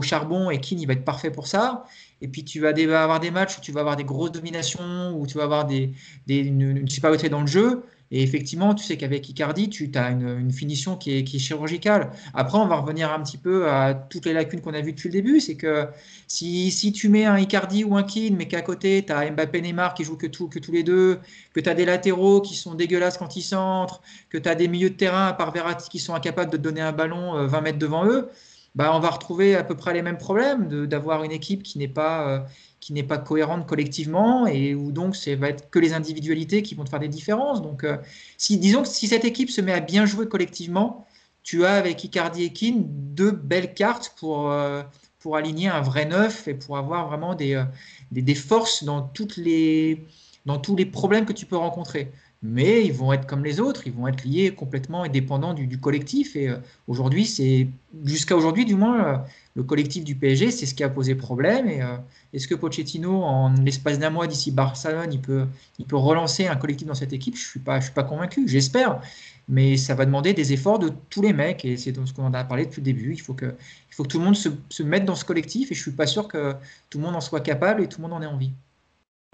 charbon 0.02 0.50
et 0.50 0.58
Keane, 0.58 0.80
il 0.80 0.86
va 0.86 0.94
être 0.94 1.04
parfait 1.04 1.30
pour 1.30 1.46
ça. 1.46 1.84
Et 2.20 2.28
puis, 2.28 2.44
tu 2.44 2.60
vas 2.60 2.70
avoir 2.70 3.20
des 3.20 3.30
matchs 3.30 3.58
où 3.58 3.60
tu 3.60 3.70
vas 3.70 3.80
avoir 3.80 3.96
des 3.96 4.04
grosses 4.04 4.32
dominations, 4.32 5.14
où 5.14 5.26
tu 5.26 5.36
vas 5.36 5.44
avoir 5.44 5.66
des, 5.66 5.92
une, 6.28 6.78
une 6.78 6.88
supériorité 6.88 7.28
dans 7.28 7.42
le 7.42 7.46
jeu. 7.46 7.84
Et 8.10 8.22
effectivement, 8.22 8.74
tu 8.74 8.84
sais 8.84 8.96
qu'avec 8.96 9.28
Icardi, 9.28 9.68
tu 9.68 9.90
as 9.94 10.10
une, 10.10 10.52
finition 10.52 10.96
qui 10.96 11.18
est, 11.18 11.38
chirurgicale. 11.38 12.10
Après, 12.34 12.58
on 12.58 12.66
va 12.66 12.76
revenir 12.76 13.12
un 13.12 13.20
petit 13.22 13.36
peu 13.36 13.68
à 13.68 13.94
toutes 13.94 14.26
les 14.26 14.32
lacunes 14.32 14.60
qu'on 14.60 14.74
a 14.74 14.80
vues 14.80 14.92
depuis 14.92 15.08
le 15.08 15.12
début. 15.12 15.40
C'est 15.40 15.56
que 15.56 15.88
si, 16.28 16.92
tu 16.94 17.08
mets 17.08 17.24
un 17.24 17.38
Icardi 17.38 17.84
ou 17.84 17.96
un 17.96 18.04
Keane, 18.04 18.36
mais 18.36 18.46
qu'à 18.46 18.62
côté, 18.62 19.04
tu 19.04 19.12
as 19.12 19.30
Mbappé 19.30 19.60
Neymar 19.60 19.94
qui 19.94 20.04
tout, 20.30 20.48
que 20.48 20.58
tous 20.58 20.72
les 20.72 20.82
deux, 20.82 21.18
que 21.52 21.60
tu 21.60 21.68
as 21.68 21.74
des 21.74 21.84
latéraux 21.84 22.40
qui 22.40 22.54
sont 22.54 22.74
dégueulasses 22.74 23.18
quand 23.18 23.36
ils 23.36 23.42
centrent, 23.42 24.00
que 24.30 24.38
tu 24.38 24.48
as 24.48 24.54
des 24.54 24.68
milieux 24.68 24.90
de 24.90 24.96
terrain, 24.96 25.26
à 25.26 25.32
part 25.32 25.52
Verratti, 25.52 25.88
qui 25.88 25.98
sont 25.98 26.14
incapables 26.14 26.50
de 26.50 26.56
donner 26.56 26.80
un 26.80 26.92
ballon 26.92 27.46
20 27.46 27.58
euh, 27.58 27.60
mètres 27.60 27.78
devant 27.78 28.06
eux, 28.06 28.28
bah, 28.76 28.92
on 28.94 29.00
va 29.00 29.10
retrouver 29.10 29.56
à 29.56 29.64
peu 29.64 29.74
près 29.74 29.94
les 29.94 30.02
mêmes 30.02 30.18
problèmes 30.18 30.86
d'avoir 30.86 31.24
une 31.24 31.32
équipe 31.32 31.62
qui 31.62 31.78
n'est 31.78 31.88
pas. 31.88 32.28
Euh, 32.28 32.40
qui 32.86 32.92
n'est 32.92 33.02
pas 33.02 33.18
cohérente 33.18 33.66
collectivement 33.66 34.46
et 34.46 34.76
où 34.76 34.92
donc 34.92 35.16
c'est 35.16 35.34
va 35.34 35.48
être 35.48 35.70
que 35.70 35.80
les 35.80 35.92
individualités 35.92 36.62
qui 36.62 36.76
vont 36.76 36.84
te 36.84 36.88
faire 36.88 37.00
des 37.00 37.08
différences. 37.08 37.60
Donc, 37.60 37.82
euh, 37.82 37.96
si 38.38 38.58
disons 38.58 38.82
que 38.82 38.88
si 38.88 39.08
cette 39.08 39.24
équipe 39.24 39.50
se 39.50 39.60
met 39.60 39.72
à 39.72 39.80
bien 39.80 40.06
jouer 40.06 40.28
collectivement, 40.28 41.04
tu 41.42 41.64
as 41.64 41.72
avec 41.72 42.04
Icardi 42.04 42.44
et 42.44 42.52
Keane 42.52 42.84
deux 42.86 43.32
belles 43.32 43.74
cartes 43.74 44.14
pour, 44.16 44.52
euh, 44.52 44.84
pour 45.18 45.34
aligner 45.34 45.66
un 45.66 45.80
vrai 45.80 46.04
neuf 46.04 46.46
et 46.46 46.54
pour 46.54 46.78
avoir 46.78 47.08
vraiment 47.08 47.34
des, 47.34 47.54
euh, 47.54 47.64
des, 48.12 48.22
des, 48.22 48.36
forces 48.36 48.84
dans, 48.84 49.02
toutes 49.02 49.36
les, 49.36 50.06
dans 50.44 50.58
tous 50.58 50.76
les 50.76 50.86
problèmes 50.86 51.24
que 51.26 51.32
tu 51.32 51.44
peux 51.44 51.56
rencontrer. 51.56 52.12
Mais 52.42 52.84
ils 52.84 52.92
vont 52.92 53.12
être 53.12 53.26
comme 53.26 53.44
les 53.44 53.60
autres, 53.60 53.86
ils 53.86 53.92
vont 53.92 54.06
être 54.06 54.24
liés 54.24 54.54
complètement 54.54 55.04
et 55.04 55.08
dépendants 55.08 55.54
du, 55.54 55.66
du 55.66 55.80
collectif. 55.80 56.36
Et 56.36 56.54
aujourd'hui, 56.86 57.24
c'est 57.24 57.68
jusqu'à 58.04 58.36
aujourd'hui, 58.36 58.64
du 58.64 58.74
moins, 58.74 59.24
le 59.56 59.62
collectif 59.62 60.04
du 60.04 60.14
PSG, 60.14 60.50
c'est 60.50 60.66
ce 60.66 60.74
qui 60.74 60.84
a 60.84 60.88
posé 60.90 61.14
problème. 61.14 61.68
Et 61.68 61.82
euh, 61.82 61.96
est-ce 62.34 62.46
que 62.46 62.54
Pochettino, 62.54 63.22
en 63.22 63.54
l'espace 63.54 63.98
d'un 63.98 64.10
mois 64.10 64.26
d'ici 64.26 64.50
Barcelone, 64.50 65.10
il 65.12 65.20
peut, 65.20 65.46
il 65.78 65.86
peut 65.86 65.96
relancer 65.96 66.46
un 66.46 66.56
collectif 66.56 66.86
dans 66.86 66.94
cette 66.94 67.14
équipe? 67.14 67.34
Je 67.36 67.40
ne 67.40 67.48
suis, 67.48 67.60
pas, 67.60 67.80
je 67.80 67.86
suis 67.86 67.94
pas 67.94 68.04
convaincu, 68.04 68.46
j'espère. 68.46 69.00
Mais 69.48 69.78
ça 69.78 69.94
va 69.94 70.04
demander 70.04 70.34
des 70.34 70.52
efforts 70.52 70.78
de 70.78 70.92
tous 71.08 71.22
les 71.22 71.32
mecs. 71.32 71.64
Et 71.64 71.78
c'est 71.78 71.94
ce 71.94 72.12
qu'on 72.12 72.32
a 72.34 72.44
parlé 72.44 72.66
depuis 72.66 72.82
le 72.82 72.84
début. 72.84 73.14
Il 73.14 73.20
faut 73.20 73.32
que, 73.32 73.46
il 73.46 73.94
faut 73.94 74.02
que 74.02 74.08
tout 74.08 74.18
le 74.18 74.24
monde 74.24 74.36
se, 74.36 74.50
se, 74.68 74.82
mette 74.82 75.06
dans 75.06 75.14
ce 75.14 75.24
collectif. 75.24 75.72
Et 75.72 75.74
je 75.74 75.80
ne 75.80 75.82
suis 75.84 75.92
pas 75.92 76.06
sûr 76.06 76.28
que 76.28 76.52
tout 76.90 76.98
le 76.98 77.04
monde 77.04 77.16
en 77.16 77.22
soit 77.22 77.40
capable 77.40 77.82
et 77.82 77.88
tout 77.88 78.02
le 78.02 78.08
monde 78.08 78.12
en 78.12 78.22
ait 78.22 78.26
envie. 78.26 78.52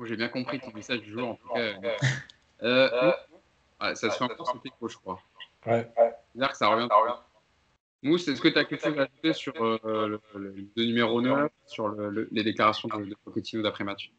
J'ai 0.04 0.16
bien 0.16 0.28
compris 0.28 0.60
ton 0.60 0.72
message 0.72 1.00
du 1.00 1.12
jour, 1.12 1.30
en 1.30 1.34
tout 1.34 1.48
cas. 1.52 2.06
Euh, 2.62 3.12
ça 3.80 3.94
se 3.94 4.08
fait 4.10 4.24
encore 4.24 4.54
ce 4.62 4.88
je 4.88 4.96
crois. 4.96 5.20
Ouais. 5.66 5.90
C'est-à-dire 6.32 6.50
que 6.50 6.56
ça 6.56 6.68
revient. 6.68 6.88
Mousse, 8.04 8.26
est-ce 8.26 8.40
que 8.40 8.48
tu 8.48 8.58
as 8.58 8.64
quelque 8.64 8.82
chose 8.82 8.98
à 8.98 9.02
ajouter 9.02 9.32
sur 9.32 9.52
euh, 9.62 10.18
le, 10.34 10.66
numéro 10.76 11.20
9, 11.20 11.50
sur 11.66 11.88
les 11.88 12.42
déclarations 12.42 12.88
de, 12.88 13.04
de 13.04 13.16
Pochettino 13.24 13.62
d'après-match 13.62 14.12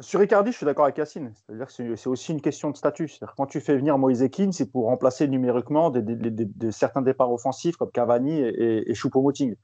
sur 0.00 0.20
Ricardi, 0.20 0.50
je 0.50 0.56
suis 0.56 0.66
d'accord 0.66 0.86
avec 0.86 0.98
Yacine. 0.98 1.32
C'est-à-dire 1.34 1.66
que 1.66 1.96
c'est 1.96 2.08
aussi 2.08 2.32
une 2.32 2.40
question 2.40 2.70
de 2.70 2.76
statut. 2.76 3.08
C'est-à-dire 3.08 3.34
quand 3.36 3.46
tu 3.46 3.60
fais 3.60 3.76
venir 3.76 3.96
Moïse 3.96 4.28
Keane, 4.30 4.52
c'est 4.52 4.70
pour 4.70 4.86
remplacer 4.86 5.28
numériquement 5.28 5.90
des, 5.90 6.72
certains 6.72 7.02
départs 7.02 7.32
offensifs 7.32 7.76
comme 7.76 7.90
Cavani 7.90 8.40
et, 8.40 8.90
et, 8.90 8.94
Choupo-Moting. 8.94 9.54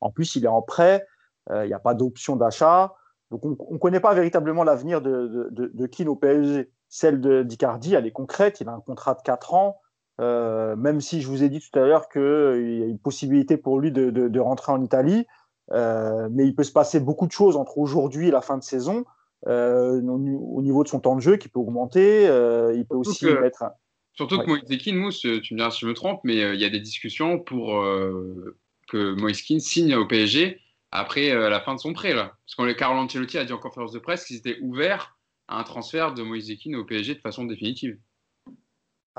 En 0.00 0.10
plus, 0.10 0.36
il 0.36 0.44
est 0.44 0.48
en 0.48 0.62
prêt, 0.62 1.06
euh, 1.50 1.64
il 1.64 1.68
n'y 1.68 1.74
a 1.74 1.78
pas 1.78 1.94
d'option 1.94 2.36
d'achat. 2.36 2.94
Donc, 3.30 3.44
on 3.44 3.74
ne 3.74 3.78
connaît 3.78 4.00
pas 4.00 4.14
véritablement 4.14 4.64
l'avenir 4.64 5.02
de, 5.02 5.48
de, 5.50 5.86
Keane 5.86 6.08
au 6.08 6.16
PSG. 6.16 6.70
Celle 6.88 7.44
d'Icardi, 7.46 7.94
elle 7.94 8.06
est 8.06 8.12
concrète. 8.12 8.60
Il 8.60 8.68
a 8.68 8.72
un 8.72 8.80
contrat 8.80 9.14
de 9.14 9.22
4 9.22 9.54
ans. 9.54 9.80
Euh, 10.20 10.74
même 10.76 11.00
si 11.00 11.20
je 11.20 11.28
vous 11.28 11.44
ai 11.44 11.48
dit 11.48 11.60
tout 11.60 11.78
à 11.78 11.86
l'heure 11.86 12.08
qu'il 12.08 12.78
y 12.78 12.82
a 12.82 12.86
une 12.86 12.98
possibilité 12.98 13.56
pour 13.56 13.78
lui 13.78 13.92
de, 13.92 14.10
de, 14.10 14.28
de 14.28 14.40
rentrer 14.40 14.72
en 14.72 14.82
Italie, 14.82 15.26
euh, 15.70 16.28
mais 16.32 16.44
il 16.44 16.56
peut 16.56 16.64
se 16.64 16.72
passer 16.72 16.98
beaucoup 16.98 17.26
de 17.26 17.32
choses 17.32 17.54
entre 17.54 17.78
aujourd'hui 17.78 18.28
et 18.28 18.30
la 18.30 18.40
fin 18.40 18.58
de 18.58 18.64
saison. 18.64 19.04
Euh, 19.46 20.00
au 20.02 20.62
niveau 20.62 20.82
de 20.82 20.88
son 20.88 20.98
temps 20.98 21.14
de 21.14 21.20
jeu 21.20 21.36
qui 21.36 21.48
peut 21.48 21.60
augmenter, 21.60 22.26
euh, 22.26 22.74
il 22.76 22.84
peut 22.86 22.96
aussi 22.96 23.24
que, 23.24 23.40
mettre. 23.40 23.64
Surtout 24.14 24.38
que 24.40 24.46
Moïse 24.46 24.64
Keane, 24.82 24.96
Mousse, 24.96 25.20
tu 25.20 25.54
me 25.54 25.58
diras 25.58 25.70
si 25.70 25.80
je 25.80 25.86
me 25.86 25.94
trompe, 25.94 26.20
mais 26.24 26.42
euh, 26.42 26.54
il 26.54 26.60
y 26.60 26.64
a 26.64 26.70
des 26.70 26.80
discussions 26.80 27.38
pour 27.38 27.84
que 28.88 29.14
Moïse 29.14 29.42
Keane 29.42 29.60
signe 29.60 29.94
au 29.94 30.06
PSG 30.06 30.60
après 30.90 31.34
la 31.34 31.60
fin 31.60 31.74
de 31.74 31.80
son 31.80 31.92
prêt. 31.92 32.14
Là. 32.14 32.32
Parce 32.46 32.56
que 32.56 32.72
Carlo 32.78 33.00
Ancelotti 33.00 33.38
a 33.38 33.44
dit 33.44 33.52
en 33.52 33.58
conférence 33.58 33.92
de 33.92 33.98
presse 33.98 34.24
qu'ils 34.24 34.36
étaient 34.36 34.58
ouverts 34.60 35.18
à 35.48 35.58
un 35.58 35.64
transfert 35.64 36.14
de 36.14 36.22
Moïse 36.22 36.52
Keane 36.62 36.76
au 36.76 36.84
PSG 36.84 37.14
de 37.14 37.20
façon 37.20 37.44
définitive. 37.44 37.98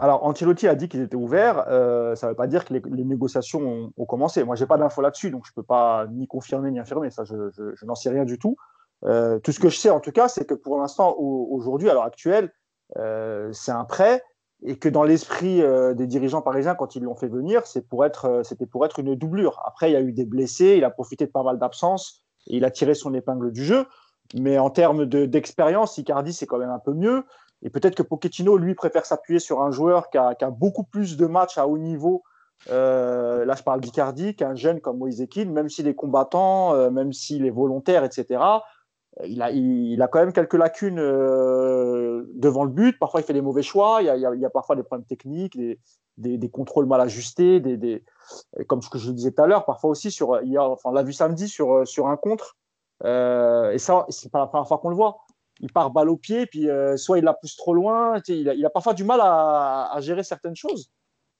Alors, 0.01 0.23
Ancelotti 0.23 0.67
a 0.67 0.75
dit 0.75 0.87
qu'ils 0.87 1.01
étaient 1.01 1.17
ouverts. 1.17 1.65
Euh, 1.67 2.15
ça 2.15 2.27
ne 2.27 2.31
veut 2.31 2.35
pas 2.35 2.47
dire 2.47 2.63
que 2.63 2.73
les, 2.73 3.03
négociations 3.03 3.91
ont, 3.97 4.05
commencé. 4.05 4.43
Moi, 4.45 4.55
je 4.55 4.63
n'ai 4.63 4.67
pas 4.67 4.77
d'infos 4.77 5.01
là-dessus, 5.01 5.29
donc 5.29 5.45
je 5.45 5.51
ne 5.51 5.55
peux 5.55 5.65
pas 5.65 6.07
ni 6.07 6.25
confirmer 6.25 6.71
ni 6.71 6.79
infirmer. 6.79 7.09
Ça, 7.09 7.25
je, 7.25 7.85
n'en 7.85 7.95
sais 7.95 8.09
rien 8.09 8.23
du 8.23 8.39
tout. 8.39 8.55
Euh, 9.05 9.39
tout 9.39 9.51
ce 9.51 9.59
que 9.59 9.67
je 9.67 9.77
sais, 9.77 9.89
en 9.89 9.99
tout 9.99 10.11
cas, 10.11 10.29
c'est 10.29 10.45
que 10.45 10.53
pour 10.53 10.77
l'instant, 10.77 11.15
aujourd'hui, 11.17 11.89
à 11.89 11.93
l'heure 11.93 12.05
actuelle, 12.05 12.53
euh, 12.97 13.51
c'est 13.51 13.71
un 13.71 13.83
prêt 13.83 14.23
et 14.63 14.77
que 14.77 14.89
dans 14.89 15.03
l'esprit 15.03 15.61
des 15.95 16.07
dirigeants 16.07 16.41
parisiens, 16.41 16.75
quand 16.75 16.95
ils 16.95 17.03
l'ont 17.03 17.15
fait 17.15 17.29
venir, 17.29 17.63
être, 18.03 18.41
c'était 18.43 18.65
pour 18.65 18.85
être 18.85 18.99
une 18.99 19.15
doublure. 19.15 19.61
Après, 19.65 19.89
il 19.89 19.93
y 19.93 19.95
a 19.95 20.01
eu 20.01 20.11
des 20.11 20.25
blessés, 20.25 20.75
il 20.77 20.83
a 20.83 20.89
profité 20.89 21.25
de 21.25 21.31
pas 21.31 21.43
mal 21.43 21.59
d'absences 21.59 22.25
il 22.49 22.65
a 22.65 22.71
tiré 22.71 22.93
son 22.93 23.13
épingle 23.13 23.51
du 23.51 23.63
jeu. 23.63 23.85
Mais 24.35 24.59
en 24.59 24.69
termes 24.69 25.05
d'expérience, 25.05 25.97
Icardi, 25.97 26.33
c'est 26.33 26.45
quand 26.45 26.59
même 26.59 26.69
un 26.69 26.79
peu 26.79 26.93
mieux. 26.93 27.23
Et 27.63 27.69
peut-être 27.69 27.95
que 27.95 28.03
Pochettino, 28.03 28.57
lui, 28.57 28.75
préfère 28.75 29.05
s'appuyer 29.05 29.39
sur 29.39 29.61
un 29.61 29.71
joueur 29.71 30.09
qui 30.09 30.17
a, 30.17 30.35
beaucoup 30.51 30.83
plus 30.83 31.17
de 31.17 31.25
matchs 31.25 31.57
à 31.57 31.67
haut 31.67 31.77
niveau. 31.77 32.23
Euh, 32.69 33.43
là, 33.45 33.55
je 33.55 33.63
parle 33.63 33.81
d'Icardi, 33.81 34.35
qu'un 34.35 34.53
jeune 34.53 34.81
comme 34.81 34.97
Moïse 34.97 35.25
Keane, 35.31 35.51
même 35.51 35.69
s'il 35.69 35.87
est 35.87 35.95
combattant, 35.95 36.75
euh, 36.75 36.89
même 36.89 37.11
s'il 37.11 37.45
est 37.45 37.51
volontaire, 37.51 38.03
etc. 38.03 38.41
il, 39.23 39.41
a 40.01 40.07
quand 40.07 40.19
même 40.19 40.33
quelques 40.33 40.53
lacunes 40.53 40.99
devant 42.33 42.63
le 42.63 42.71
but. 42.71 42.97
Parfois, 42.99 43.21
il 43.21 43.23
fait 43.23 43.33
des 43.33 43.41
mauvais 43.41 43.63
choix. 43.63 44.01
Il 44.01 44.05
y 44.05 44.09
a, 44.09 44.35
il 44.35 44.45
a 44.45 44.49
parfois 44.49 44.75
des 44.75 44.83
problèmes 44.83 45.05
techniques, 45.05 45.57
des, 46.17 46.49
contrôles 46.49 46.85
mal 46.85 47.01
ajustés, 47.01 47.59
des, 47.59 48.03
comme 48.67 48.81
ce 48.81 48.89
que 48.89 48.97
je 48.97 49.11
disais 49.11 49.31
tout 49.31 49.41
à 49.41 49.47
l'heure. 49.47 49.65
Parfois 49.65 49.89
aussi, 49.89 50.11
sur, 50.11 50.41
hier, 50.41 50.63
enfin, 50.63 50.89
on 50.89 50.93
l'a 50.93 51.03
vu 51.03 51.13
samedi 51.13 51.47
sur, 51.47 51.87
sur 51.87 52.07
un 52.07 52.17
contre. 52.17 52.57
et 53.03 53.77
ça, 53.77 54.05
c'est 54.09 54.31
pas 54.31 54.39
la 54.39 54.47
première 54.47 54.67
fois 54.67 54.77
qu'on 54.79 54.89
le 54.89 54.95
voit 54.95 55.19
il 55.59 55.71
part 55.71 55.91
balle 55.91 56.09
au 56.09 56.17
pied, 56.17 56.45
puis 56.45 56.69
euh, 56.69 56.97
soit 56.97 57.17
il 57.17 57.23
la 57.23 57.33
pousse 57.33 57.55
trop 57.55 57.73
loin. 57.73 58.21
Il 58.27 58.49
a, 58.49 58.53
il 58.53 58.65
a, 58.65 58.69
parfois 58.69 58.93
du 58.93 59.03
mal 59.03 59.19
à, 59.21 59.91
à, 59.91 60.01
gérer 60.01 60.23
certaines 60.23 60.55
choses. 60.55 60.89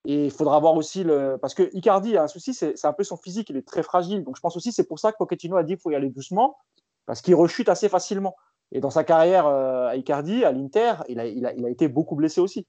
Et 0.05 0.25
il 0.25 0.31
faudra 0.31 0.59
voir 0.59 0.75
aussi 0.75 1.03
le. 1.03 1.37
Parce 1.41 1.53
que 1.53 1.69
Icardi 1.73 2.17
a 2.17 2.23
un 2.23 2.27
souci, 2.27 2.53
c'est 2.53 2.85
un 2.85 2.93
peu 2.93 3.03
son 3.03 3.17
physique, 3.17 3.49
il 3.49 3.57
est 3.57 3.67
très 3.67 3.83
fragile. 3.83 4.23
Donc 4.23 4.35
je 4.35 4.41
pense 4.41 4.55
aussi 4.55 4.71
c'est 4.71 4.85
pour 4.85 4.99
ça 4.99 5.11
que 5.11 5.17
Pochettino 5.17 5.57
a 5.57 5.63
dit 5.63 5.73
qu'il 5.73 5.81
faut 5.81 5.91
y 5.91 5.95
aller 5.95 6.09
doucement, 6.09 6.57
parce 7.05 7.21
qu'il 7.21 7.35
rechute 7.35 7.69
assez 7.69 7.89
facilement. 7.89 8.35
Et 8.71 8.81
dans 8.81 8.89
sa 8.89 9.03
carrière 9.03 9.47
euh, 9.47 9.87
à 9.87 9.95
Icardi, 9.95 10.43
à 10.43 10.51
l'Inter, 10.51 10.93
il 11.07 11.19
a, 11.19 11.69
été 11.69 11.87
beaucoup 11.87 12.15
blessé 12.15 12.41
aussi. 12.41 12.67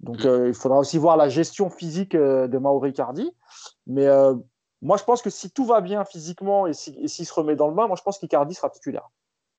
Donc 0.00 0.24
euh, 0.24 0.48
il 0.48 0.54
faudra 0.54 0.78
aussi 0.78 0.96
voir 0.96 1.16
la 1.16 1.28
gestion 1.28 1.70
physique 1.70 2.16
de 2.16 2.58
Mauro 2.58 2.84
Icardi. 2.86 3.30
Mais 3.86 4.06
moi 4.82 4.96
je 4.96 5.04
pense 5.04 5.22
que 5.22 5.30
si 5.30 5.50
tout 5.50 5.64
va 5.64 5.80
bien 5.80 6.04
physiquement 6.04 6.66
et 6.66 6.72
s'il 6.72 7.08
si, 7.08 7.24
se 7.24 7.34
remet 7.34 7.56
dans 7.56 7.68
le 7.68 7.74
bain, 7.74 7.86
moi 7.86 7.96
je 7.96 8.02
pense 8.02 8.18
qu'Icardi 8.18 8.54
sera 8.54 8.70
titulaire. 8.70 9.10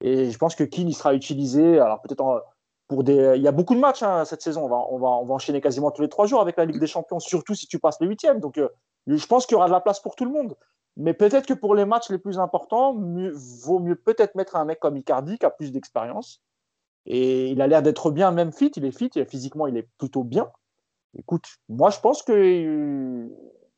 Et 0.01 0.31
je 0.31 0.37
pense 0.37 0.55
que 0.55 0.63
Keane, 0.63 0.89
il 0.89 0.95
sera 0.95 1.13
utilisé. 1.13 1.79
Alors 1.79 2.01
peut-être 2.01 2.43
pour 2.91 3.05
des. 3.05 3.33
Il 3.37 3.41
y 3.41 3.47
a 3.47 3.53
beaucoup 3.53 3.73
de 3.73 3.79
matchs 3.79 4.03
hein, 4.03 4.25
cette 4.25 4.41
saison. 4.41 4.65
On 4.65 4.99
va, 4.99 5.07
enchaîner 5.07 5.61
quasiment 5.61 5.91
tous 5.91 6.01
les 6.01 6.09
trois 6.09 6.25
jours 6.25 6.41
avec 6.41 6.57
la 6.57 6.65
Ligue 6.65 6.79
des 6.79 6.87
Champions, 6.87 7.19
surtout 7.19 7.55
si 7.55 7.65
tu 7.67 7.79
passes 7.79 8.01
le 8.01 8.07
huitième. 8.07 8.41
Donc 8.41 8.57
euh, 8.57 8.67
je 9.07 9.25
pense 9.25 9.45
qu'il 9.45 9.55
y 9.55 9.57
aura 9.57 9.67
de 9.67 9.71
la 9.71 9.79
place 9.79 10.01
pour 10.01 10.15
tout 10.15 10.25
le 10.25 10.31
monde. 10.31 10.55
Mais 10.97 11.13
peut-être 11.13 11.47
que 11.47 11.53
pour 11.53 11.75
les 11.75 11.85
matchs 11.85 12.09
les 12.09 12.17
plus 12.17 12.39
importants, 12.39 12.93
mieux, 12.93 13.31
vaut 13.33 13.79
mieux 13.79 13.95
peut-être 13.95 14.35
mettre 14.35 14.55
un 14.55 14.65
mec 14.65 14.79
comme 14.79 14.97
Icardi 14.97 15.37
qui 15.37 15.45
a 15.45 15.49
plus 15.49 15.71
d'expérience. 15.71 16.41
Et 17.05 17.49
il 17.49 17.61
a 17.61 17.67
l'air 17.67 17.81
d'être 17.81 18.11
bien, 18.11 18.31
même 18.31 18.51
fit. 18.51 18.71
Il 18.75 18.85
est 18.85 18.97
fit. 18.97 19.09
Physiquement, 19.27 19.67
il 19.67 19.77
est 19.77 19.87
plutôt 19.97 20.23
bien. 20.23 20.51
Écoute, 21.17 21.47
moi, 21.69 21.89
je 21.89 21.99
pense 21.99 22.23
que. 22.23 23.29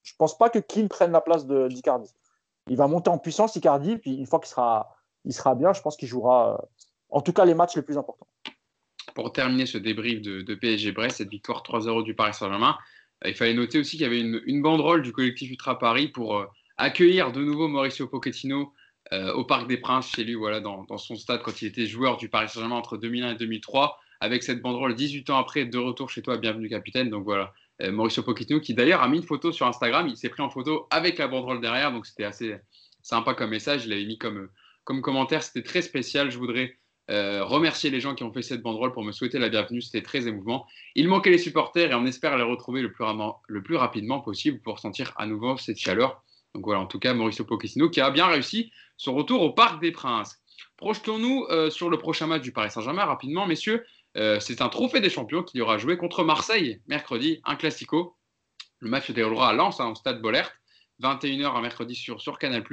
Je 0.01 0.13
pense 0.17 0.37
pas 0.37 0.49
que 0.49 0.59
Keane 0.59 0.89
prenne 0.89 1.11
la 1.11 1.21
place 1.21 1.47
d'Icardi. 1.47 2.11
Il 2.67 2.75
va 2.75 2.87
monter 2.87 3.09
en 3.09 3.17
puissance, 3.17 3.55
Icardi, 3.55 3.97
puis 3.97 4.15
une 4.15 4.25
fois 4.25 4.39
qu'il 4.39 4.49
sera 4.49 4.93
il 5.25 5.33
sera 5.33 5.55
bien. 5.55 5.73
Je 5.73 5.81
pense 5.81 5.97
qu'il 5.97 6.07
jouera, 6.07 6.53
euh, 6.53 6.65
en 7.09 7.21
tout 7.21 7.33
cas, 7.33 7.45
les 7.45 7.53
matchs 7.53 7.75
les 7.75 7.81
plus 7.81 7.97
importants. 7.97 8.27
Pour 9.15 9.31
terminer 9.31 9.65
ce 9.65 9.77
débrief 9.77 10.21
de, 10.21 10.55
PSG 10.55 10.91
Brest, 10.91 11.17
cette 11.17 11.29
victoire 11.29 11.63
3-0 11.63 12.03
du 12.03 12.15
Paris 12.15 12.33
Saint-Germain, 12.33 12.75
euh, 13.23 13.29
il 13.29 13.35
fallait 13.35 13.53
noter 13.53 13.79
aussi 13.79 13.91
qu'il 13.91 14.01
y 14.01 14.05
avait 14.05 14.21
une, 14.21 14.61
banderole 14.61 15.01
du 15.01 15.11
collectif 15.11 15.51
Ultra 15.51 15.77
Paris 15.77 16.07
pour 16.07 16.37
euh, 16.37 16.45
accueillir 16.77 17.31
de 17.31 17.41
nouveau 17.41 17.67
Mauricio 17.67 18.07
Pochettino 18.07 18.73
au 19.35 19.43
Parc 19.43 19.67
des 19.67 19.77
Princes, 19.77 20.09
chez 20.09 20.23
lui, 20.23 20.33
voilà, 20.33 20.59
dans, 20.59 20.97
son 20.97 21.15
stade, 21.15 21.43
quand 21.43 21.61
il 21.61 21.67
était 21.67 21.85
joueur 21.85 22.17
du 22.17 22.29
Paris 22.29 22.49
Saint-Germain 22.49 22.77
entre 22.77 22.97
2001 22.97 23.33
et 23.33 23.35
2003, 23.35 23.99
avec 24.21 24.41
cette 24.41 24.59
banderole 24.59 24.95
18 24.95 25.29
ans 25.29 25.37
après, 25.37 25.65
de 25.65 25.77
retour 25.77 26.09
chez 26.09 26.23
toi, 26.23 26.37
bienvenue 26.37 26.67
capitaine. 26.67 27.11
Donc 27.11 27.23
voilà, 27.23 27.53
Mauricio 27.79 28.23
Pochettino, 28.23 28.59
qui 28.59 28.73
d'ailleurs 28.73 29.03
a 29.03 29.07
mis 29.07 29.17
une 29.17 29.23
photo 29.23 29.51
sur 29.51 29.67
Instagram, 29.67 30.07
il 30.07 30.17
s'est 30.17 30.29
pris 30.29 30.41
en 30.41 30.49
photo 30.49 30.87
avec 30.89 31.19
la 31.19 31.27
banderole 31.27 31.61
derrière, 31.61 31.91
donc 31.91 32.07
c'était 32.07 32.23
assez 32.23 32.55
sympa 33.03 33.35
comme 33.35 33.51
message. 33.51 33.85
Il 33.85 33.91
l'avait 33.91 34.05
mis 34.05 34.17
comme 34.17 34.49
comme 34.83 35.01
commentaire. 35.01 35.43
C'était 35.43 35.63
très 35.63 35.81
spécial. 35.81 36.31
Je 36.31 36.37
voudrais 36.37 36.77
euh, 37.11 37.43
remercier 37.43 37.89
les 37.89 37.99
gens 37.99 38.15
qui 38.15 38.23
ont 38.23 38.31
fait 38.31 38.41
cette 38.41 38.61
banderole 38.61 38.91
pour 38.91 39.03
me 39.03 39.11
souhaiter 39.11 39.39
la 39.39 39.49
bienvenue. 39.49 39.81
C'était 39.81 40.01
très 40.01 40.27
émouvant. 40.27 40.65
Il 40.95 41.07
manquait 41.07 41.31
les 41.31 41.37
supporters 41.37 41.91
et 41.91 41.95
on 41.95 42.05
espère 42.05 42.37
les 42.37 42.43
retrouver 42.43 42.81
le 42.81 42.91
plus, 42.91 43.05
le 43.47 43.63
plus 43.63 43.75
rapidement 43.75 44.19
possible 44.19 44.59
pour 44.61 44.79
sentir 44.79 45.13
à 45.17 45.25
nouveau 45.25 45.57
cette 45.57 45.77
chaleur. 45.77 46.23
Donc 46.53 46.65
voilà, 46.65 46.81
en 46.81 46.85
tout 46.85 46.99
cas, 46.99 47.13
Mauricio 47.13 47.45
Pochettino 47.45 47.89
qui 47.89 48.01
a 48.01 48.11
bien 48.11 48.27
réussi 48.27 48.71
son 48.97 49.13
retour 49.15 49.41
au 49.41 49.51
Parc 49.51 49.81
des 49.81 49.91
Princes. 49.91 50.39
Projetons-nous 50.77 51.45
euh, 51.49 51.69
sur 51.69 51.89
le 51.89 51.97
prochain 51.97 52.27
match 52.27 52.41
du 52.41 52.51
Paris 52.51 52.71
Saint-Germain 52.71 53.05
rapidement, 53.05 53.45
messieurs. 53.47 53.85
Euh, 54.17 54.39
c'est 54.39 54.61
un 54.61 54.69
trophée 54.69 55.01
des 55.01 55.09
champions 55.09 55.43
qu'il 55.43 55.59
y 55.59 55.61
aura 55.61 55.77
joué 55.77 55.97
contre 55.97 56.23
Marseille 56.23 56.81
mercredi, 56.87 57.41
un 57.45 57.55
classico. 57.55 58.15
Le 58.79 58.89
match 58.89 59.07
se 59.07 59.11
déroulera 59.11 59.49
à 59.49 59.53
Lens, 59.53 59.79
hein, 59.79 59.89
au 59.89 59.95
stade 59.95 60.21
Bollert, 60.21 60.51
21h 61.01 61.55
un 61.55 61.61
mercredi 61.61 61.95
sur, 61.95 62.37
Canal. 62.37 62.63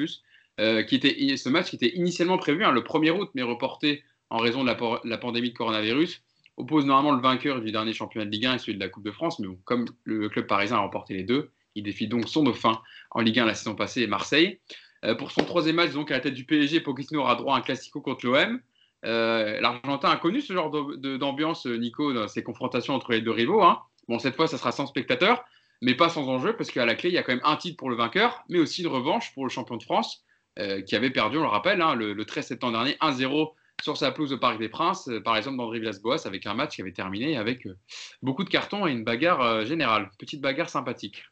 Euh, 0.58 0.82
qui 0.82 0.96
était, 0.96 1.36
ce 1.36 1.48
match 1.48 1.70
qui 1.70 1.76
était 1.76 1.96
initialement 1.96 2.36
prévu 2.36 2.64
hein, 2.64 2.72
le 2.72 2.82
1er 2.82 3.12
août, 3.12 3.30
mais 3.34 3.42
reporté 3.42 4.02
en 4.28 4.38
raison 4.38 4.62
de 4.62 4.68
la, 5.08 5.18
pandémie 5.18 5.52
de 5.52 5.56
coronavirus, 5.56 6.22
oppose 6.56 6.84
normalement 6.84 7.12
le 7.12 7.22
vainqueur 7.22 7.60
du 7.60 7.72
dernier 7.72 7.94
championnat 7.94 8.26
de 8.26 8.30
Ligue 8.30 8.46
1 8.46 8.54
et 8.54 8.58
celui 8.58 8.74
de 8.74 8.80
la 8.80 8.88
Coupe 8.88 9.04
de 9.04 9.10
France. 9.10 9.38
Mais 9.38 9.48
comme 9.64 9.86
le 10.04 10.28
club 10.28 10.46
parisien 10.46 10.76
a 10.76 10.80
remporté 10.80 11.14
les 11.14 11.24
deux, 11.24 11.50
il 11.74 11.82
défie 11.82 12.08
donc 12.08 12.28
son 12.28 12.42
dauphin 12.42 12.80
en 13.10 13.20
Ligue 13.20 13.38
1 13.38 13.46
la 13.46 13.54
saison 13.54 13.74
passée, 13.74 14.06
Marseille. 14.06 14.60
Euh, 15.04 15.14
pour 15.14 15.30
son 15.30 15.44
troisième 15.44 15.76
match, 15.76 15.92
donc 15.92 16.10
à 16.10 16.14
la 16.14 16.20
tête 16.20 16.34
du 16.34 16.44
PSG, 16.44 16.80
Pochettino 16.80 17.20
aura 17.20 17.36
droit 17.36 17.54
à 17.54 17.58
un 17.58 17.62
classico 17.62 18.00
contre 18.00 18.26
l'OM. 18.26 18.60
Euh, 19.06 19.58
L'Argentin 19.60 20.10
a 20.10 20.16
connu 20.16 20.40
ce 20.40 20.52
genre 20.52 20.70
d'ambiance, 20.70 21.64
Nico, 21.66 22.12
dans 22.12 22.28
ses 22.28 22.42
confrontations 22.42 22.94
entre 22.94 23.12
les 23.12 23.22
deux 23.22 23.30
rivaux. 23.30 23.62
Hein. 23.62 23.80
Bon, 24.08 24.18
cette 24.18 24.36
fois, 24.36 24.46
ça 24.46 24.58
sera 24.58 24.72
sans 24.72 24.86
spectateurs, 24.86 25.44
mais 25.80 25.94
pas 25.94 26.10
sans 26.10 26.28
enjeu, 26.28 26.54
parce 26.54 26.70
qu'à 26.70 26.84
la 26.84 26.94
clé, 26.94 27.08
il 27.08 27.14
y 27.14 27.18
a 27.18 27.22
quand 27.22 27.32
même 27.32 27.44
un 27.44 27.56
titre 27.56 27.78
pour 27.78 27.88
le 27.88 27.96
vainqueur, 27.96 28.44
mais 28.50 28.58
aussi 28.58 28.82
une 28.82 28.88
revanche 28.88 29.32
pour 29.32 29.44
le 29.44 29.50
champion 29.50 29.76
de 29.76 29.82
France. 29.82 30.24
Euh, 30.58 30.82
qui 30.82 30.96
avait 30.96 31.10
perdu, 31.10 31.38
on 31.38 31.42
le 31.42 31.48
rappelle, 31.48 31.80
hein, 31.80 31.94
le, 31.94 32.24
13 32.24 32.48
septembre 32.48 32.72
dernier, 32.72 32.96
1-0 33.00 33.54
sur 33.82 33.96
sa 33.96 34.10
pelouse 34.10 34.32
au 34.32 34.38
Parc 34.38 34.58
des 34.58 34.68
Princes, 34.68 35.08
euh, 35.08 35.22
par 35.22 35.36
exemple 35.36 35.56
d'André 35.56 35.78
Villas-Boas, 35.78 36.26
avec 36.26 36.44
un 36.46 36.54
match 36.54 36.74
qui 36.74 36.82
avait 36.82 36.92
terminé 36.92 37.36
avec 37.36 37.66
euh, 37.66 37.78
beaucoup 38.20 38.42
de 38.42 38.50
cartons 38.50 38.86
et 38.86 38.90
une 38.90 39.04
bagarre 39.04 39.64
générale. 39.64 40.10
Petite 40.18 40.40
bagarre 40.40 40.68
sympathique. 40.68 41.24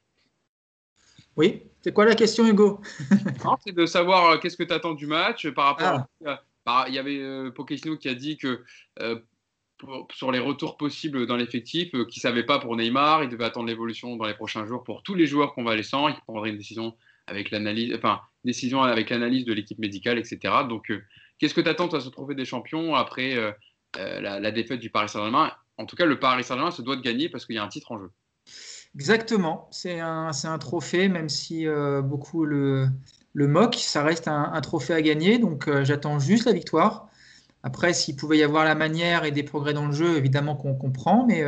Oui, 1.39 1.63
c'est 1.81 1.95
quoi 1.95 2.05
la 2.05 2.15
question, 2.15 2.47
Hugo? 2.47 2.81
C'est 3.65 3.75
de 3.75 3.87
savoir 3.87 4.39
qu'est-ce 4.41 4.57
que 4.57 4.65
tu 4.65 4.73
attends 4.73 4.95
du 4.95 5.07
match 5.07 5.49
par 5.51 5.67
rapport 5.67 6.07
ah. 6.27 6.43
bah, 6.67 6.85
Il 6.89 6.95
y 6.95 6.99
avait 6.99 7.51
Pochettino 7.53 7.97
qui 7.97 8.09
a 8.09 8.15
dit 8.15 8.37
que 8.37 8.63
sur 10.13 10.33
les 10.33 10.41
retours 10.41 10.77
possibles 10.77 11.27
dans 11.27 11.37
l'effectif, 11.37 11.91
qu'il 11.91 12.01
ne 12.01 12.11
savait 12.11 12.43
pas 12.43 12.59
pour 12.59 12.77
Neymar, 12.77 13.23
il 13.23 13.31
devait 13.31 13.45
attendre 13.45 13.69
l'évolution 13.69 14.17
dans 14.17 14.27
les 14.27 14.35
prochains 14.35 14.67
jours 14.67 14.83
pour 14.83 15.03
tous 15.03 15.15
les 15.15 15.27
joueurs 15.27 15.55
qu'on 15.55 15.65
va 15.65 15.77
laisser, 15.77 15.97
il 15.97 16.21
prendrait 16.27 16.51
une 16.51 16.59
décision 16.59 16.95
avec 17.29 17.51
l'analyse, 17.51 17.95
enfin, 17.95 18.21
décision 18.45 18.83
avec 18.83 19.11
l'analyse 19.11 19.45
de 19.45 19.53
l'équipe 19.53 19.79
médicale, 19.79 20.19
etc. 20.19 20.55
Donc, 20.69 20.91
euh, 20.91 21.03
qu'est-ce 21.39 21.55
que 21.55 21.61
tu 21.61 21.69
attends 21.69 21.89
à 21.89 22.01
se 22.01 22.09
trouver 22.09 22.35
des 22.35 22.45
champions 22.45 22.95
après 22.95 23.37
euh, 23.37 23.53
euh, 23.99 24.21
la, 24.21 24.51
défaite 24.51 24.81
du 24.81 24.91
Paris 24.91 25.09
Saint-Germain? 25.09 25.53
En 25.77 25.87
tout 25.87 25.97
cas, 25.97 26.07
le 26.07 26.19
Paris 26.19 26.45
Saint-Germain 26.45 26.71
se 26.71 26.83
doit 26.83 26.97
de 26.97 27.03
gagner 27.03 27.29
parce 27.29 27.47
qu'il 27.47 27.55
y 27.55 27.59
a 27.59 27.65
un 27.65 27.69
titre 27.69 27.93
en 27.93 28.01
jeu. 28.01 28.11
Exactement, 28.99 29.69
c'est 29.71 30.01
un, 30.01 30.33
un, 30.43 30.59
trophée, 30.59 31.09
même 31.09 31.29
si 31.29 31.67
beaucoup 32.03 32.45
le, 32.45 32.91
moquent, 33.35 33.79
ça 33.79 34.03
reste 34.03 34.27
un, 34.27 34.61
trophée 34.61 34.93
à 34.93 35.01
gagner, 35.01 35.39
donc 35.39 35.71
j'attends 35.85 36.19
juste 36.19 36.47
la 36.47 36.53
victoire. 36.53 37.09
Après, 37.63 37.93
s'il 37.93 38.17
pouvait 38.17 38.39
y 38.39 38.43
avoir 38.43 38.65
la 38.65 38.75
manière 38.75 39.25
et 39.25 39.31
des 39.31 39.45
progrès 39.45 39.73
dans 39.73 39.87
le 39.87 39.93
jeu, 39.93 40.17
évidemment 40.17 40.57
qu'on 40.57 40.75
comprend, 40.75 41.25
mais 41.27 41.45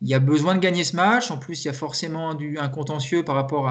il 0.00 0.08
y 0.08 0.14
a 0.14 0.20
besoin 0.20 0.54
de 0.54 0.60
gagner 0.60 0.84
ce 0.84 0.94
match. 0.94 1.32
En 1.32 1.38
plus, 1.38 1.64
il 1.64 1.66
y 1.66 1.70
a 1.70 1.74
forcément 1.74 2.30
un 2.30 2.68
contentieux 2.68 3.24
par 3.24 3.34
rapport 3.34 3.68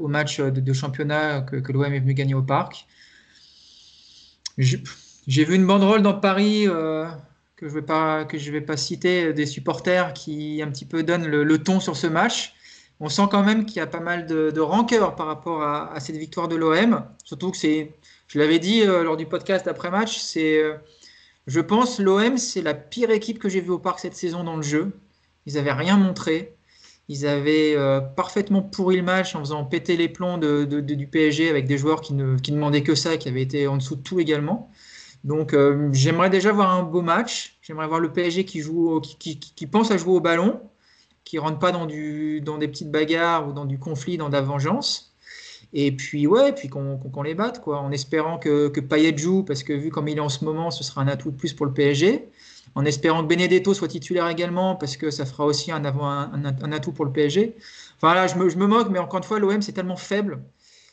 au 0.00 0.08
match 0.08 0.40
de, 0.40 0.72
championnat 0.72 1.42
que, 1.42 1.56
que 1.56 1.72
l'OM 1.72 1.92
est 1.92 2.00
venu 2.00 2.14
gagner 2.14 2.34
au 2.34 2.42
parc. 2.42 2.86
J'ai 4.58 5.44
vu 5.44 5.54
une 5.54 5.66
banderole 5.66 6.02
dans 6.02 6.18
Paris 6.18 6.66
euh, 6.68 7.06
que 7.62 7.68
je 7.68 7.74
ne 7.74 7.80
vais, 7.80 7.86
pas, 7.86 8.24
vais 8.24 8.60
pas 8.60 8.76
citer, 8.76 9.32
des 9.32 9.46
supporters 9.46 10.12
qui 10.14 10.60
un 10.62 10.68
petit 10.68 10.84
peu 10.84 11.04
donnent 11.04 11.28
le, 11.28 11.58
ton 11.62 11.78
sur 11.78 11.96
ce 11.96 12.08
match. 12.08 12.54
On 12.98 13.08
sent 13.08 13.22
quand 13.30 13.44
même 13.44 13.66
qu'il 13.66 13.76
y 13.76 13.80
a 13.80 13.86
pas 13.86 14.00
mal 14.00 14.26
de, 14.26 14.60
rancœur 14.60 15.14
par 15.14 15.26
rapport 15.26 15.62
à, 15.62 16.00
cette 16.00 16.16
victoire 16.16 16.48
de 16.48 16.56
l'OM. 16.56 17.04
Surtout 17.22 17.52
que 17.52 17.56
c'est, 17.56 17.92
je 18.26 18.40
l'avais 18.40 18.58
dit 18.58 18.82
euh, 18.82 19.04
lors 19.04 19.16
du 19.16 19.26
podcast 19.26 19.68
après-match, 19.68 20.18
c'est, 20.18 20.60
euh, 20.60 20.74
je 21.46 21.60
pense, 21.60 22.00
l'OM, 22.00 22.36
c'est 22.36 22.62
la 22.62 22.74
pire 22.74 23.10
équipe 23.10 23.38
que 23.38 23.48
j'ai 23.48 23.60
vue 23.60 23.70
au 23.70 23.78
parc 23.78 24.00
cette 24.00 24.16
saison 24.16 24.42
dans 24.42 24.56
le 24.56 24.62
jeu. 24.62 24.90
Ils 25.46 25.54
n'avaient 25.54 25.72
rien 25.72 25.96
montré. 25.96 26.56
Ils 27.08 27.26
avaient 27.28 27.76
euh, 27.76 28.00
parfaitement 28.00 28.62
pourri 28.62 28.96
le 28.96 29.02
match 29.02 29.36
en 29.36 29.40
faisant 29.40 29.64
péter 29.64 29.96
les 29.96 30.08
plombs 30.08 30.38
de, 30.38 30.64
du 30.64 31.06
PSG 31.06 31.48
avec 31.48 31.66
des 31.66 31.78
joueurs 31.78 32.00
qui 32.00 32.14
ne 32.14 32.36
qui 32.38 32.50
demandaient 32.50 32.82
que 32.82 32.96
ça, 32.96 33.16
qui 33.16 33.28
avaient 33.28 33.42
été 33.42 33.68
en 33.68 33.76
dessous 33.76 33.96
de 33.96 34.02
tout 34.02 34.18
également. 34.18 34.70
Donc 35.24 35.54
euh, 35.54 35.88
j'aimerais 35.92 36.30
déjà 36.30 36.52
voir 36.52 36.70
un 36.70 36.82
beau 36.82 37.02
match. 37.02 37.58
J'aimerais 37.62 37.86
voir 37.86 38.00
le 38.00 38.12
PSG 38.12 38.44
qui, 38.44 38.60
joue, 38.60 39.00
qui, 39.00 39.38
qui, 39.38 39.66
pense 39.66 39.90
à 39.90 39.96
jouer 39.96 40.14
au 40.14 40.20
ballon, 40.20 40.60
qui 41.24 41.38
rentre 41.38 41.58
pas 41.58 41.72
dans, 41.72 41.86
des 41.86 42.68
petites 42.68 42.90
bagarres 42.90 43.48
ou 43.48 43.52
dans 43.52 43.64
du 43.64 43.78
conflit, 43.78 44.16
dans 44.16 44.28
de 44.28 44.34
la 44.34 44.42
vengeance. 44.42 45.14
Et 45.72 45.92
puis 45.92 46.26
ouais, 46.26 46.52
puis 46.52 46.68
qu'on 46.68 47.22
les 47.22 47.34
batte, 47.34 47.62
quoi, 47.62 47.78
en 47.80 47.92
espérant 47.92 48.38
que, 48.38 48.68
que 48.68 48.80
Payet 48.80 49.16
joue, 49.16 49.42
parce 49.42 49.62
que 49.62 49.72
vu 49.72 49.90
comme 49.90 50.08
il 50.08 50.18
est 50.18 50.20
en 50.20 50.28
ce 50.28 50.44
moment, 50.44 50.70
ce 50.70 50.84
sera 50.84 51.00
un 51.00 51.08
atout 51.08 51.30
de 51.30 51.36
plus 51.36 51.54
pour 51.54 51.66
le 51.66 51.72
PSG 51.72 52.28
en 52.74 52.84
espérant 52.84 53.22
que 53.22 53.28
Benedetto 53.28 53.74
soit 53.74 53.88
titulaire 53.88 54.28
également, 54.28 54.76
parce 54.76 54.96
que 54.96 55.10
ça 55.10 55.26
fera 55.26 55.44
aussi 55.44 55.72
un, 55.72 55.84
un, 55.84 56.72
atout 56.72 56.92
pour 56.92 57.04
le 57.04 57.12
PSG. 57.12 57.56
Enfin 57.96 58.14
là, 58.14 58.26
je 58.26 58.36
me, 58.36 58.66
moque, 58.66 58.88
mais 58.90 58.98
encore 58.98 59.18
une 59.18 59.24
fois, 59.24 59.38
l'OM, 59.38 59.60
c'est 59.60 59.72
tellement 59.72 59.96
faible. 59.96 60.40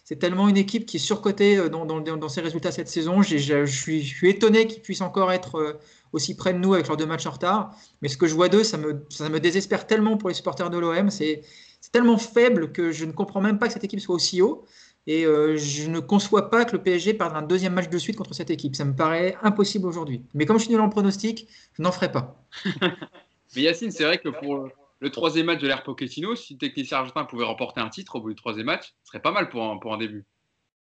C'est 0.10 0.16
tellement 0.16 0.50
une 0.50 0.58
équipe 0.58 0.88
qui 0.88 0.98
est 0.98 1.00
surcotée 1.00 1.58
euh, 1.58 1.70
dans, 1.70 2.30
ses 2.30 2.42
résultats 2.42 2.72
cette 2.72 2.88
saison. 2.88 3.22
Je, 3.22 3.66
suis, 3.68 4.12
étonné 4.24 4.66
qu'ils 4.66 4.82
puissent 4.82 5.02
encore 5.02 5.32
être 5.32 5.60
euh, 5.60 5.80
aussi 6.14 6.36
près 6.36 6.52
de 6.52 6.58
nous 6.58 6.74
avec 6.74 6.88
leurs 6.88 6.98
deux 6.98 7.06
matchs 7.06 7.28
en 7.28 7.32
retard. 7.32 7.76
Mais 8.02 8.08
ce 8.08 8.18
que 8.18 8.26
je 8.26 8.34
vois 8.34 8.50
d'eux, 8.50 8.64
ça 8.64 8.80
me, 8.80 9.40
désespère 9.40 9.86
tellement 9.86 10.18
pour 10.18 10.30
les 10.30 10.34
supporters 10.34 10.72
de 10.72 10.80
l'OM. 10.80 11.12
C'est 11.12 11.44
tellement 11.92 12.18
faible 12.18 12.72
que 12.72 12.92
je 12.92 13.06
ne 13.06 13.12
comprends 13.12 13.40
même 13.40 13.60
pas 13.60 13.68
que 13.68 13.74
cette 13.74 13.84
équipe 13.84 14.00
soit 14.00 14.16
aussi 14.16 14.42
haut. 14.42 14.66
Et 15.06 15.28
euh, 15.28 15.58
je 15.58 15.88
ne 15.88 16.00
conçois 16.00 16.50
pas 16.50 16.66
que 16.66 16.72
le 16.72 16.82
PSG 16.82 17.14
perde 17.14 17.36
un 17.36 17.44
deuxième 17.44 17.74
match 17.74 17.90
de 17.90 17.98
suite 18.00 18.16
contre 18.16 18.34
cette 18.34 18.50
équipe. 18.50 18.76
Ça 18.76 18.86
me 18.86 18.96
paraît 18.96 19.38
impossible 19.44 19.86
aujourd'hui. 19.86 20.24
Mais 20.34 20.48
comme 20.48 20.58
je 20.58 20.64
suis 20.64 20.74
nul 20.74 20.82
en 20.82 20.90
pronostic, 20.90 21.48
je 21.74 21.84
n'en 21.84 21.92
ferai 21.92 22.12
pas. 22.12 22.44
Mais 23.56 23.62
Yacine, 23.62 23.92
c'est 23.92 24.06
vrai 24.06 24.18
que 24.18 24.30
pour 24.30 24.70
le 25.00 25.10
troisième 25.12 25.46
match 25.46 25.60
de 25.60 25.68
l'ère 25.68 25.84
Pochettino, 25.84 26.36
si 26.36 26.54
le 26.54 26.60
technicien 26.60 26.98
argentin 26.98 27.26
pouvait 27.26 27.46
remporter 27.46 27.82
un 27.82 27.90
titre 27.90 28.16
au 28.16 28.22
bout 28.22 28.30
du 28.30 28.36
troisième 28.36 28.66
match, 28.66 28.94
ce 29.04 29.12
serait 29.12 29.22
pas 29.22 29.32
mal 29.32 29.50
pour 29.50 29.64
un, 29.64 29.78
pour 29.78 29.94
un 29.94 29.98
début. 29.98 30.26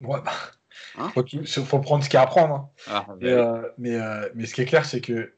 Ouais, 0.01 0.21
bah, 0.23 0.33
hein 0.99 1.11
faut, 1.11 1.79
prendre 1.81 2.05
ce 2.05 2.09
qu'il 2.09 2.17
y 2.17 2.21
a 2.21 2.23
à 2.23 2.27
prendre. 2.27 2.55
Hein. 2.55 2.71
Ah, 2.87 3.07
bah 3.09 3.27
euh, 3.27 3.63
mais, 3.79 3.95
euh, 3.95 4.29
mais, 4.35 4.47
ce 4.47 4.55
qui 4.55 4.61
est 4.61 4.67
clair, 4.67 4.85
c'est 4.85 5.01
que 5.01 5.35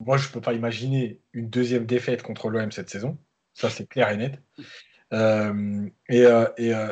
moi, 0.00 0.16
je 0.16 0.28
peux 0.28 0.40
pas 0.40 0.52
imaginer 0.52 1.20
une 1.32 1.48
deuxième 1.48 1.86
défaite 1.86 2.22
contre 2.22 2.50
l'OM 2.50 2.72
cette 2.72 2.90
saison. 2.90 3.16
Ça, 3.52 3.70
c'est 3.70 3.88
clair 3.88 4.10
et 4.10 4.16
net. 4.16 4.40
Euh, 5.12 5.88
et, 6.08 6.24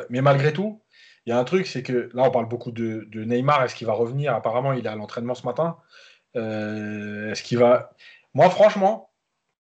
mais 0.09 0.21
malgré 0.21 0.53
tout, 0.53 0.81
il 1.25 1.31
y 1.31 1.33
a 1.33 1.37
un 1.37 1.43
truc, 1.43 1.67
c'est 1.67 1.83
que 1.83 2.09
là, 2.13 2.23
on 2.23 2.31
parle 2.31 2.47
beaucoup 2.47 2.71
de, 2.71 3.05
Neymar. 3.13 3.61
Est-ce 3.63 3.75
qu'il 3.75 3.85
va 3.85 3.91
revenir? 3.91 4.33
Apparemment, 4.33 4.71
il 4.71 4.85
est 4.85 4.89
à 4.89 4.95
l'entraînement 4.95 5.35
ce 5.35 5.45
matin. 5.45 5.75
Est-ce 6.33 7.43
qu'il 7.43 7.57
va? 7.57 7.91
Moi, 8.33 8.49
franchement, 8.49 9.12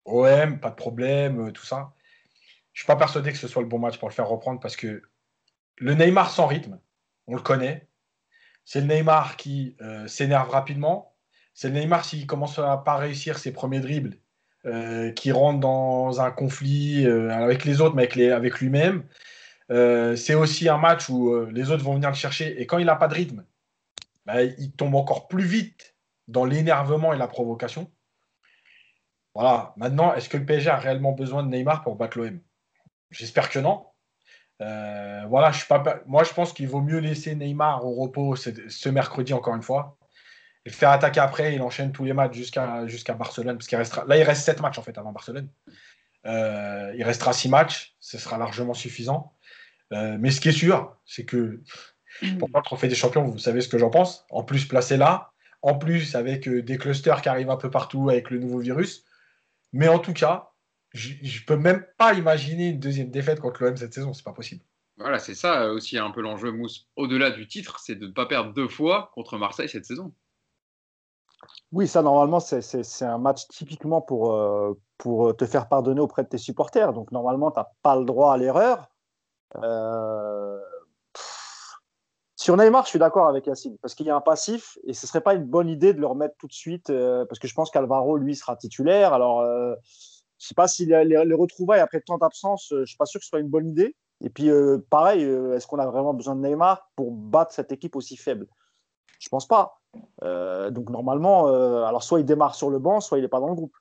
OM, 0.05 0.59
pas 0.59 0.69
de 0.69 0.75
problème, 0.75 1.51
tout 1.51 1.65
ça. 1.65 1.93
Je 2.73 2.81
suis 2.81 2.87
pas 2.87 2.95
persuadé 2.95 3.31
que 3.31 3.37
ce 3.37 3.47
soit 3.47 3.61
le 3.61 3.67
bon 3.67 3.79
match 3.79 3.97
pour 3.97 4.09
le 4.09 4.13
faire 4.13 4.27
reprendre 4.27 4.59
parce 4.59 4.75
que 4.75 5.01
le 5.77 5.93
Neymar 5.93 6.29
sans 6.29 6.45
rythme, 6.45 6.79
on 7.27 7.35
le 7.35 7.41
connaît. 7.41 7.87
C'est 8.65 8.81
le 8.81 8.87
Neymar 8.87 9.37
qui 9.37 9.75
euh, 9.81 10.07
s'énerve 10.07 10.49
rapidement. 10.49 11.15
C'est 11.53 11.69
le 11.69 11.79
Neymar 11.79 12.03
s'il 12.03 12.27
commence 12.27 12.59
à 12.59 12.77
pas 12.77 12.97
réussir 12.97 13.37
ses 13.39 13.53
premiers 13.53 13.79
dribbles, 13.79 14.17
euh, 14.65 15.11
qui 15.11 15.31
rentre 15.31 15.59
dans 15.59 16.19
un 16.19 16.31
conflit 16.31 17.05
euh, 17.05 17.29
avec 17.29 17.63
les 17.63 17.79
autres, 17.81 17.95
mais 17.95 18.03
avec, 18.03 18.17
avec 18.17 18.59
lui-même. 18.59 19.03
c'est 19.69 20.35
aussi 20.35 20.67
un 20.67 20.77
match 20.77 21.09
où 21.09 21.45
les 21.45 21.71
autres 21.71 21.83
vont 21.83 21.95
venir 21.95 22.09
le 22.09 22.15
chercher 22.15 22.61
et 22.61 22.67
quand 22.67 22.77
il 22.77 22.85
n'a 22.85 22.95
pas 22.95 23.07
de 23.07 23.15
rythme, 23.15 23.45
bah, 24.25 24.43
il 24.43 24.71
tombe 24.73 24.95
encore 24.95 25.27
plus 25.27 25.45
vite 25.45 25.95
dans 26.27 26.45
l'énervement 26.45 27.13
et 27.13 27.17
la 27.17 27.27
provocation. 27.27 27.89
Voilà. 29.35 29.73
Maintenant, 29.75 30.13
est-ce 30.15 30.29
que 30.29 30.37
le 30.37 30.45
PSG 30.45 30.69
a 30.69 30.77
réellement 30.77 31.11
besoin 31.11 31.43
de 31.43 31.49
Neymar 31.49 31.83
pour 31.83 31.95
battre 31.95 32.17
l'OM 32.17 32.39
J'espère 33.11 33.49
que 33.49 33.59
non. 33.59 33.85
Euh, 34.61 35.25
voilà, 35.27 35.51
je 35.51 35.57
suis 35.57 35.67
pas, 35.67 35.83
moi, 36.07 36.23
je 36.23 36.33
pense 36.33 36.53
qu'il 36.53 36.67
vaut 36.69 36.81
mieux 36.81 36.99
laisser 36.99 37.35
Neymar 37.35 37.85
au 37.85 37.93
repos 37.93 38.35
ce 38.37 38.89
mercredi, 38.89 39.33
encore 39.33 39.55
une 39.55 39.61
fois, 39.61 39.97
et 40.65 40.69
faire 40.69 40.89
attaquer 40.89 41.19
après. 41.19 41.53
Il 41.53 41.61
enchaîne 41.61 41.91
tous 41.91 42.05
les 42.05 42.13
matchs 42.13 42.33
jusqu'à 42.33 42.87
jusqu'à 42.87 43.13
Barcelone. 43.13 43.57
Parce 43.57 43.67
qu'il 43.67 43.77
restera, 43.77 44.05
là, 44.05 44.17
il 44.17 44.23
reste 44.23 44.43
7 44.43 44.61
matchs 44.61 44.79
en 44.79 44.81
fait 44.81 44.97
avant 44.97 45.11
Barcelone. 45.11 45.49
Euh, 46.25 46.93
il 46.95 47.03
restera 47.03 47.33
6 47.33 47.49
matchs, 47.49 47.95
ce 47.99 48.17
sera 48.17 48.37
largement 48.37 48.73
suffisant. 48.73 49.33
Euh, 49.93 50.17
mais 50.19 50.31
ce 50.31 50.39
qui 50.39 50.49
est 50.49 50.53
sûr, 50.53 50.95
c'est 51.05 51.25
que 51.25 51.61
pour 52.39 52.49
le 52.53 52.61
trophée 52.63 52.87
des 52.87 52.95
champions, 52.95 53.23
vous 53.23 53.37
savez 53.37 53.59
ce 53.59 53.67
que 53.67 53.77
j'en 53.77 53.89
pense. 53.89 54.25
En 54.29 54.43
plus, 54.43 54.65
placé 54.65 54.95
là, 54.95 55.31
en 55.61 55.75
plus, 55.75 56.15
avec 56.15 56.47
des 56.47 56.77
clusters 56.77 57.21
qui 57.21 57.27
arrivent 57.27 57.49
un 57.49 57.57
peu 57.57 57.69
partout 57.69 58.09
avec 58.09 58.29
le 58.29 58.39
nouveau 58.39 58.59
virus. 58.59 59.05
Mais 59.75 59.89
en 59.89 59.99
tout 59.99 60.13
cas, 60.13 60.53
je, 60.93 61.09
ne 61.09 61.45
peux 61.45 61.57
même 61.57 61.85
pas 61.97 62.13
imaginer 62.13 62.69
une 62.69 62.79
deuxième 62.79 63.11
défaite 63.11 63.41
contre 63.41 63.61
l'OM 63.61 63.75
cette 63.75 63.93
saison, 63.93 64.13
c'est 64.13 64.23
pas 64.23 64.31
possible. 64.31 64.63
Voilà, 64.95 65.19
c'est 65.19 65.35
ça 65.35 65.69
aussi 65.69 65.97
un 65.97 66.11
peu 66.11 66.21
l'enjeu, 66.21 66.53
Mousse. 66.53 66.87
Au-delà 66.95 67.29
du 67.29 67.45
titre, 67.45 67.77
c'est 67.79 67.95
de 67.95 68.07
ne 68.07 68.13
pas 68.13 68.25
perdre 68.25 68.53
deux 68.53 68.69
fois 68.69 69.11
contre 69.13 69.37
Marseille 69.37 69.67
cette 69.67 69.83
saison. 69.83 70.13
Oui, 71.73 71.89
ça, 71.89 72.01
normalement, 72.01 72.39
c'est 72.39 73.03
un 73.03 73.17
match 73.17 73.49
typiquement 73.49 74.01
pour, 74.01 74.33
euh, 74.33 74.79
pour 74.97 75.35
te 75.35 75.45
faire 75.45 75.67
pardonner 75.67 75.99
auprès 75.99 76.23
de 76.23 76.29
tes 76.29 76.37
supporters. 76.37 76.93
Donc, 76.93 77.11
normalement, 77.11 77.51
tu 77.51 77.59
n'as 77.59 77.67
pas 77.81 77.97
le 77.97 78.05
droit 78.05 78.33
à 78.33 78.37
l'erreur. 78.37 78.89
Euh, 79.57 80.57
sur 82.45 82.57
Neymar, 82.57 82.85
je 82.85 82.89
suis 82.89 82.99
d'accord 82.99 83.27
avec 83.27 83.47
Yacine, 83.47 83.77
parce 83.81 83.95
qu'il 83.95 84.05
y 84.05 84.09
a 84.09 84.15
un 84.15 84.21
passif, 84.21 84.77
et 84.85 84.93
ce 84.93 85.05
ne 85.05 85.07
serait 85.07 85.21
pas 85.21 85.33
une 85.33 85.45
bonne 85.45 85.69
idée 85.69 85.93
de 85.93 85.99
le 85.99 86.07
remettre 86.07 86.35
tout 86.37 86.47
de 86.47 86.53
suite, 86.53 86.89
euh, 86.89 87.25
parce 87.25 87.39
que 87.39 87.47
je 87.47 87.53
pense 87.53 87.71
qu'Alvaro, 87.71 88.17
lui, 88.17 88.35
sera 88.35 88.55
titulaire. 88.55 89.13
Alors, 89.13 89.43
je 90.37 90.45
ne 90.45 90.47
sais 90.49 90.55
pas 90.55 90.67
si 90.67 90.85
les, 90.85 91.05
les, 91.05 91.33
retrouvailles 91.33 91.79
après 91.79 92.01
tant 92.01 92.17
d'absence, 92.17 92.71
euh, 92.71 92.77
je 92.77 92.81
ne 92.81 92.85
suis 92.85 92.97
pas 92.97 93.05
sûr 93.05 93.19
que 93.19 93.25
ce 93.25 93.29
soit 93.29 93.39
une 93.39 93.49
bonne 93.49 93.67
idée. 93.67 93.95
Et 94.21 94.29
puis, 94.29 94.49
euh, 94.49 94.77
pareil, 94.89 95.23
euh, 95.23 95.55
est-ce 95.55 95.65
qu'on 95.65 95.79
a 95.79 95.85
vraiment 95.87 96.13
besoin 96.13 96.35
de 96.35 96.41
Neymar 96.41 96.89
pour 96.95 97.11
battre 97.11 97.53
cette 97.53 97.71
équipe 97.71 97.95
aussi 97.95 98.17
faible? 98.17 98.47
Je 99.19 99.27
ne 99.27 99.29
pense 99.29 99.47
pas. 99.47 99.79
donc, 100.71 100.89
normalement, 100.89 101.47
alors 101.47 102.03
soit 102.03 102.19
il 102.19 102.25
démarre 102.25 102.53
sur 102.53 102.69
le 102.69 102.79
banc, 102.79 102.99
soit 102.99 103.17
il 103.17 103.21
n'est 103.21 103.29
pas 103.29 103.39
dans 103.39 103.47
le 103.47 103.55
groupe. 103.55 103.75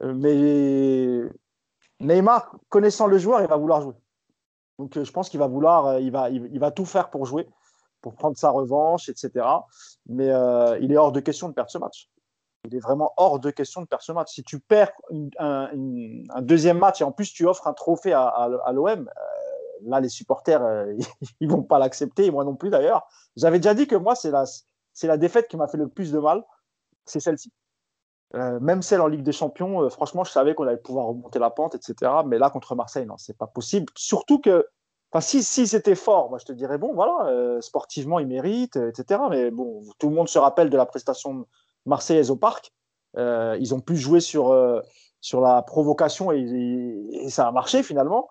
mais 0.00 1.22
Neymar, 1.98 2.54
connaissant 2.68 3.08
le 3.08 3.18
joueur, 3.18 3.42
il 3.42 3.48
va 3.48 3.56
vouloir 3.56 3.82
jouer. 3.82 3.94
Donc, 4.78 5.02
je 5.02 5.10
pense 5.10 5.28
qu'il 5.28 5.40
va 5.40 5.48
vouloir, 5.48 5.98
il 5.98 6.12
va, 6.12 6.30
il, 6.30 6.58
va 6.60 6.70
tout 6.70 6.84
faire 6.84 7.10
pour 7.10 7.26
jouer, 7.26 7.48
pour 8.00 8.14
prendre 8.14 8.36
sa 8.36 8.50
revanche, 8.50 9.08
etc. 9.08 9.46
Mais 10.06 10.28
il 10.80 10.92
est 10.92 10.96
hors 10.96 11.12
de 11.12 11.20
question 11.20 11.48
de 11.48 11.54
perdre 11.54 11.70
ce 11.70 11.78
match 11.78 12.08
il 12.66 12.74
est 12.74 12.80
vraiment 12.80 13.12
hors 13.16 13.38
de 13.38 13.50
question 13.50 13.80
de 13.80 13.86
perdre 13.86 14.04
ce 14.04 14.12
match. 14.12 14.32
Si 14.32 14.42
tu 14.42 14.60
perds 14.60 14.92
un, 15.38 15.70
deuxième 16.40 16.78
match 16.78 17.00
et 17.00 17.04
en 17.04 17.12
plus 17.12 17.32
tu 17.32 17.46
offres 17.46 17.66
un 17.66 17.72
trophée 17.72 18.12
à, 18.12 18.48
l'OM, 18.72 18.88
euh, 18.88 19.02
là 19.84 20.00
les 20.00 20.08
supporters, 20.08 20.62
euh, 20.62 20.92
ils 21.40 21.50
vont 21.50 21.62
pas 21.62 21.78
l'accepter, 21.78 22.30
moi 22.30 22.44
non 22.44 22.56
plus 22.56 22.70
d'ailleurs. 22.70 23.06
J'avais 23.36 23.58
déjà 23.58 23.74
dit 23.74 23.86
que 23.86 23.96
moi, 23.96 24.14
c'est 24.14 24.30
la, 24.30 24.44
la 25.02 25.16
défaite 25.16 25.48
qui 25.48 25.56
m'a 25.56 25.68
fait 25.68 25.78
le 25.78 25.88
plus 25.88 26.12
de 26.12 26.18
mal, 26.18 26.44
c'est 27.04 27.20
celle-ci. 27.20 27.52
Euh, 28.34 28.58
même 28.58 28.82
celle 28.82 29.00
en 29.00 29.06
Ligue 29.06 29.22
des 29.22 29.32
Champions, 29.32 29.88
franchement, 29.88 30.24
je 30.24 30.32
savais 30.32 30.54
qu'on 30.54 30.66
allait 30.66 30.76
pouvoir 30.76 31.06
remonter 31.06 31.38
la 31.38 31.50
pente, 31.50 31.76
etc. 31.76 32.12
Mais 32.26 32.38
là, 32.38 32.50
contre 32.50 32.74
Marseille, 32.74 33.06
non, 33.06 33.16
c'est 33.18 33.38
pas 33.38 33.46
possible. 33.46 33.86
Surtout 33.94 34.40
que, 34.40 34.66
si, 35.20 35.42
c'était 35.42 35.94
fort, 35.94 36.30
moi, 36.30 36.38
je 36.38 36.44
te 36.44 36.52
dirais, 36.52 36.78
bon, 36.78 36.94
voilà, 36.94 37.60
sportivement, 37.60 38.18
il 38.18 38.26
mérite, 38.26 38.76
etc. 38.76 39.20
Mais 39.30 39.50
bon, 39.50 39.82
tout 39.98 40.08
le 40.08 40.14
monde 40.14 40.28
se 40.28 40.38
rappelle 40.38 40.70
de 40.70 40.76
la 40.76 40.86
prestation 40.86 41.46
marseillaise 41.86 42.30
au 42.30 42.36
parc. 42.36 42.72
Euh, 43.16 43.56
ils 43.60 43.74
ont 43.74 43.80
pu 43.80 43.96
jouer 43.96 44.20
sur, 44.20 44.52
euh, 44.52 44.80
sur 45.20 45.40
la 45.40 45.62
provocation 45.62 46.32
et, 46.32 47.26
ça 47.28 47.48
a 47.48 47.52
marché 47.52 47.82
finalement. 47.82 48.28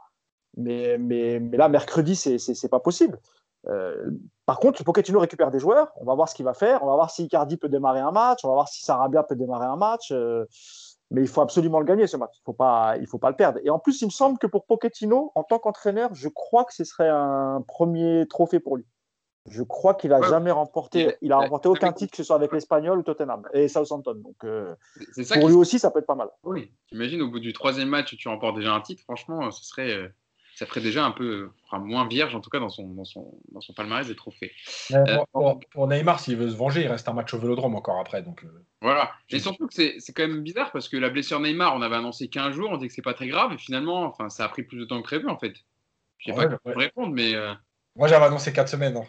Mais, 0.57 0.97
mais, 0.97 1.39
mais 1.39 1.57
là, 1.57 1.67
mercredi, 1.67 2.15
c'est 2.15 2.69
pas 2.69 2.79
possible. 2.79 3.19
Euh, 3.67 4.11
par 4.45 4.59
contre, 4.59 4.83
Pochettino 4.83 5.19
récupère 5.19 5.51
des 5.51 5.59
joueurs. 5.59 5.91
On 5.99 6.05
va 6.05 6.13
voir 6.13 6.29
ce 6.29 6.35
qu'il 6.35 6.45
va 6.45 6.53
faire. 6.53 6.83
On 6.83 6.87
va 6.87 6.95
voir 6.95 7.09
si 7.09 7.23
Icardi 7.23 7.57
peut 7.57 7.67
démarrer 7.67 7.99
un 7.99 8.11
match. 8.11 8.45
On 8.45 8.49
va 8.49 8.53
voir 8.53 8.69
si 8.69 8.83
Sarabia 8.85 9.23
peut 9.23 9.35
démarrer 9.35 9.65
un 9.65 9.75
match. 9.75 10.13
Mais 11.11 11.21
il 11.21 11.27
faut 11.27 11.41
absolument 11.41 11.79
le 11.79 11.85
gagner 11.85 12.07
ce 12.07 12.17
match. 12.17 12.33
Il 12.35 12.41
ne 12.41 12.45
faut, 12.45 12.53
pas, 12.53 12.95
faut 13.07 13.19
pas 13.19 13.29
le 13.29 13.35
perdre. 13.35 13.59
Et 13.63 13.69
en 13.69 13.79
plus, 13.79 14.01
il 14.01 14.05
me 14.05 14.11
semble 14.11 14.39
que 14.39 14.47
pour 14.47 14.65
Pochettino, 14.65 15.31
en 15.35 15.43
tant 15.43 15.59
qu'entraîneur, 15.59 16.13
je 16.13 16.29
crois 16.29 16.65
que 16.65 16.73
ce 16.73 16.83
serait 16.83 17.09
un 17.09 17.63
premier 17.67 18.25
trophée 18.27 18.59
pour 18.59 18.77
lui. 18.77 18.85
Je 19.47 19.61
crois 19.61 19.93
qu'il 19.93 20.11
a 20.11 20.21
jamais 20.23 20.49
remporté, 20.49 21.17
il 21.21 21.31
a 21.31 21.37
remporté 21.37 21.69
aucun 21.69 21.93
titre, 21.93 22.09
que 22.11 22.17
ce 22.17 22.23
soit 22.23 22.35
avec 22.35 22.51
l'Espagnol 22.51 22.97
ou 22.97 23.03
Tottenham 23.03 23.47
et 23.53 23.67
Southampton. 23.67 24.15
Donc, 24.15 24.43
euh, 24.43 24.73
pour 25.33 25.47
lui 25.47 25.55
aussi, 25.55 25.77
ça 25.77 25.91
peut 25.91 25.99
être 25.99 26.07
pas 26.07 26.15
mal. 26.15 26.29
Oui, 26.43 26.71
imagine 26.91 27.21
au 27.21 27.29
bout 27.29 27.39
du 27.39 27.53
troisième 27.53 27.89
match, 27.89 28.15
tu 28.17 28.27
remportes 28.27 28.55
déjà 28.55 28.73
un 28.73 28.81
titre. 28.81 29.03
Franchement, 29.03 29.51
ce 29.51 29.63
serait, 29.63 29.93
euh, 29.93 30.07
ça 30.55 30.65
ferait 30.65 30.81
déjà 30.81 31.05
un 31.05 31.11
peu, 31.11 31.51
enfin, 31.65 31.79
moins 31.79 32.07
vierge 32.07 32.33
en 32.33 32.41
tout 32.41 32.49
cas 32.49 32.59
dans 32.59 32.69
son, 32.69 32.87
dans 32.89 33.05
son, 33.05 33.37
dans 33.51 33.61
son 33.61 33.73
palmarès 33.73 34.07
des 34.07 34.15
trophées. 34.15 34.51
Euh, 34.91 35.17
pour, 35.71 35.87
Neymar, 35.87 36.19
s'il 36.19 36.37
veut 36.37 36.49
se 36.49 36.55
venger, 36.55 36.83
il 36.83 36.87
reste 36.87 37.07
un 37.07 37.13
match 37.13 37.33
au 37.33 37.39
Vélodrome 37.39 37.75
encore 37.75 37.99
après. 37.99 38.21
Donc, 38.21 38.45
voilà. 38.81 39.11
Et 39.29 39.39
surtout 39.39 39.67
que 39.67 39.73
c'est 39.73 40.13
quand 40.13 40.27
même 40.27 40.41
bizarre 40.41 40.71
parce 40.71 40.89
que 40.89 40.97
la 40.97 41.09
blessure 41.09 41.39
Neymar, 41.39 41.75
on 41.75 41.81
avait 41.81 41.97
annoncé 41.97 42.27
15 42.27 42.55
jours, 42.55 42.69
on 42.71 42.77
dit 42.77 42.87
que 42.87 42.93
c'est 42.93 43.01
pas 43.01 43.13
très 43.13 43.27
grave, 43.27 43.53
et 43.53 43.57
finalement, 43.57 44.03
enfin, 44.03 44.29
ça 44.29 44.45
a 44.45 44.49
pris 44.49 44.63
plus 44.63 44.77
de 44.77 44.85
temps 44.85 44.97
que 45.01 45.07
prévu 45.07 45.29
en 45.29 45.37
fait. 45.37 45.53
Je 46.19 46.31
sais 46.31 46.35
pas 46.35 46.47
comment 46.47 46.77
répondre, 46.77 47.13
mais. 47.13 47.33
Moi, 47.95 48.07
j'avais 48.07 48.25
annoncé 48.25 48.51
4 48.51 48.67
semaines. 48.67 48.97
Hein. 48.97 49.05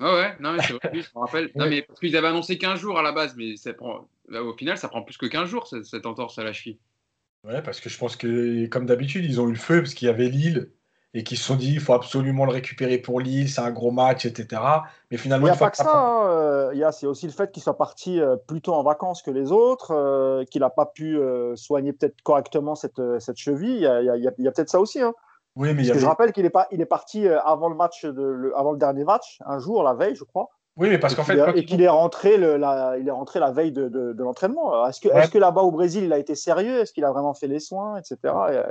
Ouais, 0.00 0.12
ouais, 0.12 0.36
non, 0.40 0.52
mais 0.52 0.62
c'est 0.62 0.72
vrai, 0.72 0.90
je 0.94 1.08
me 1.14 1.20
rappelle. 1.20 1.50
Non, 1.54 1.68
mais 1.68 1.82
parce 1.82 2.00
qu'ils 2.00 2.16
avaient 2.16 2.28
annoncé 2.28 2.56
15 2.56 2.80
jours 2.80 2.98
à 2.98 3.02
la 3.02 3.12
base, 3.12 3.36
mais 3.36 3.56
ça 3.56 3.74
prend... 3.74 4.08
au 4.30 4.54
final, 4.54 4.78
ça 4.78 4.88
prend 4.88 5.02
plus 5.02 5.18
que 5.18 5.26
15 5.26 5.48
jours, 5.48 5.66
cette, 5.66 6.06
entorse 6.06 6.38
à 6.38 6.44
la 6.44 6.54
cheville. 6.54 6.78
Ouais, 7.44 7.62
parce 7.62 7.80
que 7.80 7.88
je 7.88 7.98
pense 7.98 8.16
que, 8.16 8.66
comme 8.66 8.86
d'habitude, 8.86 9.24
ils 9.24 9.40
ont 9.40 9.48
eu 9.48 9.52
le 9.52 9.58
feu 9.58 9.80
parce 9.80 9.94
qu'il 9.94 10.06
y 10.06 10.10
avait 10.10 10.28
Lille 10.28 10.70
et 11.12 11.24
qu'ils 11.24 11.38
se 11.38 11.44
sont 11.44 11.56
dit 11.56 11.72
il 11.72 11.80
faut 11.80 11.94
absolument 11.94 12.44
le 12.44 12.52
récupérer 12.52 12.98
pour 12.98 13.18
Lille, 13.18 13.48
c'est 13.48 13.62
un 13.62 13.72
gros 13.72 13.90
match, 13.90 14.26
etc. 14.26 14.62
Mais 15.10 15.16
finalement, 15.16 15.46
il 15.46 15.50
n'y 15.50 15.56
a 15.56 15.58
pas 15.58 15.70
que 15.70 15.76
ça. 15.78 15.90
Hein, 15.90 16.28
euh, 16.28 16.90
c'est 16.92 17.06
aussi 17.06 17.26
le 17.26 17.32
fait 17.32 17.50
qu'il 17.50 17.62
soit 17.62 17.76
parti 17.76 18.20
euh, 18.20 18.36
plus 18.36 18.60
tôt 18.60 18.74
en 18.74 18.82
vacances 18.82 19.22
que 19.22 19.30
les 19.30 19.50
autres, 19.50 19.92
euh, 19.92 20.44
qu'il 20.44 20.60
n'a 20.60 20.70
pas 20.70 20.86
pu 20.86 21.18
soigner 21.56 21.92
peut-être 21.92 22.20
correctement 22.22 22.74
cette, 22.74 23.00
cette 23.18 23.38
cheville. 23.38 23.76
Il 23.76 23.82
y 23.82 23.86
a, 24.26 24.28
a 24.28 24.52
peut-être 24.52 24.70
ça 24.70 24.80
aussi. 24.80 25.00
Hein. 25.00 25.14
Oui, 25.56 25.74
mais 25.74 25.84
je 25.84 26.06
rappelle 26.06 26.32
qu'il 26.32 26.44
est, 26.44 26.50
pas, 26.50 26.68
il 26.70 26.80
est 26.80 26.86
parti 26.86 27.26
euh, 27.26 27.40
avant 27.42 27.68
le, 27.68 27.74
match 27.74 28.04
de, 28.04 28.22
le, 28.22 28.56
avant 28.56 28.72
le 28.72 28.78
dernier 28.78 29.04
match, 29.04 29.38
un 29.44 29.58
jour, 29.58 29.82
la 29.82 29.94
veille, 29.94 30.14
je 30.14 30.24
crois. 30.24 30.48
Oui, 30.76 30.88
mais 30.88 30.98
parce 30.98 31.14
qu'en 31.14 31.24
fait. 31.24 31.38
et 31.56 31.64
qu'il 31.64 31.82
est, 31.82 31.88
rentré 31.88 32.38
la, 32.38 32.96
il 32.98 33.06
est 33.06 33.12
rentré 33.12 33.40
la 33.40 33.50
veille 33.50 33.72
de, 33.72 33.88
de, 33.88 34.22
l'entraînement. 34.22 34.86
Est-ce 34.86 35.00
que, 35.00 35.08
est 35.08 35.30
que 35.30 35.38
là-bas 35.38 35.62
au 35.62 35.70
Brésil, 35.70 36.04
il 36.04 36.12
a 36.12 36.18
été 36.18 36.34
sérieux? 36.34 36.78
Est-ce 36.80 36.92
qu'il 36.92 37.04
a 37.04 37.10
vraiment 37.10 37.34
fait 37.34 37.48
les 37.48 37.60
soins, 37.60 37.98
etc. 37.98 38.16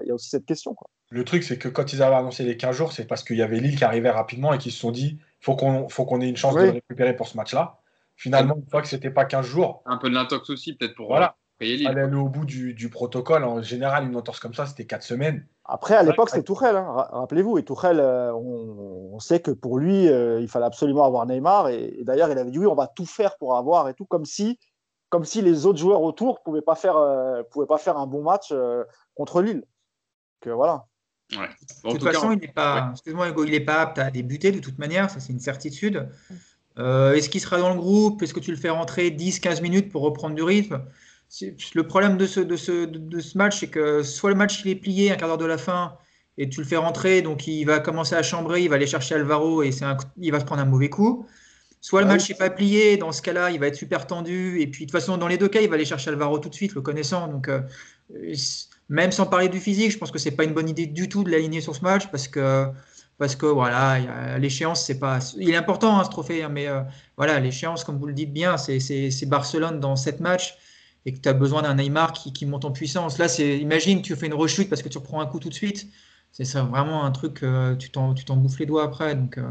Il 0.01 0.07
y 0.07 0.11
a 0.11 0.13
aussi 0.13 0.29
cette 0.29 0.45
question. 0.45 0.73
Quoi. 0.73 0.89
Le 1.11 1.23
truc, 1.23 1.43
c'est 1.43 1.57
que 1.57 1.67
quand 1.67 1.93
ils 1.93 2.01
avaient 2.01 2.15
annoncé 2.15 2.43
les 2.43 2.57
15 2.57 2.75
jours, 2.75 2.93
c'est 2.93 3.05
parce 3.05 3.23
qu'il 3.23 3.37
y 3.37 3.41
avait 3.41 3.59
Lille 3.59 3.77
qui 3.77 3.83
arrivait 3.83 4.09
rapidement 4.09 4.53
et 4.53 4.57
qu'ils 4.57 4.71
se 4.71 4.79
sont 4.79 4.91
dit 4.91 5.19
faut 5.41 5.55
qu'on 5.55 5.89
faut 5.89 6.05
qu'on 6.05 6.21
ait 6.21 6.29
une 6.29 6.37
chance 6.37 6.55
de 6.55 6.61
le 6.61 6.71
récupérer 6.71 7.15
pour 7.15 7.27
ce 7.27 7.37
match-là. 7.37 7.79
Finalement, 8.15 8.55
une 8.55 8.69
fois 8.69 8.81
que 8.81 8.87
c'était 8.87 9.11
pas 9.11 9.25
15 9.25 9.45
jours. 9.45 9.81
Un 9.85 9.97
peu 9.97 10.09
de 10.09 10.15
l'intox 10.15 10.49
aussi, 10.49 10.73
peut-être 10.73 10.95
pour. 10.95 11.07
Voilà. 11.07 11.35
Il 11.62 11.84
fallait 11.84 12.01
aller 12.01 12.16
au 12.16 12.30
bout 12.30 12.45
du, 12.45 12.89
protocole. 12.89 13.43
En 13.43 13.62
général, 13.62 14.05
une 14.05 14.16
entorse 14.16 14.39
comme 14.39 14.53
ça, 14.53 14.66
c'était 14.66 14.86
quatre 14.86 15.03
semaines. 15.03 15.45
Après, 15.66 15.95
à 15.95 16.03
l'époque, 16.03 16.30
c'était 16.30 16.43
Tourelle. 16.43 16.76
Hein. 16.78 17.07
Rappelez-vous, 17.12 17.57
et 17.57 17.64
Tourelle, 17.64 17.99
euh, 17.99 18.34
on, 18.34 19.20
sait 19.20 19.41
que 19.41 19.51
pour 19.51 19.78
lui, 19.78 20.07
euh, 20.07 20.39
il 20.39 20.47
fallait 20.47 20.66
absolument 20.66 21.03
avoir 21.03 21.26
Neymar. 21.26 21.70
Et, 21.70 21.99
d'ailleurs, 22.03 22.32
il 22.32 22.38
avait 22.38 22.51
dit 22.51 22.60
oui, 22.60 22.66
on 22.66 22.76
va 22.76 22.88
tout 22.88 23.05
faire 23.05 23.38
pour 23.38 23.55
avoir 23.55 23.89
et 23.89 23.93
tout, 23.93 24.05
comme 24.05 24.26
si, 24.26 24.57
comme 25.10 25.26
si 25.26 25.41
les 25.41 25.66
autres 25.66 25.78
joueurs 25.78 26.01
autour 26.01 26.36
ne 26.39 26.43
pouvaient, 26.43 26.62
pas 26.62 26.76
faire, 26.76 26.97
euh, 26.97 27.43
pouvaient 27.51 27.68
pas 27.68 27.78
faire 27.78 27.97
un 27.97 28.07
bon 28.07 28.24
match 28.24 28.53
contre 29.14 29.41
Lille. 29.41 29.64
Que 30.39 30.49
voilà. 30.49 30.86
de 31.32 31.91
toute 31.91 32.03
façon, 32.03 32.32
il 32.32 32.39
n'est 32.39 32.47
pas, 32.47 32.93
il 33.05 33.51
n'est 33.51 33.60
pas 33.60 33.82
apte 33.82 33.99
à 33.99 34.10
débuter 34.10 34.51
de 34.51 34.60
toute 34.60 34.80
manière, 34.80 35.10
ça 35.10 35.20
c'est 35.20 35.34
une 35.34 35.39
certitude. 35.39 36.07
Est-ce 36.78 37.28
qu'il 37.28 37.41
sera 37.41 37.57
dans 37.57 37.74
le 37.74 37.80
groupe? 37.80 38.24
Est-ce 38.24 38.34
que 38.34 38.39
tu 38.39 38.51
le 38.51 38.57
fais 38.57 38.70
rentrer 38.70 39.10
10-15 39.10 39.62
minutes 39.62 39.91
pour 39.91 40.01
reprendre 40.01 40.34
du 40.34 40.43
rythme? 40.43 40.82
Le 41.75 41.84
problème 41.84 42.17
de 42.17 42.25
ce, 42.25 42.39
de 42.39 42.55
ce, 42.55 42.86
de 42.86 43.19
ce 43.19 43.38
match, 43.38 43.59
c'est 43.59 43.67
que 43.67 44.03
soit 44.03 44.30
le 44.30 44.36
match 44.36 44.61
il 44.65 44.71
est 44.71 44.75
plié 44.75 45.11
un 45.11 45.15
quart 45.15 45.30
d'heure 45.30 45.38
de 45.38 45.45
la 45.45 45.57
fin 45.57 45.97
et 46.38 46.49
tu 46.49 46.61
le 46.61 46.65
fais 46.65 46.77
rentrer, 46.77 47.21
donc 47.21 47.47
il 47.47 47.65
va 47.65 47.80
commencer 47.80 48.15
à 48.15 48.23
chambrer, 48.23 48.63
il 48.63 48.69
va 48.69 48.75
aller 48.75 48.88
chercher 48.88 49.15
Alvaro 49.15 49.61
et 49.61 49.71
un, 49.82 49.97
il 50.17 50.32
va 50.32 50.39
se 50.39 50.45
prendre 50.45 50.61
un 50.61 50.65
mauvais 50.65 50.89
coup. 50.89 51.27
Soit 51.82 52.01
le 52.01 52.07
ah 52.07 52.13
match 52.13 52.30
n'est 52.30 52.36
pas 52.36 52.49
plié, 52.49 52.97
dans 52.97 53.11
ce 53.11 53.21
cas-là, 53.21 53.51
il 53.51 53.59
va 53.59 53.67
être 53.67 53.75
super 53.75 54.05
tendu. 54.05 54.59
Et 54.59 54.67
puis, 54.67 54.86
de 54.86 54.91
toute 54.91 54.99
façon, 54.99 55.17
dans 55.17 55.27
les 55.27 55.38
deux 55.38 55.47
cas, 55.47 55.61
il 55.61 55.69
va 55.69 55.75
aller 55.75 55.86
chercher 55.86 56.09
Alvaro 56.09 56.39
tout 56.39 56.49
de 56.49 56.53
suite, 56.53 56.75
le 56.75 56.82
connaissant. 56.82 57.27
Donc, 57.27 57.47
euh, 57.47 57.61
même 58.89 59.11
sans 59.11 59.25
parler 59.25 59.47
du 59.47 59.59
physique, 59.59 59.91
je 59.91 59.97
pense 59.97 60.11
que 60.11 60.19
c'est 60.19 60.32
pas 60.32 60.43
une 60.43 60.53
bonne 60.53 60.67
idée 60.67 60.88
du 60.88 61.07
tout 61.07 61.23
de 61.23 61.32
l'aligner 61.32 61.61
sur 61.61 61.75
ce 61.75 61.82
match 61.82 62.07
parce 62.11 62.27
que, 62.27 62.67
parce 63.17 63.36
que 63.36 63.45
voilà, 63.45 64.38
l'échéance, 64.38 64.86
c'est 64.86 64.99
pas. 64.99 65.19
Il 65.38 65.51
est 65.51 65.55
important, 65.55 65.99
hein, 65.99 66.03
ce 66.03 66.09
trophée, 66.09 66.43
hein, 66.43 66.49
mais 66.49 66.67
euh, 66.67 66.82
voilà, 67.15 67.39
l'échéance, 67.39 67.86
comme 67.86 67.97
vous 67.97 68.07
le 68.07 68.13
dites 68.13 68.34
bien, 68.34 68.57
c'est 68.57 69.25
Barcelone 69.27 69.80
dans 69.80 69.95
sept 69.95 70.19
matchs 70.19 70.57
et 71.05 71.13
que 71.13 71.19
tu 71.19 71.29
as 71.29 71.33
besoin 71.33 71.61
d'un 71.61 71.75
Neymar 71.75 72.13
qui, 72.13 72.45
monte 72.45 72.65
en 72.65 72.71
puissance. 72.71 73.17
Là, 73.17 73.27
c'est 73.27 73.57
imagine, 73.57 74.01
tu 74.01 74.15
fais 74.15 74.27
une 74.27 74.33
rechute 74.33 74.69
parce 74.69 74.81
que 74.81 74.89
tu 74.89 74.97
reprends 74.97 75.21
un 75.21 75.25
coup 75.25 75.39
tout 75.39 75.49
de 75.49 75.53
suite. 75.53 75.87
C'est 76.31 76.45
ça, 76.45 76.63
vraiment 76.63 77.03
un 77.03 77.11
truc, 77.11 77.41
euh, 77.43 77.75
tu 77.75 77.89
t'en 77.91 78.13
bouffes 78.35 78.59
les 78.59 78.65
doigts 78.65 78.83
après. 78.83 79.15
Donc, 79.15 79.37
euh. 79.37 79.47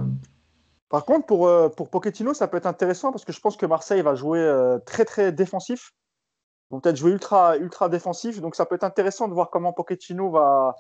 Par 0.89 1.05
contre, 1.05 1.27
pour, 1.27 1.49
euh, 1.49 1.69
pour 1.69 1.91
Pochettino, 1.91 2.35
ça 2.35 2.49
peut 2.49 2.57
être 2.57 2.67
intéressant 2.67 3.11
parce 3.11 3.25
que 3.25 3.33
je 3.33 3.41
pense 3.41 3.57
que 3.57 3.67
Marseille 3.67 4.03
va 4.03 4.15
jouer 4.15 4.47
très 4.87 5.05
très 5.05 5.33
défensif. 5.33 5.93
Ils 6.71 6.75
vont 6.75 6.81
peut-être 6.81 6.97
jouer 6.97 7.13
ultra, 7.13 7.57
ultra 7.57 7.89
défensif. 7.89 8.41
Donc 8.41 8.55
ça 8.55 8.67
peut 8.67 8.75
être 8.75 8.85
intéressant 8.85 9.29
de 9.29 9.35
voir 9.35 9.51
comment 9.51 9.73
Pochettino 9.73 10.31
va, 10.31 10.77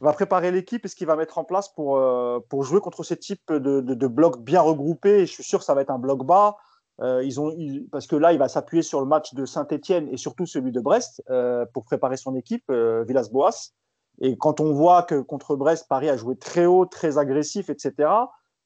va 0.00 0.12
préparer 0.12 0.52
l'équipe 0.52 0.84
et 0.84 0.88
ce 0.88 0.94
qu'il 0.94 1.06
va 1.06 1.16
mettre 1.16 1.38
en 1.38 1.44
place 1.44 1.70
pour, 1.70 2.00
pour 2.48 2.64
jouer 2.64 2.80
contre 2.80 3.02
ce 3.02 3.14
type 3.14 3.50
de, 3.50 3.80
de, 3.80 4.38
bien 4.38 4.60
regroupés. 4.60 5.22
Et 5.22 5.26
je 5.26 5.32
suis 5.32 5.44
sûr 5.44 5.58
que 5.58 5.64
ça 5.64 5.74
va 5.74 5.80
être 5.80 5.90
un 5.90 5.98
bloc 5.98 6.24
bas. 6.24 6.56
Euh, 7.00 7.22
ils 7.24 7.40
ont, 7.40 7.54
parce 7.90 8.06
que 8.06 8.16
là, 8.16 8.32
il 8.32 8.38
va 8.38 8.48
s'appuyer 8.48 8.82
sur 8.82 9.00
le 9.00 9.06
match 9.06 9.34
de 9.34 9.44
Saint-Etienne 9.46 10.08
et 10.12 10.16
surtout 10.16 10.46
celui 10.46 10.72
de 10.72 10.80
Brest 10.80 11.22
euh, 11.30 11.64
pour 11.72 11.84
préparer 11.84 12.16
son 12.16 12.36
équipe, 12.36 12.64
euh, 12.70 13.04
Villas-Boas. 13.04 13.72
Et 14.20 14.36
quand 14.36 14.60
on 14.60 14.72
voit 14.72 15.02
que 15.02 15.20
contre 15.20 15.56
Brest, 15.56 15.88
Paris 15.88 16.10
a 16.10 16.16
joué 16.16 16.36
très 16.36 16.66
haut, 16.66 16.84
très 16.84 17.18
agressif, 17.18 17.70
etc., 17.70 18.10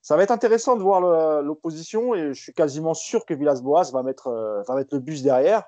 ça 0.02 0.16
va 0.16 0.22
être 0.22 0.30
intéressant 0.30 0.76
de 0.76 0.82
voir 0.82 1.42
l'opposition 1.42 2.14
et 2.14 2.32
je 2.32 2.40
suis 2.40 2.52
quasiment 2.52 2.94
sûr 2.94 3.26
que 3.26 3.34
Villas-Boas 3.34 3.90
va 3.92 4.04
mettre, 4.04 4.30
va 4.68 4.74
mettre 4.76 4.94
le 4.94 5.00
bus 5.00 5.22
derrière. 5.22 5.64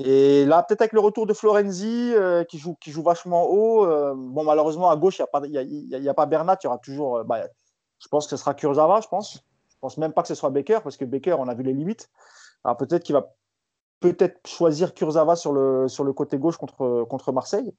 Et 0.00 0.44
là, 0.46 0.64
peut-être 0.64 0.80
avec 0.80 0.92
le 0.92 0.98
retour 0.98 1.26
de 1.26 1.32
Florenzi, 1.32 2.12
qui, 2.48 2.58
joue, 2.58 2.74
qui 2.80 2.90
joue 2.90 3.04
vachement 3.04 3.46
haut. 3.48 3.86
bon, 4.16 4.42
malheureusement, 4.42 4.90
à 4.90 4.96
gauche, 4.96 5.20
il 5.20 5.22
n'y 5.22 5.24
a, 5.24 5.26
pas, 5.28 5.46
y 5.46 5.58
a, 5.58 5.62
y 5.98 6.08
a, 6.08 6.14
pas 6.14 6.26
Bernat, 6.26 6.58
il 6.60 6.66
y 6.66 6.66
aura 6.66 6.78
toujours. 6.78 7.22
Bah, 7.22 7.44
je 8.00 8.08
pense 8.08 8.26
que 8.26 8.30
ce 8.30 8.36
sera 8.36 8.52
Kurzawa, 8.52 9.00
je 9.00 9.06
pense. 9.06 9.45
Je 9.86 9.94
pense 9.94 9.98
même 9.98 10.12
pas 10.12 10.22
que 10.22 10.28
ce 10.28 10.34
soit 10.34 10.50
Baker, 10.50 10.80
parce 10.82 10.96
que 10.96 11.04
Baker, 11.04 11.36
on 11.38 11.46
a 11.46 11.54
vu 11.54 11.62
les 11.62 11.72
limites. 11.72 12.10
Alors 12.64 12.76
peut-être 12.76 13.04
qu'il 13.04 13.12
va 13.12 13.32
peut-être 14.00 14.44
choisir 14.44 14.94
Kurzawa 14.94 15.36
sur 15.36 15.52
le, 15.52 15.86
sur 15.86 16.02
le 16.02 16.12
côté 16.12 16.38
gauche 16.38 16.56
contre, 16.56 17.04
contre 17.08 17.30
Marseille. 17.30 17.72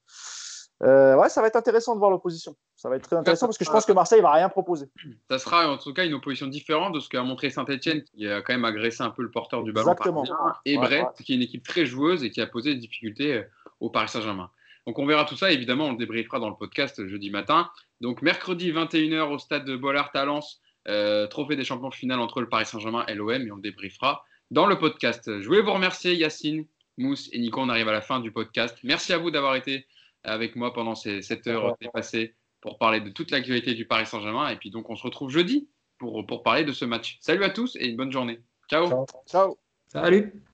Euh, 0.84 1.18
ouais, 1.18 1.28
ça 1.28 1.42
va 1.42 1.48
être 1.48 1.58
intéressant 1.58 1.96
de 1.96 2.00
voir 2.00 2.10
l'opposition. 2.10 2.56
Ça 2.78 2.88
va 2.88 2.96
être 2.96 3.04
très 3.04 3.18
intéressant 3.18 3.48
parce 3.48 3.58
que 3.58 3.66
je 3.66 3.72
pense 3.72 3.86
que 3.86 3.92
Marseille 3.92 4.22
va 4.22 4.32
rien 4.32 4.48
proposer. 4.48 4.86
Ça 5.30 5.38
sera 5.38 5.70
en 5.70 5.78
tout 5.78 5.94
cas 5.94 6.06
une 6.06 6.14
opposition 6.14 6.48
différente 6.48 6.94
de 6.94 7.02
ce 7.02 7.10
qu'a 7.10 7.24
montré 7.24 7.50
Saint-Etienne, 7.50 8.04
qui 8.04 8.26
a 8.26 8.42
quand 8.42 8.54
même 8.54 8.64
agressé 8.64 9.04
un 9.04 9.10
peu 9.10 9.22
le 9.22 9.30
porteur 9.30 9.64
du 9.64 9.74
ballon. 9.74 9.92
Exactement. 9.92 10.24
Et 10.64 10.78
Brest, 10.78 11.24
qui 11.26 11.34
est 11.34 11.36
une 11.36 11.42
équipe 11.42 11.68
très 11.68 11.86
joueuse 11.86 12.24
et 12.24 12.30
qui 12.30 12.40
a 12.40 12.48
posé 12.48 12.74
des 12.74 12.80
difficultés 12.80 13.34
euh, 13.34 13.44
au 13.82 13.90
Paris 13.90 14.08
Saint-Germain. 14.08 14.50
Donc 14.86 15.00
on 15.00 15.06
verra 15.06 15.26
tout 15.26 15.36
ça. 15.36 15.52
Évidemment, 15.52 15.88
on 15.88 15.92
le 15.92 15.98
débriefera 15.98 16.40
dans 16.40 16.50
le 16.50 16.56
podcast 16.56 17.06
jeudi 17.06 17.32
matin. 17.32 17.70
Donc 18.00 18.22
mercredi 18.22 18.72
21h 18.72 19.34
au 19.34 19.40
stade 19.40 19.66
de 19.66 19.76
Bollard 19.76 20.12
à 20.14 20.24
Lens, 20.24 20.62
euh, 20.88 21.28
trophée 21.28 21.56
des 21.56 21.64
champions 21.64 21.92
finale 21.92 22.20
entre 22.20 22.42
le 22.42 22.50
Paris 22.50 22.66
Saint-Germain 22.66 23.06
et 23.08 23.16
l'OM 23.16 23.42
et 23.46 23.52
on 23.52 23.56
le 23.56 23.62
débriefera 23.62 24.26
dans 24.52 24.66
le 24.66 24.78
podcast. 24.78 25.40
Je 25.40 25.46
voulais 25.46 25.62
vous 25.62 25.74
remercier 25.74 26.16
Yacine, 26.16 26.66
Mousse 26.98 27.30
et 27.34 27.40
Nico. 27.40 27.62
On 27.62 27.70
arrive 27.70 27.88
à 27.90 27.92
la 27.92 28.02
fin 28.02 28.20
du 28.20 28.32
podcast. 28.32 28.78
Merci 28.84 29.14
à 29.14 29.18
vous 29.18 29.32
d'avoir 29.32 29.56
été 29.56 29.86
avec 30.24 30.56
moi 30.56 30.74
pendant 30.74 30.96
ces 30.96 31.22
7 31.22 31.48
heures 31.48 31.78
dépassées 31.80 32.36
pour 32.62 32.78
parler 32.78 33.02
de 33.02 33.10
toute 33.10 33.32
l'actualité 33.32 33.74
du 33.74 33.86
Paris 33.86 34.06
Saint-Germain. 34.06 34.50
Et 34.50 34.56
puis 34.56 34.70
donc 34.70 34.90
on 34.90 34.96
se 34.96 35.04
retrouve 35.04 35.30
jeudi 35.30 35.70
pour, 35.98 36.26
pour 36.26 36.44
parler 36.44 36.64
de 36.64 36.72
ce 36.72 36.86
match. 36.86 37.18
Salut 37.22 37.44
à 37.44 37.50
tous 37.50 37.76
et 37.76 37.88
une 37.88 37.98
bonne 37.98 38.12
journée. 38.12 38.40
Ciao. 38.70 39.06
Ciao. 39.28 39.58
Salut. 39.88 40.47